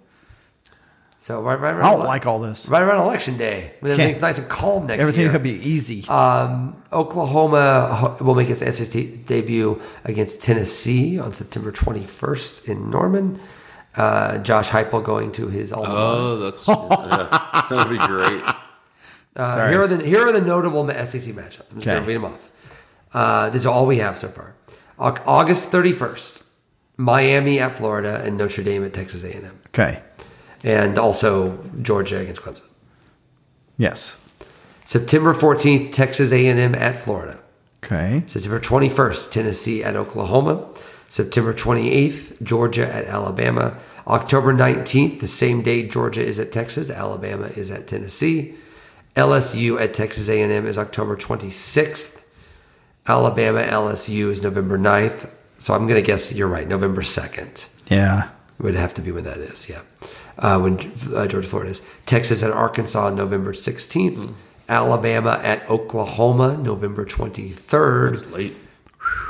So 1.22 1.42
right, 1.42 1.60
right, 1.60 1.74
right. 1.74 1.86
I 1.86 1.92
don't 1.96 2.06
like 2.06 2.26
all 2.26 2.40
this. 2.40 2.68
Right 2.70 2.82
around 2.82 3.04
election 3.06 3.38
day, 3.38 3.74
when 3.82 3.92
Can't- 3.92 4.00
everything's 4.02 4.22
nice 4.22 4.40
and 4.40 4.50
calm 4.50 4.88
next 4.88 5.02
Everything 5.02 5.22
year. 5.26 5.30
Everything 5.36 5.54
could 5.54 5.62
be 5.62 5.70
easy. 5.70 6.08
Um, 6.08 6.82
Oklahoma 6.92 8.18
will 8.22 8.36
make 8.36 8.50
its 8.50 8.62
SEC 8.62 9.26
debut 9.26 9.80
against 10.06 10.42
Tennessee 10.42 11.20
on 11.20 11.34
September 11.34 11.72
21st 11.72 12.66
in 12.70 12.90
Norman. 12.90 13.40
Uh, 13.96 14.38
Josh 14.40 14.70
Heupel 14.70 15.04
going 15.04 15.32
to 15.34 15.48
his 15.50 15.74
alma 15.74 15.90
mater. 15.90 16.00
Oh, 16.02 16.38
that's 16.38 16.68
yeah, 16.68 17.66
that'll 17.70 17.86
be 17.92 17.98
great. 17.98 18.42
Uh, 19.36 19.54
Sorry. 19.56 19.72
here 19.72 19.82
are 19.82 19.88
the 19.88 20.04
here 20.04 20.28
are 20.28 20.32
the 20.34 20.42
notable 20.42 20.86
SEC 20.90 21.34
matchups. 21.34 21.62
I'm 21.72 21.76
just 21.80 21.86
going 21.86 21.98
Okay. 21.98 22.00
to 22.00 22.08
read 22.08 22.16
them 22.16 22.26
off. 22.26 22.52
Uh, 23.14 23.50
these 23.52 23.66
are 23.66 23.72
all 23.74 23.86
we 23.86 24.00
have 24.00 24.18
so 24.18 24.28
far. 24.28 24.56
August 24.98 25.72
31st, 25.72 26.44
Miami 26.98 27.60
at 27.60 27.72
Florida 27.72 28.22
and 28.26 28.38
Notre 28.38 28.64
Dame 28.64 28.84
at 28.84 28.94
Texas 28.94 29.24
A&M, 29.24 29.60
okay. 29.68 30.02
And 30.64 30.97
also 30.97 31.57
Georgia 31.82 32.20
against 32.20 32.41
Clemson. 32.41 32.68
Yes. 33.78 34.18
September 34.84 35.34
14th, 35.34 35.91
Texas 35.91 36.32
A&M 36.32 36.76
at 36.76 36.97
Florida. 36.97 37.39
Okay. 37.84 38.24
September 38.28 38.60
21st, 38.60 39.32
Tennessee 39.32 39.84
at 39.84 39.95
Oklahoma. 39.95 40.68
September 41.07 41.53
28th, 41.53 42.41
Georgia 42.43 42.88
at 42.93 43.05
Alabama. 43.05 43.78
October 44.07 44.53
19th, 44.53 45.20
the 45.20 45.28
same 45.28 45.62
day 45.62 45.88
Georgia 45.88 46.22
is 46.22 46.39
at 46.39 46.51
Texas, 46.51 46.89
Alabama 46.89 47.47
is 47.47 47.72
at 47.72 47.88
Tennessee. 47.88 48.55
LSU 49.16 49.80
at 49.80 49.93
Texas 49.93 50.30
A&M 50.30 50.66
is 50.66 50.78
October 50.78 51.16
26th. 51.16 52.26
Alabama 53.07 53.62
LSU 53.62 54.30
is 54.30 54.43
November 54.43 54.78
9th. 54.78 55.32
So 55.57 55.74
I'm 55.74 55.88
going 55.88 56.01
to 56.01 56.05
guess 56.05 56.34
you're 56.34 56.47
right, 56.47 56.68
November 56.68 57.01
2nd. 57.01 57.91
Yeah. 57.91 58.30
Would 58.60 58.76
have 58.76 58.93
to 58.95 59.01
be 59.01 59.12
when 59.12 59.24
that 59.24 59.38
is, 59.38 59.70
yeah. 59.70 59.82
Uh, 60.40 60.58
when 60.60 60.80
uh, 61.16 61.28
Georgia 61.28 61.48
Florida 61.50 61.72
is. 61.72 61.82
Texas 62.06 62.42
at 62.42 62.50
Arkansas, 62.52 63.10
November 63.10 63.52
16th. 63.54 64.34
Alabama 64.70 65.40
at 65.44 65.70
Oklahoma, 65.70 66.56
November 66.58 67.04
23rd. 67.06 68.12
It's 68.14 68.32
late. 68.32 68.56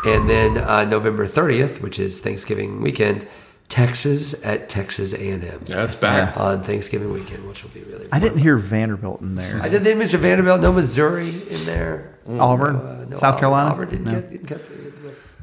And 0.05 0.30
then 0.30 0.57
uh, 0.57 0.86
November 0.86 1.26
30th, 1.26 1.82
which 1.82 1.97
is 1.97 2.22
Thanksgiving 2.22 2.82
weekend, 2.82 3.26
Texas 3.70 4.34
at 4.45 4.70
Texas 4.70 5.14
A&M 5.14 5.41
Yeah, 5.68 5.84
it's 5.84 5.95
back. 5.95 6.36
on 6.38 6.64
Thanksgiving 6.64 7.12
weekend, 7.14 7.47
which 7.47 7.64
will 7.64 7.72
be 7.72 7.82
really. 7.82 8.07
I 8.12 8.20
didn't 8.20 8.39
hear 8.39 8.57
Vanderbilt 8.57 9.22
in 9.22 9.36
there. 9.36 9.62
I 9.62 9.70
did. 9.70 9.84
They 9.84 9.93
mention 9.93 10.20
Vanderbilt, 10.22 10.62
no 10.62 10.72
Missouri 10.74 11.30
in 11.49 11.66
there. 11.66 12.18
Auburn, 12.28 12.76
Uh, 12.78 13.05
no, 13.10 13.16
South 13.18 13.24
Auburn- 13.36 13.39
Carolina. 13.39 13.70
Auburn 13.72 13.89
didn't 13.89 14.05
No. 14.05 14.12
get. 14.12 14.30
Didn't 14.30 14.47
get 14.47 14.70
the, 14.70 14.78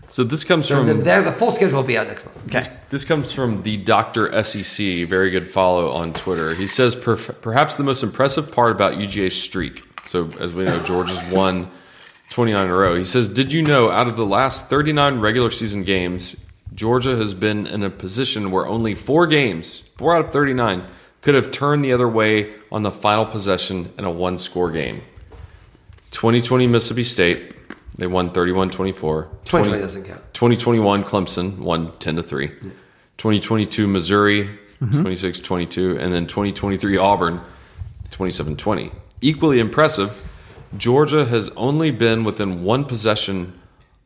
So 0.09 0.23
this 0.25 0.45
comes 0.45 0.69
from 0.69 0.87
the, 0.87 0.95
the 0.95 1.33
full 1.33 1.51
schedule 1.51 1.81
will 1.81 1.87
be 1.87 1.99
out 1.99 2.07
next 2.07 2.25
month. 2.25 2.47
Okay. 2.47 2.61
This 2.91 3.05
comes 3.05 3.33
from 3.33 3.63
the 3.63 3.77
Doctor 3.77 4.43
SEC. 4.45 5.07
Very 5.09 5.31
good 5.31 5.47
follow 5.47 5.91
on 5.91 6.13
Twitter. 6.13 6.55
He 6.55 6.67
says 6.67 6.95
"Per- 6.95 7.17
perhaps 7.17 7.77
the 7.77 7.85
most 7.85 8.03
impressive 8.03 8.53
part 8.53 8.73
about 8.73 8.95
UGA's 8.95 9.41
streak. 9.41 9.83
So 10.09 10.29
as 10.41 10.53
we 10.53 10.65
know, 10.65 10.79
Georgia's 10.85 11.33
won 11.33 11.69
29 12.31 12.65
in 12.65 12.71
a 12.71 12.75
row. 12.75 12.95
He 12.95 13.05
says, 13.05 13.29
"Did 13.29 13.53
you 13.53 13.63
know 13.63 13.91
out 13.91 14.07
of 14.07 14.17
the 14.17 14.27
last 14.27 14.71
39 14.71 15.19
regular 15.19 15.51
season 15.51 15.83
games, 15.83 16.37
Georgia 16.75 17.17
has 17.17 17.35
been 17.35 17.67
in 17.67 17.83
a 17.83 17.91
position 17.91 18.51
where 18.51 18.67
only 18.67 18.95
four 18.95 19.27
games, 19.27 19.83
four 19.97 20.15
out 20.15 20.27
of 20.27 20.31
39, 20.31 20.85
could 21.23 21.35
have 21.35 21.51
turned 21.51 21.85
the 21.85 21.93
other 21.93 22.09
way 22.09 22.53
on 22.71 22.83
the 22.83 22.91
final 22.91 23.25
possession 23.25 23.93
in 23.99 24.05
a 24.05 24.11
one-score 24.11 24.71
game. 24.71 25.03
2020 26.13 26.67
Mississippi 26.67 27.03
State, 27.03 27.56
they 27.97 28.07
won 28.07 28.31
31-24. 28.31 28.73
2020 29.45 29.79
doesn't 29.79 30.05
count. 30.05 30.35
2021 30.35 31.05
Clemson 31.05 31.59
won 31.59 31.93
10 31.99 32.17
to 32.17 32.23
3. 32.23 32.49
2022 32.49 33.87
Missouri 33.87 34.45
mm-hmm. 34.45 35.01
26 35.01 35.41
22 35.41 35.99
and 35.99 36.13
then 36.13 36.27
2023 36.27 36.97
Auburn 36.97 37.41
27 38.11 38.57
20. 38.57 38.93
Equally 39.23 39.59
impressive, 39.59 40.31
Georgia 40.77 41.25
has 41.25 41.49
only 41.51 41.91
been 41.91 42.25
within 42.25 42.63
one 42.63 42.85
possession 42.85 43.59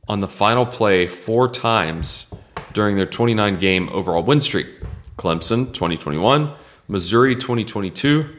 on 0.09 0.20
the 0.20 0.28
final 0.28 0.64
play 0.64 1.07
four 1.07 1.49
times 1.49 2.32
during 2.72 2.97
their 2.97 3.07
29 3.07 3.59
game 3.59 3.88
overall 3.93 4.22
win 4.22 4.41
streak. 4.41 4.66
Clemson 5.16 5.66
2021, 5.66 6.53
Missouri 6.88 7.34
2022, 7.34 8.36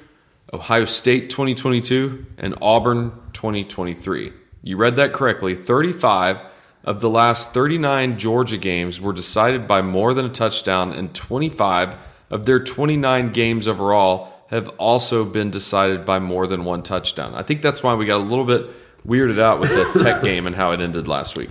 Ohio 0.54 0.86
State 0.86 1.30
2022, 1.30 2.26
and 2.38 2.56
Auburn 2.62 3.12
2023. 3.34 4.34
You 4.64 4.78
read 4.78 4.96
that 4.98 5.14
correctly. 5.14 5.56
35 5.56 6.44
of 6.84 7.02
the 7.02 7.10
last 7.10 7.54
39 7.54 8.18
Georgia 8.18 8.58
games 8.58 9.00
were 9.02 9.14
decided 9.14 9.68
by 9.68 9.82
more 9.82 10.14
than 10.14 10.26
a 10.26 10.30
touchdown, 10.30 10.94
and 10.94 11.14
25 11.14 11.96
of 12.30 12.46
their 12.46 12.60
29 12.60 13.32
games 13.32 13.68
overall 13.68 14.34
have 14.50 14.68
also 14.78 15.24
been 15.26 15.50
decided 15.50 16.06
by 16.06 16.20
more 16.20 16.46
than 16.48 16.64
one 16.66 16.84
touchdown. 16.84 17.34
I 17.36 17.42
think 17.44 17.62
that's 17.62 17.82
why 17.84 17.94
we 17.94 18.06
got 18.06 18.18
a 18.20 18.24
little 18.24 18.46
bit 18.46 18.66
weirded 19.08 19.40
out 19.42 19.60
with 19.60 19.70
the 19.70 20.04
Tech 20.04 20.22
game 20.24 20.46
and 20.48 20.56
how 20.56 20.72
it 20.72 20.82
ended 20.82 21.08
last 21.08 21.36
week. 21.38 21.50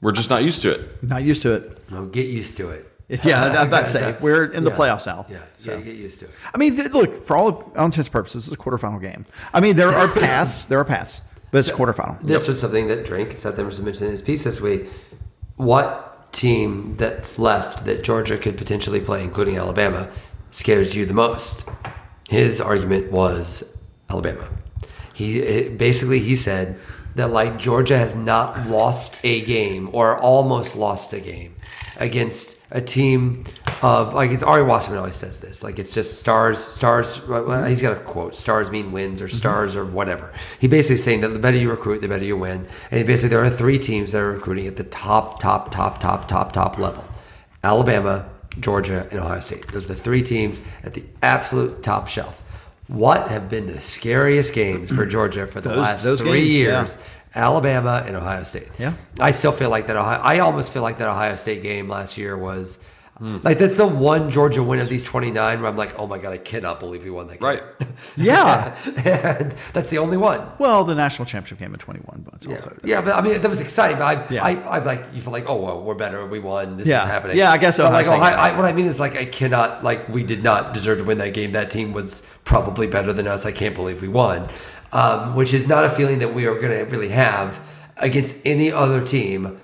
We're 0.00 0.12
just 0.12 0.30
not 0.30 0.42
used 0.42 0.62
to 0.62 0.72
it. 0.72 1.02
Not 1.02 1.22
used 1.22 1.42
to 1.42 1.52
it. 1.54 1.90
No, 1.90 2.06
get 2.06 2.26
used 2.26 2.56
to 2.58 2.70
it. 2.70 2.88
Yeah, 3.24 3.44
I'm 3.44 3.68
about 3.68 3.80
to 3.80 3.86
say 3.90 4.16
we're 4.22 4.46
in 4.46 4.64
the 4.64 4.70
Yeah. 4.70 4.76
playoffs 4.76 5.06
now. 5.06 5.26
Yeah, 5.28 5.38
so. 5.56 5.74
yeah, 5.76 5.80
get 5.82 5.96
used 5.96 6.20
to 6.20 6.24
it. 6.26 6.30
I 6.54 6.56
mean, 6.56 6.76
look 6.76 7.24
for 7.24 7.36
all 7.36 7.70
all 7.76 7.84
intents 7.84 8.06
and 8.08 8.10
purposes, 8.12 8.48
it's 8.48 8.54
a 8.54 8.58
quarterfinal 8.58 9.02
game. 9.02 9.26
I 9.52 9.60
mean, 9.60 9.76
there 9.76 9.90
are 9.94 10.08
paths. 10.08 10.64
There 10.64 10.78
are 10.78 10.84
paths, 10.84 11.20
but 11.52 11.58
it's 11.58 11.68
a 11.68 11.72
quarterfinal. 11.72 12.20
This 12.22 12.48
was 12.48 12.60
something 12.60 12.88
that 12.88 13.04
Drink 13.04 13.32
Seth 13.32 13.58
Emerson 13.58 13.84
mentioned 13.84 14.06
in 14.06 14.12
his 14.12 14.22
piece 14.22 14.42
this 14.42 14.60
week. 14.60 14.88
What 15.56 16.32
team 16.32 16.96
that's 16.96 17.38
left 17.38 17.84
that 17.84 18.02
Georgia 18.02 18.38
could 18.38 18.56
potentially 18.56 19.00
play, 19.00 19.22
including 19.22 19.58
Alabama, 19.58 20.10
scares 20.50 20.96
you 20.96 21.04
the 21.04 21.14
most? 21.14 21.68
His 22.28 22.60
argument 22.60 23.12
was 23.12 23.76
Alabama. 24.08 24.48
He 25.12 25.68
basically 25.68 26.20
he 26.20 26.34
said 26.34 26.78
that 27.16 27.28
like 27.28 27.58
Georgia 27.58 27.98
has 27.98 28.16
not 28.16 28.66
lost 28.66 29.22
a 29.22 29.42
game 29.42 29.90
or 29.92 30.18
almost 30.18 30.74
lost 30.74 31.12
a 31.12 31.20
game 31.20 31.54
against 31.98 32.58
a 32.72 32.80
team 32.80 33.44
of 33.82 34.14
like 34.14 34.30
it's 34.30 34.42
Ari 34.42 34.62
Wasserman 34.62 34.98
always 34.98 35.14
says 35.14 35.40
this 35.40 35.62
like 35.62 35.78
it's 35.78 35.94
just 35.94 36.18
stars 36.18 36.58
stars 36.58 37.26
well, 37.28 37.64
he's 37.64 37.82
got 37.82 37.96
a 37.96 38.00
quote 38.00 38.34
stars 38.34 38.70
mean 38.70 38.92
wins 38.92 39.20
or 39.20 39.26
mm-hmm. 39.26 39.36
stars 39.36 39.76
or 39.76 39.84
whatever. 39.84 40.32
He 40.58 40.68
basically 40.68 40.96
saying 40.96 41.20
that 41.20 41.28
the 41.28 41.38
better 41.38 41.56
you 41.56 41.70
recruit 41.70 42.00
the 42.00 42.08
better 42.08 42.24
you 42.24 42.36
win 42.36 42.66
and 42.90 43.06
basically 43.06 43.28
there 43.28 43.44
are 43.44 43.50
three 43.50 43.78
teams 43.78 44.12
that 44.12 44.22
are 44.22 44.32
recruiting 44.32 44.66
at 44.66 44.76
the 44.76 44.84
top 44.84 45.38
top 45.38 45.70
top 45.70 46.00
top 46.00 46.26
top 46.26 46.52
top 46.52 46.78
level 46.78 47.04
Alabama 47.62 48.28
Georgia 48.60 49.06
and 49.10 49.20
Ohio 49.20 49.40
State. 49.40 49.68
Those 49.68 49.86
are 49.86 49.94
the 49.94 50.00
three 50.00 50.22
teams 50.22 50.60
at 50.82 50.94
the 50.94 51.04
absolute 51.22 51.82
top 51.82 52.08
shelf. 52.08 52.42
What 52.88 53.28
have 53.28 53.48
been 53.48 53.66
the 53.66 53.80
scariest 53.80 54.54
games 54.54 54.90
for 54.90 55.06
Georgia 55.14 55.46
for 55.46 55.60
the 55.60 55.70
Those- 55.70 55.78
last 55.78 56.04
those 56.04 56.20
three 56.20 56.62
games, 56.62 56.96
yeah. 56.98 57.02
Years 57.34 57.42
Alabama 57.44 58.02
and 58.06 58.16
Ohio 58.16 58.42
State 58.42 58.68
Yeah. 58.78 58.94
I 59.20 59.30
still 59.32 59.52
feel 59.52 59.70
like 59.70 59.86
that. 59.88 59.96
Ohio, 59.96 60.20
I 60.22 60.38
almost 60.40 60.72
feel 60.72 60.82
like 60.82 60.98
that 60.98 61.08
Ohio 61.08 61.34
State 61.36 61.62
game 61.62 61.88
last 61.88 62.16
year 62.18 62.36
was 62.36 62.78
like 63.20 63.58
that's 63.58 63.76
the 63.76 63.86
one 63.86 64.32
Georgia 64.32 64.64
win 64.64 64.80
of 64.80 64.88
these 64.88 65.02
twenty 65.04 65.30
nine 65.30 65.60
where 65.60 65.70
I'm 65.70 65.76
like, 65.76 65.96
oh 65.96 66.08
my 66.08 66.18
god, 66.18 66.32
I 66.32 66.38
cannot 66.38 66.80
believe 66.80 67.04
we 67.04 67.10
won 67.10 67.28
that 67.28 67.38
game. 67.38 67.46
Right. 67.48 67.62
Yeah. 68.16 68.76
and 69.04 69.52
that's 69.72 69.90
the 69.90 69.98
only 69.98 70.16
one. 70.16 70.40
Well, 70.58 70.82
the 70.82 70.96
national 70.96 71.26
championship 71.26 71.60
game 71.60 71.72
in 71.72 71.78
21, 71.78 72.22
but 72.24 72.34
it's 72.34 72.46
Yeah, 72.46 72.54
also 72.56 72.76
yeah, 72.82 73.00
but 73.00 73.14
I 73.14 73.20
mean 73.20 73.40
that 73.40 73.48
was 73.48 73.60
exciting. 73.60 73.98
But 73.98 74.04
I, 74.04 74.34
Yeah. 74.34 74.42
I, 74.44 74.76
I'm 74.78 74.84
like, 74.84 75.04
you 75.14 75.20
feel 75.20 75.32
like, 75.32 75.48
oh 75.48 75.54
well, 75.54 75.82
we're 75.82 75.94
better. 75.94 76.26
We 76.26 76.40
won. 76.40 76.78
This 76.78 76.88
Yeah. 76.88 77.04
is 77.04 77.10
happening. 77.10 77.36
Yeah, 77.36 77.52
I 77.52 77.58
guess 77.58 77.76
But 77.76 77.86
Ohio 77.86 77.96
like 77.98 78.08
Ohio, 78.20 78.36
I, 78.36 78.56
what 78.56 78.64
I 78.64 78.72
mean 78.72 78.86
is 78.86 78.98
like, 78.98 79.14
I 79.16 79.24
cannot 79.26 79.84
like 79.84 80.08
we 80.08 80.24
did 80.24 80.42
not 80.42 80.74
deserve 80.74 80.98
to 80.98 81.04
win 81.04 81.18
that 81.18 81.32
game. 81.32 81.52
That 81.52 81.70
team 81.70 81.92
was 81.92 82.28
probably 82.44 82.88
better 82.88 83.12
than 83.12 83.28
us. 83.28 83.46
I 83.46 83.52
can't 83.52 83.74
believe 83.76 84.02
we 84.02 84.08
won, 84.08 84.48
um, 84.92 85.34
which 85.34 85.52
is 85.52 85.66
not 85.66 85.84
a 85.84 85.90
feeling 85.90 86.20
that 86.20 86.34
we 86.34 86.46
are 86.46 86.54
going 86.54 86.76
to 86.76 86.84
really 86.90 87.08
have 87.08 87.60
against 87.96 88.46
any 88.46 88.70
other 88.70 89.04
team 89.04 89.60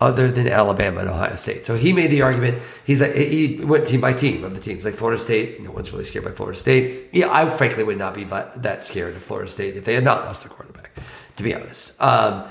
other 0.00 0.30
than 0.30 0.48
Alabama 0.48 1.00
and 1.00 1.08
Ohio 1.08 1.34
State. 1.36 1.64
So 1.64 1.76
he 1.76 1.92
made 1.92 2.08
the 2.08 2.22
argument. 2.22 2.58
He's 2.84 3.00
like 3.00 3.14
he 3.14 3.64
went 3.64 3.86
team 3.86 4.00
by 4.00 4.12
team 4.12 4.44
of 4.44 4.54
the 4.54 4.60
teams. 4.60 4.84
Like 4.84 4.94
Florida 4.94 5.18
State, 5.18 5.62
no 5.62 5.70
one's 5.70 5.92
really 5.92 6.04
scared 6.04 6.24
by 6.24 6.32
Florida 6.32 6.58
State. 6.58 7.08
Yeah, 7.12 7.32
I 7.32 7.48
frankly 7.50 7.84
would 7.84 7.98
not 7.98 8.14
be 8.14 8.24
that 8.24 8.84
scared 8.84 9.14
of 9.14 9.22
Florida 9.22 9.50
State 9.50 9.76
if 9.76 9.84
they 9.84 9.94
had 9.94 10.04
not 10.04 10.24
lost 10.24 10.44
their 10.44 10.52
quarterback. 10.52 10.90
To 11.36 11.42
be 11.42 11.54
honest, 11.54 12.00
um, 12.00 12.44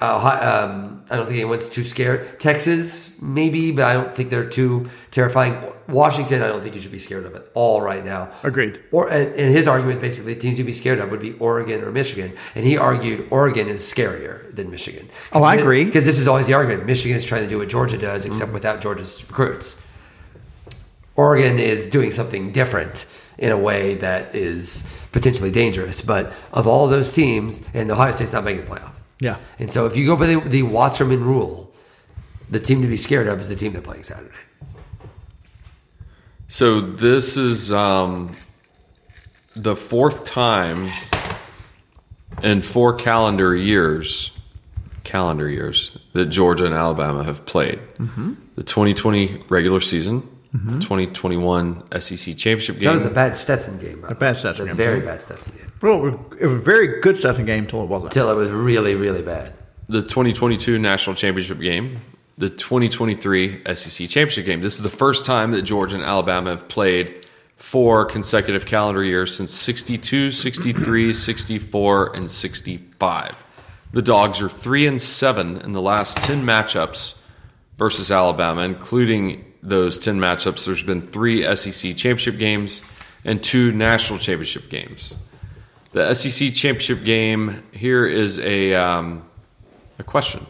uh, 0.00 0.66
um, 0.70 1.04
I 1.10 1.16
don't 1.16 1.26
think 1.26 1.38
anyone's 1.38 1.68
too 1.68 1.84
scared. 1.84 2.40
Texas, 2.40 3.20
maybe, 3.20 3.70
but 3.70 3.84
I 3.84 3.92
don't 3.92 4.14
think 4.14 4.30
they're 4.30 4.48
too 4.48 4.88
terrifying. 5.10 5.62
Washington, 5.88 6.40
I 6.40 6.48
don't 6.48 6.62
think 6.62 6.74
you 6.74 6.80
should 6.80 6.92
be 6.92 6.98
scared 6.98 7.26
of 7.26 7.34
at 7.34 7.44
all 7.52 7.82
right 7.82 8.02
now. 8.04 8.30
Agreed. 8.42 8.80
Or 8.92 9.10
and, 9.10 9.34
and 9.34 9.54
his 9.54 9.68
argument 9.68 9.96
is 9.96 10.00
basically 10.00 10.34
the 10.34 10.40
teams 10.40 10.58
you'd 10.58 10.66
be 10.66 10.72
scared 10.72 11.00
of 11.00 11.10
would 11.10 11.20
be 11.20 11.34
Oregon 11.34 11.82
or 11.82 11.92
Michigan, 11.92 12.32
and 12.54 12.64
he 12.64 12.78
argued 12.78 13.28
Oregon 13.30 13.68
is 13.68 13.80
scarier 13.80 14.54
than 14.54 14.70
Michigan. 14.70 15.08
Oh, 15.32 15.42
I 15.42 15.56
agree. 15.56 15.84
Because 15.84 16.06
this 16.06 16.18
is 16.18 16.26
always 16.26 16.46
the 16.46 16.54
argument: 16.54 16.86
Michigan 16.86 17.16
is 17.16 17.24
trying 17.24 17.42
to 17.42 17.48
do 17.48 17.58
what 17.58 17.68
Georgia 17.68 17.98
does, 17.98 18.24
except 18.24 18.52
without 18.52 18.80
Georgia's 18.80 19.24
recruits. 19.28 19.86
Oregon 21.14 21.58
is 21.58 21.88
doing 21.88 22.10
something 22.10 22.52
different 22.52 23.06
in 23.36 23.52
a 23.52 23.58
way 23.58 23.96
that 23.96 24.34
is 24.34 24.86
potentially 25.12 25.50
dangerous. 25.50 26.00
But 26.00 26.32
of 26.52 26.66
all 26.66 26.88
those 26.88 27.12
teams, 27.12 27.66
and 27.74 27.90
Ohio 27.90 28.12
State's 28.12 28.32
not 28.32 28.44
making 28.44 28.64
the 28.64 28.70
playoff. 28.70 28.92
Yeah. 29.20 29.36
And 29.58 29.70
so 29.70 29.86
if 29.86 29.96
you 29.96 30.06
go 30.06 30.16
by 30.16 30.26
the, 30.26 30.40
the 30.40 30.62
Wasserman 30.62 31.22
rule, 31.22 31.72
the 32.48 32.58
team 32.58 32.82
to 32.82 32.88
be 32.88 32.96
scared 32.96 33.28
of 33.28 33.40
is 33.40 33.48
the 33.48 33.56
team 33.56 33.72
they're 33.72 33.82
playing 33.82 34.02
Saturday. 34.02 34.34
So 36.48 36.80
this 36.80 37.36
is 37.36 37.72
um, 37.72 38.34
the 39.54 39.76
fourth 39.76 40.24
time 40.24 40.88
in 42.42 42.62
four 42.62 42.94
calendar 42.94 43.54
years, 43.54 44.36
calendar 45.04 45.48
years 45.48 45.96
that 46.12 46.26
Georgia 46.26 46.64
and 46.64 46.74
Alabama 46.74 47.22
have 47.22 47.44
played. 47.46 47.78
Mm-hmm. 47.98 48.34
The 48.56 48.62
2020 48.64 49.44
regular 49.48 49.80
season, 49.80 50.26
Mm-hmm. 50.54 50.74
the 50.74 50.80
2021 50.80 52.00
SEC 52.00 52.36
championship 52.36 52.76
game. 52.80 52.86
That 52.86 52.92
was 52.92 53.04
a 53.04 53.10
bad 53.10 53.36
Stetson 53.36 53.78
game. 53.78 54.04
A 54.08 54.16
bad 54.16 54.36
Stetson 54.36 54.64
a 54.64 54.66
game. 54.66 54.76
Very 54.76 55.00
bad 55.00 55.22
Stetson 55.22 55.56
game. 55.56 55.72
Well, 55.80 56.06
it 56.40 56.46
was 56.46 56.60
a 56.60 56.62
very 56.62 57.00
good 57.00 57.16
Stetson 57.16 57.46
game 57.46 57.62
until 57.64 57.84
it 57.84 57.86
wasn't. 57.86 58.12
Until 58.12 58.32
it 58.32 58.34
was 58.34 58.50
really, 58.50 58.96
really 58.96 59.22
bad. 59.22 59.52
the 59.88 60.02
2022 60.02 60.76
national 60.80 61.14
championship 61.14 61.60
game, 61.60 62.00
the 62.36 62.48
2023 62.50 63.62
SEC 63.74 64.08
championship 64.08 64.44
game. 64.44 64.60
This 64.60 64.74
is 64.74 64.82
the 64.82 64.88
first 64.88 65.24
time 65.24 65.52
that 65.52 65.62
Georgia 65.62 65.94
and 65.94 66.04
Alabama 66.04 66.50
have 66.50 66.66
played 66.68 67.26
four 67.56 68.04
consecutive 68.04 68.66
calendar 68.66 69.04
years 69.04 69.32
since 69.36 69.52
62, 69.52 70.32
63, 70.32 71.12
64, 71.12 72.16
and 72.16 72.28
65. 72.28 73.44
The 73.92 74.02
Dogs 74.02 74.40
are 74.42 74.48
3 74.48 74.86
and 74.88 75.00
7 75.00 75.60
in 75.60 75.72
the 75.72 75.80
last 75.82 76.18
10 76.22 76.44
matchups 76.44 77.16
versus 77.78 78.10
Alabama, 78.10 78.62
including 78.62 79.44
those 79.62 79.98
10 79.98 80.18
matchups. 80.18 80.64
There's 80.66 80.82
been 80.82 81.02
three 81.08 81.42
SEC 81.56 81.96
championship 81.96 82.38
games 82.38 82.82
and 83.24 83.42
two 83.42 83.72
national 83.72 84.18
championship 84.18 84.68
games. 84.70 85.12
The 85.92 86.14
SEC 86.14 86.54
championship 86.54 87.04
game 87.04 87.62
here 87.72 88.06
is 88.06 88.38
a 88.38 88.74
um, 88.74 89.22
a 89.98 90.02
question. 90.04 90.46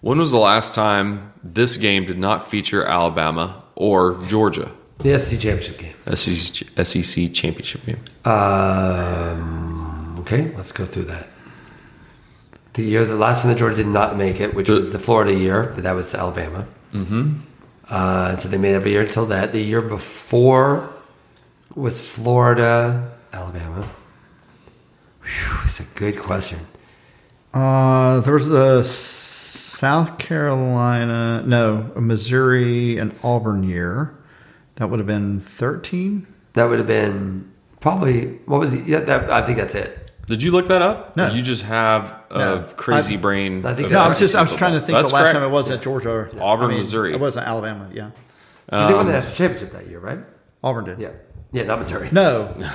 When 0.00 0.18
was 0.18 0.30
the 0.30 0.38
last 0.38 0.74
time 0.74 1.32
this 1.42 1.76
game 1.76 2.04
did 2.06 2.18
not 2.18 2.48
feature 2.48 2.84
Alabama 2.84 3.62
or 3.74 4.14
Georgia? 4.26 4.70
The 4.98 5.18
SEC 5.18 5.40
championship 5.40 5.78
game. 5.78 5.94
SEC, 6.14 6.68
SEC 6.86 7.32
championship 7.32 7.84
game. 7.86 7.98
Um, 8.24 10.16
okay, 10.20 10.52
let's 10.56 10.72
go 10.72 10.84
through 10.84 11.04
that. 11.04 11.28
The 12.74 12.82
year, 12.84 13.04
the 13.04 13.16
last 13.16 13.42
time 13.42 13.50
that 13.52 13.58
Georgia 13.58 13.76
did 13.76 13.86
not 13.86 14.16
make 14.16 14.40
it, 14.40 14.54
which 14.54 14.68
The- 14.68 14.74
was 14.74 14.92
the 14.92 14.98
Florida 14.98 15.34
year, 15.34 15.72
but 15.74 15.82
that 15.84 15.92
was 15.96 16.14
Alabama. 16.14 16.66
Mm-hmm. 16.94 17.40
Uh, 17.88 18.36
so 18.36 18.48
they 18.48 18.58
made 18.58 18.74
every 18.74 18.90
year 18.92 19.00
until 19.00 19.26
that. 19.26 19.52
The 19.52 19.60
year 19.60 19.80
before 19.80 20.92
was 21.74 22.12
Florida, 22.14 23.16
Alabama. 23.32 23.88
Whew, 25.22 25.58
it's 25.64 25.80
a 25.80 25.98
good 25.98 26.18
question. 26.18 26.58
Uh, 27.54 28.20
there 28.20 28.34
was 28.34 28.50
a 28.50 28.84
South 28.84 30.18
Carolina, 30.18 31.42
no, 31.46 31.90
a 31.96 32.00
Missouri 32.00 32.98
and 32.98 33.14
Auburn 33.22 33.62
year. 33.62 34.14
That 34.76 34.90
would 34.90 34.98
have 34.98 35.06
been 35.06 35.40
13. 35.40 36.26
That 36.52 36.66
would 36.66 36.78
have 36.78 36.86
been 36.86 37.50
probably 37.80 38.38
what 38.46 38.60
was 38.60 38.74
it? 38.74 38.86
Yeah, 38.86 39.00
that, 39.00 39.30
I 39.30 39.42
think 39.42 39.58
that's 39.58 39.74
it. 39.74 40.07
Did 40.28 40.42
you 40.42 40.50
look 40.50 40.68
that 40.68 40.82
up? 40.82 41.16
No. 41.16 41.26
Or 41.28 41.30
you 41.30 41.42
just 41.42 41.64
have 41.64 42.14
a 42.30 42.38
No. 42.38 42.66
crazy 42.76 43.14
I- 43.14 43.18
brain. 43.18 43.64
I 43.66 43.74
think 43.74 43.90
No, 43.90 43.98
I 44.00 44.06
was 44.06 44.18
just 44.18 44.36
I 44.36 44.42
was 44.42 44.54
trying 44.54 44.74
to 44.74 44.80
think 44.80 44.96
That's 44.96 45.08
the 45.10 45.14
last 45.14 45.24
correct. 45.24 45.34
time 45.38 45.42
it 45.42 45.50
was 45.52 45.70
at 45.70 45.82
Georgia. 45.82 46.10
or- 46.10 46.28
Auburn, 46.40 46.66
I 46.66 46.68
mean, 46.68 46.78
Missouri. 46.78 47.12
It 47.14 47.20
wasn't 47.20 47.46
Alabama. 47.46 47.88
Yeah, 47.92 48.10
'Cause 48.70 48.88
they 48.88 48.94
won 48.94 49.06
the 49.06 49.12
um, 49.12 49.16
national 49.16 49.34
championship 49.34 49.72
that 49.72 49.88
year, 49.88 49.98
right? 50.00 50.18
Auburn 50.62 50.84
did. 50.84 51.00
Yeah, 51.00 51.08
yeah, 51.52 51.64
not 51.64 51.78
Missouri. 51.78 52.08
No. 52.12 52.48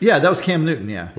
Yeah, 0.00 0.18
that 0.18 0.28
was 0.28 0.40
Cam 0.40 0.64
Newton. 0.64 0.88
Yeah. 0.88 1.10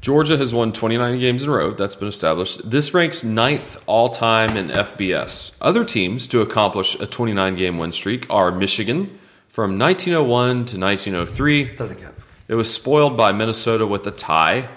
Georgia 0.00 0.36
has 0.36 0.52
won 0.52 0.72
29 0.72 1.20
games 1.20 1.42
in 1.44 1.48
a 1.48 1.52
row. 1.52 1.70
That's 1.70 1.94
been 1.94 2.08
established. 2.08 2.68
This 2.68 2.92
ranks 2.92 3.22
ninth 3.22 3.80
all 3.86 4.08
time 4.10 4.56
in 4.56 4.68
FBS. 4.70 5.52
Other 5.62 5.84
teams 5.84 6.26
to 6.28 6.40
accomplish 6.40 6.94
a 7.00 7.06
29 7.06 7.54
game 7.54 7.78
win 7.78 7.92
streak 7.92 8.26
are 8.28 8.50
Michigan 8.50 9.18
from 9.48 9.78
1901 9.78 10.64
to 10.66 10.78
1903. 10.78 11.76
Doesn't 11.76 12.00
count. 12.00 12.14
It 12.46 12.54
was 12.54 12.72
spoiled 12.72 13.16
by 13.16 13.32
Minnesota 13.32 13.86
with 13.86 14.06
a 14.06 14.10
tie. 14.10 14.68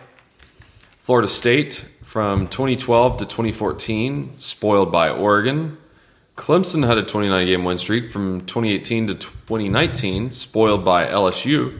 Florida 0.99 1.27
State 1.27 1.85
from 2.01 2.47
2012 2.47 3.17
to 3.17 3.25
2014, 3.25 4.37
spoiled 4.37 4.91
by 4.91 5.09
Oregon. 5.09 5.77
Clemson 6.37 6.85
had 6.85 6.97
a 6.97 7.03
29 7.03 7.45
game 7.45 7.63
win 7.63 7.77
streak 7.77 8.11
from 8.11 8.41
2018 8.45 9.07
to 9.07 9.15
2019, 9.15 10.31
spoiled 10.31 10.85
by 10.85 11.05
LSU. 11.05 11.77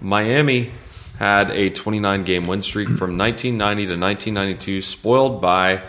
Miami 0.00 0.70
had 1.18 1.50
a 1.50 1.70
29 1.70 2.24
game 2.24 2.46
win 2.46 2.62
streak 2.62 2.88
from 2.88 3.16
1990 3.16 3.86
to 3.86 3.92
1992, 3.96 4.82
spoiled 4.82 5.40
by 5.40 5.82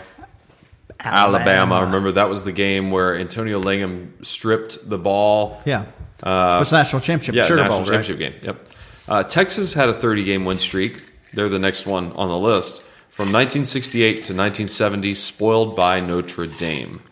Alabama. 1.00 1.76
I 1.76 1.80
remember, 1.82 2.12
that 2.12 2.28
was 2.28 2.44
the 2.44 2.52
game 2.52 2.90
where 2.90 3.16
Antonio 3.18 3.58
Langham 3.58 4.14
stripped 4.22 4.88
the 4.88 4.98
ball 4.98 5.60
Yeah. 5.64 5.86
Uh, 6.22 6.56
What's 6.58 6.72
national 6.72 7.02
championship? 7.02 7.34
yeah, 7.34 7.42
national 7.42 7.68
Bowl, 7.68 7.78
right? 7.80 7.86
championship 8.04 8.18
game. 8.18 8.34
Yep. 8.42 8.68
Uh, 9.08 9.22
Texas 9.22 9.74
had 9.74 9.88
a 9.88 9.94
30 9.94 10.24
game 10.24 10.44
win 10.44 10.58
streak. 10.58 11.04
They're 11.32 11.48
the 11.48 11.58
next 11.58 11.86
one 11.86 12.12
on 12.12 12.28
the 12.28 12.38
list 12.38 12.82
from 13.10 13.26
1968 13.26 14.04
to 14.04 14.34
1970, 14.34 15.14
spoiled 15.14 15.74
by 15.74 16.00
Notre 16.00 16.46
Dame. 16.46 17.02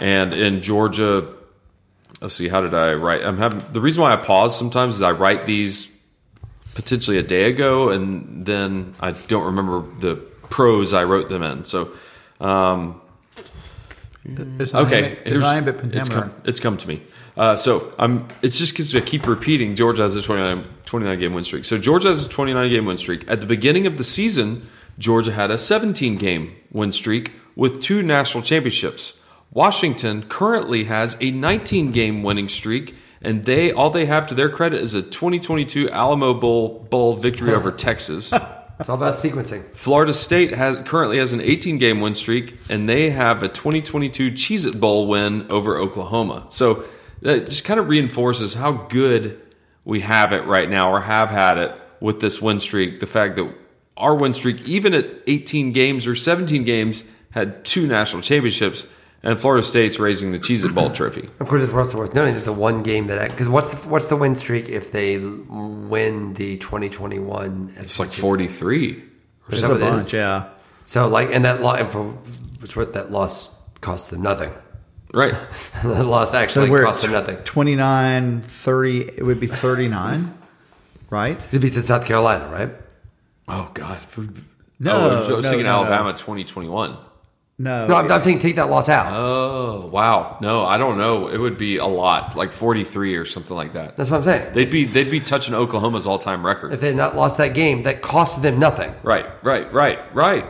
And 0.00 0.32
in 0.32 0.60
Georgia, 0.60 1.34
let's 2.20 2.34
see, 2.34 2.48
how 2.48 2.60
did 2.62 2.74
I 2.74 2.94
write? 2.94 3.24
I'm 3.24 3.38
having 3.38 3.60
the 3.72 3.80
reason 3.80 4.02
why 4.02 4.12
I 4.12 4.16
pause 4.16 4.58
sometimes 4.58 4.96
is 4.96 5.02
I 5.02 5.12
write 5.12 5.46
these 5.46 5.90
potentially 6.74 7.18
a 7.18 7.22
day 7.22 7.44
ago, 7.44 7.90
and 7.90 8.44
then 8.46 8.94
I 9.00 9.12
don't 9.12 9.44
remember 9.44 9.82
the 10.00 10.16
prose 10.16 10.92
I 10.92 11.04
wrote 11.04 11.28
them 11.28 11.42
in. 11.42 11.64
So, 11.64 11.92
um, 12.40 13.00
okay, 14.26 15.18
but 15.24 15.94
it's 15.94 16.08
come, 16.08 16.34
it's 16.44 16.60
come 16.60 16.76
to 16.76 16.88
me. 16.88 17.02
Uh, 17.40 17.56
so 17.56 17.90
I'm. 17.98 18.28
It's 18.42 18.58
just 18.58 18.74
because 18.74 18.94
I 18.94 19.00
keep 19.00 19.26
repeating. 19.26 19.74
Georgia 19.74 20.02
has 20.02 20.14
a 20.14 20.20
29, 20.20 20.62
29 20.84 21.18
game 21.18 21.32
win 21.32 21.42
streak. 21.42 21.64
So 21.64 21.78
Georgia 21.78 22.08
has 22.08 22.26
a 22.26 22.28
29 22.28 22.70
game 22.70 22.84
win 22.84 22.98
streak. 22.98 23.24
At 23.30 23.40
the 23.40 23.46
beginning 23.46 23.86
of 23.86 23.96
the 23.96 24.04
season, 24.04 24.68
Georgia 24.98 25.32
had 25.32 25.50
a 25.50 25.56
17 25.56 26.18
game 26.18 26.54
win 26.70 26.92
streak 26.92 27.32
with 27.56 27.80
two 27.80 28.02
national 28.02 28.42
championships. 28.42 29.18
Washington 29.54 30.24
currently 30.24 30.84
has 30.84 31.16
a 31.22 31.30
19 31.30 31.92
game 31.92 32.22
winning 32.22 32.50
streak, 32.50 32.94
and 33.22 33.46
they 33.46 33.72
all 33.72 33.88
they 33.88 34.04
have 34.04 34.26
to 34.26 34.34
their 34.34 34.50
credit 34.50 34.82
is 34.82 34.92
a 34.92 35.00
2022 35.00 35.88
Alamo 35.88 36.34
Bowl 36.34 36.80
Bowl 36.90 37.16
victory 37.16 37.54
over 37.54 37.72
Texas. 37.88 38.34
It's 38.78 38.90
all 38.90 38.96
about 38.96 39.14
sequencing. 39.14 39.64
Florida 39.74 40.12
State 40.12 40.52
has 40.52 40.76
currently 40.86 41.16
has 41.16 41.32
an 41.32 41.40
18 41.40 41.78
game 41.78 42.02
win 42.02 42.14
streak, 42.14 42.58
and 42.68 42.86
they 42.86 43.08
have 43.08 43.42
a 43.42 43.48
2022 43.48 44.32
Cheez 44.32 44.66
It 44.66 44.78
Bowl 44.78 45.08
win 45.08 45.46
over 45.50 45.78
Oklahoma. 45.78 46.44
So 46.50 46.84
that 47.22 47.46
just 47.46 47.64
kind 47.64 47.80
of 47.80 47.88
reinforces 47.88 48.54
how 48.54 48.72
good 48.72 49.40
we 49.84 50.00
have 50.00 50.32
it 50.32 50.44
right 50.46 50.68
now, 50.68 50.92
or 50.92 51.00
have 51.00 51.30
had 51.30 51.58
it 51.58 51.74
with 52.00 52.20
this 52.20 52.40
win 52.40 52.60
streak. 52.60 53.00
The 53.00 53.06
fact 53.06 53.36
that 53.36 53.52
our 53.96 54.14
win 54.14 54.34
streak, 54.34 54.66
even 54.66 54.94
at 54.94 55.06
18 55.26 55.72
games 55.72 56.06
or 56.06 56.14
17 56.14 56.64
games, 56.64 57.04
had 57.30 57.64
two 57.64 57.86
national 57.86 58.22
championships, 58.22 58.86
and 59.22 59.38
Florida 59.38 59.66
State's 59.66 59.98
raising 59.98 60.32
the 60.32 60.38
Cheez 60.38 60.64
It 60.64 60.74
Bowl 60.74 60.90
trophy. 60.94 61.28
Of 61.38 61.48
course, 61.48 61.62
it's 61.62 61.72
also 61.72 61.98
worth 61.98 62.14
noting 62.14 62.34
that 62.34 62.44
the 62.44 62.52
one 62.52 62.82
game 62.82 63.08
that 63.08 63.30
because 63.30 63.48
what's 63.48 63.82
the, 63.82 63.88
what's 63.88 64.08
the 64.08 64.16
win 64.16 64.34
streak 64.34 64.68
if 64.68 64.92
they 64.92 65.18
win 65.18 66.34
the 66.34 66.56
2021? 66.58 67.74
It's 67.76 67.98
like 68.00 68.10
43. 68.10 69.04
There's 69.48 69.62
a 69.62 69.74
bunch, 69.74 70.12
yeah. 70.12 70.50
So 70.86 71.08
like, 71.08 71.28
and 71.32 71.44
that 71.44 71.60
loss, 71.60 71.80
and 71.80 71.90
for 71.90 72.04
what's 72.60 72.74
worth, 72.74 72.94
that 72.94 73.10
loss 73.10 73.56
cost 73.80 74.10
them 74.10 74.22
nothing. 74.22 74.52
Right. 75.12 75.32
that 75.84 76.04
loss 76.04 76.34
actually 76.34 76.68
So 76.68 76.84
cost 76.84 77.02
them 77.02 77.12
nothing. 77.12 77.36
29, 77.38 78.42
30, 78.42 79.00
it 79.00 79.24
would 79.24 79.40
be 79.40 79.46
39, 79.46 80.34
right? 81.10 81.54
It 81.54 81.58
beats 81.58 81.76
in 81.76 81.82
South 81.82 82.06
Carolina, 82.06 82.48
right? 82.48 82.70
Oh, 83.48 83.70
God. 83.74 83.98
No, 84.78 84.92
oh, 84.92 85.26
I 85.26 85.32
was 85.32 85.44
no, 85.44 85.50
thinking 85.50 85.66
no, 85.66 85.82
no. 85.82 85.88
Alabama 85.88 86.12
2021. 86.12 86.96
No. 87.58 87.86
No, 87.86 87.94
I'm, 87.94 88.10
I'm 88.10 88.22
saying 88.22 88.38
take 88.38 88.56
that 88.56 88.70
loss 88.70 88.88
out. 88.88 89.12
Oh 89.12 89.86
wow! 89.92 90.38
No, 90.40 90.64
I 90.64 90.78
don't 90.78 90.96
know. 90.96 91.28
It 91.28 91.36
would 91.36 91.58
be 91.58 91.76
a 91.76 91.84
lot, 91.84 92.34
like 92.34 92.52
forty 92.52 92.84
three 92.84 93.16
or 93.16 93.26
something 93.26 93.54
like 93.54 93.74
that. 93.74 93.98
That's 93.98 94.10
what 94.10 94.16
I'm 94.16 94.22
saying. 94.22 94.54
They'd 94.54 94.70
be 94.70 94.86
they'd 94.86 95.10
be 95.10 95.20
touching 95.20 95.52
Oklahoma's 95.52 96.06
all 96.06 96.18
time 96.18 96.46
record. 96.46 96.72
if 96.72 96.80
they 96.80 96.86
had 96.86 96.96
not 96.96 97.16
lost 97.16 97.36
that 97.36 97.52
game, 97.52 97.82
that 97.82 98.00
cost 98.00 98.40
them 98.40 98.58
nothing. 98.58 98.94
Right, 99.02 99.26
right, 99.44 99.70
right, 99.74 99.98
right. 100.14 100.46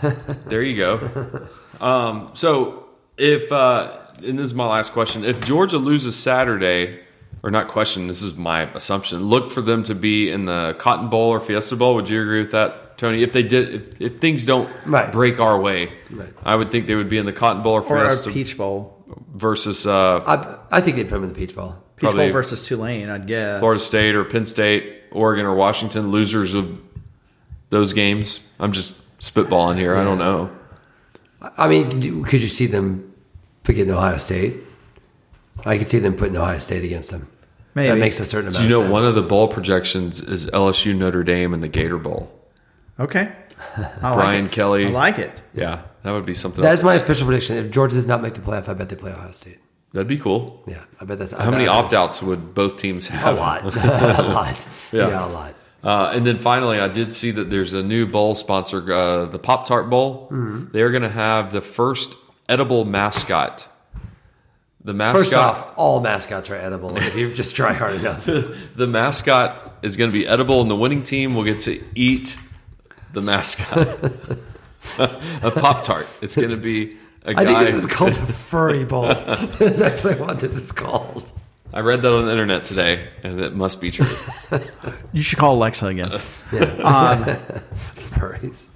there 0.46 0.62
you 0.62 0.76
go. 0.76 1.48
Um, 1.82 2.30
so 2.32 2.86
if 3.18 3.52
uh, 3.52 3.98
and 4.22 4.38
this 4.38 4.46
is 4.46 4.54
my 4.54 4.66
last 4.66 4.92
question, 4.92 5.24
if 5.24 5.40
Georgia 5.40 5.78
loses 5.78 6.16
Saturday, 6.16 7.00
or 7.42 7.50
not 7.50 7.68
question, 7.68 8.06
this 8.06 8.22
is 8.22 8.36
my 8.36 8.62
assumption. 8.74 9.24
Look 9.24 9.50
for 9.50 9.60
them 9.60 9.82
to 9.84 9.94
be 9.94 10.30
in 10.30 10.44
the 10.46 10.74
Cotton 10.78 11.08
Bowl 11.10 11.30
or 11.30 11.40
Fiesta 11.40 11.76
Bowl. 11.76 11.94
Would 11.96 12.08
you 12.08 12.22
agree 12.22 12.40
with 12.40 12.52
that, 12.52 12.96
Tony? 12.96 13.22
If 13.22 13.32
they 13.32 13.42
did, 13.42 13.74
if, 13.74 14.00
if 14.00 14.18
things 14.20 14.46
don't 14.46 14.70
Right. 14.86 15.12
break 15.12 15.40
our 15.40 15.58
way, 15.60 15.92
Right. 16.10 16.32
I 16.44 16.56
would 16.56 16.70
think 16.70 16.86
they 16.86 16.94
would 16.94 17.08
be 17.08 17.18
in 17.18 17.26
the 17.26 17.32
Cotton 17.32 17.62
Bowl 17.62 17.74
or 17.74 17.80
or 17.80 17.82
Fiesta 18.08 18.30
Peach 18.30 18.56
Bowl. 18.56 19.04
versus 19.34 19.86
uh, 19.86 20.22
I, 20.70 20.76
I 20.78 20.80
think 20.80 20.96
they'd 20.96 21.04
put 21.08 21.16
them 21.16 21.24
in 21.24 21.32
the 21.32 21.38
Peach 21.38 21.54
Bowl. 21.54 21.76
Peach 21.96 22.12
Bowl 22.12 22.30
versus 22.32 22.62
Tulane, 22.66 23.08
I'd 23.08 23.26
guess. 23.26 23.60
Florida 23.60 23.80
State 23.80 24.14
or 24.14 24.24
Penn 24.24 24.46
State, 24.46 25.02
Oregon 25.12 25.44
or 25.44 25.54
Washington, 25.54 26.10
losers 26.10 26.54
of 26.54 26.80
those 27.70 27.92
games. 27.92 28.46
I'm 28.58 28.72
just 28.72 28.96
spitballing 29.20 29.78
here. 29.78 29.94
I 29.94 30.02
don't 30.04 30.18
know. 30.18 30.50
I 31.58 31.68
mean, 31.68 32.24
could 32.24 32.40
you 32.42 32.48
see 32.48 32.66
them 32.66 33.12
picking 33.64 33.90
Ohio 33.90 34.18
State? 34.18 34.54
I 35.64 35.78
could 35.78 35.88
see 35.88 35.98
them 35.98 36.14
putting 36.14 36.36
Ohio 36.36 36.58
State 36.58 36.84
against 36.84 37.10
them. 37.10 37.28
Maybe. 37.74 37.88
That 37.88 37.98
makes 37.98 38.20
a 38.20 38.24
certain 38.26 38.48
amount. 38.48 38.62
Do 38.62 38.68
amount 38.68 38.70
you 38.70 38.76
of 38.76 38.82
know 38.82 38.86
sense. 38.96 39.02
one 39.02 39.08
of 39.08 39.14
the 39.16 39.28
bowl 39.28 39.48
projections 39.48 40.20
is 40.20 40.46
LSU 40.50 40.96
Notre 40.96 41.24
Dame 41.24 41.52
in 41.54 41.60
the 41.60 41.68
Gator 41.68 41.98
Bowl? 41.98 42.32
Okay. 43.00 43.32
I 43.76 44.14
Brian 44.14 44.46
it. 44.46 44.52
Kelly. 44.52 44.86
I 44.86 44.90
like 44.90 45.18
it. 45.18 45.42
Yeah, 45.54 45.82
that 46.02 46.12
would 46.12 46.26
be 46.26 46.34
something. 46.34 46.62
That's 46.62 46.82
my 46.82 46.94
official 46.94 47.26
prediction. 47.26 47.56
If 47.56 47.70
Georgia 47.70 47.96
does 47.96 48.06
not 48.06 48.22
make 48.22 48.34
the 48.34 48.40
playoff, 48.40 48.68
I 48.68 48.74
bet 48.74 48.88
they 48.88 48.96
play 48.96 49.12
Ohio 49.12 49.32
State. 49.32 49.58
That'd 49.92 50.08
be 50.08 50.18
cool. 50.18 50.62
Yeah, 50.66 50.84
I 51.00 51.04
bet 51.04 51.18
that's 51.18 51.32
How 51.32 51.50
many 51.50 51.66
opt 51.68 51.92
outs 51.92 52.20
would 52.22 52.52
both 52.54 52.76
teams 52.76 53.06
have? 53.08 53.36
A 53.36 53.40
lot, 53.40 53.62
a 53.76 54.22
lot. 54.22 54.68
Yeah. 54.92 55.08
Yeah. 55.08 55.26
a 55.26 55.28
lot. 55.28 55.54
Uh, 55.84 56.10
and 56.14 56.26
then 56.26 56.36
finally, 56.38 56.80
I 56.80 56.88
did 56.88 57.12
see 57.12 57.30
that 57.32 57.50
there's 57.50 57.74
a 57.74 57.82
new 57.82 58.06
bowl 58.06 58.34
sponsor, 58.34 58.92
uh, 58.92 59.26
the 59.26 59.38
Pop 59.38 59.66
Tart 59.68 59.90
Bowl. 59.90 60.28
Mm-hmm. 60.32 60.72
They're 60.72 60.90
going 60.90 61.02
to 61.02 61.10
have 61.10 61.52
the 61.52 61.60
first 61.60 62.16
edible 62.48 62.84
mascot. 62.84 63.68
The 64.84 64.92
mascot. 64.92 65.22
First 65.22 65.34
off, 65.34 65.72
all 65.76 66.00
mascots 66.00 66.50
are 66.50 66.56
edible 66.56 66.96
if 66.96 67.16
you 67.16 67.32
just 67.32 67.56
try 67.56 67.72
hard 67.72 67.94
enough. 68.00 68.26
the 68.26 68.86
mascot 68.86 69.78
is 69.82 69.96
going 69.96 70.10
to 70.10 70.14
be 70.16 70.26
edible, 70.26 70.60
and 70.60 70.70
the 70.70 70.76
winning 70.76 71.02
team 71.02 71.34
will 71.34 71.44
get 71.44 71.60
to 71.60 71.82
eat 71.94 72.36
the 73.12 73.20
mascot. 73.22 73.78
a 75.42 75.50
Pop 75.50 75.82
Tart. 75.84 76.06
It's 76.20 76.36
going 76.36 76.50
to 76.50 76.58
be 76.58 76.96
a 77.24 77.30
I 77.30 77.44
think 77.44 77.58
guy. 77.58 77.64
this 77.64 77.74
is 77.76 77.86
called 77.86 78.12
the 78.12 78.32
furry 78.32 78.84
bowl. 78.84 79.06
That's 79.14 79.80
actually 79.80 80.16
what 80.16 80.40
this 80.40 80.54
is 80.54 80.72
called. 80.72 81.32
I 81.72 81.80
read 81.80 82.02
that 82.02 82.12
on 82.12 82.26
the 82.26 82.30
internet 82.30 82.64
today, 82.66 83.08
and 83.22 83.40
it 83.40 83.54
must 83.54 83.80
be 83.80 83.90
true. 83.90 84.06
You 85.12 85.22
should 85.22 85.38
call 85.38 85.54
Alexa 85.56 85.86
again. 85.86 86.12
Um, 86.12 87.24
Furries. 88.04 88.68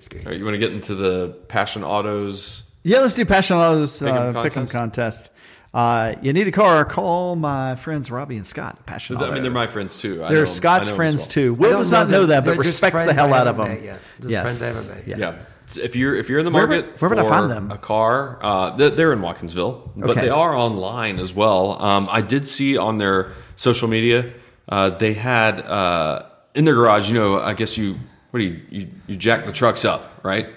That's 0.00 0.08
great. 0.08 0.24
All 0.24 0.30
right, 0.30 0.38
you 0.38 0.44
want 0.46 0.54
to 0.54 0.58
get 0.58 0.72
into 0.72 0.94
the 0.94 1.28
Passion 1.48 1.84
Autos? 1.84 2.62
Yeah, 2.84 3.00
let's 3.00 3.12
do 3.12 3.26
Passion 3.26 3.58
Autos 3.58 4.00
Pick'em 4.00 4.34
uh, 4.34 4.42
Pick'em 4.42 4.52
contest? 4.70 4.72
contest. 4.72 5.32
Uh, 5.74 6.14
you 6.22 6.32
need 6.32 6.48
a 6.48 6.50
car? 6.50 6.82
Call 6.86 7.36
my 7.36 7.76
friends 7.76 8.10
Robbie 8.10 8.36
and 8.38 8.46
Scott. 8.46 8.86
Passion 8.86 9.18
I 9.18 9.30
mean, 9.30 9.42
they're 9.42 9.52
my 9.52 9.66
friends 9.66 9.98
too. 9.98 10.24
I 10.24 10.28
know 10.28 10.28
They're 10.30 10.40
'em- 10.40 10.46
Scott's 10.46 10.84
I 10.84 10.86
know 10.86 10.92
'em 10.92 10.96
friends 10.96 11.20
well. 11.20 11.28
too. 11.28 11.54
Will 11.54 11.70
don't 11.70 11.78
does 11.80 11.92
know 11.92 11.98
not 12.00 12.10
know 12.10 12.26
that, 12.26 12.44
but 12.46 12.52
They're 12.52 12.58
respect 12.60 12.94
the 12.96 13.12
hell 13.12 13.34
I 13.34 13.38
out 13.40 13.46
of 13.46 13.56
them. 13.58 13.68
met 13.68 13.82
yet. 13.82 14.00
Just 14.22 14.32
friends 14.58 14.62
I 14.90 14.94
haven't 14.94 15.08
met. 15.10 15.18
Yeah. 15.18 15.34
So 15.66 15.82
If 15.82 15.94
you're 15.94 16.14
if 16.16 16.30
you're 16.30 16.38
in 16.38 16.46
the 16.46 16.50
market 16.50 16.98
where 17.00 17.10
would 17.10 17.18
I 17.18 17.22
for 17.22 17.28
find 17.28 17.50
them? 17.50 17.70
a 17.70 17.76
car, 17.78 18.38
uh, 18.42 18.70
they're, 18.76 18.90
they're 18.90 19.12
in 19.12 19.20
Watkinsville, 19.20 19.90
but 19.96 20.10
Okay. 20.10 20.22
they 20.22 20.28
are 20.30 20.56
online 20.56 21.18
as 21.20 21.34
well. 21.34 21.80
Um, 21.80 22.08
I 22.10 22.22
did 22.22 22.46
see 22.46 22.76
on 22.78 22.96
their 22.98 23.32
social 23.56 23.86
media 23.86 24.32
uh, 24.70 24.90
they 24.90 25.12
had 25.12 25.60
uh, 25.60 26.22
in 26.54 26.64
their 26.64 26.74
garage. 26.74 27.08
You 27.08 27.14
know, 27.14 27.40
I 27.40 27.52
guess 27.52 27.76
you 27.78 27.96
what 28.30 28.38
do 28.40 28.44
you, 28.46 28.60
you 28.70 28.88
you 29.06 29.16
jack 29.16 29.46
the 29.46 29.52
trucks 29.52 29.84
up, 29.84 30.20
right? 30.22 30.48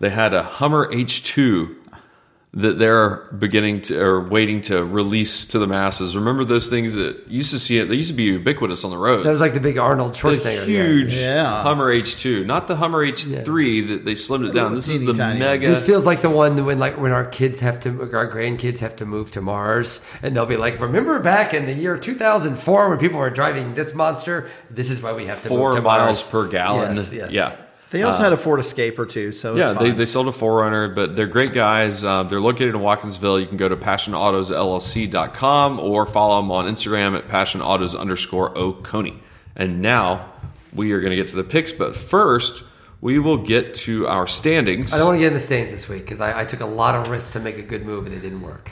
They 0.00 0.10
had 0.10 0.34
a 0.34 0.42
Hummer 0.42 0.90
H2 0.92 1.79
that 2.52 2.80
they're 2.80 3.28
beginning 3.38 3.80
to 3.80 4.00
or 4.00 4.20
waiting 4.20 4.60
to 4.60 4.84
release 4.84 5.46
to 5.46 5.58
the 5.60 5.68
masses. 5.68 6.16
Remember 6.16 6.44
those 6.44 6.68
things 6.68 6.94
that 6.94 7.28
used 7.28 7.52
to 7.52 7.60
see 7.60 7.78
it? 7.78 7.84
They 7.84 7.94
used 7.94 8.10
to 8.10 8.16
be 8.16 8.24
ubiquitous 8.24 8.84
on 8.84 8.90
the 8.90 8.98
road. 8.98 9.24
That 9.24 9.30
was 9.30 9.40
like 9.40 9.54
the 9.54 9.60
big 9.60 9.78
Arnold 9.78 10.14
Schwarzenegger. 10.14 10.66
yeah. 10.66 10.82
huge 10.82 11.14
Yeah. 11.14 11.62
Hummer 11.62 11.94
H2, 11.94 12.44
not 12.44 12.66
the 12.66 12.74
Hummer 12.74 13.06
H3 13.06 13.88
that 13.88 14.04
they 14.04 14.14
slimmed 14.14 14.48
it 14.48 14.52
down. 14.52 14.74
This 14.74 14.88
is 14.88 15.04
the 15.04 15.14
tiny. 15.14 15.38
mega. 15.38 15.68
This 15.68 15.86
feels 15.86 16.06
like 16.06 16.22
the 16.22 16.30
one 16.30 16.64
when 16.64 16.80
like 16.80 16.98
when 16.98 17.12
our 17.12 17.24
kids 17.24 17.60
have 17.60 17.78
to 17.80 18.00
our 18.12 18.28
grandkids 18.28 18.80
have 18.80 18.96
to 18.96 19.06
move 19.06 19.30
to 19.32 19.40
Mars 19.40 20.04
and 20.20 20.36
they'll 20.36 20.44
be 20.44 20.56
like, 20.56 20.80
remember 20.80 21.20
back 21.22 21.54
in 21.54 21.66
the 21.66 21.72
year 21.72 21.96
2004 21.96 22.88
when 22.88 22.98
people 22.98 23.20
were 23.20 23.30
driving 23.30 23.74
this 23.74 23.94
monster? 23.94 24.48
This 24.70 24.90
is 24.90 25.00
why 25.00 25.12
we 25.12 25.26
have 25.26 25.40
to 25.42 25.48
four 25.48 25.68
move 25.68 25.76
to 25.76 25.82
miles 25.82 26.20
Mars. 26.20 26.30
per 26.30 26.48
gallon. 26.48 26.96
Yes, 26.96 27.12
yes. 27.12 27.30
Yeah. 27.30 27.56
They 27.90 28.02
also 28.04 28.22
had 28.22 28.32
a 28.32 28.36
Ford 28.36 28.60
Escape 28.60 28.98
or 29.00 29.06
two, 29.06 29.32
so 29.32 29.56
Yeah, 29.56 29.72
they, 29.72 29.90
they 29.90 30.06
sold 30.06 30.28
a 30.28 30.32
4Runner, 30.32 30.94
but 30.94 31.16
they're 31.16 31.26
great 31.26 31.52
guys. 31.52 32.04
Uh, 32.04 32.22
they're 32.22 32.40
located 32.40 32.74
in 32.76 32.80
Watkinsville. 32.80 33.40
You 33.40 33.46
can 33.46 33.56
go 33.56 33.68
to 33.68 33.76
passionautosllc.com 33.76 35.80
or 35.80 36.06
follow 36.06 36.40
them 36.40 36.52
on 36.52 36.66
Instagram 36.66 37.16
at 37.16 37.28
passionautos 37.28 37.98
underscore 37.98 38.56
Oconee. 38.56 39.18
And 39.56 39.82
now 39.82 40.32
we 40.74 40.92
are 40.92 41.00
going 41.00 41.10
to 41.10 41.16
get 41.16 41.28
to 41.28 41.36
the 41.36 41.44
picks, 41.44 41.72
but 41.72 41.96
first 41.96 42.64
we 43.00 43.18
will 43.18 43.38
get 43.38 43.74
to 43.74 44.06
our 44.06 44.26
standings. 44.26 44.92
I 44.92 44.98
don't 44.98 45.06
want 45.08 45.16
to 45.16 45.20
get 45.20 45.28
in 45.28 45.34
the 45.34 45.40
stains 45.40 45.70
this 45.70 45.88
week 45.88 46.02
because 46.02 46.20
I, 46.20 46.42
I 46.42 46.44
took 46.44 46.60
a 46.60 46.66
lot 46.66 46.94
of 46.94 47.10
risks 47.10 47.32
to 47.32 47.40
make 47.40 47.58
a 47.58 47.62
good 47.62 47.84
move 47.84 48.06
and 48.06 48.14
it 48.14 48.20
didn't 48.20 48.42
work. 48.42 48.70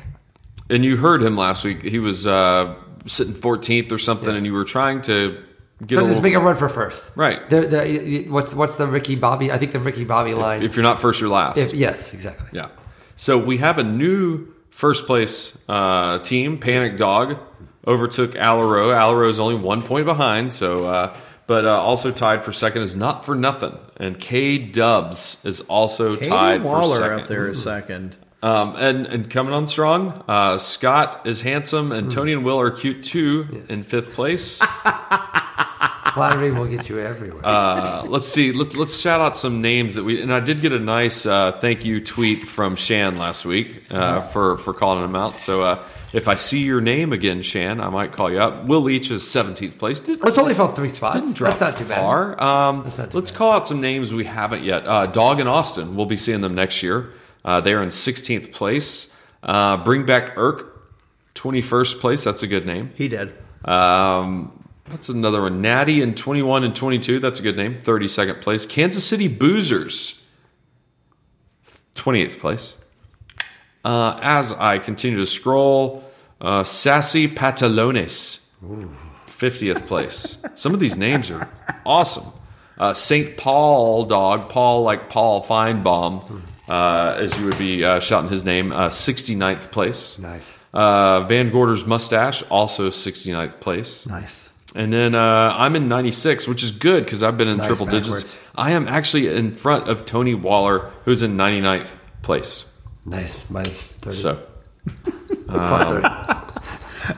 and 0.70 0.84
you 0.84 0.96
heard 0.96 1.22
him 1.22 1.36
last 1.36 1.64
week. 1.64 1.82
He 1.82 1.98
was 1.98 2.26
uh, 2.26 2.74
sitting 3.06 3.34
14th 3.34 3.90
or 3.90 3.98
something, 3.98 4.34
and 4.34 4.46
you 4.46 4.52
were 4.52 4.64
trying 4.64 5.00
to 5.02 5.42
get 5.86 5.96
So 5.96 6.00
a 6.04 6.06
just 6.08 6.16
little, 6.16 6.22
make 6.22 6.34
a 6.34 6.40
run 6.40 6.56
for 6.56 6.68
first. 6.68 7.16
Right. 7.16 7.48
The, 7.48 7.60
the, 7.62 8.26
what's 8.28 8.54
what's 8.54 8.76
the 8.76 8.86
Ricky 8.86 9.16
Bobby? 9.16 9.50
I 9.52 9.58
think 9.58 9.72
the 9.72 9.80
Ricky 9.80 10.04
Bobby 10.04 10.34
line. 10.34 10.62
if 10.62 10.76
you're 10.76 10.82
not 10.82 11.00
first, 11.00 11.20
you're 11.20 11.30
last. 11.30 11.58
If- 11.58 11.74
yes, 11.74 12.14
exactly. 12.14 12.48
Yeah. 12.52 12.68
So 13.16 13.38
we 13.38 13.58
have 13.58 13.78
a 13.78 13.84
new 13.84 14.48
first 14.70 15.06
place 15.06 15.56
uh, 15.68 16.18
team. 16.20 16.58
Panic 16.58 16.96
Dog 16.96 17.38
overtook 17.86 18.32
Alaro. 18.32 18.92
Alaro 18.94 19.28
is 19.28 19.38
only 19.38 19.56
one 19.56 19.82
point 19.82 20.06
behind. 20.06 20.52
So 20.52 20.86
uh, 20.86 21.16
But 21.46 21.64
uh, 21.64 21.80
also 21.80 22.12
tied 22.12 22.44
for 22.44 22.52
second 22.52 22.82
is 22.82 22.94
Not 22.94 23.24
for 23.24 23.34
Nothing, 23.34 23.76
and 23.96 24.18
K 24.20 24.58
Dubs 24.58 25.40
is 25.44 25.62
also 25.62 26.14
Katie 26.16 26.28
tied 26.30 26.62
Waller 26.62 26.96
for 26.96 27.02
second. 27.02 27.20
up 27.20 27.26
there 27.28 27.48
is 27.48 27.62
second. 27.62 28.16
Um, 28.40 28.76
and 28.76 29.06
and 29.06 29.28
coming 29.30 29.52
on 29.52 29.66
strong, 29.66 30.22
uh, 30.28 30.58
Scott 30.58 31.26
is 31.26 31.40
handsome, 31.40 31.90
and 31.90 32.08
Tony 32.08 32.32
and 32.32 32.44
Will 32.44 32.60
are 32.60 32.70
cute 32.70 33.02
too 33.02 33.64
in 33.68 33.82
fifth 33.82 34.12
place. 34.12 34.60
Flattery 36.14 36.50
will 36.50 36.66
get 36.66 36.88
you 36.88 36.98
everywhere. 36.98 37.44
Uh, 37.44 38.04
let's 38.08 38.26
see. 38.26 38.52
Let's 38.52 38.76
let's 38.76 38.98
shout 38.98 39.20
out 39.20 39.36
some 39.36 39.60
names 39.60 39.94
that 39.94 40.04
we 40.04 40.20
and 40.22 40.32
I 40.32 40.40
did 40.40 40.60
get 40.60 40.72
a 40.72 40.78
nice 40.78 41.26
uh, 41.26 41.52
thank 41.60 41.84
you 41.84 42.00
tweet 42.04 42.42
from 42.42 42.76
Shan 42.76 43.18
last 43.18 43.44
week 43.44 43.84
uh, 43.90 44.20
for 44.20 44.56
for 44.58 44.74
calling 44.74 45.04
him 45.04 45.14
out. 45.14 45.38
So 45.38 45.62
uh, 45.62 45.84
if 46.12 46.26
I 46.26 46.36
see 46.36 46.60
your 46.62 46.80
name 46.80 47.12
again, 47.12 47.42
Shan, 47.42 47.80
I 47.80 47.90
might 47.90 48.12
call 48.12 48.30
you 48.30 48.38
up. 48.38 48.64
Will 48.64 48.80
Leach 48.80 49.10
is 49.10 49.28
seventeenth 49.28 49.78
place. 49.78 50.00
Did, 50.00 50.18
it's 50.22 50.38
only 50.38 50.54
fell 50.54 50.68
three 50.68 50.88
spots. 50.88 51.38
That's 51.38 51.60
not 51.60 51.76
too 51.76 51.84
bad. 51.84 52.40
Um, 52.40 52.82
That's 52.82 52.98
not 52.98 53.10
too 53.10 53.18
let's 53.18 53.30
bad. 53.30 53.38
call 53.38 53.52
out 53.52 53.66
some 53.66 53.80
names 53.80 54.12
we 54.12 54.24
haven't 54.24 54.64
yet. 54.64 54.86
Uh, 54.86 55.06
Dog 55.06 55.40
and 55.40 55.48
Austin. 55.48 55.94
We'll 55.96 56.06
be 56.06 56.16
seeing 56.16 56.40
them 56.40 56.54
next 56.54 56.82
year. 56.82 57.12
Uh, 57.44 57.60
they 57.60 57.74
are 57.74 57.82
in 57.82 57.90
sixteenth 57.90 58.52
place. 58.52 59.12
Uh, 59.42 59.76
bring 59.76 60.06
back 60.06 60.36
Irk, 60.36 60.88
twenty 61.34 61.62
first 61.62 62.00
place. 62.00 62.24
That's 62.24 62.42
a 62.42 62.46
good 62.46 62.66
name. 62.66 62.90
He 62.96 63.08
did. 63.08 63.32
Um, 63.64 64.57
what's 64.90 65.08
another 65.08 65.42
one? 65.42 65.60
Natty 65.60 66.02
in 66.02 66.14
21 66.14 66.64
and 66.64 66.74
22. 66.74 67.20
That's 67.20 67.38
a 67.38 67.42
good 67.42 67.56
name. 67.56 67.76
32nd 67.76 68.40
place. 68.40 68.66
Kansas 68.66 69.04
City 69.04 69.28
Boozers, 69.28 70.22
28th 71.94 72.38
place. 72.38 72.76
Uh, 73.84 74.18
as 74.22 74.52
I 74.52 74.78
continue 74.78 75.18
to 75.18 75.26
scroll, 75.26 76.04
uh, 76.40 76.64
Sassy 76.64 77.28
Patalones, 77.28 78.46
50th 79.26 79.86
place. 79.86 80.38
Some 80.54 80.74
of 80.74 80.80
these 80.80 80.96
names 80.96 81.30
are 81.30 81.48
awesome. 81.86 82.32
Uh, 82.76 82.94
St. 82.94 83.36
Paul 83.36 84.04
dog, 84.04 84.48
Paul 84.48 84.82
like 84.82 85.08
Paul 85.08 85.42
Finebaum, 85.42 86.42
uh, 86.68 87.16
as 87.18 87.36
you 87.38 87.46
would 87.46 87.58
be 87.58 87.84
uh, 87.84 87.98
shouting 87.98 88.30
his 88.30 88.44
name, 88.44 88.72
uh, 88.72 88.88
69th 88.88 89.72
place. 89.72 90.18
Nice. 90.18 90.58
Uh, 90.72 91.20
Van 91.20 91.50
Gorder's 91.50 91.86
mustache, 91.86 92.42
also 92.50 92.90
69th 92.90 93.58
place. 93.58 94.06
Nice. 94.06 94.52
And 94.74 94.92
then 94.92 95.14
uh, 95.14 95.54
I'm 95.56 95.76
in 95.76 95.88
96, 95.88 96.46
which 96.46 96.62
is 96.62 96.70
good 96.72 97.04
because 97.04 97.22
I've 97.22 97.38
been 97.38 97.48
in 97.48 97.56
Nice 97.56 97.66
triple 97.66 97.86
digits. 97.86 98.38
I 98.54 98.72
am 98.72 98.86
actually 98.86 99.28
in 99.28 99.54
front 99.54 99.88
of 99.88 100.04
Tony 100.04 100.34
Waller, 100.34 100.90
who's 101.04 101.22
in 101.22 101.36
99th 101.36 101.88
place. 102.22 102.70
Nice. 103.06 103.50
Minus 103.50 103.96
30. 103.96 104.16
So 104.16 104.46
Plus 105.46 106.02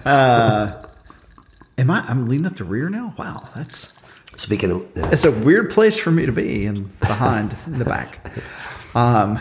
30. 0.05 0.87
Am 1.79 1.91
I? 1.91 2.05
I'm 2.09 2.29
leading 2.29 2.47
up 2.47 2.57
the 2.57 2.65
rear 2.65 2.89
now. 2.89 3.15
Wow, 3.19 3.49
that's 3.57 3.95
Speaking 4.37 4.71
of. 4.71 4.87
yeah. 4.95 5.11
it's 5.11 5.25
a 5.25 5.33
weird 5.33 5.71
place 5.71 5.99
for 5.99 6.11
me 6.11 6.27
to 6.27 6.33
be 6.33 6.67
and 6.67 6.99
behind 7.01 7.57
in 7.67 7.79
the 7.79 7.85
back. 7.85 8.19
Um, 8.93 9.39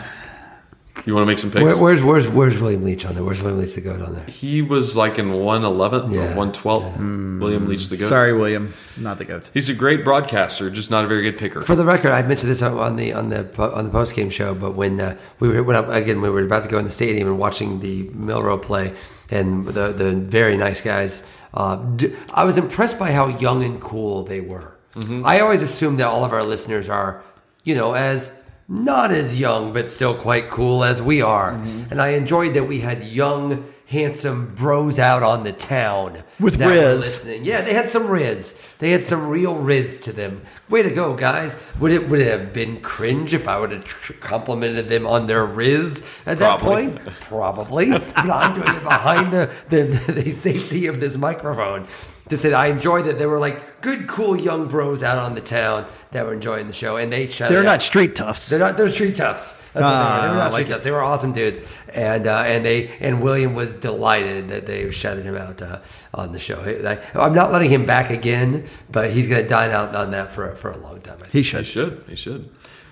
you 1.06 1.14
want 1.14 1.22
to 1.24 1.26
make 1.26 1.38
some 1.38 1.50
picks? 1.50 1.62
Where, 1.64 1.76
where's 1.76 2.02
where's 2.02 2.28
where's 2.28 2.58
William 2.60 2.82
Leach 2.84 3.04
on 3.06 3.14
there? 3.14 3.24
Where's 3.24 3.42
William 3.42 3.60
Leach 3.60 3.74
the 3.74 3.80
goat 3.80 4.00
on 4.02 4.14
there? 4.14 4.24
he 4.26 4.62
was 4.62 4.96
like 4.96 5.18
in 5.18 5.26
111th 5.30 6.12
Yeah, 6.12 6.32
or 6.36 6.46
112th. 6.46 7.40
William 7.40 7.68
Leach 7.68 7.88
the 7.88 7.96
goat. 7.96 8.08
sorry, 8.08 8.32
William, 8.32 8.72
not 8.96 9.18
the 9.18 9.24
goat. 9.24 9.48
He's 9.54 9.68
a 9.68 9.74
great 9.74 10.04
broadcaster, 10.04 10.68
just 10.70 10.90
not 10.90 11.04
a 11.04 11.08
very 11.08 11.22
good 11.22 11.36
picker. 11.38 11.62
For 11.62 11.74
the 11.74 11.84
record, 11.84 12.10
I 12.10 12.22
mentioned 12.22 12.50
this 12.50 12.62
on 12.62 12.96
the 12.96 13.12
on 13.12 13.30
the 13.30 13.44
po- 13.44 13.72
on 13.72 13.84
the 13.84 13.90
post 13.90 14.14
game 14.14 14.30
show, 14.30 14.54
but 14.54 14.72
when 14.72 15.00
uh, 15.00 15.16
we 15.38 15.48
were 15.48 15.62
when 15.62 15.76
I, 15.76 15.98
again 15.98 16.20
we 16.20 16.28
were 16.30 16.42
about 16.42 16.62
to 16.64 16.68
go 16.68 16.78
in 16.78 16.84
the 16.84 16.90
stadium 16.90 17.28
and 17.28 17.38
watching 17.38 17.80
the 17.80 18.04
Milroe 18.14 18.58
play, 18.58 18.94
and 19.30 19.66
the 19.66 19.92
the 19.92 20.12
very 20.16 20.56
nice 20.56 20.80
guys, 20.80 21.26
uh, 21.54 21.76
d- 21.76 22.14
I 22.34 22.44
was 22.44 22.58
impressed 22.58 22.98
by 22.98 23.12
how 23.12 23.26
young 23.28 23.62
and 23.64 23.80
cool 23.80 24.22
they 24.24 24.40
were. 24.40 24.76
I 25.24 25.38
always 25.40 25.62
assume 25.62 25.96
that 25.98 26.08
all 26.08 26.24
of 26.24 26.32
our 26.32 26.42
listeners 26.42 26.88
are, 26.88 27.22
you 27.62 27.76
know, 27.76 27.94
as 27.94 28.36
not 28.70 29.10
as 29.10 29.38
young 29.38 29.72
but 29.72 29.90
still 29.90 30.14
quite 30.14 30.48
cool 30.48 30.84
as 30.84 31.02
we 31.02 31.20
are, 31.20 31.54
mm-hmm. 31.54 31.90
and 31.90 32.00
I 32.00 32.10
enjoyed 32.10 32.54
that 32.54 32.64
we 32.64 32.80
had 32.80 33.04
young. 33.04 33.64
Handsome 33.90 34.54
bros 34.54 35.00
out 35.00 35.24
on 35.24 35.42
the 35.42 35.50
town 35.50 36.22
With 36.38 36.60
Riz. 36.60 37.28
Yeah, 37.42 37.62
they 37.62 37.74
had 37.74 37.88
some 37.88 38.06
Riz. 38.06 38.64
They 38.78 38.92
had 38.92 39.02
some 39.02 39.26
real 39.26 39.56
Riz 39.56 39.98
to 40.02 40.12
them. 40.12 40.42
Way 40.68 40.84
to 40.84 40.90
go, 40.92 41.14
guys. 41.14 41.60
Would 41.80 41.90
it 41.90 42.08
would 42.08 42.20
it 42.20 42.28
have 42.28 42.52
been 42.52 42.82
cringe 42.82 43.34
if 43.34 43.48
I 43.48 43.58
would 43.58 43.72
have 43.72 43.84
tr- 43.84 44.12
complimented 44.12 44.88
them 44.88 45.08
on 45.08 45.26
their 45.26 45.44
Riz 45.44 46.22
at 46.24 46.38
that 46.38 46.60
Probably. 46.60 46.92
point? 46.92 47.04
Probably. 47.22 47.90
but 47.90 48.16
I'm 48.16 48.54
doing 48.54 48.76
it 48.76 48.84
behind 48.84 49.32
the, 49.32 49.52
the, 49.70 49.82
the 50.12 50.30
safety 50.30 50.86
of 50.86 51.00
this 51.00 51.18
microphone 51.18 51.88
to 52.30 52.36
say 52.36 52.48
that 52.50 52.58
I 52.58 52.66
enjoyed 52.68 53.04
that 53.06 53.18
they 53.18 53.26
were 53.26 53.38
like 53.38 53.80
good, 53.82 54.06
cool 54.08 54.36
young 54.40 54.66
bros 54.68 55.02
out 55.02 55.18
on 55.18 55.34
the 55.34 55.40
town 55.40 55.84
that 56.12 56.24
were 56.26 56.32
enjoying 56.32 56.66
the 56.66 56.72
show, 56.72 56.96
and 56.96 57.12
they 57.12 57.26
shut 57.28 57.50
They're 57.50 57.60
it 57.60 57.64
not 57.64 57.76
up. 57.76 57.82
street 57.82 58.16
toughs. 58.16 58.48
They're 58.48 58.58
not. 58.58 58.76
They're 58.76 58.88
street 58.88 59.14
toughs. 59.16 59.60
That's 59.72 59.84
what 59.86 59.90
they 59.90 59.96
were. 59.98 60.22
They 60.22 60.28
were 60.28 60.34
Ah, 60.34 60.36
not 60.36 60.52
like 60.52 60.52
street 60.52 60.68
toughs. 60.68 60.84
They 60.84 60.90
were 60.90 61.02
awesome 61.02 61.32
dudes, 61.32 61.60
and 61.94 62.26
uh, 62.26 62.42
and 62.46 62.64
they 62.64 62.88
and 63.00 63.22
William 63.22 63.54
was 63.54 63.74
delighted 63.76 64.48
that 64.48 64.66
they 64.66 64.90
shouted 64.90 65.24
him 65.24 65.36
out 65.36 65.60
uh, 65.62 65.78
on 66.14 66.32
the 66.32 66.38
show. 66.38 66.60
I, 66.60 66.98
I'm 67.18 67.34
not 67.34 67.52
letting 67.52 67.70
him 67.70 67.86
back 67.86 68.10
again, 68.10 68.66
but 68.90 69.10
he's 69.12 69.26
going 69.28 69.42
to 69.42 69.48
dine 69.48 69.70
out 69.70 69.94
on 69.94 70.10
that 70.12 70.30
for 70.30 70.48
for 70.56 70.70
a 70.70 70.78
long 70.78 71.00
time. 71.00 71.16
I 71.18 71.22
think. 71.22 71.32
he 71.32 71.38
He 71.38 71.42
should. 71.42 71.66
should. 71.66 72.04
He 72.08 72.16
should. 72.16 72.48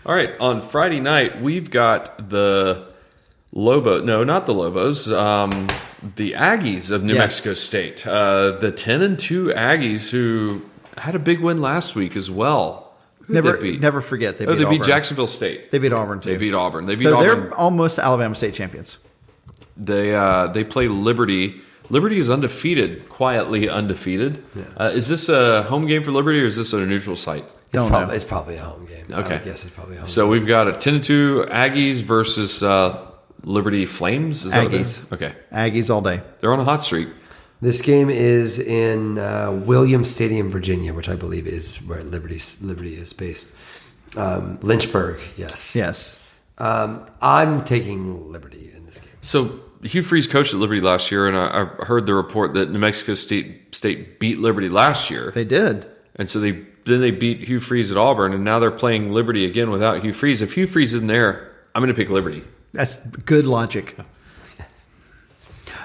All 0.07 0.15
right. 0.15 0.31
On 0.41 0.63
Friday 0.63 1.01
night, 1.01 1.41
we've 1.43 1.71
got 1.71 2.31
the 2.31 2.87
Lobo. 3.53 4.03
No, 4.03 4.25
not 4.25 4.47
the 4.47 4.55
Lobos. 4.55 5.11
Um, 5.11 5.69
the 6.17 6.33
Aggies 6.33 6.91
of 6.91 7.03
New 7.03 7.15
Yes. 7.15 7.21
Mexico 7.45 7.55
State. 7.55 8.07
Uh, 8.07 8.53
the 8.53 8.71
ten 8.71 9.03
and 9.03 9.19
two 9.19 9.47
Aggies 9.49 10.11
who 10.11 10.63
had 10.97 11.15
a 11.15 11.19
big 11.19 11.41
win 11.41 11.61
last 11.61 11.95
week 11.95 12.15
as 12.17 12.31
well. 12.31 12.93
Who 13.21 13.35
did 13.35 13.45
Never, 13.45 13.57
they 13.59 13.73
beat? 13.73 13.81
never 13.81 14.01
forget 14.01 14.39
they 14.39 14.47
Oh, 14.47 14.55
beat 14.57 14.65
they 14.65 14.71
beat 14.71 14.83
Jacksonville 14.83 15.27
State. 15.27 15.71
They 15.71 15.79
beat 15.79 15.93
Auburn 15.93 16.21
too. 16.21 16.31
They 16.31 16.37
beat 16.37 16.55
Auburn. 16.55 16.87
They 16.87 16.95
beat 16.95 17.03
so 17.03 17.17
Auburn. 17.17 17.41
they're 17.49 17.55
almost 17.55 17.99
Alabama 17.99 18.35
State 18.35 18.55
champions. 18.55 18.99
They 19.77 20.15
uh, 20.15 20.49
they 20.49 20.65
play 20.65 20.89
Liberty. 20.89 21.61
Liberty 21.91 22.19
is 22.19 22.29
undefeated, 22.31 23.09
quietly 23.09 23.67
undefeated. 23.69 24.45
Uh, 24.79 24.91
is 24.95 25.09
this 25.09 25.31
a 25.31 25.63
home 25.65 25.87
game 25.87 26.03
for 26.03 26.11
Liberty 26.11 26.41
or 26.41 26.45
is 26.45 26.57
this 26.57 26.75
at 26.75 26.81
a 26.81 26.87
neutral 26.87 27.17
site? 27.17 27.45
It's, 27.45 27.55
Don't 27.73 27.89
probably, 27.89 28.09
know. 28.09 28.13
it's 28.15 28.25
probably 28.25 28.57
a 28.57 28.63
home 28.65 28.85
game. 28.87 29.07
I 29.11 29.21
Okay. 29.21 29.35
would 29.37 29.45
guess 29.45 29.65
it's 29.65 29.73
probably 29.75 29.97
a 29.97 30.01
home. 30.01 30.07
So 30.07 30.29
we've 30.29 30.47
got 30.47 30.69
a 30.69 30.73
ten 30.73 30.97
and 30.97 31.05
two 31.05 31.47
Aggies 31.49 32.03
versus 32.03 32.63
uh, 32.63 33.07
Liberty 33.45 33.87
Flames. 33.87 34.45
Is 34.45 34.53
that 34.53 34.69
Aggies. 34.69 35.13
Okay, 35.13 35.35
Aggies 35.53 35.91
all 35.91 36.01
day. 36.03 36.23
they're 36.41 36.53
on 36.53 36.61
a 36.61 36.65
hot 36.65 36.83
streak. 36.83 37.09
This 37.61 37.83
game 37.83 38.09
is 38.09 38.59
in 38.61 39.19
uh, 39.19 39.51
Williams 39.65 40.15
Stadium, 40.15 40.49
Virginia, 40.49 40.95
which 40.95 41.09
I 41.09 41.17
believe 41.17 41.47
is 41.47 41.85
where 41.87 42.03
Liberty 42.03 42.41
Liberty 42.63 42.95
is 42.95 43.13
based. 43.13 43.53
Um, 44.17 44.59
Lynchburg, 44.63 45.21
yes. 45.37 45.75
Yes. 45.77 46.25
Um, 46.59 47.07
I'm 47.21 47.65
taking 47.65 48.31
Liberty 48.33 48.73
in 48.75 48.87
this 48.87 49.01
game. 49.01 49.11
So 49.21 49.61
Hugh 49.83 50.03
Freeze 50.03 50.27
coached 50.27 50.55
at 50.55 50.61
Liberty 50.61 50.81
last 50.81 51.11
year, 51.11 51.27
and 51.29 51.37
I, 51.37 51.63
I 51.63 51.85
heard 51.85 52.07
the 52.07 52.15
report 52.15 52.55
that 52.55 52.71
New 52.71 52.79
Mexico 52.79 53.15
State 53.15 53.75
State 53.75 54.19
beat 54.21 54.39
Liberty 54.39 54.69
last 54.69 55.11
year, 55.11 55.31
They 55.33 55.45
did. 55.45 55.87
and 56.17 56.29
so 56.29 56.41
they 56.41 56.53
then 56.85 57.01
they 57.01 57.11
beat 57.11 57.41
Hugh 57.47 57.61
Freeze 57.61 57.91
at 57.91 57.97
Auburn, 57.97 58.33
and 58.33 58.43
now 58.45 58.59
they're 58.61 58.71
playing 58.71 59.13
Liberty 59.13 59.45
again 59.45 59.69
without 59.71 60.03
Hugh 60.03 60.13
Freeze. 60.15 60.41
If 60.43 60.55
Hugh 60.55 60.67
Freeze 60.67 60.95
isn't 60.95 61.07
there, 61.09 61.53
I'm 61.75 61.83
going 61.83 61.95
to 61.95 62.01
pick 62.01 62.09
Liberty. 62.09 62.43
That's 62.73 63.01
good 63.01 63.47
logic. 63.47 63.97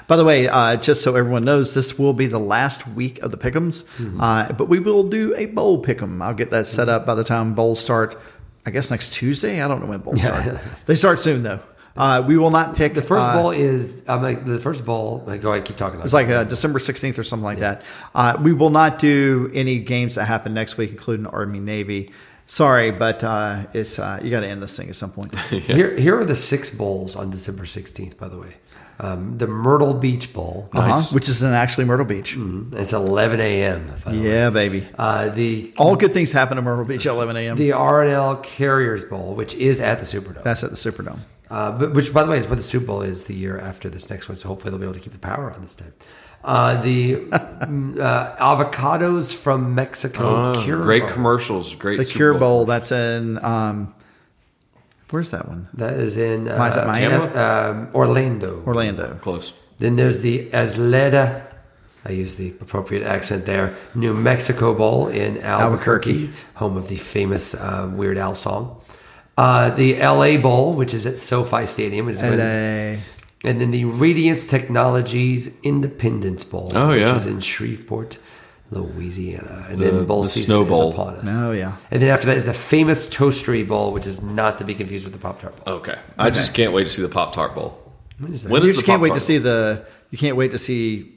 By 0.08 0.18
the 0.18 0.26
way, 0.26 0.48
uh, 0.48 0.76
just 0.76 1.02
so 1.02 1.16
everyone 1.16 1.46
knows, 1.46 1.74
this 1.74 1.98
will 1.98 2.14
be 2.14 2.26
the 2.28 2.40
last 2.40 2.86
week 2.88 3.20
of 3.22 3.32
the 3.32 3.38
pick'ems, 3.38 3.88
uh, 4.20 4.52
but 4.54 4.68
we 4.68 4.80
will 4.80 5.04
do 5.08 5.34
a 5.36 5.46
bowl 5.46 5.82
pick'em. 5.82 6.22
I'll 6.22 6.34
get 6.34 6.52
that 6.52 6.68
set 6.68 6.90
up 6.90 7.06
by 7.06 7.16
the 7.16 7.24
time 7.24 7.54
bowls 7.54 7.80
start. 7.80 8.20
I 8.66 8.72
guess 8.72 8.92
next 8.92 9.14
Tuesday. 9.14 9.62
I 9.62 9.68
don't 9.68 9.82
know 9.82 9.88
when 9.88 10.00
bowls 10.00 10.22
start. 10.22 10.60
They 10.86 10.96
start 10.96 11.20
soon 11.20 11.44
though. 11.44 11.62
Uh, 11.96 12.24
we 12.26 12.38
will 12.38 12.50
not 12.50 12.76
pick 12.76 12.96
The 12.96 13.04
first 13.04 13.24
uh, 13.26 13.34
bowl 13.38 13.52
is 13.52 14.02
I'm 14.08 14.24
like 14.24 14.46
the 14.46 14.60
first 14.60 14.84
bowl. 14.84 15.24
Like, 15.28 15.42
go 15.42 15.52
ahead, 15.54 15.66
keep 15.66 15.76
talking. 15.76 16.02
It's 16.02 16.14
like 16.14 16.28
uh, 16.28 16.44
December 16.44 16.80
16th 16.80 17.20
or 17.20 17.24
something 17.24 17.44
like 17.44 17.60
that. 17.60 17.84
Uh, 18.16 18.36
we 18.42 18.52
will 18.52 18.72
not 18.72 18.98
do 18.98 19.52
any 19.54 19.80
games 19.80 20.16
that 20.16 20.26
happen 20.26 20.54
next 20.54 20.78
week, 20.78 20.90
including 20.90 21.28
Army 21.28 21.60
Navy. 21.60 22.10
Sorry, 22.46 22.91
but 22.91 23.24
uh, 23.24 23.66
it's 23.74 24.00
uh, 24.00 24.20
you 24.22 24.30
got 24.30 24.42
to 24.42 24.47
end 24.47 24.62
this 24.62 24.76
thing 24.78 24.89
at 24.89 24.96
some 24.96 25.12
point. 25.12 25.38
here. 25.50 25.97
Here 25.97 26.20
are 26.20 26.26
the 26.26 26.36
six 26.36 26.70
bowls 26.70 27.16
on 27.16 27.30
December 27.30 27.63
16th. 27.63 28.17
By 28.17 28.28
the 28.28 28.38
way, 28.38 28.55
um, 29.00 29.38
the 29.38 29.47
Myrtle 29.47 29.93
Beach 29.93 30.34
Bowl. 30.34 30.70
uh-huh, 30.74 31.04
which 31.13 31.30
is 31.30 31.42
in 31.42 31.51
actually 31.54 31.86
Myrtle 31.86 32.05
Beach. 32.05 32.38
It's 32.74 32.93
11 32.93 33.39
a.m. 33.39 33.88
by 34.04 34.12
the 34.12 34.20
way. 34.20 34.30
Yeah, 34.30 34.50
baby. 34.50 34.88
Uh, 34.97 35.30
the 35.30 35.74
All 35.78 35.96
good 35.96 36.12
things 36.13 36.32
happen 36.32 36.58
in 36.58 36.63
Myrtle 36.63 36.86
Beach 36.86 37.05
at 37.05 37.13
11 37.13 37.36
a.m. 37.38 37.55
the 37.58 37.70
RNL 37.70 38.43
Carriers 38.43 39.04
Bowl, 39.04 39.36
which 39.36 39.54
is 39.55 39.80
at 39.80 40.00
the 40.00 40.05
Superdome. 40.05 40.43
That's 40.43 40.63
at 40.63 40.70
the 40.70 40.76
Superdome. 40.76 41.20
Uh, 41.50 41.72
but, 41.78 41.93
which, 41.93 42.13
by 42.13 42.24
the 42.24 42.32
way, 42.32 42.38
is 42.38 42.47
what 42.47 42.58
the 42.58 42.63
Super 42.63 42.88
Bowl 42.88 43.01
is 43.01 43.26
the 43.26 43.36
year 43.36 43.59
after 43.59 43.89
this 43.89 44.09
next 44.09 44.28
one. 44.28 44.36
So 44.36 44.47
hopefully 44.47 44.72
they'll 44.72 44.80
be 44.80 44.86
able 44.86 44.96
to 44.96 45.00
keep 45.00 45.13
the 45.13 45.20
power 45.20 45.51
on 45.51 45.62
this 45.62 45.76
time. 45.76 45.93
Uh, 46.43 46.82
the 46.82 47.15
mm, 47.15 47.99
uh, 47.99 48.36
avocados 48.36 49.33
from 49.36 49.74
Mexico. 49.75 50.36
Ah, 50.36 50.63
Cure 50.63 50.82
great 50.82 51.01
Bowl. 51.03 51.09
commercials, 51.11 51.74
great 51.75 51.97
The 51.97 52.05
Super 52.05 52.17
Cure 52.17 52.33
Bowl. 52.33 52.39
Bowl. 52.39 52.65
That's 52.65 52.91
in. 52.91 53.43
Um, 53.43 53.93
where's 55.09 55.32
that 55.32 55.47
one? 55.47 55.70
That 55.75 55.93
is 55.93 56.17
in 56.17 56.47
uh, 56.49 56.57
Why 56.57 56.70
is 56.70 56.75
that 56.75 56.87
Miami? 56.87 57.33
um, 57.36 57.89
Orlando. 57.95 58.61
Orlando. 58.65 59.15
Close. 59.21 59.53
Then 59.79 59.95
there's 59.95 60.20
the 60.21 60.49
Isleta 60.51 61.43
I 62.05 62.11
use 62.11 62.36
the 62.36 62.49
appropriate 62.59 63.03
accent 63.03 63.45
there. 63.45 63.75
New 63.95 64.13
Mexico 64.13 64.74
Bowl 64.74 65.07
in 65.07 65.37
Albuquerque, 65.41 66.11
Albuquerque. 66.11 66.33
home 66.55 66.75
of 66.75 66.89
the 66.89 66.97
famous 66.97 67.55
uh, 67.55 67.89
Weird 67.93 68.17
Al 68.17 68.36
song. 68.36 68.82
Uh, 69.37 69.70
the 69.70 69.95
LA 69.99 70.36
Bowl, 70.37 70.74
which 70.74 70.93
is 70.93 71.05
at 71.07 71.17
SoFi 71.17 71.65
Stadium, 71.65 72.05
which 72.07 72.17
is 72.17 72.21
when- 72.24 72.37
LA. 72.97 73.01
And 73.43 73.59
then 73.59 73.71
the 73.71 73.86
Radiance 73.86 74.47
Technologies 74.47 75.51
Independence 75.63 76.43
Bowl, 76.43 76.71
Oh, 76.74 76.89
which 76.89 77.01
yeah. 77.01 77.15
is 77.15 77.25
in 77.25 77.39
Shreveport, 77.39 78.17
Louisiana. 78.71 79.65
And 79.70 79.78
The- 79.79 79.86
then 79.91 80.05
bowl 80.05 80.24
the 80.24 80.29
season 80.29 80.47
Snow 80.47 80.61
is 80.63 80.70
Bowl. 80.70 80.91
upon 80.91 81.15
us. 81.15 81.25
Oh, 81.28 81.51
yeah. 81.51 81.74
And 81.91 82.01
then 82.01 82.09
after 82.09 82.28
that 82.28 82.37
is 82.37 82.45
the 82.45 82.53
famous 82.53 83.07
Toastery 83.07 83.67
Bowl, 83.67 83.91
which 83.91 84.07
is 84.07 84.21
not 84.21 84.57
to 84.59 84.63
be 84.63 84.74
confused 84.74 85.05
with 85.05 85.13
the 85.13 85.20
Pop 85.20 85.39
Tart 85.41 85.63
Bowl. 85.63 85.75
Okay. 85.75 85.95
I 86.17 86.29
just 86.29 86.53
can't 86.53 86.74
wait 86.74 86.86
to 86.86 86.89
see 86.89 87.01
the 87.01 87.09
Pop 87.09 87.33
Tart 87.33 87.53
Bowl. 87.55 87.79
When 88.20 88.33
is 88.33 88.43
that? 88.43 88.51
When 88.51 88.63
You 88.63 88.70
is 88.70 88.75
just 88.75 88.86
the 88.86 88.91
can't 88.91 89.01
wait 89.01 89.09
to 89.09 89.13
Pop-Tart 89.13 89.24
see 89.28 89.37
the. 89.39 89.86
You 90.11 90.17
can't 90.17 90.36
wait 90.37 90.51
to 90.51 90.59
see. 90.59 91.09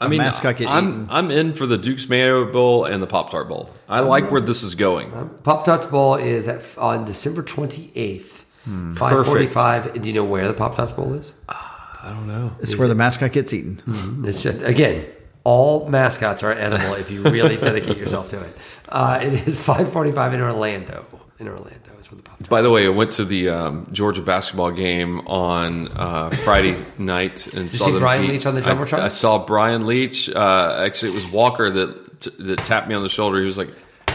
I 0.00 0.08
mean, 0.08 0.18
mascot 0.18 0.56
get 0.56 0.68
I'm 0.68 0.88
eaten. 0.88 1.06
I'm 1.08 1.30
in 1.30 1.52
for 1.54 1.66
the 1.66 1.78
Duke's 1.78 2.08
Mayo 2.08 2.50
Bowl 2.50 2.84
and 2.84 3.00
the 3.02 3.06
Pop 3.06 3.30
Tart 3.30 3.48
Bowl. 3.48 3.70
I 3.88 4.00
like 4.00 4.24
um, 4.24 4.30
where 4.32 4.40
this 4.40 4.64
is 4.64 4.74
going. 4.74 5.12
Pop 5.44 5.64
Tarts 5.64 5.86
Bowl 5.86 6.16
is 6.16 6.48
at, 6.48 6.76
on 6.76 7.04
December 7.04 7.44
28th, 7.44 8.42
Hmm. 8.64 8.94
545. 8.94 10.00
Do 10.00 10.08
you 10.08 10.14
know 10.14 10.24
where 10.24 10.48
the 10.48 10.54
Pop 10.54 10.76
Tarts 10.76 10.92
Bowl 10.92 11.14
is? 11.14 11.34
I 11.48 12.10
don't 12.10 12.26
know. 12.26 12.54
It's 12.60 12.76
where 12.76 12.88
the 12.88 12.94
mascot 12.94 13.32
gets 13.32 13.52
eaten. 13.52 14.24
It's 14.26 14.42
just, 14.42 14.62
again, 14.62 15.06
all 15.44 15.88
mascots 15.88 16.42
are 16.42 16.52
edible 16.52 16.94
if 16.94 17.10
you 17.10 17.22
really 17.22 17.56
dedicate 17.56 17.96
yourself 17.98 18.30
to 18.30 18.40
it. 18.42 18.56
Uh, 18.88 19.20
it 19.22 19.32
is 19.46 19.56
545 19.58 20.34
in 20.34 20.40
Orlando. 20.40 21.06
In 21.38 21.48
Orlando 21.48 21.90
is 21.98 22.10
where 22.10 22.16
the 22.16 22.22
Pop 22.22 22.38
Tarts 22.38 22.48
By 22.48 22.62
the 22.62 22.70
way, 22.70 22.86
I 22.86 22.90
went 22.90 23.12
to 23.12 23.24
the 23.24 23.48
um, 23.48 23.88
Georgia 23.92 24.22
basketball 24.22 24.70
game 24.70 25.20
on 25.26 25.88
uh, 25.88 26.30
Friday 26.30 26.76
night 26.98 27.46
and 27.54 27.64
you 27.64 27.68
saw 27.68 27.86
see 27.86 27.92
them 27.92 28.00
Brian 28.00 28.22
beat- 28.22 28.30
Leach 28.32 28.46
on 28.46 28.54
the 28.54 28.60
I- 28.60 28.64
Jumbotron? 28.64 28.98
I, 29.00 29.08
saw 29.08 29.44
Brian 29.44 29.86
Leach. 29.86 30.30
Uh, 30.30 30.82
actually, 30.86 31.10
it 31.12 31.14
was 31.14 31.30
Walker 31.30 31.68
that 31.70 32.20
t- 32.20 32.30
that 32.38 32.58
tapped 32.64 32.88
me 32.88 32.94
on 32.94 33.02
the 33.02 33.08
shoulder. 33.08 33.40
He 33.40 33.46
was 33.46 33.58
like, 33.58 33.70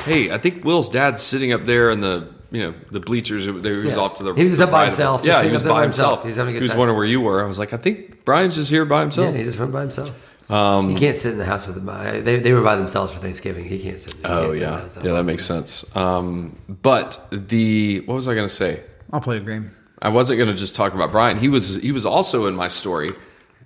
"Hey, 0.05 0.31
I 0.31 0.37
think 0.37 0.63
Will's 0.63 0.89
dad's 0.89 1.21
sitting 1.21 1.51
up 1.51 1.65
there 1.65 1.91
in 1.91 1.99
the 2.01 2.29
you 2.51 2.61
know 2.63 2.73
the 2.91 2.99
bleachers. 2.99 3.45
He 3.45 3.51
was 3.51 3.63
Yeah. 3.63 3.95
off 3.97 4.15
to 4.15 4.23
the 4.23 4.33
He 4.33 4.43
was 4.43 4.57
the 4.57 4.63
up 4.65 4.71
by 4.71 4.79
right 4.79 4.87
of 4.87 4.93
us. 4.93 4.97
himself, 4.97 5.25
Yeah, 5.25 5.43
he 5.43 5.51
was 5.51 5.63
by 5.63 5.69
by 5.69 5.81
himself. 5.83 6.09
himself. 6.09 6.23
He 6.23 6.27
was 6.29 6.37
having 6.37 6.51
a 6.51 6.53
good 6.53 6.59
He 6.59 6.63
was 6.63 6.69
time. 6.71 6.79
wondering 6.79 6.97
where 6.97 7.05
you 7.05 7.21
were. 7.21 7.43
I 7.43 7.47
was 7.47 7.59
like, 7.59 7.73
I 7.73 7.77
think 7.77 8.25
Brian's 8.25 8.55
just 8.55 8.69
here 8.69 8.85
by 8.85 9.01
himself. 9.01 9.31
Yeah, 9.33 9.37
he 9.37 9.43
just 9.43 9.59
went 9.59 9.71
by 9.71 9.81
himself. 9.81 10.27
Um, 10.51 10.89
he 10.89 10.95
can't 10.95 11.15
sit 11.15 11.31
in 11.33 11.37
the 11.37 11.45
house 11.45 11.67
with 11.67 11.75
them. 11.75 12.23
They, 12.25 12.39
they 12.39 12.53
were 12.53 12.63
by 12.63 12.75
themselves 12.75 13.13
for 13.13 13.19
Thanksgiving. 13.19 13.65
He 13.65 13.77
can't 13.77 13.99
sit. 13.99 14.13
He 14.13 14.19
Oh 14.25 14.27
can't 14.27 14.41
sit 14.41 14.45
in 14.45 14.51
the 14.51 14.59
yeah, 14.65 14.79
house 14.79 14.97
yeah, 15.03 15.11
that 15.11 15.23
makes 15.23 15.45
sense. 15.45 15.95
Um, 15.95 16.55
but 16.81 17.23
the 17.31 17.99
what 18.07 18.15
was 18.15 18.27
I 18.27 18.33
going 18.33 18.47
to 18.47 18.53
say? 18.53 18.81
I'll 19.13 19.21
play 19.21 19.37
a 19.37 19.41
game. 19.41 19.71
I 20.01 20.09
wasn't 20.09 20.37
going 20.39 20.49
to 20.49 20.55
just 20.59 20.75
talk 20.75 20.95
about 20.95 21.11
Brian. 21.11 21.37
He 21.37 21.49
was 21.49 21.75
he 21.83 21.91
was 21.91 22.03
also 22.05 22.47
in 22.47 22.55
my 22.55 22.67
story, 22.67 23.13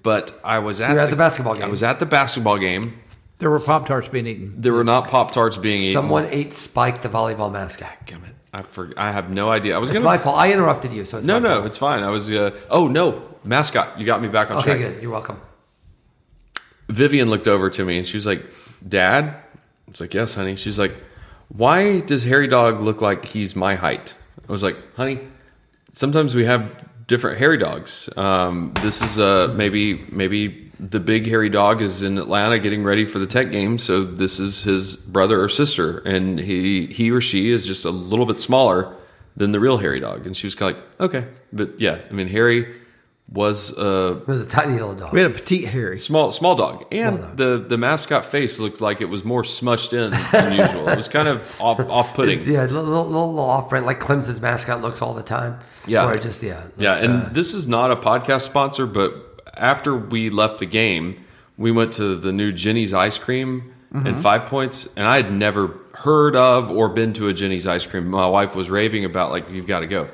but 0.02 0.38
I 0.44 0.60
was 0.60 0.82
at, 0.82 0.92
You 0.92 1.00
at 1.00 1.10
the 1.10 1.16
basketball 1.16 1.54
game. 1.54 1.64
I 1.64 1.68
was 1.68 1.84
at 1.84 2.00
the 2.00 2.06
basketball 2.06 2.58
game. 2.58 3.00
There 3.40 3.50
were 3.50 3.60
Pop 3.62 3.88
Tarts 3.88 4.10
being 4.10 4.28
eaten. 4.28 4.54
There 4.58 4.74
were 4.74 4.84
not 4.84 5.08
Pop 5.08 5.32
Tarts 5.32 5.56
being 5.58 5.82
eaten. 5.84 5.94
Someone 5.94 6.26
ate 6.32 6.52
Spike, 6.54 7.02
the 7.02 7.10
volleyball 7.10 7.52
mascot. 7.52 7.92
Damn 8.06 8.24
it! 8.26 8.36
I 8.54 8.62
for, 8.62 8.94
I 8.98 9.12
have 9.12 9.30
no 9.32 9.50
idea. 9.50 9.76
I 9.76 9.80
was 9.80 9.90
It's 9.90 9.96
gonna. 9.98 10.06
my 10.06 10.18
fault. 10.18 10.38
I 10.38 10.54
interrupted 10.54 10.92
you, 10.94 11.06
so 11.06 11.18
it's 11.18 11.26
no, 11.28 11.40
no, 11.40 11.56
fault. 11.56 11.66
it's 11.66 11.78
fine. 11.78 12.04
I 12.04 12.10
was. 12.10 12.30
Uh, 12.30 12.52
oh 12.70 12.88
no, 12.88 13.22
mascot! 13.44 14.00
You 14.00 14.06
got 14.06 14.22
me 14.22 14.28
back 14.28 14.52
on 14.52 14.58
Okay, 14.58 14.78
track. 14.78 14.94
good. 14.94 15.02
You're 15.02 15.12
welcome. 15.12 15.42
Vivian 16.90 17.30
looked 17.30 17.48
over 17.48 17.70
to 17.72 17.84
me 17.86 17.98
and 17.98 18.08
she 18.08 18.18
was 18.18 18.26
like, 18.26 18.46
"Dad," 18.88 19.36
it's 19.88 20.00
like, 20.02 20.14
"Yes, 20.14 20.36
honey." 20.36 20.56
She's 20.56 20.78
like, 20.78 20.94
"Why 21.50 22.02
does 22.02 22.24
Hairy 22.24 22.48
Dawg 22.48 22.82
look 22.82 23.02
like 23.02 23.26
he's 23.26 23.56
my 23.56 23.76
height?" 23.76 24.14
I 24.48 24.52
was 24.52 24.62
like, 24.64 24.78
"Honey, 24.96 25.20
sometimes 25.92 26.36
we 26.36 26.46
have 26.46 26.70
different 27.08 27.38
hairy 27.40 27.58
dogs. 27.58 28.10
Um, 28.18 28.74
this 28.82 29.02
is 29.02 29.18
uh, 29.18 29.52
maybe 29.56 30.06
maybe 30.12 30.63
the 30.80 31.00
big 31.00 31.28
hairy 31.28 31.50
dog 31.50 31.82
is 31.82 32.02
in 32.02 32.18
Atlanta 32.18 32.60
getting 32.60 32.84
ready 32.84 33.06
for 33.06 33.20
the 33.20 33.28
Tech 33.28 33.52
game, 33.52 33.78
so 33.80 34.04
this 34.04 34.40
is 34.40 34.64
his 34.64 34.96
brother 34.96 35.42
or 35.42 35.50
sister, 35.50 36.00
and 36.00 36.40
he 36.40 36.88
he 36.88 37.12
or 37.12 37.22
she 37.22 37.52
is 37.52 37.66
just 37.66 37.86
a 37.86 37.92
little 37.92 38.26
bit 38.26 38.40
smaller 38.40 38.96
than 39.36 39.52
the 39.52 39.60
real 39.60 39.78
hairy 39.78 40.00
dog." 40.00 40.26
And 40.26 40.36
she 40.36 40.48
was 40.48 40.56
kind 40.56 40.76
of 40.76 40.82
like, 40.82 41.02
"Okay," 41.02 41.28
but 41.52 41.80
yeah, 41.80 42.00
I 42.10 42.14
mean, 42.14 42.28
Harry 42.28 42.68
was 43.32 43.76
uh, 43.78 44.20
It 44.22 44.28
was 44.28 44.46
a 44.46 44.50
tiny 44.50 44.74
little 44.74 44.96
dog. 44.96 45.14
We 45.14 45.22
had 45.22 45.32
a 45.32 45.34
petite 45.34 45.66
Harry. 45.66 45.98
Small 45.98 46.32
small 46.32 46.56
dog, 46.56 46.86
and 46.92 47.20
dog. 47.20 47.38
the 47.38 47.66
the 47.68 47.78
mascot 47.78 48.26
face 48.26 48.60
looked 48.60 48.82
like 48.82 49.02
it 49.02 49.10
was 49.10 49.24
more 49.24 49.44
smushed 49.44 49.94
in 49.94 50.12
than 50.32 50.60
usual. 50.60 50.90
It 50.90 50.98
was 50.98 51.08
kind 51.08 51.28
of 51.28 51.62
off 51.62 51.80
off 51.90 52.14
putting. 52.16 52.40
Yeah, 52.40 52.66
a 52.66 52.68
little, 52.68 52.84
little, 52.84 53.08
little 53.08 53.40
off 53.40 53.70
brand, 53.70 53.86
like 53.86 54.00
Clemson's 54.00 54.42
mascot 54.42 54.82
looks 54.82 55.02
all 55.02 55.14
the 55.14 55.24
time. 55.24 55.60
Yeah. 55.88 56.10
Or 56.10 56.18
just, 56.18 56.44
yeah. 56.44 56.64
Yeah, 56.78 57.04
and 57.04 57.24
uh, 57.24 57.30
this 57.30 57.54
is 57.54 57.68
not 57.68 57.92
a 57.92 57.96
podcast 57.96 58.42
sponsor, 58.42 58.86
but 58.86 59.23
after 59.58 59.96
we 59.96 60.30
left 60.30 60.60
the 60.60 60.66
game, 60.66 61.24
we 61.58 61.72
went 61.72 61.94
to 61.94 62.16
the 62.16 62.32
new 62.32 62.52
Jeni's 62.52 62.94
ice 62.94 63.18
cream 63.18 63.70
Mm-hmm. 63.94 64.08
and 64.08 64.20
Five 64.24 64.48
Points, 64.48 64.92
and 64.98 65.08
I 65.08 65.18
had 65.18 65.32
never 65.32 65.78
heard 65.94 66.36
of 66.36 66.72
or 66.72 66.90
been 66.90 67.14
to 67.14 67.28
a 67.28 67.34
Jeni's 67.34 67.68
ice 67.68 67.86
cream. 67.86 68.08
My 68.08 68.26
wife 68.26 68.56
was 68.56 68.68
raving 68.72 69.06
about 69.06 69.30
like 69.30 69.48
you've 69.52 69.68
got 69.68 69.82
to 69.82 69.86
go. 69.88 70.10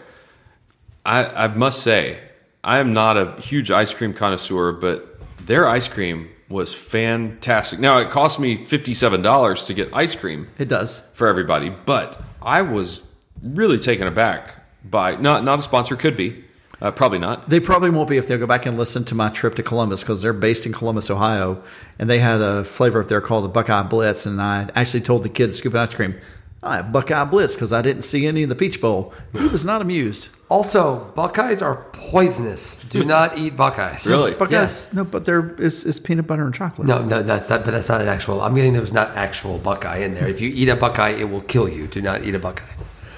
I, 1.06 1.24
I 1.24 1.48
must 1.48 1.82
say, 1.82 2.20
I 2.62 2.80
am 2.80 2.92
not 2.92 3.16
a 3.16 3.40
huge 3.40 3.72
ice 3.72 3.94
cream 3.94 4.14
connoisseur, 4.14 4.74
but 4.74 5.18
their 5.48 5.66
ice 5.66 5.88
cream 5.88 6.28
was 6.50 6.74
fantastic. 6.74 7.80
Now 7.80 8.00
it 8.00 8.10
cost 8.10 8.38
me 8.38 8.66
fifty 8.66 8.94
seven 8.94 9.22
dollars 9.22 9.64
to 9.68 9.74
get 9.74 9.94
ice 9.94 10.14
cream 10.14 10.50
It 10.58 10.68
does. 10.68 11.02
for 11.14 11.30
everybody, 11.30 11.70
but 11.70 12.22
I 12.42 12.64
was 12.64 13.04
really 13.42 13.80
taken 13.80 14.08
aback 14.08 14.58
by 14.84 15.16
not 15.16 15.46
not 15.46 15.60
a 15.60 15.62
sponsor 15.62 15.96
could 15.96 16.18
be, 16.18 16.44
uh, 16.82 16.92
probably 16.92 17.20
not. 17.20 17.50
They 17.50 17.60
probably 17.60 17.90
won't 17.90 18.10
be 18.10 18.18
if 18.18 18.28
they'll 18.28 18.38
go 18.38 18.48
back 18.48 18.66
and 18.66 18.78
listen 18.78 19.04
to 19.06 19.16
my 19.16 19.30
trip 19.30 19.56
to 19.56 19.64
Columbus 19.64 20.02
because 20.02 20.22
they're 20.22 20.34
based 20.34 20.66
in 20.66 20.72
Columbus, 20.74 21.10
Ohio, 21.12 21.62
and 21.98 22.10
they 22.10 22.20
had 22.20 22.42
a 22.42 22.64
flavor 22.64 23.02
up 23.02 23.08
there 23.10 23.22
called 23.22 23.44
the 23.46 23.50
Buckeye 23.50 23.84
Blitz. 23.84 24.26
And 24.26 24.42
I 24.42 24.70
actually 24.76 25.02
told 25.02 25.24
the 25.24 25.30
kids 25.30 25.58
scoop 25.58 25.76
ice 25.76 25.94
cream, 25.94 26.16
I 26.62 26.78
have 26.78 26.92
Buckeye 26.92 27.24
Blitz 27.26 27.56
because 27.56 27.72
I 27.72 27.82
didn't 27.82 28.02
see 28.02 28.28
any 28.28 28.44
in 28.44 28.50
the 28.50 28.56
Peach 28.56 28.82
Bowl. 28.82 29.14
He 29.32 29.48
was 29.48 29.64
not 29.64 29.82
amused. 29.82 30.28
Also, 30.50 31.06
Buckeyes 31.16 31.62
are 31.62 31.86
poisonous. 31.94 32.80
Do 32.80 33.06
not 33.06 33.38
eat 33.38 33.56
Buckeyes. 33.56 34.06
Really? 34.06 34.34
Buckeyes, 34.34 34.52
Yes. 34.52 34.94
no, 34.94 35.06
but 35.06 35.24
there 35.26 35.54
is, 35.56 35.86
is 35.86 36.00
peanut 36.02 36.28
butter 36.28 36.44
and 36.44 36.54
chocolate. 36.54 36.88
No, 36.88 37.02
no, 37.04 37.22
that's 37.22 37.50
not. 37.50 37.64
But 37.64 37.72
that's 37.72 37.88
not 37.88 38.02
an 38.02 38.08
actual. 38.10 38.42
I'm 38.42 38.56
getting 38.56 38.74
there 38.74 38.82
was 38.82 38.92
not 38.92 39.16
actual 39.16 39.58
Buckeye 39.58 39.98
in 39.98 40.16
there. 40.16 40.28
If 40.28 40.42
you 40.42 40.50
eat 40.50 40.68
a 40.70 40.76
Buckeye, 40.76 41.12
it 41.12 41.30
will 41.30 41.42
kill 41.42 41.70
you. 41.70 41.88
Do 41.88 42.02
not 42.02 42.24
eat 42.24 42.36
a 42.36 42.40
Buckeye 42.40 42.64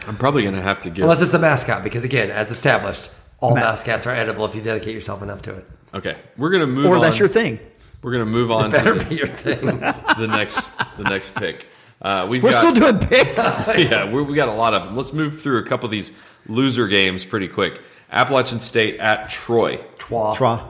I'm 0.07 0.17
probably 0.17 0.43
gonna 0.43 0.61
have 0.61 0.81
to 0.81 0.89
get. 0.89 1.03
unless 1.03 1.21
it's 1.21 1.33
a 1.33 1.39
mascot, 1.39 1.83
because 1.83 2.03
again, 2.03 2.29
as 2.31 2.51
established, 2.51 3.09
all 3.41 3.55
Ma- 3.55 3.61
mascots 3.61 4.07
are 4.07 4.11
edible 4.15 4.45
if 4.45 4.55
you 4.55 4.61
dedicate 4.61 4.95
yourself 4.95 5.21
enough 5.21 5.41
to 5.43 5.55
it. 5.55 5.65
okay, 5.93 6.17
we're 6.37 6.49
gonna 6.51 6.67
move. 6.67 6.85
or 6.85 6.95
on. 6.95 7.01
that's 7.01 7.19
your 7.19 7.27
thing. 7.27 7.59
We're 8.01 8.13
gonna 8.13 8.25
move 8.25 8.51
on 8.51 8.71
to 8.71 8.77
Better 8.77 8.95
the, 8.95 9.05
be 9.09 9.15
your 9.15 9.27
thing. 9.27 9.65
the 10.19 10.27
next 10.27 10.77
the 10.97 11.03
next 11.03 11.35
pick. 11.35 11.67
Uh, 12.01 12.25
we've 12.29 12.41
We're 12.41 12.51
got, 12.51 12.59
still 12.59 12.73
doing 12.73 12.99
picks. 12.99 13.67
yeah, 13.77 14.09
we 14.09 14.23
we 14.23 14.33
got 14.33 14.49
a 14.49 14.53
lot 14.53 14.73
of 14.73 14.85
them. 14.85 14.95
Let's 14.95 15.13
move 15.13 15.39
through 15.41 15.59
a 15.59 15.63
couple 15.63 15.85
of 15.85 15.91
these 15.91 16.11
loser 16.47 16.87
games 16.87 17.25
pretty 17.25 17.47
quick. 17.47 17.79
Appalachian 18.11 18.59
State 18.59 18.99
at 18.99 19.29
Troy. 19.29 19.77
Twa. 19.99 20.33
Tra. 20.35 20.65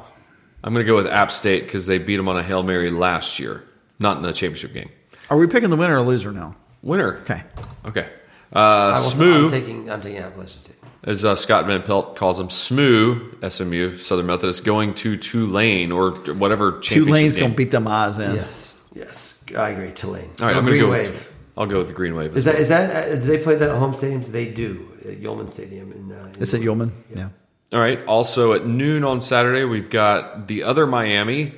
I'm 0.63 0.73
going 0.73 0.85
to 0.85 0.87
go 0.87 0.95
with 0.95 1.07
App 1.07 1.31
State 1.31 1.63
because 1.63 1.87
they 1.87 1.97
beat 1.97 2.17
them 2.17 2.27
on 2.27 2.37
a 2.37 2.43
hail 2.43 2.61
mary 2.61 2.91
last 2.91 3.39
year, 3.39 3.63
not 3.97 4.17
in 4.17 4.23
the 4.23 4.31
championship 4.31 4.73
game. 4.73 4.89
Are 5.29 5.37
we 5.37 5.47
picking 5.47 5.69
the 5.71 5.75
winner 5.75 5.97
or 5.97 6.01
loser 6.05 6.31
now? 6.31 6.55
Winner. 6.83 7.17
Okay. 7.21 7.43
Okay. 7.85 8.07
Uh, 8.53 8.59
I 8.59 9.17
will- 9.17 9.45
I'm 9.45 9.51
taking. 9.51 9.89
I'm 9.89 10.01
taking 10.01 10.19
Appalachian 10.19 10.61
State. 10.63 10.75
as 11.03 11.23
uh, 11.25 11.35
Scott 11.35 11.65
Van 11.65 11.81
Pelt 11.81 12.15
calls 12.15 12.37
them, 12.37 12.49
Smoo, 12.49 13.31
SMU, 13.49 13.97
Southern 13.97 14.25
Methodist, 14.27 14.63
going 14.65 14.93
to 14.95 15.17
Tulane 15.17 15.91
or 15.91 16.11
whatever 16.33 16.79
championship 16.79 17.05
Tulane's 17.05 17.35
game. 17.35 17.41
going 17.43 17.51
to 17.53 17.57
beat 17.57 17.71
them 17.71 17.87
eyes 17.87 18.19
in. 18.19 18.35
Yes, 18.35 18.83
yes, 18.93 19.43
I 19.57 19.69
agree. 19.69 19.91
Tulane. 19.91 20.29
All 20.41 20.47
right, 20.47 20.55
I'm 20.55 20.63
going 20.65 20.77
to 20.77 20.85
go 20.85 20.91
Wave. 20.91 21.09
with. 21.09 21.27
I'll 21.57 21.65
go 21.65 21.79
with 21.79 21.87
the 21.87 21.93
Green 21.93 22.15
Wave. 22.15 22.35
Is 22.37 22.45
that 22.45 22.55
is 22.55 22.69
that? 22.69 22.95
Uh, 23.11 23.15
do 23.15 23.21
they 23.21 23.37
play 23.37 23.55
that 23.55 23.69
at 23.69 23.77
home 23.77 23.91
stadiums? 23.93 24.31
They 24.31 24.51
do. 24.51 24.87
At 25.01 25.19
Yulman 25.21 25.49
Stadium 25.49 25.91
in. 25.91 26.11
Uh, 26.11 26.31
in 26.35 26.41
It's 26.41 26.53
at 26.53 26.61
Yulman. 26.61 26.91
Yeah. 27.15 27.29
All 27.73 27.79
right. 27.79 28.03
Also 28.05 28.53
at 28.53 28.65
noon 28.65 29.03
on 29.03 29.19
Saturday, 29.21 29.63
we've 29.65 29.89
got 29.89 30.47
the 30.47 30.63
other 30.63 30.85
Miami, 30.87 31.53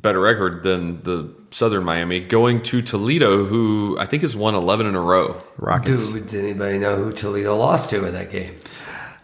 better 0.00 0.20
record 0.20 0.62
than 0.62 1.02
the 1.02 1.32
Southern 1.50 1.84
Miami, 1.84 2.20
going 2.20 2.62
to 2.64 2.82
Toledo, 2.82 3.44
who 3.44 3.96
I 3.98 4.06
think 4.06 4.22
has 4.22 4.36
won 4.36 4.54
11 4.54 4.86
in 4.86 4.94
a 4.94 5.00
row. 5.00 5.42
Rockets. 5.56 6.12
Dude, 6.12 6.24
does 6.24 6.34
anybody 6.34 6.78
know 6.78 6.96
who 6.96 7.12
Toledo 7.12 7.56
lost 7.56 7.90
to 7.90 8.06
in 8.06 8.14
that 8.14 8.30
game? 8.30 8.58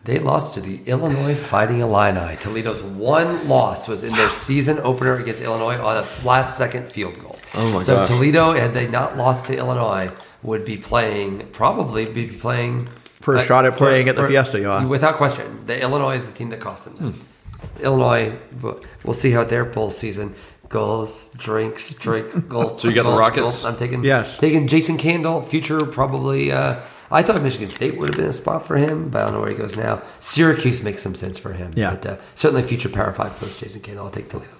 They 0.04 0.18
lost 0.18 0.54
to 0.54 0.60
the 0.60 0.82
Illinois 0.84 1.34
Fighting 1.34 1.80
Illini. 1.80 2.36
Toledo's 2.36 2.82
one 2.82 3.48
loss 3.48 3.88
was 3.88 4.04
in 4.04 4.12
their 4.12 4.28
season 4.28 4.78
opener 4.80 5.16
against 5.16 5.42
Illinois 5.42 5.78
on 5.78 6.04
a 6.04 6.26
last 6.26 6.58
second 6.58 6.92
field 6.92 7.18
goal. 7.18 7.38
Oh 7.54 7.66
my 7.68 7.72
god. 7.78 7.84
so 7.84 7.96
gosh. 7.96 8.08
Toledo, 8.08 8.52
had 8.52 8.74
they 8.74 8.86
not 8.86 9.16
lost 9.16 9.46
to 9.46 9.56
Illinois, 9.56 10.10
would 10.42 10.66
be 10.66 10.76
playing 10.76 11.46
probably 11.52 12.04
be 12.04 12.26
playing 12.26 12.86
For 13.22 13.36
a 13.36 13.38
uh, 13.40 13.44
shot 13.44 13.64
at 13.64 13.76
playing 13.76 14.10
at 14.10 14.16
the 14.16 14.26
Fiesta 14.26 14.60
Yacht. 14.60 14.86
Without 14.90 15.16
question, 15.16 15.64
the 15.64 15.80
Illinois 15.80 16.16
is 16.16 16.26
the 16.28 16.34
team 16.36 16.50
that 16.50 16.60
cost 16.60 16.84
them. 16.84 16.96
that. 16.96 17.18
Hmm. 17.18 17.82
Illinois, 17.82 18.36
we'll- 18.60 18.80
we'll 19.04 19.14
see 19.14 19.30
how 19.30 19.42
their 19.44 19.64
bowl 19.64 19.88
season 19.88 20.34
goes. 20.74 21.24
Drinks, 21.38 21.94
drink, 21.94 22.48
gulp. 22.48 22.80
So 22.80 22.88
you 22.88 22.94
got 22.94 23.04
the 23.04 23.16
Rockets? 23.16 23.62
gulp. 23.62 23.72
I'm 23.72 23.78
taking 23.78 24.04
Yes. 24.04 24.36
taking 24.38 24.66
Jason 24.66 24.98
Candle, 24.98 25.40
future 25.40 25.86
probably. 25.86 26.52
Uh, 26.52 26.80
I 27.10 27.22
thought 27.22 27.40
Michigan 27.42 27.70
State 27.70 27.96
would 27.96 28.08
have 28.10 28.16
been 28.16 28.28
a 28.28 28.32
spot 28.32 28.66
for 28.66 28.76
him, 28.76 29.08
but 29.08 29.20
I 29.20 29.24
don't 29.26 29.34
know 29.34 29.40
where 29.40 29.50
he 29.50 29.56
goes 29.56 29.76
now. 29.76 30.02
Syracuse 30.18 30.82
makes 30.82 31.00
some 31.00 31.14
sense 31.14 31.38
for 31.38 31.52
him. 31.52 31.72
Yeah. 31.76 31.90
but 31.94 32.06
uh, 32.06 32.16
certainly 32.34 32.62
future 32.62 32.88
Power 32.88 33.12
Five 33.12 33.32
coach 33.38 33.58
Jason 33.58 33.80
Candle. 33.82 34.06
I'll 34.06 34.10
take 34.10 34.28
Toledo. 34.28 34.50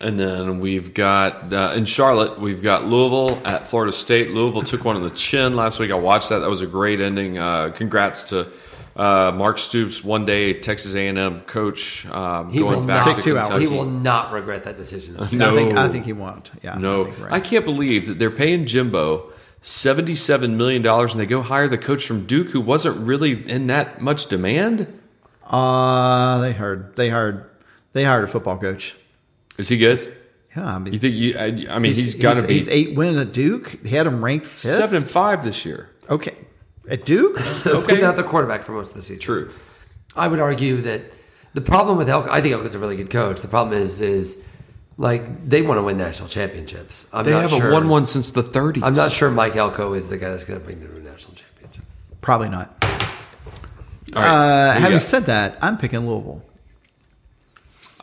and 0.00 0.18
then 0.20 0.60
we've 0.60 0.94
got 0.94 1.52
uh, 1.52 1.72
in 1.74 1.84
Charlotte, 1.86 2.38
we've 2.38 2.62
got 2.62 2.84
Louisville 2.86 3.40
at 3.44 3.66
Florida 3.66 3.92
State. 3.92 4.30
Louisville 4.30 4.62
took 4.62 4.84
one 4.84 4.96
on 4.96 5.02
the 5.02 5.10
chin 5.10 5.56
last 5.56 5.80
week. 5.80 5.90
I 5.90 5.94
watched 5.96 6.28
that. 6.28 6.38
That 6.40 6.50
was 6.50 6.60
a 6.60 6.66
great 6.68 7.00
ending. 7.00 7.36
Uh, 7.38 7.70
congrats 7.74 8.22
to 8.30 8.46
uh, 8.96 9.32
Mark 9.34 9.58
Stoops, 9.58 10.04
one 10.04 10.24
day 10.24 10.52
Texas 10.54 10.94
A&M 10.94 11.40
coach, 11.42 12.06
um, 12.06 12.50
He 12.50 12.62
will 12.62 12.72
going 12.72 12.86
back 12.86 13.06
not. 13.06 13.16
to 13.16 13.22
two 13.22 13.36
hours. 13.36 13.48
Kentucky. 13.48 13.66
He 13.72 13.76
will 13.78 13.86
not 13.86 14.32
regret 14.32 14.64
that 14.64 14.76
decision. 14.76 15.16
No. 15.32 15.52
I 15.52 15.54
think 15.56 15.76
I 15.76 15.88
think 15.88 16.04
he 16.04 16.12
won't. 16.12 16.50
Yeah. 16.62 16.74
No, 16.76 17.02
I, 17.02 17.04
think 17.04 17.18
you're 17.18 17.34
I 17.34 17.40
can't 17.40 17.64
believe 17.64 18.06
that 18.06 18.18
they're 18.18 18.30
paying 18.30 18.66
Jimbo 18.66 19.32
seventy-seven 19.62 20.56
million 20.56 20.82
dollars, 20.82 21.12
and 21.12 21.20
they 21.20 21.26
go 21.26 21.42
hire 21.42 21.66
the 21.68 21.78
coach 21.78 22.06
from 22.06 22.26
Duke, 22.26 22.48
who 22.48 22.60
wasn't 22.60 22.96
really 23.06 23.48
in 23.50 23.66
that 23.68 24.00
much 24.00 24.26
demand. 24.26 25.00
Uh, 25.44 26.40
they 26.40 26.52
heard. 26.52 26.94
They 26.96 27.10
hired. 27.10 27.44
They 27.92 28.04
hired 28.04 28.24
a 28.24 28.28
football 28.28 28.58
coach. 28.58 28.94
Is 29.58 29.68
he 29.68 29.76
good? 29.78 30.00
Yeah, 30.56 30.74
I 30.76 30.78
mean, 30.78 30.92
You 30.92 30.98
think? 31.00 31.14
You, 31.16 31.36
I, 31.38 31.74
I 31.76 31.78
mean, 31.80 31.94
he's 31.94 32.14
got 32.14 32.36
to 32.36 32.46
be 32.46 32.54
He's 32.54 32.68
eight 32.68 32.96
win 32.96 33.18
at 33.18 33.32
Duke. 33.32 33.80
He 33.84 33.90
had 33.96 34.06
him 34.06 34.24
ranked 34.24 34.46
fifth. 34.46 34.74
seven 34.76 34.96
and 34.98 35.10
five 35.10 35.44
this 35.44 35.64
year. 35.64 35.90
Okay, 36.08 36.34
at 36.90 37.04
Duke. 37.04 37.38
Okay. 37.66 37.94
Without 37.94 38.16
the 38.16 38.22
quarterback 38.22 38.62
for 38.62 38.72
most 38.72 38.90
of 38.90 38.96
the 38.96 39.02
season. 39.02 39.20
True. 39.20 39.50
I 40.16 40.28
would 40.28 40.38
argue 40.40 40.76
that 40.82 41.02
the 41.54 41.60
problem 41.60 41.98
with 41.98 42.08
Elko, 42.08 42.30
I 42.30 42.40
think 42.40 42.54
Elko's 42.54 42.74
a 42.74 42.78
really 42.78 42.96
good 42.96 43.10
coach. 43.10 43.40
The 43.40 43.48
problem 43.48 43.80
is, 43.80 44.00
is 44.00 44.42
like 44.98 45.48
they 45.48 45.62
want 45.62 45.78
to 45.78 45.82
win 45.82 45.96
national 45.96 46.28
championships. 46.28 47.08
I'm 47.12 47.24
They 47.24 47.32
not 47.32 47.42
haven't 47.42 47.60
sure. 47.60 47.72
won 47.72 47.88
one 47.88 48.06
since 48.06 48.30
the 48.32 48.42
30s. 48.42 48.82
I'm 48.82 48.94
not 48.94 49.10
sure 49.12 49.30
Mike 49.30 49.56
Elko 49.56 49.94
is 49.94 50.08
the 50.08 50.18
guy 50.18 50.30
that's 50.30 50.44
going 50.44 50.60
to 50.60 50.64
bring 50.64 50.78
them 50.80 50.90
to 50.90 50.96
a 50.96 51.12
national 51.12 51.34
championship. 51.34 51.84
Probably 52.20 52.48
not. 52.48 52.76
All 52.82 54.22
right, 54.22 54.70
Uh, 54.70 54.74
you 54.74 54.80
having 54.80 54.96
got? 54.98 55.02
said 55.02 55.24
that, 55.24 55.58
I'm 55.62 55.78
picking 55.78 56.06
Louisville. 56.06 56.42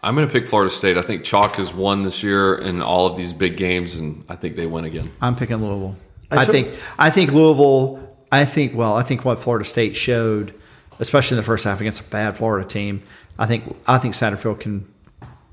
I'm 0.04 0.16
going 0.16 0.28
to 0.28 0.34
pick 0.34 0.48
Florida 0.48 0.72
State. 0.72 0.98
I 0.98 1.02
think 1.04 1.24
Chalk 1.24 1.56
has 1.58 1.74
won 1.74 2.04
this 2.04 2.24
year 2.24 2.56
in 2.56 2.82
all 2.82 3.06
of 3.06 3.16
these 3.18 3.34
big 3.34 3.56
games, 3.56 3.96
and 3.96 4.26
I 4.28 4.36
think 4.36 4.56
they 4.56 4.66
win 4.66 4.84
again. 4.86 5.10
I'm 5.22 5.36
picking 5.36 5.58
Louisville. 5.58 5.96
I 6.32 6.38
I, 6.38 6.46
think. 6.46 6.76
I 6.98 7.10
think 7.12 7.32
Louisville. 7.32 8.08
I 8.32 8.46
think. 8.46 8.74
Well, 8.76 8.96
I 8.96 9.04
think 9.04 9.26
what 9.26 9.40
Florida 9.40 9.66
State 9.66 9.96
showed, 9.96 10.54
especially 11.00 11.36
in 11.36 11.42
the 11.42 11.46
first 11.46 11.66
half 11.66 11.80
against 11.82 12.02
a 12.02 12.10
bad 12.10 12.38
Florida 12.38 12.68
team. 12.68 13.02
I 13.38 13.46
think. 13.46 13.76
I 13.88 13.98
think 13.98 14.14
Satterfield 14.14 14.60
can. 14.60 14.88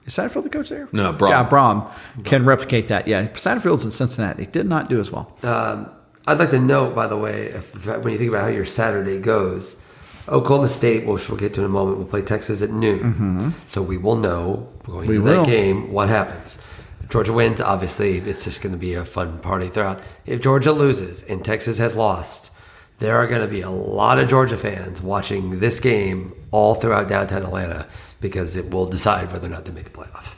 Is 0.06 0.14
Satterfield 0.16 0.44
the 0.44 0.48
coach 0.50 0.68
there? 0.70 0.88
No, 0.92 1.12
Brohm. 1.12 1.28
Yeah, 1.30 1.48
Brohm 1.48 2.24
can 2.24 2.46
replicate 2.46 2.88
that. 2.88 3.06
Yeah, 3.06 3.26
Satterfield's 3.28 3.84
in 3.84 3.90
Cincinnati. 3.90 4.46
Did 4.46 4.66
not 4.66 4.88
do 4.88 5.00
as 5.00 5.10
well. 5.10 5.36
Um, 5.42 5.90
I'd 6.26 6.38
like 6.38 6.50
to 6.50 6.58
note, 6.58 6.94
by 6.94 7.06
the 7.06 7.16
way, 7.16 7.46
if, 7.48 7.86
when 7.86 8.12
you 8.12 8.18
think 8.18 8.30
about 8.30 8.42
how 8.42 8.48
your 8.48 8.64
Saturday 8.64 9.18
goes, 9.18 9.82
Oklahoma 10.28 10.68
State, 10.68 11.06
which 11.06 11.28
we'll 11.28 11.38
get 11.38 11.52
to 11.54 11.60
in 11.60 11.66
a 11.66 11.68
moment, 11.70 11.98
will 11.98 12.06
play 12.06 12.22
Texas 12.22 12.62
at 12.62 12.70
noon. 12.70 13.52
So 13.66 13.82
we 13.82 13.96
will 13.98 14.16
know 14.16 14.68
going 14.86 15.08
Mm-hmm. 15.08 15.08
We 15.10 15.16
into 15.16 15.22
will. 15.30 15.44
that 15.44 15.46
game 15.50 15.92
what 15.92 16.08
happens. 16.08 16.56
If 17.02 17.10
Georgia 17.10 17.32
wins, 17.34 17.60
obviously, 17.60 18.18
it's 18.18 18.44
just 18.44 18.62
going 18.62 18.72
to 18.74 18.78
be 18.78 18.94
a 18.94 19.04
fun 19.04 19.38
party 19.40 19.68
throughout. 19.68 20.00
If 20.24 20.40
Georgia 20.40 20.72
loses 20.72 21.22
and 21.22 21.44
Texas 21.44 21.76
has 21.78 21.94
lost, 21.96 22.50
there 22.98 23.16
are 23.16 23.26
going 23.26 23.40
to 23.42 23.48
be 23.48 23.60
a 23.60 23.70
lot 23.70 24.18
of 24.18 24.28
Georgia 24.28 24.56
fans 24.56 25.00
watching 25.00 25.60
this 25.60 25.80
game 25.80 26.32
all 26.50 26.74
throughout 26.74 27.08
downtown 27.08 27.42
Atlanta 27.42 27.86
because 28.20 28.56
it 28.56 28.72
will 28.72 28.86
decide 28.86 29.32
whether 29.32 29.46
or 29.46 29.50
not 29.50 29.64
they 29.64 29.72
make 29.72 29.84
the 29.84 29.90
playoff. 29.90 30.34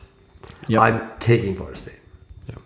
Yep. 0.68 0.80
I'm 0.82 1.10
taking 1.18 1.54
Florida 1.56 1.78
State. 1.78 1.94
Yeah. 2.48 2.56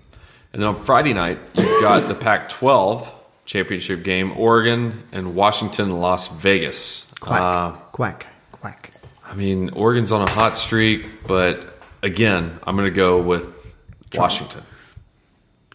And 0.52 0.60
then 0.62 0.68
on 0.68 0.76
Friday 0.76 1.12
night, 1.14 1.38
you've 1.54 1.80
got 1.80 2.08
the 2.08 2.14
Pac 2.14 2.48
12 2.48 3.12
championship 3.44 4.02
game, 4.02 4.32
Oregon 4.36 5.02
and 5.12 5.34
Washington, 5.34 6.00
Las 6.00 6.28
Vegas. 6.28 7.06
Quack, 7.20 7.40
Uh, 7.40 7.70
quack, 7.92 8.26
quack. 8.50 8.90
I 9.24 9.34
mean, 9.34 9.70
Oregon's 9.70 10.12
on 10.12 10.22
a 10.26 10.30
hot 10.30 10.56
streak, 10.56 11.06
but 11.26 11.78
again, 12.02 12.58
I'm 12.66 12.76
going 12.76 12.88
to 12.88 12.94
go 12.94 13.20
with 13.22 13.74
Washington. 14.14 14.62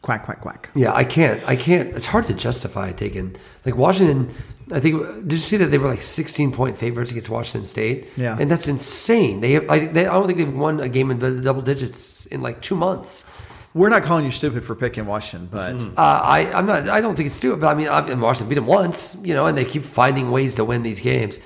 Quack, 0.01 0.23
quack, 0.25 0.41
quack. 0.41 0.69
Yeah, 0.75 0.93
I 0.93 1.03
can't. 1.03 1.41
I 1.47 1.55
can't. 1.55 1.95
It's 1.95 2.05
hard 2.05 2.25
to 2.27 2.33
justify 2.33 2.91
taking 2.93 3.35
like 3.65 3.75
Washington. 3.75 4.33
I 4.71 4.79
think. 4.79 5.01
Did 5.27 5.31
you 5.33 5.37
see 5.39 5.57
that 5.57 5.67
they 5.71 5.77
were 5.77 5.87
like 5.87 6.01
16 6.01 6.51
point 6.51 6.77
favorites 6.77 7.11
against 7.11 7.29
Washington 7.29 7.65
State? 7.65 8.07
Yeah. 8.15 8.37
and 8.39 8.49
that's 8.49 8.67
insane. 8.67 9.41
They, 9.41 9.53
have, 9.53 9.69
I, 9.69 9.87
they 9.87 10.05
I 10.05 10.13
don't 10.13 10.27
think 10.27 10.37
they've 10.39 10.53
won 10.53 10.79
a 10.79 10.87
game 10.89 11.11
in 11.11 11.19
double 11.41 11.61
digits 11.61 12.25
in 12.27 12.41
like 12.41 12.61
two 12.61 12.75
months. 12.75 13.29
We're 13.73 13.89
not 13.89 14.03
calling 14.03 14.25
you 14.25 14.31
stupid 14.31 14.63
for 14.65 14.73
picking 14.73 15.05
Washington, 15.05 15.47
but 15.51 15.75
Uh, 15.81 16.21
I, 16.23 16.51
I'm 16.53 16.65
not. 16.65 16.87
I 16.89 17.01
don't 17.01 17.15
think 17.15 17.27
it's 17.27 17.35
stupid. 17.35 17.59
But 17.61 17.67
I 17.67 17.73
mean, 17.75 17.87
I've, 17.87 18.09
and 18.09 18.21
Washington 18.21 18.49
beat 18.49 18.55
them 18.55 18.65
once, 18.67 19.17
you 19.21 19.33
know, 19.33 19.45
and 19.47 19.57
they 19.57 19.65
keep 19.65 19.83
finding 19.83 20.31
ways 20.31 20.55
to 20.55 20.63
win 20.65 20.81
these 20.83 21.01
games. 21.01 21.39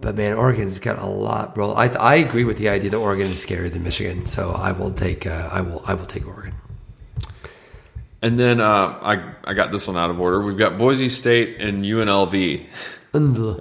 But 0.00 0.16
man, 0.16 0.34
Oregon's 0.36 0.80
got 0.80 0.98
a 0.98 1.06
lot. 1.06 1.54
Bro, 1.54 1.72
I, 1.74 1.86
I 1.88 2.14
agree 2.16 2.42
with 2.44 2.58
the 2.58 2.68
idea 2.68 2.90
that 2.90 2.96
Oregon 2.96 3.28
is 3.30 3.44
scarier 3.46 3.70
than 3.70 3.84
Michigan. 3.84 4.26
So 4.26 4.50
I 4.52 4.72
will 4.72 4.92
take. 4.92 5.26
Uh, 5.26 5.48
I 5.52 5.60
will. 5.60 5.82
I 5.86 5.94
will 5.94 6.06
take 6.06 6.26
Oregon. 6.26 6.54
And 8.22 8.38
then 8.38 8.60
uh, 8.60 8.98
I, 9.02 9.32
I 9.44 9.54
got 9.54 9.72
this 9.72 9.88
one 9.88 9.96
out 9.96 10.10
of 10.10 10.20
order. 10.20 10.40
We've 10.40 10.56
got 10.56 10.78
Boise 10.78 11.08
State 11.08 11.60
and 11.60 11.84
UNLV. 11.84 12.66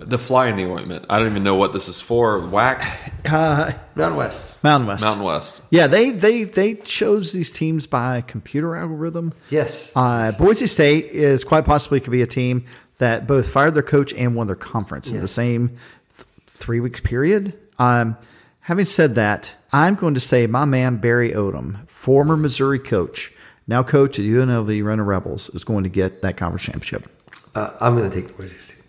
The 0.08 0.18
fly 0.18 0.48
in 0.48 0.56
the 0.56 0.66
ointment. 0.66 1.06
I 1.10 1.20
don't 1.20 1.28
even 1.30 1.44
know 1.44 1.56
what 1.56 1.74
this 1.74 1.90
is 1.90 2.00
for. 2.00 2.40
Whack 2.40 3.14
Mountain 3.26 4.16
West. 4.16 4.64
Mountain 4.64 4.88
West. 4.88 5.04
Mountain 5.04 5.26
West. 5.26 5.62
Yeah, 5.70 5.88
they 5.88 6.12
they 6.12 6.44
they 6.46 6.76
chose 6.76 7.34
these 7.34 7.52
teams 7.52 7.86
by 7.86 8.22
computer 8.22 8.78
algorithm. 8.78 9.34
Yes. 9.50 9.92
Uh, 9.94 10.32
Boise 10.32 10.68
State 10.68 11.08
is 11.08 11.44
quite 11.44 11.66
possibly 11.66 12.00
could 12.00 12.12
be 12.12 12.22
a 12.22 12.28
team 12.28 12.64
that 13.00 13.28
both 13.28 13.50
fired 13.50 13.74
their 13.74 13.84
coach 13.84 14.14
and 14.14 14.36
won 14.36 14.48
their 14.48 14.56
conference 14.56 15.12
in 15.12 15.20
the 15.20 15.28
same 15.28 15.70
th- 16.16 16.26
three 16.48 16.80
weeks 16.80 17.02
period. 17.02 17.58
Um, 17.78 18.16
having 18.62 18.86
said 18.86 19.16
that, 19.16 19.54
I'm 19.74 19.96
going 19.96 20.14
to 20.14 20.20
say 20.22 20.48
my 20.48 20.64
man 20.64 20.98
Barry 20.98 21.32
Odom, 21.32 21.86
former 21.90 22.38
Missouri 22.38 22.80
coach, 22.80 23.34
now 23.72 23.81
coach 23.84 24.19
at 24.19 24.26
UNLV 24.26 24.84
Runner 24.84 25.03
Rebels, 25.03 25.49
is 25.49 25.64
going 25.64 25.84
to 25.85 25.89
get 25.89 26.22
that 26.22 26.38
conference 26.38 26.64
championship. 26.64 27.10
Uh, 27.56 27.72
I'm 27.80 27.98
going 27.98 28.10
to 28.10 28.22
take 28.22 28.38
Boise 28.38 28.57
State. 28.57 28.84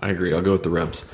I 0.00 0.08
agree. 0.08 0.32
I'll 0.32 0.42
go 0.42 0.52
with 0.52 0.62
the 0.62 0.70
Rebs. 0.70 1.04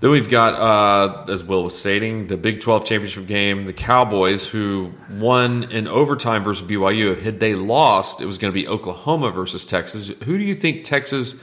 Then 0.00 0.10
we've 0.10 0.30
got, 0.30 0.54
uh, 0.54 1.30
as 1.30 1.44
Will 1.44 1.62
was 1.62 1.78
stating, 1.78 2.26
the 2.26 2.36
Big 2.36 2.60
12 2.60 2.84
championship 2.84 3.26
game. 3.26 3.66
The 3.66 3.72
Cowboys, 3.72 4.48
who 4.48 4.92
won 5.10 5.64
in 5.64 5.86
overtime 5.86 6.42
versus 6.42 6.66
BYU, 6.66 7.20
had 7.20 7.38
they 7.38 7.54
lost, 7.54 8.20
it 8.20 8.26
was 8.26 8.38
going 8.38 8.52
to 8.52 8.54
be 8.54 8.66
Oklahoma 8.66 9.30
versus 9.30 9.66
Texas. 9.66 10.08
Who 10.24 10.38
do 10.38 10.44
you 10.44 10.54
think 10.54 10.84
Texas 10.84 11.36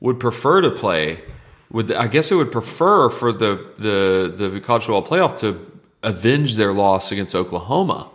would 0.00 0.20
prefer 0.20 0.60
to 0.60 0.70
play? 0.70 1.22
Would 1.70 1.90
I 1.90 2.06
guess 2.06 2.30
it 2.30 2.36
would 2.36 2.52
prefer 2.52 3.08
for 3.08 3.32
the 3.32 3.66
the 3.78 4.32
the 4.48 4.60
college 4.60 4.84
football 4.84 5.04
playoff 5.04 5.36
to 5.38 5.80
avenge 6.04 6.54
their 6.54 6.72
loss 6.72 7.10
against 7.10 7.34
Oklahoma, 7.34 8.08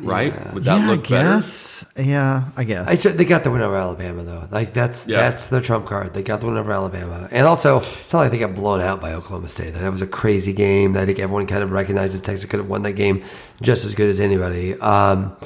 right? 0.00 0.54
Would 0.54 0.64
that 0.64 0.80
yeah, 0.80 0.86
look 0.90 1.00
I 1.00 1.08
guess. 1.08 1.84
Yeah, 1.96 2.44
I 2.56 2.64
guess. 2.64 2.88
I 2.88 2.94
said 2.94 3.18
they 3.18 3.24
got 3.24 3.44
the 3.44 3.50
win 3.50 3.60
over 3.62 3.76
Alabama 3.76 4.22
though. 4.24 4.48
Like 4.50 4.72
that's 4.72 5.06
Yeah. 5.08 5.18
that's 5.18 5.48
their 5.48 5.60
trump 5.60 5.86
card. 5.86 6.14
They 6.14 6.22
got 6.22 6.40
the 6.40 6.46
win 6.46 6.56
over 6.56 6.72
Alabama, 6.72 7.28
and 7.30 7.46
also 7.46 7.80
it's 7.80 8.12
not 8.12 8.20
like 8.20 8.30
they 8.30 8.38
got 8.38 8.54
blown 8.54 8.80
out 8.80 9.00
by 9.00 9.12
Oklahoma 9.14 9.48
State. 9.48 9.74
That 9.74 9.90
was 9.90 10.02
a 10.02 10.06
crazy 10.06 10.52
game. 10.52 10.96
I 10.96 11.04
think 11.06 11.18
everyone 11.18 11.46
kind 11.46 11.62
of 11.62 11.70
recognizes 11.72 12.20
Texas 12.20 12.48
could 12.48 12.60
have 12.60 12.68
won 12.68 12.82
that 12.82 12.92
game 12.94 13.24
just 13.62 13.84
as 13.84 13.94
good 13.94 14.08
as 14.10 14.20
anybody. 14.20 14.74
Um, 14.80 15.36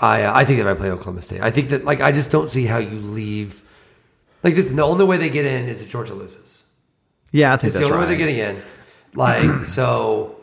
I 0.00 0.26
I 0.26 0.44
think 0.44 0.58
that 0.58 0.68
I 0.68 0.74
play 0.74 0.90
Oklahoma 0.90 1.22
State. 1.22 1.40
I 1.42 1.50
think 1.50 1.68
that 1.70 1.84
like 1.84 2.00
I 2.00 2.12
just 2.12 2.30
don't 2.30 2.50
see 2.50 2.64
how 2.66 2.78
you 2.78 2.98
leave. 3.00 3.62
Like 4.42 4.54
this, 4.54 4.70
the 4.70 4.82
only 4.82 5.04
way 5.04 5.18
they 5.18 5.28
get 5.30 5.44
in 5.44 5.66
is 5.68 5.82
if 5.82 5.90
Georgia 5.90 6.14
loses. 6.14 6.64
yeah, 7.30 7.52
I 7.52 7.56
think 7.58 7.64
It's 7.68 7.74
that's 7.74 7.80
the 7.88 7.92
only 7.94 7.98
right. 8.06 8.08
way 8.10 8.16
they're 8.16 8.26
getting 8.26 8.56
in. 8.56 8.62
Like 9.14 9.66
so, 9.66 10.39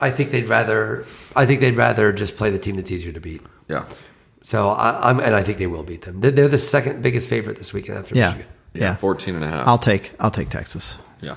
I 0.00 0.10
think 0.10 0.30
they'd 0.30 0.48
rather. 0.48 1.04
I 1.36 1.46
think 1.46 1.60
they'd 1.60 1.76
rather 1.76 2.12
just 2.12 2.36
play 2.36 2.50
the 2.50 2.58
team 2.58 2.76
that's 2.76 2.90
easier 2.90 3.12
to 3.12 3.20
beat. 3.20 3.42
Yeah. 3.68 3.86
So 4.42 4.70
I, 4.70 5.10
I'm, 5.10 5.20
and 5.20 5.34
I 5.34 5.42
think 5.42 5.58
they 5.58 5.66
will 5.66 5.82
beat 5.82 6.02
them. 6.02 6.20
They're, 6.20 6.30
they're 6.30 6.48
the 6.48 6.58
second 6.58 7.02
biggest 7.02 7.28
favorite 7.28 7.56
this 7.56 7.72
weekend 7.72 7.98
after 7.98 8.14
yeah, 8.14 8.26
Michigan. 8.26 8.46
Yeah. 8.72 8.80
yeah. 8.82 8.96
14 8.96 9.34
and 9.34 9.44
a 9.44 9.48
half. 9.48 9.68
I'll 9.68 9.78
take 9.78 10.12
I'll 10.18 10.30
take 10.30 10.48
Texas. 10.48 10.98
Yeah. 11.20 11.36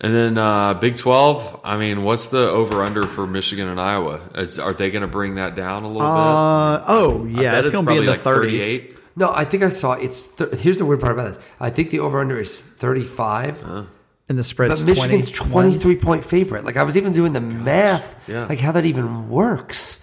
And 0.00 0.14
then 0.14 0.36
uh, 0.36 0.74
Big 0.74 0.96
12, 0.96 1.60
I 1.64 1.78
mean, 1.78 2.02
what's 2.02 2.28
the 2.28 2.50
over 2.50 2.82
under 2.82 3.06
for 3.06 3.26
Michigan 3.26 3.66
and 3.66 3.80
Iowa? 3.80 4.20
Is, 4.34 4.58
are 4.58 4.74
they 4.74 4.90
going 4.90 5.00
to 5.00 5.08
bring 5.08 5.36
that 5.36 5.54
down 5.54 5.84
a 5.84 5.88
little 5.88 6.02
bit? 6.02 6.06
Uh, 6.06 6.84
oh 6.86 7.24
bit? 7.24 7.38
I 7.38 7.42
yeah, 7.42 7.50
bet 7.52 7.60
it's 7.60 7.70
going 7.70 7.86
to 7.86 7.92
be 7.92 7.98
in 7.98 8.04
the 8.04 8.10
like 8.10 8.20
thirties. 8.20 8.78
38. 8.78 8.96
No, 9.18 9.32
I 9.34 9.46
think 9.46 9.62
I 9.62 9.70
saw 9.70 9.94
it's. 9.94 10.26
Th- 10.36 10.52
here's 10.52 10.78
the 10.78 10.84
weird 10.84 11.00
part 11.00 11.14
about 11.14 11.28
this. 11.28 11.46
I 11.58 11.70
think 11.70 11.90
the 11.90 12.00
over 12.00 12.20
under 12.20 12.38
is 12.38 12.60
35, 12.60 13.86
And 14.28 14.36
the 14.36 14.44
spread's 14.44 14.82
but 14.82 14.88
Michigan's 14.88 15.30
23 15.30 15.96
point 15.96 16.24
favorite. 16.24 16.64
Like 16.64 16.76
I 16.76 16.82
was 16.82 16.96
even 16.96 17.12
doing 17.12 17.32
the 17.32 17.40
math, 17.40 18.16
Yeah. 18.28 18.44
like 18.48 18.58
how 18.58 18.72
that 18.72 18.84
even 18.84 19.28
works. 19.28 20.02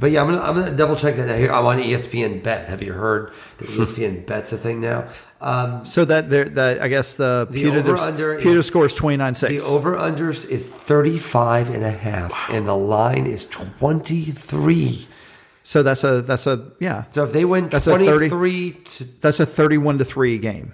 But 0.00 0.10
yeah, 0.12 0.22
I'm 0.22 0.28
gonna 0.28 0.40
I'm 0.42 0.54
gonna 0.54 0.74
double 0.76 0.94
check 0.96 1.16
that. 1.16 1.38
Here 1.38 1.52
I'm 1.52 1.66
on 1.66 1.78
ESPN 1.78 2.42
Bet. 2.42 2.68
Have 2.68 2.82
you 2.82 2.92
heard 2.92 3.32
that 3.58 3.68
ESPN 3.68 4.24
Bet's 4.26 4.52
a 4.52 4.56
thing 4.56 4.80
now? 4.80 5.08
Um, 5.40 5.84
So 5.84 6.04
that 6.04 6.30
there, 6.30 6.44
that 6.46 6.80
I 6.80 6.88
guess 6.88 7.14
the, 7.16 7.46
The 7.50 7.62
putative, 7.62 7.86
over-under 7.88 8.34
is- 8.36 8.42
putative 8.42 8.64
score 8.64 8.86
is 8.86 8.94
twenty 8.94 9.16
nine 9.18 9.34
the 9.34 9.60
over 9.60 9.96
unders 9.96 10.48
is 10.48 10.64
35 10.66 11.70
and 11.70 11.84
a 11.84 11.90
half, 11.90 12.32
and 12.50 12.66
the 12.66 12.74
line 12.76 13.26
is 13.26 13.44
23. 13.44 15.06
So 15.62 15.82
that's 15.82 16.02
a 16.04 16.22
that's 16.22 16.46
a 16.46 16.72
yeah. 16.80 17.04
So 17.06 17.24
if 17.24 17.32
they 17.32 17.44
win 17.44 17.68
That's 17.68 17.86
a 17.86 17.98
30 17.98 18.70
to 18.72 19.04
That's 19.20 19.38
a 19.40 19.46
thirty 19.46 19.76
one 19.78 19.98
to 19.98 20.04
three 20.04 20.38
game. 20.38 20.72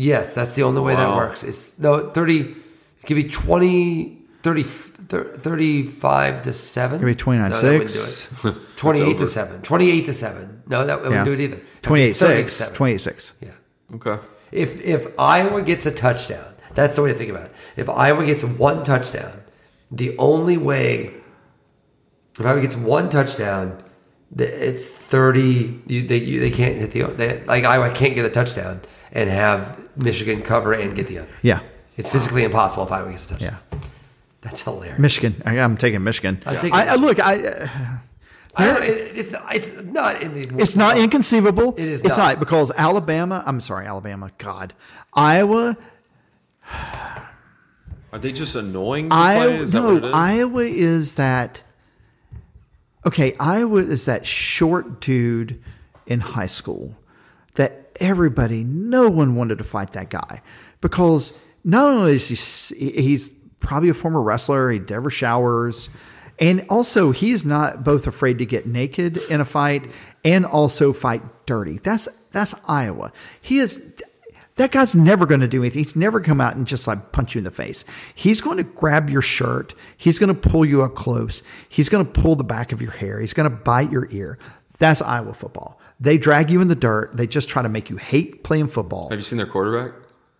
Yes, 0.00 0.32
that's 0.34 0.54
the 0.54 0.62
only 0.62 0.80
way 0.80 0.94
that 0.94 1.14
works. 1.14 1.44
It's 1.44 1.78
no 1.78 2.10
thirty. 2.10 2.40
It 2.40 3.06
could 3.06 3.16
be 3.16 3.28
twenty. 3.28 4.16
30, 4.42 4.62
thir- 4.62 5.36
35 5.36 6.42
to 6.44 6.52
7. 6.54 7.00
Maybe 7.02 7.14
29 7.14 7.50
No, 7.50 7.56
that 7.60 7.72
wouldn't 7.72 7.90
6. 7.90 8.40
do 8.40 8.48
it. 8.48 8.56
28 8.78 9.18
to 9.18 9.26
7. 9.26 9.60
28 9.60 10.04
to 10.06 10.12
7. 10.14 10.62
No, 10.66 10.86
that, 10.86 10.86
that 10.86 11.02
Yeah. 11.02 11.08
wouldn't 11.08 11.24
do 11.26 11.32
it 11.34 11.40
either. 11.40 11.60
28 11.82 12.16
30 12.16 12.42
6. 12.44 12.52
7. 12.54 12.74
28 12.74 12.98
6. 13.02 13.32
Yeah. 13.42 13.50
Okay. 13.96 14.18
If 14.50 14.80
if 14.80 15.06
Iowa 15.18 15.60
gets 15.60 15.84
a 15.84 15.90
touchdown, 15.90 16.54
that's 16.74 16.96
the 16.96 17.02
way 17.02 17.12
to 17.12 17.18
think 17.18 17.30
about 17.30 17.46
it. 17.46 17.52
If 17.76 17.90
Iowa 17.90 18.24
gets 18.24 18.42
one 18.42 18.82
touchdown, 18.82 19.42
the 19.90 20.16
only 20.16 20.56
way 20.56 21.12
if 22.38 22.46
Iowa 22.46 22.62
gets 22.62 22.76
one 22.76 23.10
touchdown, 23.10 23.76
it's 24.38 24.88
thirty. 24.88 25.80
You, 25.86 26.00
they 26.08 26.16
you, 26.16 26.40
they 26.40 26.50
can't 26.50 26.76
hit 26.76 26.92
the 26.92 27.02
they, 27.02 27.44
like 27.44 27.64
Iowa 27.64 27.90
can't 27.92 28.14
get 28.14 28.24
a 28.24 28.30
touchdown 28.30 28.80
and 29.12 29.28
have 29.30 29.96
Michigan 29.96 30.42
cover 30.42 30.72
and 30.72 30.94
get 30.94 31.06
the 31.06 31.20
under. 31.20 31.32
Yeah. 31.42 31.60
It's 31.96 32.10
physically 32.10 32.44
impossible 32.44 32.84
if 32.84 32.92
Iowa 32.92 33.10
gets 33.10 33.26
a 33.26 33.28
touchdown. 33.30 33.58
Yeah. 33.72 33.78
That's 34.40 34.62
hilarious. 34.62 34.98
Michigan. 34.98 35.42
I, 35.44 35.58
I'm 35.58 35.76
taking 35.76 36.02
Michigan. 36.02 36.42
I'm 36.46 36.54
taking 36.56 36.72
I, 36.72 36.80
I, 36.80 36.96
Michigan. 36.96 37.06
look, 37.06 37.20
I. 37.20 37.46
Uh, 37.46 37.68
I 38.56 38.66
don't, 38.66 38.82
it's 38.82 39.30
not, 39.30 39.54
it's 39.54 39.82
not 39.84 40.22
in 40.22 40.34
the. 40.34 40.60
It's 40.60 40.74
not 40.74 40.98
inconceivable. 40.98 41.74
It 41.74 41.84
is 41.84 42.00
It's 42.02 42.16
not. 42.16 42.32
not 42.32 42.40
because 42.40 42.72
Alabama. 42.76 43.44
I'm 43.46 43.60
sorry, 43.60 43.86
Alabama. 43.86 44.32
God, 44.38 44.74
Iowa. 45.14 45.76
Are 48.12 48.18
they 48.18 48.32
just 48.32 48.56
annoying 48.56 49.08
to 49.08 49.14
play? 49.14 49.22
Iowa. 49.22 49.54
Is 49.54 49.72
that 49.72 49.82
what 49.84 49.96
it 49.96 50.00
No, 50.02 50.08
is? 50.08 50.14
Iowa 50.14 50.62
is 50.64 51.12
that. 51.14 51.62
Okay, 53.06 53.34
Iowa 53.38 53.80
is 53.82 54.04
that 54.06 54.26
short 54.26 55.00
dude 55.00 55.62
in 56.06 56.20
high 56.20 56.46
school 56.46 56.86
that 56.88 56.99
everybody, 58.00 58.64
no 58.64 59.08
one 59.08 59.36
wanted 59.36 59.58
to 59.58 59.64
fight 59.64 59.92
that 59.92 60.10
guy 60.10 60.42
because 60.80 61.38
not 61.64 61.92
only 61.92 62.12
is 62.12 62.68
he 62.70 62.90
he's 62.90 63.30
probably 63.60 63.90
a 63.90 63.94
former 63.94 64.22
wrestler, 64.22 64.70
he 64.70 64.78
never 64.78 65.10
showers, 65.10 65.90
and 66.38 66.64
also 66.68 67.12
he's 67.12 67.44
not 67.44 67.84
both 67.84 68.06
afraid 68.06 68.38
to 68.38 68.46
get 68.46 68.66
naked 68.66 69.18
in 69.30 69.40
a 69.40 69.44
fight 69.44 69.90
and 70.24 70.46
also 70.46 70.92
fight 70.92 71.22
dirty. 71.46 71.78
That's 71.78 72.08
that's 72.32 72.54
Iowa. 72.66 73.12
He 73.40 73.58
is 73.58 73.94
that 74.56 74.72
guy's 74.72 74.94
never 74.94 75.24
going 75.24 75.40
to 75.40 75.48
do 75.48 75.62
anything. 75.62 75.80
He's 75.80 75.96
never 75.96 76.20
come 76.20 76.40
out 76.40 76.54
and 76.54 76.66
just 76.66 76.86
like 76.86 77.12
punch 77.12 77.34
you 77.34 77.38
in 77.38 77.44
the 77.44 77.50
face. 77.50 77.84
He's 78.14 78.40
going 78.40 78.58
to 78.58 78.62
grab 78.62 79.08
your 79.08 79.22
shirt. 79.22 79.74
He's 79.96 80.18
going 80.18 80.34
to 80.34 80.48
pull 80.48 80.66
you 80.66 80.82
up 80.82 80.94
close. 80.94 81.42
He's 81.68 81.88
going 81.88 82.04
to 82.04 82.12
pull 82.12 82.36
the 82.36 82.44
back 82.44 82.72
of 82.72 82.82
your 82.82 82.90
hair. 82.90 83.20
He's 83.20 83.32
going 83.32 83.48
to 83.48 83.56
bite 83.56 83.90
your 83.90 84.08
ear. 84.10 84.38
That's 84.78 85.00
Iowa 85.00 85.32
football. 85.32 85.80
They 86.00 86.16
drag 86.18 86.50
you 86.50 86.60
in 86.62 86.68
the 86.68 86.74
dirt. 86.74 87.16
They 87.16 87.26
just 87.26 87.48
try 87.48 87.62
to 87.62 87.68
make 87.68 87.90
you 87.90 87.96
hate 87.96 88.42
playing 88.42 88.68
football. 88.68 89.10
Have 89.10 89.18
you 89.18 89.22
seen 89.22 89.36
their 89.36 89.46
quarterback? 89.46 89.92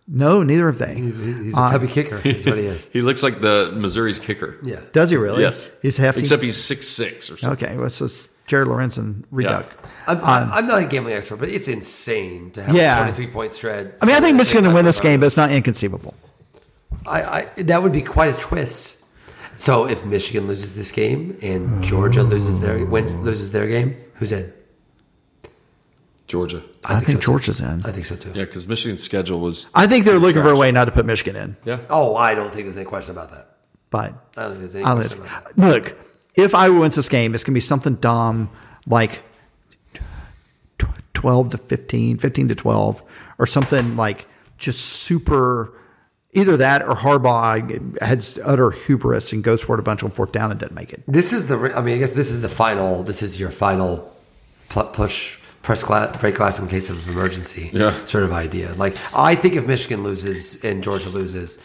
No, 0.07 0.41
neither 0.43 0.65
have 0.65 0.79
they. 0.79 0.95
He's, 0.95 1.15
he's 1.15 1.55
a 1.55 1.59
uh, 1.59 1.71
tubby 1.71 1.87
kicker. 1.87 2.19
Is 2.25 2.45
what 2.45 2.57
he 2.57 2.65
is. 2.65 2.89
He 2.93 3.01
looks 3.01 3.21
like 3.23 3.39
the 3.39 3.71
Missouri's 3.73 4.19
kicker. 4.19 4.57
Yeah. 4.63 4.81
Does 4.91 5.11
he 5.11 5.15
really? 5.17 5.41
Yes. 5.43 5.71
He's 5.81 5.97
hefty. 5.97 6.21
Except 6.21 6.41
he's 6.43 6.57
six 6.61 6.87
six 6.87 7.29
or 7.29 7.37
something. 7.37 7.67
okay. 7.67 7.77
What's 7.77 7.99
this? 7.99 8.27
Jared 8.47 8.67
Lorenzen 8.67 9.23
reduct. 9.31 9.77
I'm, 10.07 10.17
I'm, 10.17 10.43
um, 10.43 10.51
I'm 10.51 10.67
not 10.67 10.83
a 10.83 10.85
gambling 10.87 11.13
expert, 11.15 11.37
but 11.37 11.47
it's 11.47 11.69
insane 11.69 12.51
to 12.51 12.63
have 12.63 12.75
Yeah. 12.75 12.99
a 13.07 13.11
23 13.13 13.27
point 13.27 13.53
spread. 13.53 13.93
I 14.01 14.05
mean, 14.05 14.15
I 14.15 14.19
think 14.19 14.35
Michigan 14.35 14.65
will 14.67 14.73
win 14.73 14.83
this 14.83 14.99
game, 14.99 15.21
but 15.21 15.27
it's 15.27 15.37
not 15.37 15.51
inconceivable. 15.51 16.15
I, 17.07 17.21
I 17.23 17.45
that 17.63 17.81
would 17.81 17.93
be 17.93 18.01
quite 18.01 18.35
a 18.35 18.37
twist. 18.39 18.97
So 19.55 19.87
if 19.87 20.03
Michigan 20.05 20.47
loses 20.47 20.75
this 20.75 20.91
game 20.91 21.37
and 21.41 21.83
Georgia 21.83 22.23
loses 22.23 22.59
their 22.59 22.83
wins 22.85 23.15
loses 23.15 23.51
their 23.51 23.67
game, 23.67 23.95
who's 24.15 24.31
in? 24.31 24.51
Georgia. 26.31 26.63
I, 26.85 26.95
think, 26.95 27.07
so, 27.09 27.13
too. 27.15 27.19
Georgia's 27.25 27.59
in. 27.61 27.85
I 27.85 27.91
think 27.91 28.05
so 28.05 28.15
too. 28.15 28.29
Yeah, 28.29 28.45
because 28.45 28.67
Michigan's 28.67 29.03
schedule 29.03 29.39
was. 29.39 29.69
I 29.75 29.85
think 29.85 30.05
they're 30.05 30.17
looking 30.17 30.41
for 30.41 30.49
a 30.51 30.55
way 30.57 30.71
not 30.71 30.85
to 30.85 30.91
put 30.91 31.05
Michigan 31.05 31.35
in. 31.35 31.57
Yeah. 31.65 31.79
Oh, 31.89 32.15
I 32.15 32.33
don't 32.33 32.51
think 32.53 32.65
there's 32.65 32.77
any 32.77 32.85
question 32.85 33.11
about 33.11 33.31
that. 33.31 33.57
But 33.89 34.13
I 34.37 34.43
don't 34.43 34.51
think 34.51 34.59
there's 34.59 34.75
any 34.75 34.85
I'll 34.85 34.95
question 34.95 35.21
let- 35.21 35.29
about 35.31 35.55
that. 35.55 35.67
look, 35.69 35.97
if 36.33 36.55
Iowa 36.55 36.79
wins 36.79 36.95
this 36.95 37.09
game, 37.09 37.35
it's 37.35 37.43
going 37.43 37.53
to 37.53 37.57
be 37.57 37.61
something 37.61 37.95
dumb 37.95 38.49
like 38.87 39.21
12 41.13 41.49
to 41.51 41.57
15, 41.57 42.17
15 42.17 42.47
to 42.47 42.55
12, 42.55 43.03
or 43.37 43.45
something 43.45 43.95
like 43.95 44.27
just 44.57 44.79
super. 44.81 45.73
Either 46.33 46.55
that 46.55 46.81
or 46.83 46.95
Harbaugh 46.95 48.01
has 48.01 48.39
utter 48.45 48.71
hubris 48.71 49.33
and 49.33 49.43
goes 49.43 49.61
for 49.61 49.75
it 49.75 49.81
a 49.81 49.83
bunch 49.83 50.01
on 50.01 50.11
fourth 50.11 50.31
down 50.31 50.49
and 50.49 50.57
doesn't 50.61 50.73
make 50.73 50.93
it. 50.93 51.03
This 51.05 51.33
is 51.33 51.47
the. 51.47 51.73
I 51.75 51.81
mean, 51.81 51.95
I 51.95 51.99
guess 51.99 52.13
this 52.13 52.31
is 52.31 52.41
the 52.41 52.47
final. 52.47 53.03
This 53.03 53.21
is 53.21 53.37
your 53.37 53.49
final 53.49 54.09
pl- 54.69 54.85
push 54.85 55.37
press 55.61 55.83
glass, 55.83 56.19
break 56.19 56.35
glass 56.35 56.59
in 56.59 56.67
case 56.67 56.89
of 56.89 57.07
emergency. 57.09 57.69
Yeah. 57.73 57.93
Sort 58.05 58.23
of 58.23 58.31
idea. 58.31 58.73
Like 58.73 58.95
I 59.15 59.35
think 59.35 59.55
if 59.55 59.67
Michigan 59.67 60.03
loses 60.03 60.63
and 60.63 60.83
Georgia 60.83 61.09
loses, 61.09 61.57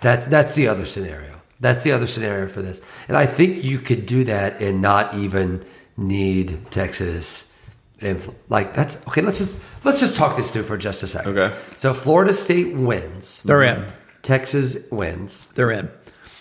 that's 0.00 0.26
that's 0.26 0.54
the 0.54 0.68
other 0.68 0.84
scenario. 0.84 1.40
That's 1.60 1.84
the 1.84 1.92
other 1.92 2.06
scenario 2.06 2.48
for 2.48 2.60
this. 2.60 2.80
And 3.06 3.16
I 3.16 3.26
think 3.26 3.62
you 3.62 3.78
could 3.78 4.04
do 4.04 4.24
that 4.24 4.60
and 4.60 4.82
not 4.82 5.14
even 5.14 5.62
need 5.96 6.70
Texas. 6.70 7.56
And 8.00 8.20
like 8.48 8.74
that's 8.74 9.06
okay. 9.08 9.20
Let's 9.20 9.38
just 9.38 9.64
let's 9.84 10.00
just 10.00 10.16
talk 10.16 10.36
this 10.36 10.50
through 10.50 10.64
for 10.64 10.76
just 10.76 11.02
a 11.02 11.06
second. 11.06 11.38
Okay. 11.38 11.56
So 11.76 11.94
Florida 11.94 12.32
State 12.32 12.74
wins. 12.74 13.42
They're 13.42 13.62
in. 13.62 13.84
Texas 14.22 14.88
wins. 14.90 15.48
They're 15.52 15.70
in. 15.70 15.90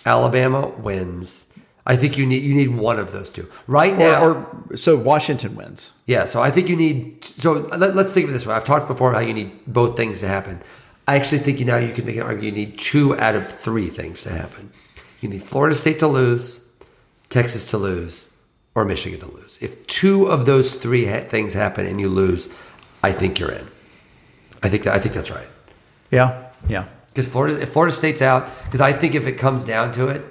Alabama 0.06 0.68
wins. 0.70 1.51
I 1.86 1.95
think 1.95 2.18
you 2.18 2.26
need 2.26 2.44
you 2.44 2.53
need 2.53 2.78
one 2.78 2.99
of 2.99 3.12
those 3.12 3.32
two 3.32 3.49
right 3.68 3.98
now. 3.98 4.24
Or, 4.24 4.66
or 4.70 4.78
so 4.78 4.95
Washington 4.98 5.56
wins. 5.56 5.91
yeah, 6.06 6.26
so 6.26 6.41
I 6.41 6.52
think 6.52 6.70
you 6.70 6.76
need. 6.76 7.24
So 7.24 7.53
let, 7.53 7.98
us 7.98 8.14
think 8.14 8.26
of 8.26 8.30
it 8.30 8.34
this 8.34 8.45
way. 8.45 8.53
I've 8.53 8.66
talked 8.66 8.88
before 8.88 9.14
how 9.14 9.20
you 9.20 9.34
need 9.34 9.52
both 9.66 9.98
things 9.98 10.20
to 10.20 10.28
happen. 10.28 10.62
I 11.08 11.16
actually 11.16 11.40
think 11.40 11.60
you 11.60 11.66
now 11.66 11.78
you 11.78 11.94
can 11.94 12.06
make 12.06 12.18
an 12.18 12.22
argument. 12.22 12.58
You 12.58 12.66
need 12.66 12.78
two 12.78 13.16
out 13.18 13.36
of 13.36 13.48
three 13.48 13.88
things 13.88 14.24
to 14.24 14.30
happen. 14.30 14.70
You 15.22 15.30
need 15.30 15.41
Florida 15.41 15.76
State 15.76 15.99
to 15.99 16.08
lose, 16.08 16.70
Texas 17.30 17.68
to 17.72 17.78
lose, 17.78 18.30
or 18.76 18.86
Michigan 18.86 19.20
to 19.20 19.32
lose. 19.32 19.62
If 19.62 19.86
two 19.88 20.26
of 20.28 20.45
those 20.45 20.76
three 20.76 21.06
ha- 21.06 21.22
things 21.22 21.53
happen 21.53 21.86
and 21.86 21.99
you 21.99 22.10
lose, 22.10 22.48
I 23.03 23.12
think 23.12 23.40
you're 23.40 23.52
in. 23.52 23.68
I 24.64 24.70
think 24.70 24.84
that, 24.84 24.94
I 24.94 24.99
think 24.99 25.16
that's 25.16 25.32
right. 25.32 25.48
Yeah. 26.12 26.49
Yeah. 26.68 26.88
Because 27.10 27.28
Florida, 27.28 27.62
if 27.62 27.70
Florida 27.70 27.94
State's 27.94 28.22
out, 28.22 28.49
because 28.66 28.82
I 28.82 28.94
think 28.94 29.16
if 29.16 29.28
it 29.28 29.34
comes 29.34 29.64
down 29.64 29.91
to 29.94 30.08
it, 30.08 30.24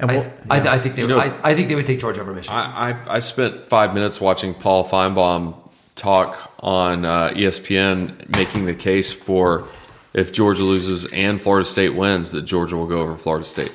And 0.00 0.10
I, 0.10 0.16
we'll- 0.16 0.32
I, 0.48 0.60
I 0.76 0.78
think 0.78 0.94
they 0.96 1.02
You 1.02 1.08
would, 1.08 1.14
know- 1.16 1.20
I, 1.20 1.50
I 1.50 1.54
think 1.54 1.68
they 1.68 1.74
would 1.74 1.86
take 1.86 2.00
Georgia 2.00 2.20
over 2.22 2.32
Michigan. 2.32 2.56
I, 2.58 2.90
I, 2.90 3.14
I 3.16 3.18
spent 3.18 3.68
five 3.68 3.94
minutes 3.94 4.20
watching 4.20 4.54
Paul 4.54 4.84
Finebaum 4.86 5.54
talk 5.94 6.52
on 6.60 7.04
uh, 7.04 7.30
ESPN, 7.34 8.34
making 8.36 8.64
the 8.66 8.74
case 8.74 9.12
for 9.12 9.68
if 10.14 10.32
Georgia 10.32 10.62
loses 10.62 11.12
and 11.12 11.40
Florida 11.40 11.64
State 11.66 11.90
wins, 11.94 12.32
that 12.32 12.42
Georgia 12.42 12.76
will 12.76 12.86
go 12.86 13.00
over 13.00 13.16
Florida 13.16 13.44
State. 13.44 13.74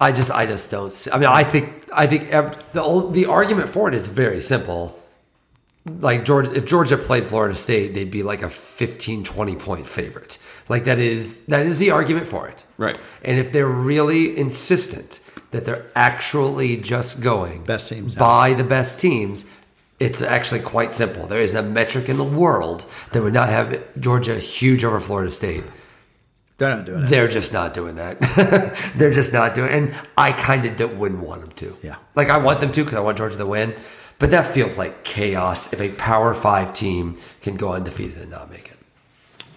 I 0.00 0.12
just, 0.12 0.30
I 0.30 0.44
just 0.46 0.70
don't. 0.70 0.92
See, 0.92 1.10
I 1.10 1.16
mean, 1.18 1.28
I 1.28 1.44
think, 1.44 1.88
I 1.94 2.06
think 2.06 2.28
ev- 2.30 2.72
the 2.72 2.82
old, 2.82 3.14
the 3.14 3.26
argument 3.26 3.68
for 3.68 3.88
it 3.88 3.94
is 3.94 4.08
very 4.08 4.40
simple. 4.40 4.98
Like 5.86 6.24
Georgia, 6.24 6.52
if 6.54 6.66
Georgia 6.66 6.96
played 6.98 7.24
Florida 7.26 7.54
State, 7.56 7.94
they'd 7.94 8.10
be 8.10 8.22
like 8.22 8.42
a 8.42 8.50
15, 8.50 9.24
20 9.24 9.56
point 9.56 9.86
favorite. 9.86 10.38
Like 10.68 10.84
that 10.84 10.98
is 10.98 11.46
that 11.46 11.66
is 11.66 11.78
the 11.78 11.90
argument 11.90 12.28
for 12.28 12.48
it. 12.48 12.64
Right. 12.78 12.98
And 13.24 13.38
if 13.38 13.52
they're 13.52 13.66
really 13.66 14.36
insistent 14.36 15.20
that 15.50 15.64
they're 15.64 15.86
actually 15.94 16.78
just 16.78 17.20
going 17.20 17.64
Best 17.64 17.88
teams, 17.88 18.14
yeah. 18.14 18.18
by 18.18 18.54
the 18.54 18.64
best 18.64 18.98
teams, 18.98 19.44
it's 20.00 20.22
actually 20.22 20.60
quite 20.60 20.92
simple. 20.92 21.26
There 21.26 21.40
is 21.40 21.54
a 21.54 21.62
metric 21.62 22.08
in 22.08 22.16
the 22.16 22.24
world 22.24 22.86
that 23.12 23.22
would 23.22 23.34
not 23.34 23.48
have 23.48 24.00
Georgia 24.00 24.38
huge 24.38 24.84
over 24.84 24.98
Florida 24.98 25.30
State. 25.30 25.62
they're 26.58 26.74
not 26.74 26.86
doing 26.86 27.04
it. 27.04 27.06
They're 27.08 27.28
just 27.28 27.52
not 27.52 27.74
doing 27.74 27.96
that. 27.96 28.18
They're 28.96 29.12
just 29.12 29.32
not 29.32 29.54
doing 29.54 29.70
And 29.70 29.94
I 30.16 30.32
kind 30.32 30.64
of 30.66 30.98
wouldn't 30.98 31.22
want 31.22 31.42
them 31.42 31.52
to. 31.52 31.76
Yeah. 31.82 31.96
Like, 32.14 32.30
I 32.30 32.38
want 32.38 32.60
them 32.60 32.72
to 32.72 32.82
because 32.82 32.98
I 32.98 33.00
want 33.00 33.18
Georgia 33.18 33.36
to 33.36 33.46
win. 33.46 33.74
But 34.18 34.30
that 34.30 34.46
feels 34.46 34.78
like 34.78 35.04
chaos 35.04 35.72
if 35.72 35.80
a 35.80 35.90
Power 35.90 36.32
Five 36.34 36.72
team 36.72 37.18
can 37.40 37.56
go 37.56 37.72
undefeated 37.72 38.18
and 38.18 38.30
not 38.30 38.50
make 38.50 38.68
it. 38.68 38.71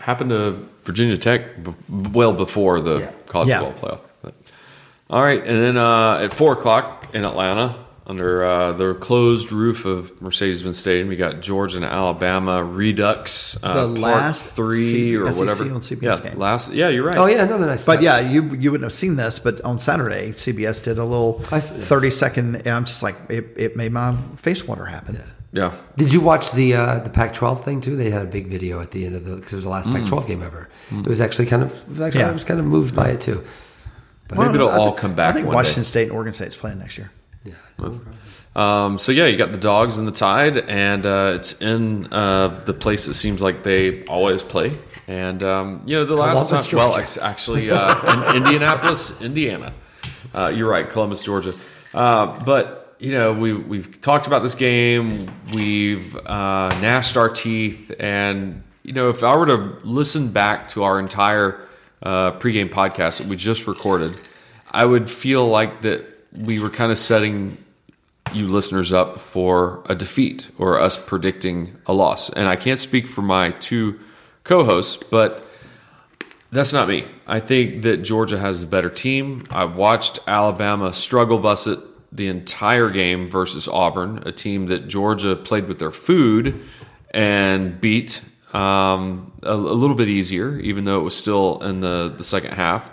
Happened 0.05 0.29
to 0.29 0.55
Virginia 0.83 1.17
Tech 1.17 1.63
b- 1.63 1.73
well 2.13 2.31
before 2.33 2.79
the 2.79 2.99
Yeah. 2.99 3.09
college 3.27 3.49
Yeah. 3.49 3.59
football 3.61 3.89
playoff. 3.89 3.99
But- 4.21 4.33
all 5.09 5.21
right, 5.23 5.41
and 5.43 5.57
then 5.63 5.77
uh, 5.77 6.19
at 6.23 6.33
four 6.33 6.53
o'clock 6.53 7.07
in 7.13 7.25
Atlanta, 7.25 7.75
under 8.07 8.43
uh, 8.45 8.71
the 8.73 8.93
closed 8.93 9.51
roof 9.51 9.83
of 9.85 10.11
Mercedes-Benz 10.21 10.77
Stadium, 10.77 11.07
we 11.07 11.15
got 11.15 11.41
Georgia 11.41 11.77
and 11.77 11.85
Alabama 11.85 12.63
Redux, 12.63 13.57
uh, 13.63 13.73
The 13.73 13.87
last 13.87 14.51
three 14.51 14.85
C- 14.91 15.17
or 15.17 15.31
SEC 15.31 15.39
whatever. 15.39 15.73
on 15.73 15.81
CBS 15.81 16.01
yeah, 16.23 16.29
game. 16.29 16.37
last. 16.39 16.71
Yeah, 16.71 16.89
you're 16.89 17.03
right. 17.03 17.17
Oh, 17.17 17.25
yeah, 17.25 17.41
another 17.43 17.65
nice 17.65 17.83
But 17.83 17.95
touch. 17.95 18.03
yeah, 18.03 18.19
you 18.19 18.53
you 18.59 18.69
wouldn't 18.71 18.85
have 18.85 18.93
seen 18.93 19.15
this, 19.15 19.39
but 19.39 19.59
on 19.61 19.79
Saturday, 19.79 20.33
CBS 20.35 20.83
did 20.83 20.99
a 20.99 21.03
little 21.03 21.39
thirty 21.41 22.11
second. 22.11 22.57
and 22.57 22.67
I'm 22.67 22.85
just 22.85 23.01
like, 23.01 23.15
it, 23.27 23.47
it 23.57 23.75
made 23.75 23.91
my 23.91 24.13
face 24.37 24.67
water 24.67 24.85
happen. 24.85 25.15
yeah. 25.15 25.21
Did 25.97 26.11
you 26.13 26.21
watch 26.21 26.51
the 26.51 26.73
uh, 26.75 26.99
the 26.99 27.09
Pac-12 27.09 27.61
thing 27.63 27.81
too? 27.81 27.95
They 27.95 28.09
had 28.11 28.21
a 28.23 28.29
big 28.29 28.47
video 28.47 28.81
at 28.81 28.91
the 28.91 29.05
end 29.05 29.15
of 29.15 29.23
the 29.25 29.35
because 29.37 29.53
it 29.53 29.55
was 29.55 29.63
the 29.65 29.69
last 29.71 29.89
Pac-12 29.89 30.27
game 30.27 30.43
ever. 30.43 30.69
It 30.91 31.07
was 31.07 31.21
actually 31.21 31.45
kind 31.47 31.63
of 31.63 32.01
actually, 32.01 32.21
Yeah. 32.21 32.29
I 32.29 32.33
was 32.33 32.43
kind 32.43 32.59
of 32.59 32.65
moved 32.65 32.95
by 32.95 33.09
it 33.09 33.21
too. 33.21 33.43
Maybe 34.31 34.55
it'll 34.55 34.69
I 34.69 34.77
all 34.77 34.85
think- 34.87 34.97
come 34.97 35.13
back 35.15 35.29
I 35.29 35.33
think 35.33 35.47
one 35.47 35.55
Washington 35.55 35.83
day. 35.83 35.87
State 35.87 36.03
and 36.03 36.11
Oregon 36.13 36.33
State's 36.33 36.55
playing 36.57 36.79
next 36.79 36.97
year. 36.97 37.11
Um, 38.55 38.99
so 38.99 39.11
yeah, 39.11 39.25
you 39.25 39.37
got 39.37 39.51
the 39.51 39.57
dogs 39.57 39.97
and 39.97 40.07
the 40.07 40.13
tide, 40.13 40.57
and 40.57 41.05
uh, 41.05 41.33
it's 41.35 41.61
in 41.61 42.07
uh, 42.13 42.47
the 42.65 42.73
place 42.73 43.05
that 43.05 43.13
seems 43.15 43.41
like 43.41 43.63
they 43.63 44.05
always 44.05 44.43
play. 44.43 44.77
And 45.07 45.43
um, 45.43 45.81
you 45.85 45.95
know, 45.97 46.05
the 46.05 46.15
last 46.15 46.47
Columbus, 46.47 46.67
time, 46.69 46.77
well, 46.77 46.87
Georgia. 46.91 47.03
ex- 47.03 47.17
actually, 47.17 47.69
uh, 47.71 48.29
in 48.31 48.37
Indianapolis, 48.37 49.21
Indiana. 49.21 49.73
Uh, 50.33 50.51
you're 50.55 50.69
right, 50.69 50.89
Columbus, 50.89 51.23
Georgia. 51.23 51.53
Uh, 51.93 52.43
but 52.45 52.84
you 52.99 53.11
know, 53.11 53.33
we 53.33 53.53
we've 53.53 53.99
talked 54.01 54.27
about 54.27 54.41
this 54.41 54.55
game. 54.55 55.29
We've 55.53 56.15
uh, 56.15 56.69
gnashed 56.81 57.17
our 57.17 57.29
teeth, 57.29 57.91
and 57.99 58.63
you 58.83 58.93
know, 58.93 59.09
if 59.09 59.23
I 59.23 59.35
were 59.35 59.45
to 59.47 59.77
listen 59.83 60.31
back 60.31 60.69
to 60.69 60.83
our 60.83 60.99
entire 60.99 61.59
uh, 62.03 62.31
pregame 62.33 62.69
podcast 62.69 63.19
that 63.19 63.27
we 63.27 63.35
just 63.35 63.67
recorded, 63.67 64.19
I 64.71 64.85
would 64.85 65.09
feel 65.09 65.47
like 65.47 65.81
that 65.81 66.05
we 66.31 66.59
were 66.59 66.69
kind 66.69 66.91
of 66.91 66.97
setting 66.97 67.57
you 68.33 68.47
listeners 68.47 68.91
up 68.91 69.19
for 69.19 69.83
a 69.87 69.95
defeat 69.95 70.49
or 70.57 70.79
us 70.79 70.97
predicting 71.03 71.75
a 71.85 71.93
loss. 71.93 72.29
And 72.29 72.47
I 72.47 72.55
can't 72.55 72.79
speak 72.79 73.07
for 73.07 73.21
my 73.21 73.51
two 73.51 73.99
co-hosts, 74.43 75.01
but 75.09 75.45
that's 76.51 76.73
not 76.73 76.87
me. 76.87 77.07
I 77.27 77.39
think 77.39 77.83
that 77.83 77.97
Georgia 77.97 78.37
has 78.37 78.63
a 78.63 78.67
better 78.67 78.89
team. 78.89 79.45
I 79.49 79.65
watched 79.65 80.19
Alabama 80.27 80.91
struggle 80.93 81.39
bus 81.39 81.67
it 81.67 81.79
the 82.15 82.27
entire 82.27 82.89
game 82.89 83.29
versus 83.29 83.67
Auburn, 83.67 84.23
a 84.25 84.31
team 84.31 84.67
that 84.67 84.87
Georgia 84.87 85.35
played 85.35 85.67
with 85.67 85.79
their 85.79 85.91
food 85.91 86.61
and 87.11 87.79
beat 87.79 88.21
um, 88.53 89.33
a, 89.43 89.53
a 89.53 89.55
little 89.55 89.95
bit 89.95 90.09
easier, 90.09 90.59
even 90.59 90.85
though 90.85 90.99
it 90.99 91.03
was 91.03 91.15
still 91.15 91.61
in 91.61 91.81
the, 91.81 92.13
the 92.15 92.23
second 92.23 92.53
half. 92.53 92.89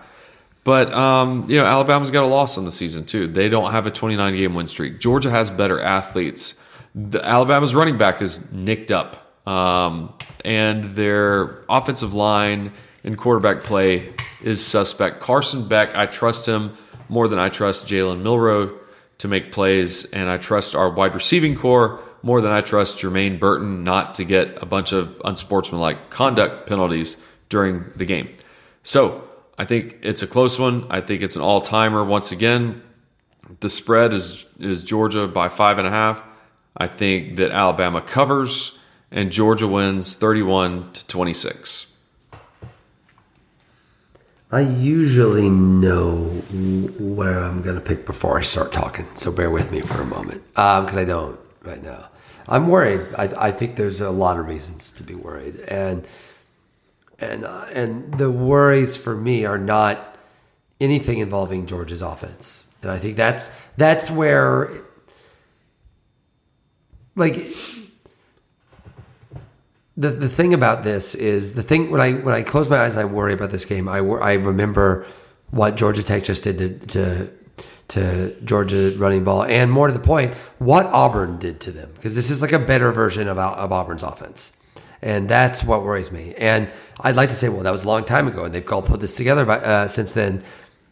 But 0.64 0.92
um, 0.92 1.48
you 1.48 1.56
know, 1.56 1.64
Alabama's 1.64 2.10
got 2.10 2.24
a 2.24 2.26
loss 2.26 2.56
on 2.56 2.64
the 2.64 2.72
season 2.72 3.04
too. 3.04 3.26
They 3.26 3.48
don't 3.48 3.72
have 3.72 3.86
a 3.86 3.90
29 3.90 4.36
game 4.36 4.54
win 4.54 4.68
streak. 4.68 5.00
Georgia 5.00 5.30
has 5.30 5.50
better 5.50 5.80
athletes. 5.80 6.58
The 6.94 7.24
Alabama's 7.26 7.74
running 7.74 7.96
back 7.96 8.22
is 8.22 8.52
nicked 8.52 8.92
up, 8.92 9.48
um, 9.48 10.12
and 10.44 10.94
their 10.94 11.64
offensive 11.68 12.14
line 12.14 12.72
and 13.02 13.16
quarterback 13.16 13.62
play 13.64 14.12
is 14.42 14.64
suspect. 14.64 15.20
Carson 15.20 15.66
Beck, 15.66 15.96
I 15.96 16.06
trust 16.06 16.46
him 16.46 16.76
more 17.08 17.28
than 17.28 17.38
I 17.38 17.48
trust 17.48 17.86
Jalen 17.86 18.22
Milroe 18.22 18.78
to 19.22 19.28
make 19.28 19.52
plays, 19.52 20.04
and 20.06 20.28
I 20.28 20.36
trust 20.36 20.74
our 20.74 20.90
wide 20.90 21.14
receiving 21.14 21.54
core 21.54 22.00
more 22.24 22.40
than 22.40 22.50
I 22.50 22.60
trust 22.60 22.98
Jermaine 22.98 23.38
Burton 23.38 23.84
not 23.84 24.16
to 24.16 24.24
get 24.24 24.60
a 24.60 24.66
bunch 24.66 24.92
of 24.92 25.22
unsportsmanlike 25.24 26.10
conduct 26.10 26.68
penalties 26.68 27.22
during 27.48 27.84
the 27.94 28.04
game. 28.04 28.28
So 28.82 29.22
I 29.56 29.64
think 29.64 29.98
it's 30.02 30.22
a 30.22 30.26
close 30.26 30.58
one. 30.58 30.86
I 30.90 31.00
think 31.00 31.22
it's 31.22 31.36
an 31.36 31.42
all 31.42 31.60
timer 31.60 32.04
once 32.04 32.32
again. 32.32 32.82
The 33.60 33.70
spread 33.70 34.12
is 34.12 34.52
is 34.58 34.82
Georgia 34.82 35.28
by 35.28 35.48
five 35.48 35.78
and 35.78 35.86
a 35.86 35.90
half. 35.90 36.20
I 36.76 36.88
think 36.88 37.36
that 37.36 37.52
Alabama 37.52 38.00
covers 38.00 38.76
and 39.12 39.30
Georgia 39.30 39.68
wins 39.68 40.14
thirty 40.14 40.42
one 40.42 40.90
to 40.94 41.06
twenty 41.06 41.34
six. 41.34 41.91
I 44.52 44.60
usually 44.60 45.48
know 45.48 46.24
where 46.98 47.38
I'm 47.38 47.62
going 47.62 47.76
to 47.76 47.80
pick 47.80 48.04
before 48.04 48.38
I 48.38 48.42
start 48.42 48.70
talking, 48.70 49.06
so 49.14 49.32
bear 49.32 49.50
with 49.50 49.72
me 49.72 49.80
for 49.80 50.02
a 50.02 50.04
moment 50.04 50.44
because 50.54 50.94
I 50.94 51.04
don't 51.04 51.40
right 51.62 51.82
now. 51.82 52.10
I'm 52.46 52.68
worried. 52.68 53.00
I, 53.16 53.48
I 53.48 53.50
think 53.50 53.76
there's 53.76 54.02
a 54.02 54.10
lot 54.10 54.38
of 54.38 54.46
reasons 54.46 54.92
to 54.92 55.02
be 55.02 55.14
worried, 55.14 55.58
and 55.60 56.06
and 57.18 57.46
uh, 57.46 57.64
and 57.72 58.18
the 58.18 58.30
worries 58.30 58.94
for 58.94 59.16
me 59.16 59.46
are 59.46 59.56
not 59.56 60.18
anything 60.82 61.18
involving 61.18 61.64
Georgia's 61.64 62.02
offense, 62.02 62.70
and 62.82 62.90
I 62.90 62.98
think 62.98 63.16
that's 63.16 63.58
that's 63.78 64.10
where 64.10 64.70
like 67.16 67.36
the 70.02 70.10
the 70.10 70.28
thing 70.28 70.52
about 70.52 70.82
this 70.82 71.14
is 71.14 71.54
the 71.54 71.62
thing 71.62 71.90
when 71.90 72.00
I 72.00 72.12
when 72.12 72.34
I 72.34 72.42
close 72.42 72.68
my 72.68 72.78
eyes 72.78 72.96
I 72.96 73.04
worry 73.04 73.32
about 73.32 73.50
this 73.50 73.64
game. 73.64 73.88
I 73.88 73.98
I 73.98 74.34
remember 74.34 75.06
what 75.50 75.76
Georgia 75.76 76.02
Tech 76.02 76.24
just 76.24 76.44
did 76.44 76.58
to, 76.58 76.78
to 76.88 77.30
to 77.88 78.34
Georgia 78.42 78.92
running 78.96 79.22
ball. 79.22 79.44
And 79.44 79.70
more 79.70 79.86
to 79.86 79.92
the 79.92 80.00
point 80.00 80.34
what 80.58 80.86
Auburn 80.86 81.38
did 81.38 81.60
to 81.60 81.70
them. 81.70 81.90
Because 81.94 82.14
this 82.14 82.30
is 82.30 82.42
like 82.42 82.52
a 82.52 82.58
better 82.58 82.90
version 82.90 83.28
of 83.28 83.38
of 83.38 83.72
Auburn's 83.72 84.02
offense. 84.02 84.58
And 85.00 85.28
that's 85.28 85.64
what 85.64 85.82
worries 85.82 86.10
me. 86.10 86.34
And 86.36 86.70
I'd 87.00 87.16
like 87.16 87.28
to 87.28 87.34
say 87.34 87.48
well 87.48 87.62
that 87.62 87.70
was 87.70 87.84
a 87.84 87.88
long 87.88 88.04
time 88.04 88.26
ago 88.26 88.44
and 88.44 88.54
they've 88.54 88.72
all 88.72 88.82
put 88.82 89.00
this 89.00 89.16
together 89.16 89.44
by, 89.44 89.58
uh, 89.58 89.88
since 89.88 90.12
then. 90.12 90.42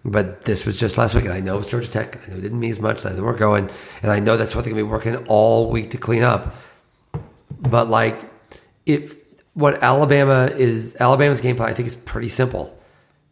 But 0.03 0.47
this 0.47 0.65
was 0.65 0.81
just 0.81 0.97
last 0.97 1.15
week 1.15 1.25
and 1.25 1.35
I 1.35 1.41
know 1.41 1.59
it's 1.59 1.71
Georgia 1.71 1.91
Tech 1.91 2.17
I 2.17 2.31
know 2.31 2.39
it 2.39 2.43
didn't 2.43 2.61
mean 2.61 2.71
as 2.71 2.81
much 2.81 3.05
I 3.05 3.13
know 3.13 3.23
we're 3.23 3.37
going 3.37 3.69
and 4.03 4.11
I 4.11 4.21
know 4.21 4.37
that's 4.37 4.55
what 4.55 4.65
they're 4.65 4.73
gonna 4.73 4.85
be 4.85 4.91
working 4.91 5.17
all 5.27 5.71
week 5.71 5.91
to 5.91 5.99
clean 5.99 6.23
up. 6.23 6.55
But 7.61 7.89
like 7.89 8.30
if 8.87 9.17
what 9.55 9.83
Alabama 9.83 10.51
is 10.53 10.97
Alabama's 11.01 11.41
game 11.41 11.57
plan, 11.57 11.69
I 11.69 11.75
think 11.75 11.89
is 11.89 11.97
pretty 11.97 12.29
simple. 12.29 12.77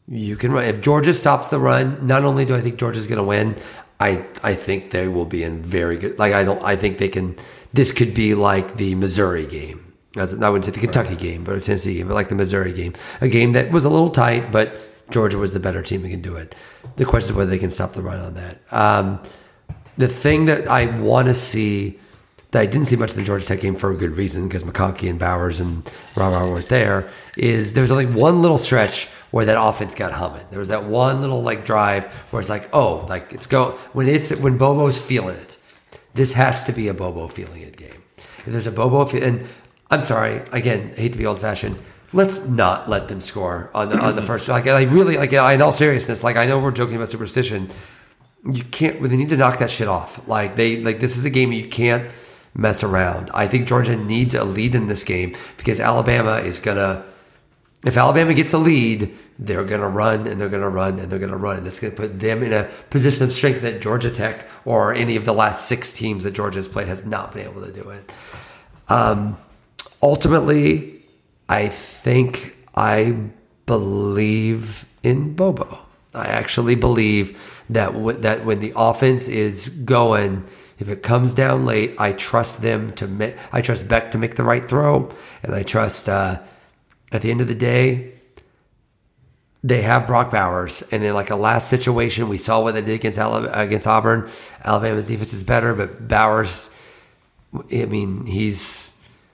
You 0.06 0.36
can 0.36 0.52
run 0.52 0.64
if 0.64 0.80
Georgia 0.80 1.12
stops 1.12 1.48
the 1.48 1.58
run. 1.58 2.06
Not 2.06 2.24
only 2.24 2.44
do 2.44 2.54
I 2.54 2.60
think 2.60 2.78
Georgia's 2.78 3.06
going 3.06 3.18
to 3.18 3.24
win, 3.24 3.56
I 4.00 4.24
I 4.42 4.54
think 4.54 4.90
they 4.90 5.08
will 5.08 5.26
be 5.26 5.42
in 5.42 5.62
very 5.62 5.98
good. 5.98 6.18
Like 6.18 6.32
I 6.32 6.44
don't. 6.44 6.62
I 6.62 6.76
think 6.76 6.98
they 6.98 7.08
can. 7.08 7.36
This 7.72 7.92
could 7.92 8.14
be 8.14 8.34
like 8.34 8.76
the 8.76 8.94
Missouri 8.94 9.46
game. 9.46 9.92
As 10.16 10.40
I 10.40 10.48
wouldn't 10.48 10.64
say 10.64 10.70
the 10.70 10.80
Kentucky 10.80 11.16
game, 11.16 11.44
but 11.44 11.54
a 11.54 11.60
Tennessee 11.60 11.98
game, 11.98 12.08
but 12.08 12.14
like 12.14 12.28
the 12.28 12.34
Missouri 12.34 12.72
game, 12.72 12.94
a 13.20 13.28
game 13.28 13.52
that 13.52 13.70
was 13.70 13.84
a 13.84 13.90
little 13.90 14.08
tight, 14.08 14.50
but 14.50 14.74
Georgia 15.10 15.38
was 15.38 15.52
the 15.52 15.60
better 15.60 15.82
team 15.82 16.02
and 16.02 16.10
can 16.10 16.22
do 16.22 16.36
it. 16.36 16.54
The 16.96 17.04
question 17.04 17.32
is 17.32 17.36
whether 17.36 17.50
they 17.50 17.58
can 17.58 17.70
stop 17.70 17.92
the 17.92 18.02
run 18.02 18.18
on 18.18 18.34
that. 18.34 18.60
Um, 18.72 19.22
the 19.96 20.08
thing 20.08 20.46
that 20.46 20.68
I 20.68 20.86
want 20.98 21.28
to 21.28 21.34
see 21.34 21.98
that 22.50 22.60
I 22.60 22.66
didn't 22.66 22.86
see 22.86 22.96
much 22.96 23.12
in 23.12 23.18
the 23.18 23.24
Georgia 23.24 23.44
Tech 23.44 23.60
game 23.60 23.74
for 23.74 23.90
a 23.90 23.96
good 23.96 24.12
reason 24.12 24.48
because 24.48 24.64
McConkey 24.64 25.10
and 25.10 25.18
Bowers 25.18 25.60
and 25.60 25.88
Rara 26.16 26.50
weren't 26.50 26.68
there. 26.68 27.10
Is 27.36 27.74
there 27.74 27.82
was 27.82 27.90
only 27.90 28.06
one 28.06 28.40
little 28.40 28.58
stretch 28.58 29.08
where 29.30 29.44
that 29.44 29.60
offense 29.60 29.94
got 29.94 30.12
humming. 30.12 30.46
There 30.50 30.58
was 30.58 30.68
that 30.68 30.84
one 30.84 31.20
little 31.20 31.42
like 31.42 31.64
drive 31.64 32.06
where 32.30 32.40
it's 32.40 32.48
like, 32.48 32.68
oh, 32.72 33.06
like 33.08 33.32
it's 33.32 33.46
go 33.46 33.72
when 33.92 34.08
it's 34.08 34.38
when 34.40 34.56
Bobo's 34.56 35.02
feeling 35.02 35.36
it. 35.36 35.58
This 36.14 36.32
has 36.32 36.64
to 36.64 36.72
be 36.72 36.88
a 36.88 36.94
Bobo 36.94 37.28
feeling 37.28 37.62
it 37.62 37.76
game. 37.76 38.02
If 38.16 38.46
there's 38.46 38.66
a 38.66 38.72
Bobo 38.72 39.04
feel, 39.04 39.22
and 39.22 39.46
I'm 39.90 40.00
sorry 40.00 40.42
again, 40.52 40.92
I 40.96 41.00
hate 41.00 41.12
to 41.12 41.18
be 41.18 41.26
old 41.26 41.40
fashioned. 41.40 41.78
Let's 42.14 42.48
not 42.48 42.88
let 42.88 43.08
them 43.08 43.20
score 43.20 43.70
on 43.74 43.90
the 43.90 43.98
on 43.98 44.16
the 44.16 44.22
first. 44.22 44.48
Like 44.48 44.66
I 44.66 44.84
really 44.84 45.18
like 45.18 45.34
in 45.34 45.60
all 45.60 45.72
seriousness. 45.72 46.24
Like 46.24 46.36
I 46.36 46.46
know 46.46 46.58
we're 46.58 46.70
joking 46.70 46.96
about 46.96 47.10
superstition. 47.10 47.68
You 48.50 48.64
can't. 48.64 49.02
They 49.02 49.16
need 49.18 49.28
to 49.28 49.36
knock 49.36 49.58
that 49.58 49.70
shit 49.70 49.88
off. 49.88 50.26
Like 50.26 50.56
they 50.56 50.82
like 50.82 51.00
this 51.00 51.18
is 51.18 51.26
a 51.26 51.30
game 51.30 51.52
you 51.52 51.68
can't 51.68 52.10
mess 52.58 52.82
around. 52.82 53.30
I 53.32 53.46
think 53.46 53.66
Georgia 53.66 53.96
needs 53.96 54.34
a 54.34 54.44
lead 54.44 54.74
in 54.74 54.88
this 54.88 55.04
game 55.04 55.34
because 55.56 55.80
Alabama 55.80 56.38
is 56.38 56.60
gonna. 56.60 57.04
If 57.84 57.96
Alabama 57.96 58.34
gets 58.34 58.52
a 58.52 58.58
lead, 58.58 59.16
they're 59.38 59.64
gonna 59.64 59.88
run 59.88 60.26
and 60.26 60.40
they're 60.40 60.48
gonna 60.48 60.68
run 60.68 60.98
and 60.98 61.10
they're 61.10 61.20
gonna 61.20 61.36
run. 61.36 61.62
That's 61.62 61.78
gonna 61.78 61.94
put 61.94 62.18
them 62.18 62.42
in 62.42 62.52
a 62.52 62.64
position 62.90 63.24
of 63.24 63.32
strength 63.32 63.62
that 63.62 63.80
Georgia 63.80 64.10
Tech 64.10 64.46
or 64.64 64.92
any 64.92 65.14
of 65.14 65.24
the 65.24 65.32
last 65.32 65.68
six 65.68 65.92
teams 65.92 66.24
that 66.24 66.32
Georgia 66.32 66.58
has 66.58 66.68
played 66.68 66.88
has 66.88 67.06
not 67.06 67.32
been 67.32 67.46
able 67.46 67.64
to 67.64 67.72
do 67.72 67.88
it. 67.90 68.12
Um, 68.88 69.38
ultimately, 70.02 71.04
I 71.48 71.68
think 71.68 72.56
I 72.74 73.30
believe 73.66 74.86
in 75.04 75.34
Bobo. 75.34 75.78
I 76.14 76.26
actually 76.26 76.74
believe 76.74 77.64
that 77.70 77.92
w- 77.92 78.18
that 78.18 78.44
when 78.44 78.58
the 78.58 78.72
offense 78.74 79.28
is 79.28 79.68
going, 79.68 80.44
if 80.78 80.88
it 80.88 81.02
comes 81.02 81.34
down 81.34 81.66
late, 81.66 81.94
I 81.98 82.12
trust 82.12 82.62
them 82.62 82.92
to 82.92 83.06
make. 83.08 83.36
I 83.52 83.60
trust 83.60 83.88
Beck 83.88 84.12
to 84.12 84.18
make 84.18 84.36
the 84.36 84.44
right 84.44 84.64
throw, 84.64 85.10
and 85.42 85.54
I 85.54 85.64
trust 85.64 86.08
uh, 86.08 86.40
at 87.10 87.22
the 87.22 87.30
end 87.30 87.40
of 87.40 87.48
the 87.48 87.54
day, 87.54 88.12
they 89.64 89.82
have 89.82 90.06
Brock 90.06 90.30
Bowers, 90.30 90.82
and 90.92 91.02
in 91.02 91.14
like 91.14 91.30
a 91.30 91.36
last 91.36 91.68
situation, 91.68 92.28
we 92.28 92.38
saw 92.38 92.62
what 92.62 92.74
they 92.74 92.80
did 92.80 92.94
against 92.94 93.18
Ala- 93.18 93.50
against 93.52 93.88
Auburn. 93.88 94.30
Alabama's 94.64 95.08
defense 95.08 95.32
is 95.32 95.42
better, 95.42 95.74
but 95.74 96.06
Bowers, 96.06 96.70
I 97.72 97.86
mean, 97.86 98.26
he's 98.26 98.92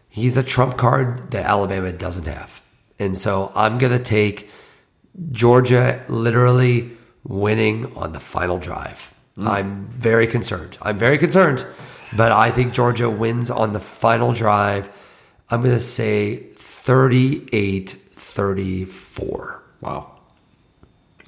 he's 0.09 0.39
a 0.39 0.43
trump 0.43 0.79
card 0.79 1.31
that 1.33 1.45
Alabama 1.45 1.93
doesn't 1.93 2.27
have, 2.27 2.62
and 2.99 3.16
so 3.19 3.53
I'm 3.55 3.77
gonna 3.77 3.99
take 3.99 4.49
Georgia 5.31 6.03
literally 6.09 6.97
winning 7.23 7.95
on 7.97 8.12
the 8.12 8.21
final 8.21 8.59
drive. 8.59 9.14
Mm. 9.36 9.47
I'm 9.47 9.86
very 9.86 10.27
concerned. 10.27 10.78
I'm 10.82 10.98
very 10.98 11.19
concerned, 11.19 11.66
but 12.16 12.32
I 12.32 12.51
think 12.51 12.73
Georgia 12.73 13.11
wins 13.11 13.51
on 13.51 13.73
the 13.73 13.81
final 13.81 14.32
drive. 14.32 14.90
I'm 15.51 15.61
going 15.61 15.74
to 15.74 15.81
say 15.81 16.36
38 16.36 17.90
34. 17.90 19.62
Wow. 19.81 20.11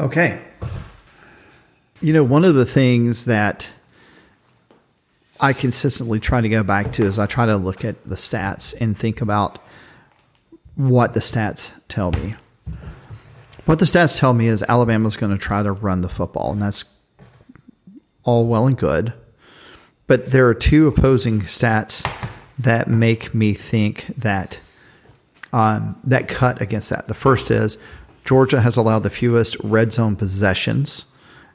Okay. 0.00 0.42
You 2.00 2.12
know, 2.12 2.24
one 2.24 2.44
of 2.44 2.54
the 2.54 2.66
things 2.66 3.26
that 3.26 3.70
I 5.38 5.52
consistently 5.52 6.20
try 6.20 6.40
to 6.40 6.48
go 6.48 6.62
back 6.62 6.92
to 6.92 7.04
is 7.04 7.18
I 7.18 7.26
try 7.26 7.46
to 7.46 7.56
look 7.56 7.84
at 7.84 8.04
the 8.04 8.16
stats 8.16 8.74
and 8.80 8.96
think 8.96 9.20
about 9.20 9.58
what 10.74 11.14
the 11.14 11.20
stats 11.20 11.72
tell 11.88 12.12
me. 12.12 12.34
What 13.64 13.78
the 13.78 13.84
stats 13.84 14.18
tell 14.18 14.32
me 14.32 14.48
is 14.48 14.62
Alabama's 14.62 15.16
going 15.16 15.32
to 15.32 15.38
try 15.38 15.62
to 15.62 15.72
run 15.72 16.00
the 16.00 16.08
football, 16.08 16.52
and 16.52 16.62
that's 16.62 16.84
all 18.26 18.46
well 18.46 18.66
and 18.66 18.76
good. 18.76 19.14
but 20.06 20.26
there 20.26 20.46
are 20.48 20.54
two 20.54 20.86
opposing 20.86 21.40
stats 21.42 22.08
that 22.58 22.88
make 22.88 23.34
me 23.34 23.52
think 23.52 24.06
that 24.16 24.60
um, 25.52 25.98
that 26.04 26.28
cut 26.28 26.60
against 26.60 26.90
that. 26.90 27.08
The 27.08 27.14
first 27.14 27.50
is 27.50 27.78
Georgia 28.24 28.60
has 28.60 28.76
allowed 28.76 29.00
the 29.00 29.10
fewest 29.10 29.56
red 29.62 29.92
zone 29.92 30.16
possessions 30.16 31.06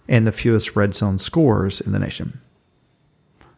and 0.07 0.25
the 0.25 0.31
fewest 0.31 0.75
red 0.75 0.95
zone 0.95 1.19
scores 1.19 1.81
in 1.81 1.91
the 1.91 1.99
nation. 1.99 2.39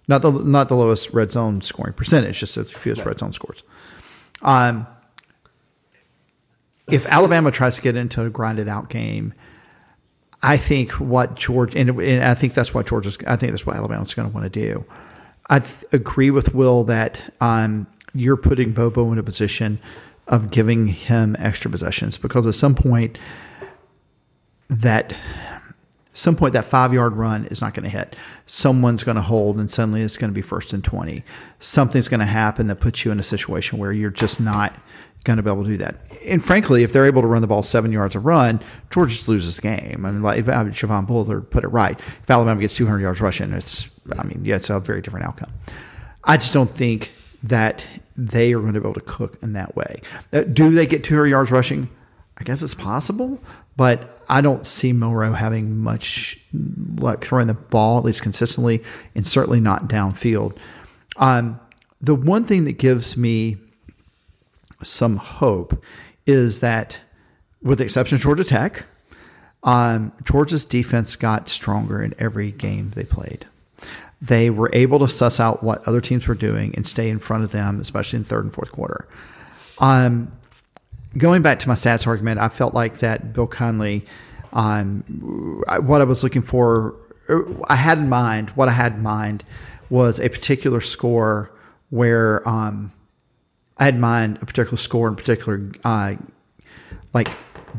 Not 0.08 0.22
the 0.22 0.32
not 0.32 0.68
the 0.68 0.76
lowest 0.76 1.12
red 1.12 1.32
zone 1.32 1.62
scoring 1.62 1.94
percentage, 1.94 2.40
just 2.40 2.56
the 2.56 2.66
fewest 2.66 3.02
right. 3.02 3.08
red 3.08 3.20
zone 3.20 3.32
scores. 3.32 3.64
Um, 4.42 4.86
if 6.92 7.08
Alabama 7.08 7.50
tries 7.52 7.76
to 7.78 7.82
get 7.82 7.96
into 7.96 8.26
a 8.26 8.30
grinded 8.30 8.68
out 8.68 8.90
game, 8.90 9.34
I 10.44 10.58
think 10.58 10.92
what 10.92 11.36
George 11.36 11.74
and, 11.74 11.90
and 12.02 12.24
I 12.24 12.34
think 12.34 12.54
that's 12.54 12.74
what 12.74 12.86
Georgia's. 12.86 13.18
I 13.26 13.38
think 13.38 13.54
that's 13.54 13.66
what 13.66 13.78
Alabama's 13.78 14.14
going 14.14 14.28
to 14.28 14.34
want 14.34 14.44
to 14.44 14.50
do. 14.50 14.86
I 15.50 15.60
th- 15.60 15.86
agree 15.94 16.32
with 16.32 16.54
Will 16.54 16.84
that 16.86 17.22
um, 17.40 17.88
you're 18.14 18.38
putting 18.38 18.74
Bobo 18.74 19.12
in 19.14 19.18
a 19.18 19.24
position 19.24 19.80
of 20.28 20.52
giving 20.52 20.88
him 20.88 21.36
extra 21.40 21.72
possessions 21.72 22.18
because 22.18 22.46
at 22.46 22.56
some 22.56 22.76
point 22.76 23.18
that 24.70 25.16
some 26.14 26.36
point 26.36 26.54
that 26.54 26.66
five 26.66 26.94
yard 26.94 27.14
run 27.14 27.46
is 27.46 27.62
not 27.62 27.74
going 27.74 27.84
to 27.84 27.90
hit. 27.90 28.16
Someone's 28.46 29.04
going 29.04 29.16
to 29.16 29.22
hold, 29.22 29.58
and 29.58 29.72
suddenly 29.72 30.02
it's 30.02 30.18
going 30.18 30.30
to 30.30 30.36
be 30.36 30.42
first 30.42 30.74
and 30.74 30.84
20. 30.84 31.24
Something's 31.60 32.08
going 32.08 32.20
to 32.20 32.26
happen 32.26 32.68
that 32.68 32.80
puts 32.80 33.04
you 33.04 33.12
in 33.12 33.20
a 33.20 33.24
situation 33.24 33.80
where 33.80 33.92
you're 33.92 34.12
just 34.12 34.40
not 34.40 34.76
going 35.24 35.38
to 35.38 35.44
be 35.44 35.50
able 35.50 35.64
to 35.64 35.70
do 35.70 35.78
that. 35.78 35.98
And 36.26 36.44
frankly, 36.44 36.84
if 36.84 36.94
they're 36.94 37.06
able 37.06 37.22
to 37.22 37.28
run 37.28 37.42
the 37.42 37.48
ball 37.48 37.64
seven 37.64 37.92
yards 37.92 38.16
a 38.16 38.20
run, 38.20 38.62
Georgia 38.90 39.14
just 39.14 39.28
loses 39.28 39.56
the 39.58 39.62
game. 39.62 40.06
I 40.06 40.12
mean, 40.12 40.22
like 40.22 40.46
Javon 40.46 41.08
Bullard 41.08 41.50
put 41.50 41.64
it 41.64 41.70
right. 41.70 42.00
If 42.00 42.30
Alabama 42.30 42.60
gets 42.60 42.76
200 42.76 43.00
yards 43.00 43.22
rushing, 43.22 43.54
it's, 43.54 43.90
I 44.18 44.24
mean, 44.24 44.42
yeah, 44.44 44.58
it's 44.58 44.70
a 44.70 44.80
very 44.80 45.02
different 45.02 45.26
outcome. 45.26 45.52
I 46.24 46.38
just 46.38 46.54
don't 46.54 46.70
think 46.70 47.12
that 47.44 47.86
they 48.16 48.54
are 48.54 48.60
going 48.60 48.74
to 48.74 48.80
be 48.80 48.86
able 48.86 48.94
to 48.94 49.02
cook 49.02 49.38
in 49.42 49.54
that 49.54 49.76
way. 49.76 50.02
Uh, 50.32 50.42
do 50.42 50.72
they 50.72 50.86
get 50.86 51.04
200 51.04 51.28
yards 51.28 51.52
rushing? 51.52 51.90
I 52.38 52.44
guess 52.44 52.64
it's 52.64 52.74
possible, 52.74 53.40
but 53.76 54.24
I 54.28 54.42
don't 54.42 54.66
see 54.66 54.92
Milroe 54.92 55.34
having 55.34 55.78
much 55.78 56.40
luck 56.96 57.24
throwing 57.24 57.48
the 57.48 57.54
ball, 57.54 58.00
at 58.00 58.06
least 58.06 58.24
consistently, 58.24 58.84
and 59.14 59.26
certainly 59.26 59.60
not 59.60 59.88
downfield. 59.88 60.58
Um, 61.18 61.60
the 62.02 62.16
one 62.16 62.44
thing 62.44 62.66
that 62.66 62.74
gives 62.74 63.16
me 63.16 63.58
some 64.84 65.18
hope 65.18 65.84
is 66.26 66.60
that, 66.62 67.00
with 67.62 67.80
the 67.80 67.84
exception 67.84 68.16
of 68.16 68.22
Georgia 68.22 68.44
Tech, 68.44 68.86
um, 69.64 70.12
Georgia's 70.24 70.66
defense 70.66 71.16
got 71.16 71.48
stronger 71.50 72.02
in 72.02 72.14
every 72.20 72.52
game 72.52 72.92
they 72.92 73.04
played. 73.04 73.46
They 74.22 74.50
were 74.50 74.70
able 74.74 75.00
to 75.00 75.08
suss 75.08 75.40
out 75.40 75.64
what 75.64 75.86
other 75.88 76.02
teams 76.02 76.28
were 76.28 76.36
doing 76.36 76.74
and 76.76 76.88
stay 76.88 77.10
in 77.10 77.20
front 77.20 77.44
of 77.44 77.52
them, 77.52 77.80
especially 77.80 78.18
in 78.18 78.24
third 78.24 78.46
and 78.46 78.54
fourth 78.54 78.72
quarter. 78.72 79.08
Um, 79.80 80.32
going 81.18 81.42
back 81.42 81.60
to 81.60 81.68
my 81.68 81.76
stats 81.76 82.08
argument, 82.08 82.40
I 82.40 82.50
felt 82.50 82.74
like 82.74 83.00
that 83.00 83.34
Bill 83.34 83.48
Connelly, 83.48 84.06
um, 84.54 85.04
what 85.82 86.02
I 86.02 86.06
was 86.06 86.24
looking 86.24 86.42
for, 86.42 86.96
I 87.68 87.76
had 87.76 87.98
in 87.98 88.10
mind, 88.10 88.52
what 88.52 88.70
I 88.70 88.74
had 88.74 88.94
in 88.94 89.04
mind 89.04 89.44
was 89.90 90.20
a 90.20 90.30
particular 90.30 90.82
score 90.82 91.52
where 91.90 92.48
um, 92.48 92.92
I 93.78 93.86
had 93.86 93.96
in 93.96 94.02
mind 94.02 94.40
a 94.42 94.46
particular 94.46 94.78
score 94.78 95.08
and 95.08 95.18
particular 95.18 95.70
uh, 95.84 96.16
like 97.14 97.30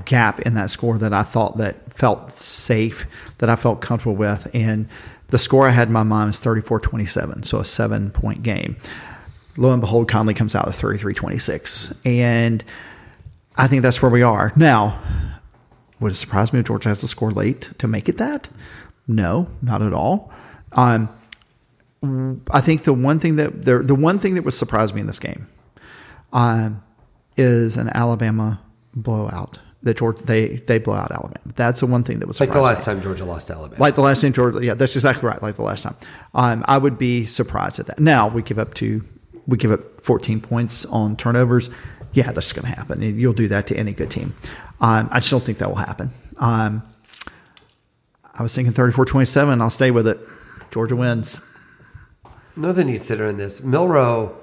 gap 0.04 0.40
in 0.40 0.54
that 0.54 0.70
score 0.70 0.98
that 0.98 1.12
I 1.12 1.22
thought 1.22 1.58
that 1.58 1.92
felt 1.92 2.32
safe, 2.32 3.06
that 3.38 3.48
I 3.48 3.56
felt 3.56 3.80
comfortable 3.80 4.16
with. 4.16 4.48
And 4.52 4.88
the 5.28 5.38
score 5.38 5.68
I 5.68 5.70
had 5.70 5.88
in 5.88 5.94
my 5.94 6.02
mind 6.02 6.28
was 6.28 6.38
34 6.38 6.80
27, 6.80 7.44
so 7.44 7.58
a 7.58 7.64
seven 7.64 8.10
point 8.10 8.42
game. 8.42 8.76
Lo 9.56 9.72
and 9.72 9.80
behold, 9.80 10.08
Connelly 10.08 10.34
comes 10.34 10.54
out 10.54 10.66
with 10.66 10.76
33 10.76 11.14
26. 11.14 11.94
And 12.04 12.64
I 13.56 13.68
think 13.68 13.82
that's 13.82 14.02
where 14.02 14.10
we 14.10 14.22
are. 14.22 14.52
Now, 14.56 15.00
would 16.00 16.12
it 16.12 16.16
surprise 16.16 16.52
me 16.52 16.58
if 16.58 16.66
Georgia 16.66 16.88
has 16.88 17.00
to 17.00 17.08
score 17.08 17.30
late 17.30 17.70
to 17.78 17.86
make 17.86 18.08
it 18.08 18.18
that? 18.18 18.48
No, 19.06 19.48
not 19.62 19.80
at 19.80 19.92
all. 19.92 20.32
Um, 20.72 21.08
I 22.50 22.60
think 22.60 22.82
the 22.82 22.92
one 22.92 23.18
thing 23.18 23.36
that 23.36 23.64
the, 23.64 23.78
the 23.78 23.94
one 23.94 24.18
thing 24.18 24.34
that 24.34 24.42
would 24.42 24.54
surprise 24.54 24.92
me 24.92 25.00
in 25.00 25.06
this 25.06 25.18
game 25.18 25.46
um, 26.34 26.82
is 27.38 27.78
an 27.78 27.88
Alabama 27.94 28.60
blowout. 28.94 29.58
That 29.82 29.98
Georgia 29.98 30.22
they 30.24 30.56
they 30.56 30.78
blow 30.78 30.94
out 30.94 31.10
Alabama. 31.10 31.52
That's 31.56 31.80
the 31.80 31.86
one 31.86 32.04
thing 32.04 32.18
that 32.20 32.26
was 32.26 32.40
like 32.40 32.52
the 32.52 32.60
last 32.60 32.80
me. 32.80 32.84
time 32.84 33.02
Georgia 33.02 33.26
lost 33.26 33.50
Alabama. 33.50 33.80
Like 33.80 33.94
the 33.96 34.00
last 34.00 34.22
time 34.22 34.32
Georgia, 34.32 34.64
yeah, 34.64 34.72
that's 34.72 34.96
exactly 34.96 35.28
right. 35.28 35.42
Like 35.42 35.56
the 35.56 35.62
last 35.62 35.82
time, 35.82 35.96
um, 36.34 36.64
I 36.66 36.78
would 36.78 36.96
be 36.96 37.26
surprised 37.26 37.78
at 37.80 37.86
that. 37.86 37.98
Now 37.98 38.28
we 38.28 38.40
give 38.40 38.58
up 38.58 38.72
two, 38.72 39.04
we 39.46 39.58
give 39.58 39.70
up 39.70 40.00
14 40.02 40.40
points 40.40 40.86
on 40.86 41.16
turnovers 41.16 41.68
yeah, 42.14 42.30
that's 42.30 42.52
going 42.52 42.64
to 42.64 42.74
happen. 42.74 43.02
You'll 43.02 43.32
do 43.32 43.48
that 43.48 43.66
to 43.66 43.76
any 43.76 43.92
good 43.92 44.10
team. 44.10 44.34
Um, 44.80 45.08
I 45.10 45.18
just 45.18 45.30
don't 45.30 45.42
think 45.42 45.58
that 45.58 45.68
will 45.68 45.76
happen. 45.76 46.10
Um, 46.38 46.82
I 48.32 48.42
was 48.42 48.54
thinking 48.54 48.72
34 48.72 49.04
27. 49.04 49.60
I'll 49.60 49.70
stay 49.70 49.90
with 49.90 50.06
it. 50.08 50.18
Georgia 50.70 50.96
wins. 50.96 51.40
Another 52.56 52.84
to 52.84 52.92
consider 52.92 53.26
in 53.26 53.36
this, 53.36 53.62
Milroe, 53.62 54.36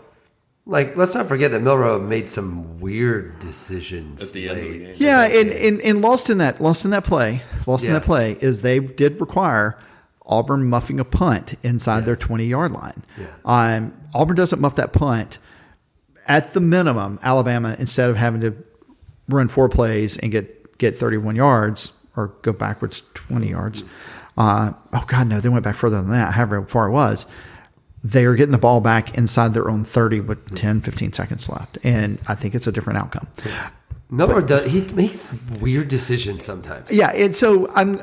like, 0.65 0.95
let's 0.95 1.15
not 1.15 1.27
forget 1.27 1.51
that 1.51 1.61
Milroe 1.61 1.99
made 1.99 2.29
some 2.29 2.79
weird 2.79 3.39
decisions 3.39 4.21
at 4.21 4.33
the 4.33 4.49
end. 4.49 4.57
Of 4.57 4.63
the 4.65 4.79
game. 4.79 4.95
Yeah, 4.97 5.23
and, 5.23 5.49
and, 5.49 5.81
and 5.81 6.01
lost 6.01 6.29
in 6.29 6.37
that 6.37 6.61
lost 6.61 6.85
in 6.85 6.91
that 6.91 7.03
play, 7.03 7.41
lost 7.65 7.83
yeah. 7.83 7.89
in 7.89 7.93
that 7.95 8.03
play 8.03 8.37
is 8.41 8.61
they 8.61 8.79
did 8.79 9.19
require 9.19 9.77
Auburn 10.25 10.69
muffing 10.69 10.99
a 10.99 11.05
punt 11.05 11.55
inside 11.63 11.99
yeah. 11.99 12.05
their 12.05 12.15
20 12.15 12.45
yard 12.45 12.71
line. 12.71 13.03
Yeah. 13.19 13.27
Um, 13.43 13.93
Auburn 14.13 14.35
doesn't 14.35 14.61
muff 14.61 14.75
that 14.75 14.93
punt 14.93 15.39
at 16.27 16.53
the 16.53 16.61
minimum, 16.61 17.19
Alabama, 17.23 17.75
instead 17.77 18.09
of 18.09 18.15
having 18.15 18.41
to 18.41 18.55
run 19.27 19.47
four 19.47 19.67
plays 19.69 20.17
and 20.17 20.31
get, 20.31 20.77
get 20.77 20.95
31 20.95 21.35
yards 21.35 21.93
or 22.15 22.27
go 22.41 22.53
backwards 22.53 23.01
20 23.13 23.49
yards, 23.49 23.83
uh, 24.37 24.71
oh, 24.93 25.03
God, 25.07 25.27
no, 25.27 25.39
they 25.39 25.49
went 25.49 25.63
back 25.63 25.75
further 25.75 26.01
than 26.01 26.11
that, 26.11 26.33
however 26.33 26.63
far 26.65 26.87
it 26.87 26.91
was. 26.91 27.27
They 28.03 28.25
are 28.25 28.35
getting 28.35 28.51
the 28.51 28.57
ball 28.57 28.81
back 28.81 29.15
inside 29.15 29.53
their 29.53 29.69
own 29.69 29.85
30 29.85 30.21
with 30.21 30.55
10, 30.55 30.81
15 30.81 31.13
seconds 31.13 31.49
left. 31.49 31.77
And 31.83 32.19
I 32.27 32.35
think 32.35 32.55
it's 32.55 32.67
a 32.67 32.71
different 32.71 32.99
outcome. 32.99 33.27
Milroe 34.09 34.41
does, 34.41 34.69
he 34.69 34.81
makes 34.93 35.37
weird 35.59 35.87
decisions 35.87 36.43
sometimes. 36.43 36.91
Yeah. 36.91 37.11
And 37.11 37.35
so 37.35 37.69
I'm, 37.73 37.99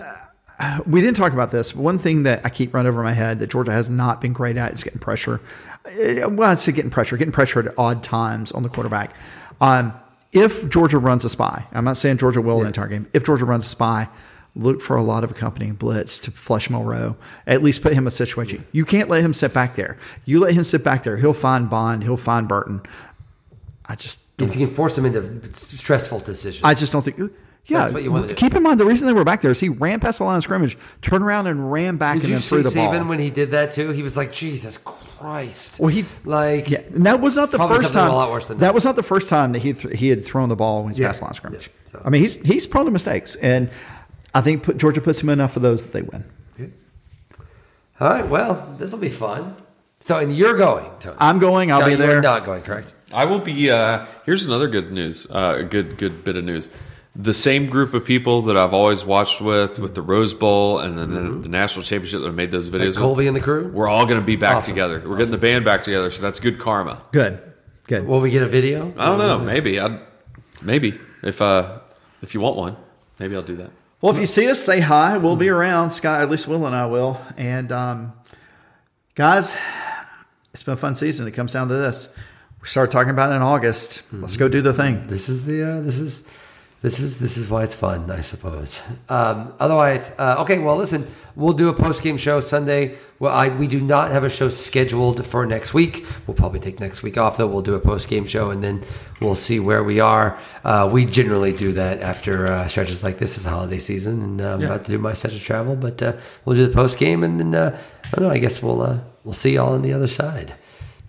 we 0.87 1.01
didn't 1.01 1.17
talk 1.17 1.33
about 1.33 1.51
this. 1.51 1.75
One 1.75 1.99
thing 1.99 2.25
that 2.25 2.45
I 2.45 2.51
keep 2.51 2.75
running 2.75 2.89
over 2.89 3.03
my 3.03 3.13
head 3.13 3.39
that 3.41 3.51
Georgia 3.51 3.73
has 3.73 3.89
not 3.91 4.21
been 4.21 4.33
great 4.33 4.57
at 4.57 4.73
is 4.73 4.83
getting 4.83 5.01
pressure. 5.01 5.41
Uh, 5.85 6.29
well, 6.31 6.53
it's 6.53 6.67
getting 6.67 6.91
pressure, 6.91 7.17
getting 7.17 7.33
pressure 7.33 7.61
at 7.61 7.79
odd 7.79 8.03
times 8.03 8.53
on 8.53 8.63
the 8.63 8.69
quarterback. 8.69 9.15
Um, 9.61 9.93
if 10.33 10.69
Georgia 10.69 10.99
runs 10.99 11.25
a 11.25 11.29
spy, 11.29 11.67
I'm 11.73 11.85
not 11.85 11.97
saying 11.97 12.19
Georgia 12.19 12.41
will 12.41 12.57
yeah. 12.57 12.63
the 12.63 12.67
entire 12.69 12.89
game. 12.89 13.07
If 13.13 13.25
Georgia 13.25 13.45
runs 13.45 13.67
a 13.67 13.69
spy, 13.69 14.09
look 14.59 14.83
for 14.83 14.97
a 14.97 15.03
lot 15.03 15.25
of 15.25 15.31
accompanying 15.31 15.75
blitz 15.75 16.19
to 16.21 16.31
flush 16.31 16.69
Milroe. 16.69 17.17
At 17.47 17.63
least 17.63 17.83
put 17.83 17.93
him 17.93 18.05
in 18.05 18.09
a 18.09 18.11
situation. 18.11 18.67
You 18.73 18.85
can't 18.85 19.09
let 19.09 19.23
him 19.23 19.33
sit 19.33 19.55
back 19.55 19.77
there. 19.77 19.97
You 20.25 20.41
let 20.41 20.53
him 20.53 20.65
sit 20.65 20.85
back 20.85 21.05
there, 21.05 21.17
he'll 21.17 21.33
find 21.33 21.71
Bond, 21.71 22.03
he'll 22.03 22.17
find 22.17 22.49
Burton. 22.49 22.83
I 23.87 23.95
just 23.95 24.21
if 24.39 24.55
you 24.55 24.67
can 24.67 24.75
force 24.75 24.97
him 24.97 25.07
into 25.07 25.53
stressful 25.53 26.21
decisions. 26.21 26.65
I 26.65 26.75
just 26.75 26.93
don't 26.93 27.03
think. 27.03 27.33
Yeah, 27.69 27.81
That's 27.81 27.93
what 27.93 28.03
you 28.03 28.11
want 28.11 28.31
to 28.31 28.35
keep 28.35 28.55
in 28.55 28.63
mind 28.63 28.81
the 28.81 28.87
reason 28.87 29.07
they 29.07 29.13
were 29.13 29.25
back 29.25 29.43
there 29.43 29.51
is 29.51 29.61
he 29.61 29.69
ran 29.69 30.01
past 30.01 30.19
the 30.19 30.25
line 30.25 30.39
of 30.39 30.43
scrimmage, 30.43 30.79
turned 31.03 31.23
around 31.23 31.49
and 31.49 31.71
ran 31.71 31.99
back 31.99 32.15
did 32.15 32.25
and 32.25 32.33
then 32.33 32.41
threw 32.41 32.63
the 32.63 32.71
ball. 32.71 32.95
Even 32.95 33.09
when 33.09 33.19
he 33.19 33.29
did 33.29 33.51
that 33.51 33.73
too, 33.73 33.91
he 33.91 34.03
was 34.03 34.17
like, 34.17 34.33
"Jesus 34.33 34.79
Christ!" 34.79 35.79
Well, 35.79 35.89
he 35.89 36.07
like 36.25 36.71
yeah, 36.71 36.81
and 36.95 37.05
that 37.05 37.21
was 37.21 37.37
not 37.37 37.51
the 37.51 37.59
first 37.59 37.93
time. 37.93 38.11
A 38.11 38.15
lot 38.15 38.31
worse 38.31 38.49
than 38.49 38.57
that. 38.57 38.67
that 38.67 38.75
was 38.75 38.87
not 38.87 38.97
the 38.97 39.03
first 39.03 39.29
time 39.29 39.53
that 39.53 39.59
he 39.59 39.75
th- 39.75 39.99
he 39.99 40.09
had 40.09 40.25
thrown 40.25 40.49
the 40.49 40.57
ball 40.57 40.83
when 40.83 40.93
he's 40.93 40.99
yeah. 40.99 41.09
past 41.09 41.21
the 41.21 41.25
line 41.27 41.31
of 41.31 41.37
scrimmage. 41.37 41.71
Yeah, 41.85 41.93
so. 41.93 42.03
I 42.07 42.09
mean, 42.09 42.23
he's 42.23 42.41
he's 42.41 42.67
prone 42.67 42.87
to 42.87 42.91
mistakes, 42.91 43.37
and 43.37 43.69
I 44.39 44.41
think 44.41 44.63
put, 44.63 44.79
Georgia 44.79 45.01
puts 45.01 45.23
him 45.23 45.29
enough 45.31 45.57
of 45.57 45.63
those 45.63 45.85
that 45.85 45.93
they 45.93 46.03
win. 46.03 46.25
Good. 46.57 46.73
All 48.01 48.09
right, 48.09 48.27
well, 48.27 48.77
this 48.79 48.93
will 48.93 49.01
be 49.01 49.09
fun. 49.09 49.57
So, 50.01 50.19
and 50.19 50.35
you're 50.35 50.57
going, 50.57 50.91
Tony. 51.01 51.17
I'm 51.19 51.39
going. 51.41 51.71
Scott, 51.71 51.83
I'll 51.83 51.89
be 51.89 51.97
there. 51.97 52.23
not 52.23 52.45
going, 52.45 52.63
correct? 52.63 52.95
I 53.13 53.25
will 53.25 53.41
be. 53.41 53.71
Uh, 53.71 54.07
here's 54.25 54.47
another 54.47 54.69
good 54.69 54.93
news. 54.93 55.27
Uh, 55.29 55.57
a 55.59 55.65
good 55.65 55.99
good 55.99 56.23
bit 56.23 56.37
of 56.37 56.45
news 56.45 56.69
the 57.19 57.35
same 57.35 57.67
group 57.67 57.95
of 57.95 58.05
people 58.05 58.43
that 58.43 58.57
I've 58.57 58.73
always 58.73 59.05
watched 59.05 59.41
with, 59.41 59.81
with 59.81 59.97
the 59.97 60.03
Rose 60.03 60.35
Bowl 60.35 60.79
and 60.79 60.97
then 60.97 61.09
mm-hmm. 61.09 61.33
the, 61.33 61.39
the, 61.41 61.49
national 61.49 61.83
championship 61.83 62.21
that 62.21 62.33
made 62.33 62.53
those 62.53 62.71
videos. 62.71 62.95
Like 62.95 62.97
Colby 62.97 63.19
with, 63.23 63.29
and 63.29 63.37
the 63.37 63.41
crew. 63.41 63.69
We're 63.75 63.89
all 63.89 64.07
going 64.07 64.21
to 64.21 64.25
be 64.25 64.37
back 64.37 64.57
awesome. 64.57 64.73
together. 64.73 65.01
We're 65.01 65.01
awesome. 65.01 65.19
getting 65.19 65.33
the 65.33 65.39
band 65.39 65.65
back 65.65 65.83
together, 65.83 66.13
so 66.13 66.23
that's 66.23 66.39
good 66.39 66.61
karma. 66.61 67.03
Good, 67.11 67.43
good. 67.89 68.07
Will 68.07 68.21
we 68.21 68.31
get 68.31 68.45
a 68.45 68.49
video? 68.49 68.95
I 68.97 69.07
don't 69.07 69.19
know. 69.19 69.41
Maybe. 69.41 69.81
I 69.81 69.99
maybe 70.63 70.99
if 71.23 71.43
uh 71.43 71.81
if 72.23 72.35
you 72.35 72.41
want 72.41 72.57
one, 72.57 72.77
maybe 73.19 73.35
I'll 73.35 73.43
do 73.43 73.57
that. 73.57 73.71
Well, 74.01 74.13
if 74.13 74.21
you 74.21 74.27
see 74.27 74.49
us, 74.49 74.61
say 74.61 74.79
hi. 74.79 75.19
We'll 75.19 75.35
be 75.35 75.49
around. 75.49 75.91
Scott, 75.91 76.21
at 76.21 76.31
least 76.31 76.47
Will 76.47 76.67
and 76.67 76.77
I 76.77 76.87
will. 76.87 77.21
And 77.37 77.73
um, 77.73 78.13
guys, 79.17 79.59
it's 80.55 80.63
been 80.63 80.75
a 80.75 80.77
fun 80.77 80.95
season. 80.95 81.27
It 81.27 81.33
comes 81.33 81.53
down 81.53 81.67
to 81.67 81.75
this. 81.75 82.15
We 82.61 82.69
started 82.69 82.93
talking 82.93 83.11
about 83.11 83.33
it 83.33 83.35
in 83.35 83.43
August. 83.43 84.13
Let's 84.13 84.37
go 84.37 84.47
do 84.47 84.63
the 84.63 84.73
thing. 84.73 85.09
This 85.09 85.29
is 85.29 85.47
the 85.47 85.65
uh, 85.65 85.81
this 85.81 85.99
is 85.99 86.21
This 86.81 87.01
is 87.01 87.19
this 87.19 87.37
is 87.37 87.51
why 87.51 87.65
it's 87.65 87.75
fun, 87.75 88.09
I 88.09 88.21
suppose. 88.21 88.81
Um, 89.09 89.53
otherwise, 89.59 90.15
uh, 90.17 90.37
okay. 90.43 90.61
Well, 90.61 90.77
listen, 90.77 91.09
we'll 91.35 91.53
do 91.53 91.69
a 91.71 91.73
post 91.73 92.05
game 92.05 92.17
show 92.17 92.39
Sunday. 92.39 92.97
Well, 93.19 93.33
I, 93.35 93.49
we 93.49 93.67
do 93.67 93.81
not 93.81 94.13
have 94.13 94.23
a 94.23 94.31
show 94.31 94.49
scheduled 94.49 95.27
for 95.27 95.45
next 95.45 95.75
week. 95.75 96.07
We'll 96.29 96.37
probably 96.37 96.61
take 96.61 96.79
next 96.79 97.03
week 97.03 97.19
off, 97.19 97.37
though. 97.37 97.49
We'll 97.49 97.63
do 97.63 97.75
a 97.75 97.81
post 97.81 98.09
game 98.09 98.27
show, 98.27 98.51
and 98.51 98.63
then 98.63 98.85
we'll 99.21 99.35
see 99.35 99.59
where 99.59 99.83
we 99.83 99.99
are. 99.99 100.39
Uh, 100.63 100.89
we 100.93 101.05
generally 101.05 101.51
do 101.53 101.73
that 101.73 102.01
after 102.01 102.47
uh, 102.47 102.69
stretches 102.69 103.03
like 103.03 103.19
this 103.19 103.37
is 103.37 103.45
holiday 103.45 103.81
season, 103.81 104.23
and 104.23 104.41
uh, 104.41 104.55
I'm 104.55 104.61
Yeah. 104.61 104.67
about 104.69 104.85
to 104.85 104.93
do 104.93 104.99
my 104.99 105.15
stretch 105.15 105.35
of 105.35 105.43
travel. 105.43 105.75
But 105.75 106.01
uh, 106.01 106.13
we'll 106.45 106.55
do 106.55 106.65
the 106.65 106.73
post 106.75 106.97
game, 107.01 107.25
and 107.25 107.41
then 107.41 107.55
uh, 107.57 107.77
I 108.07 108.11
don't 108.17 108.29
know. 108.29 108.31
I 108.33 108.39
guess 108.39 108.63
we'll 108.63 108.83
uh, 108.83 109.01
we'll 109.25 109.33
see 109.33 109.55
y'all 109.55 109.75
on 109.75 109.83
the 109.83 109.93
other 109.93 110.07
side. 110.07 110.55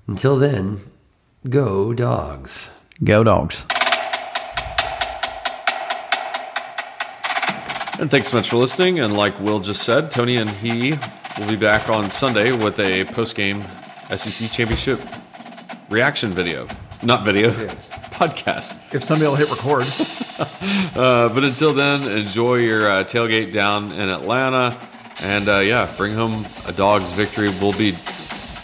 Until 0.07 0.35
then, 0.35 0.79
go 1.47 1.93
dogs. 1.93 2.71
Go 3.03 3.23
dogs. 3.23 3.67
And 7.99 8.09
thanks 8.09 8.29
so 8.29 8.37
much 8.37 8.49
for 8.49 8.55
listening. 8.55 8.99
And 8.99 9.13
like 9.17 9.37
Will 9.41 9.59
just 9.59 9.83
said, 9.83 10.09
Tony 10.09 10.37
and 10.37 10.49
he 10.49 10.93
will 11.37 11.49
be 11.49 11.57
back 11.57 11.89
on 11.89 12.09
Sunday 12.09 12.53
with 12.53 12.79
a 12.79 13.03
post 13.03 13.35
game 13.35 13.61
SEC 14.15 14.49
championship 14.49 15.01
reaction 15.89 16.31
video. 16.31 16.65
Not 17.03 17.25
video, 17.25 17.49
podcast. 18.11 18.79
If 18.95 19.03
somebody 19.03 19.27
will 19.27 19.35
hit 19.35 19.49
record. 19.49 19.85
Uh, 20.95 21.27
but 21.33 21.43
until 21.43 21.73
then, 21.73 22.01
enjoy 22.17 22.55
your 22.55 22.89
uh, 22.89 23.03
tailgate 23.03 23.51
down 23.51 23.91
in 23.91 24.07
Atlanta. 24.07 24.79
And 25.21 25.49
uh, 25.49 25.57
yeah, 25.59 25.93
bring 25.97 26.13
home 26.13 26.45
a 26.65 26.71
dog's 26.71 27.11
victory. 27.11 27.49
We'll 27.49 27.77
be 27.77 27.97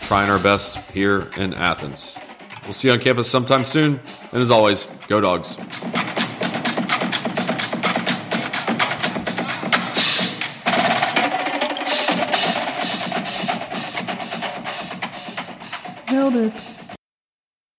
trying 0.01 0.29
our 0.29 0.39
best 0.39 0.77
here 0.91 1.29
in 1.35 1.53
Athens. 1.53 2.17
We'll 2.63 2.73
see 2.73 2.87
you 2.87 2.93
on 2.93 3.01
campus 3.01 3.29
sometime 3.29 3.65
soon. 3.65 3.99
And 4.31 4.41
as 4.41 4.51
always, 4.51 4.85
go 5.09 5.19
dogs. 5.19 5.57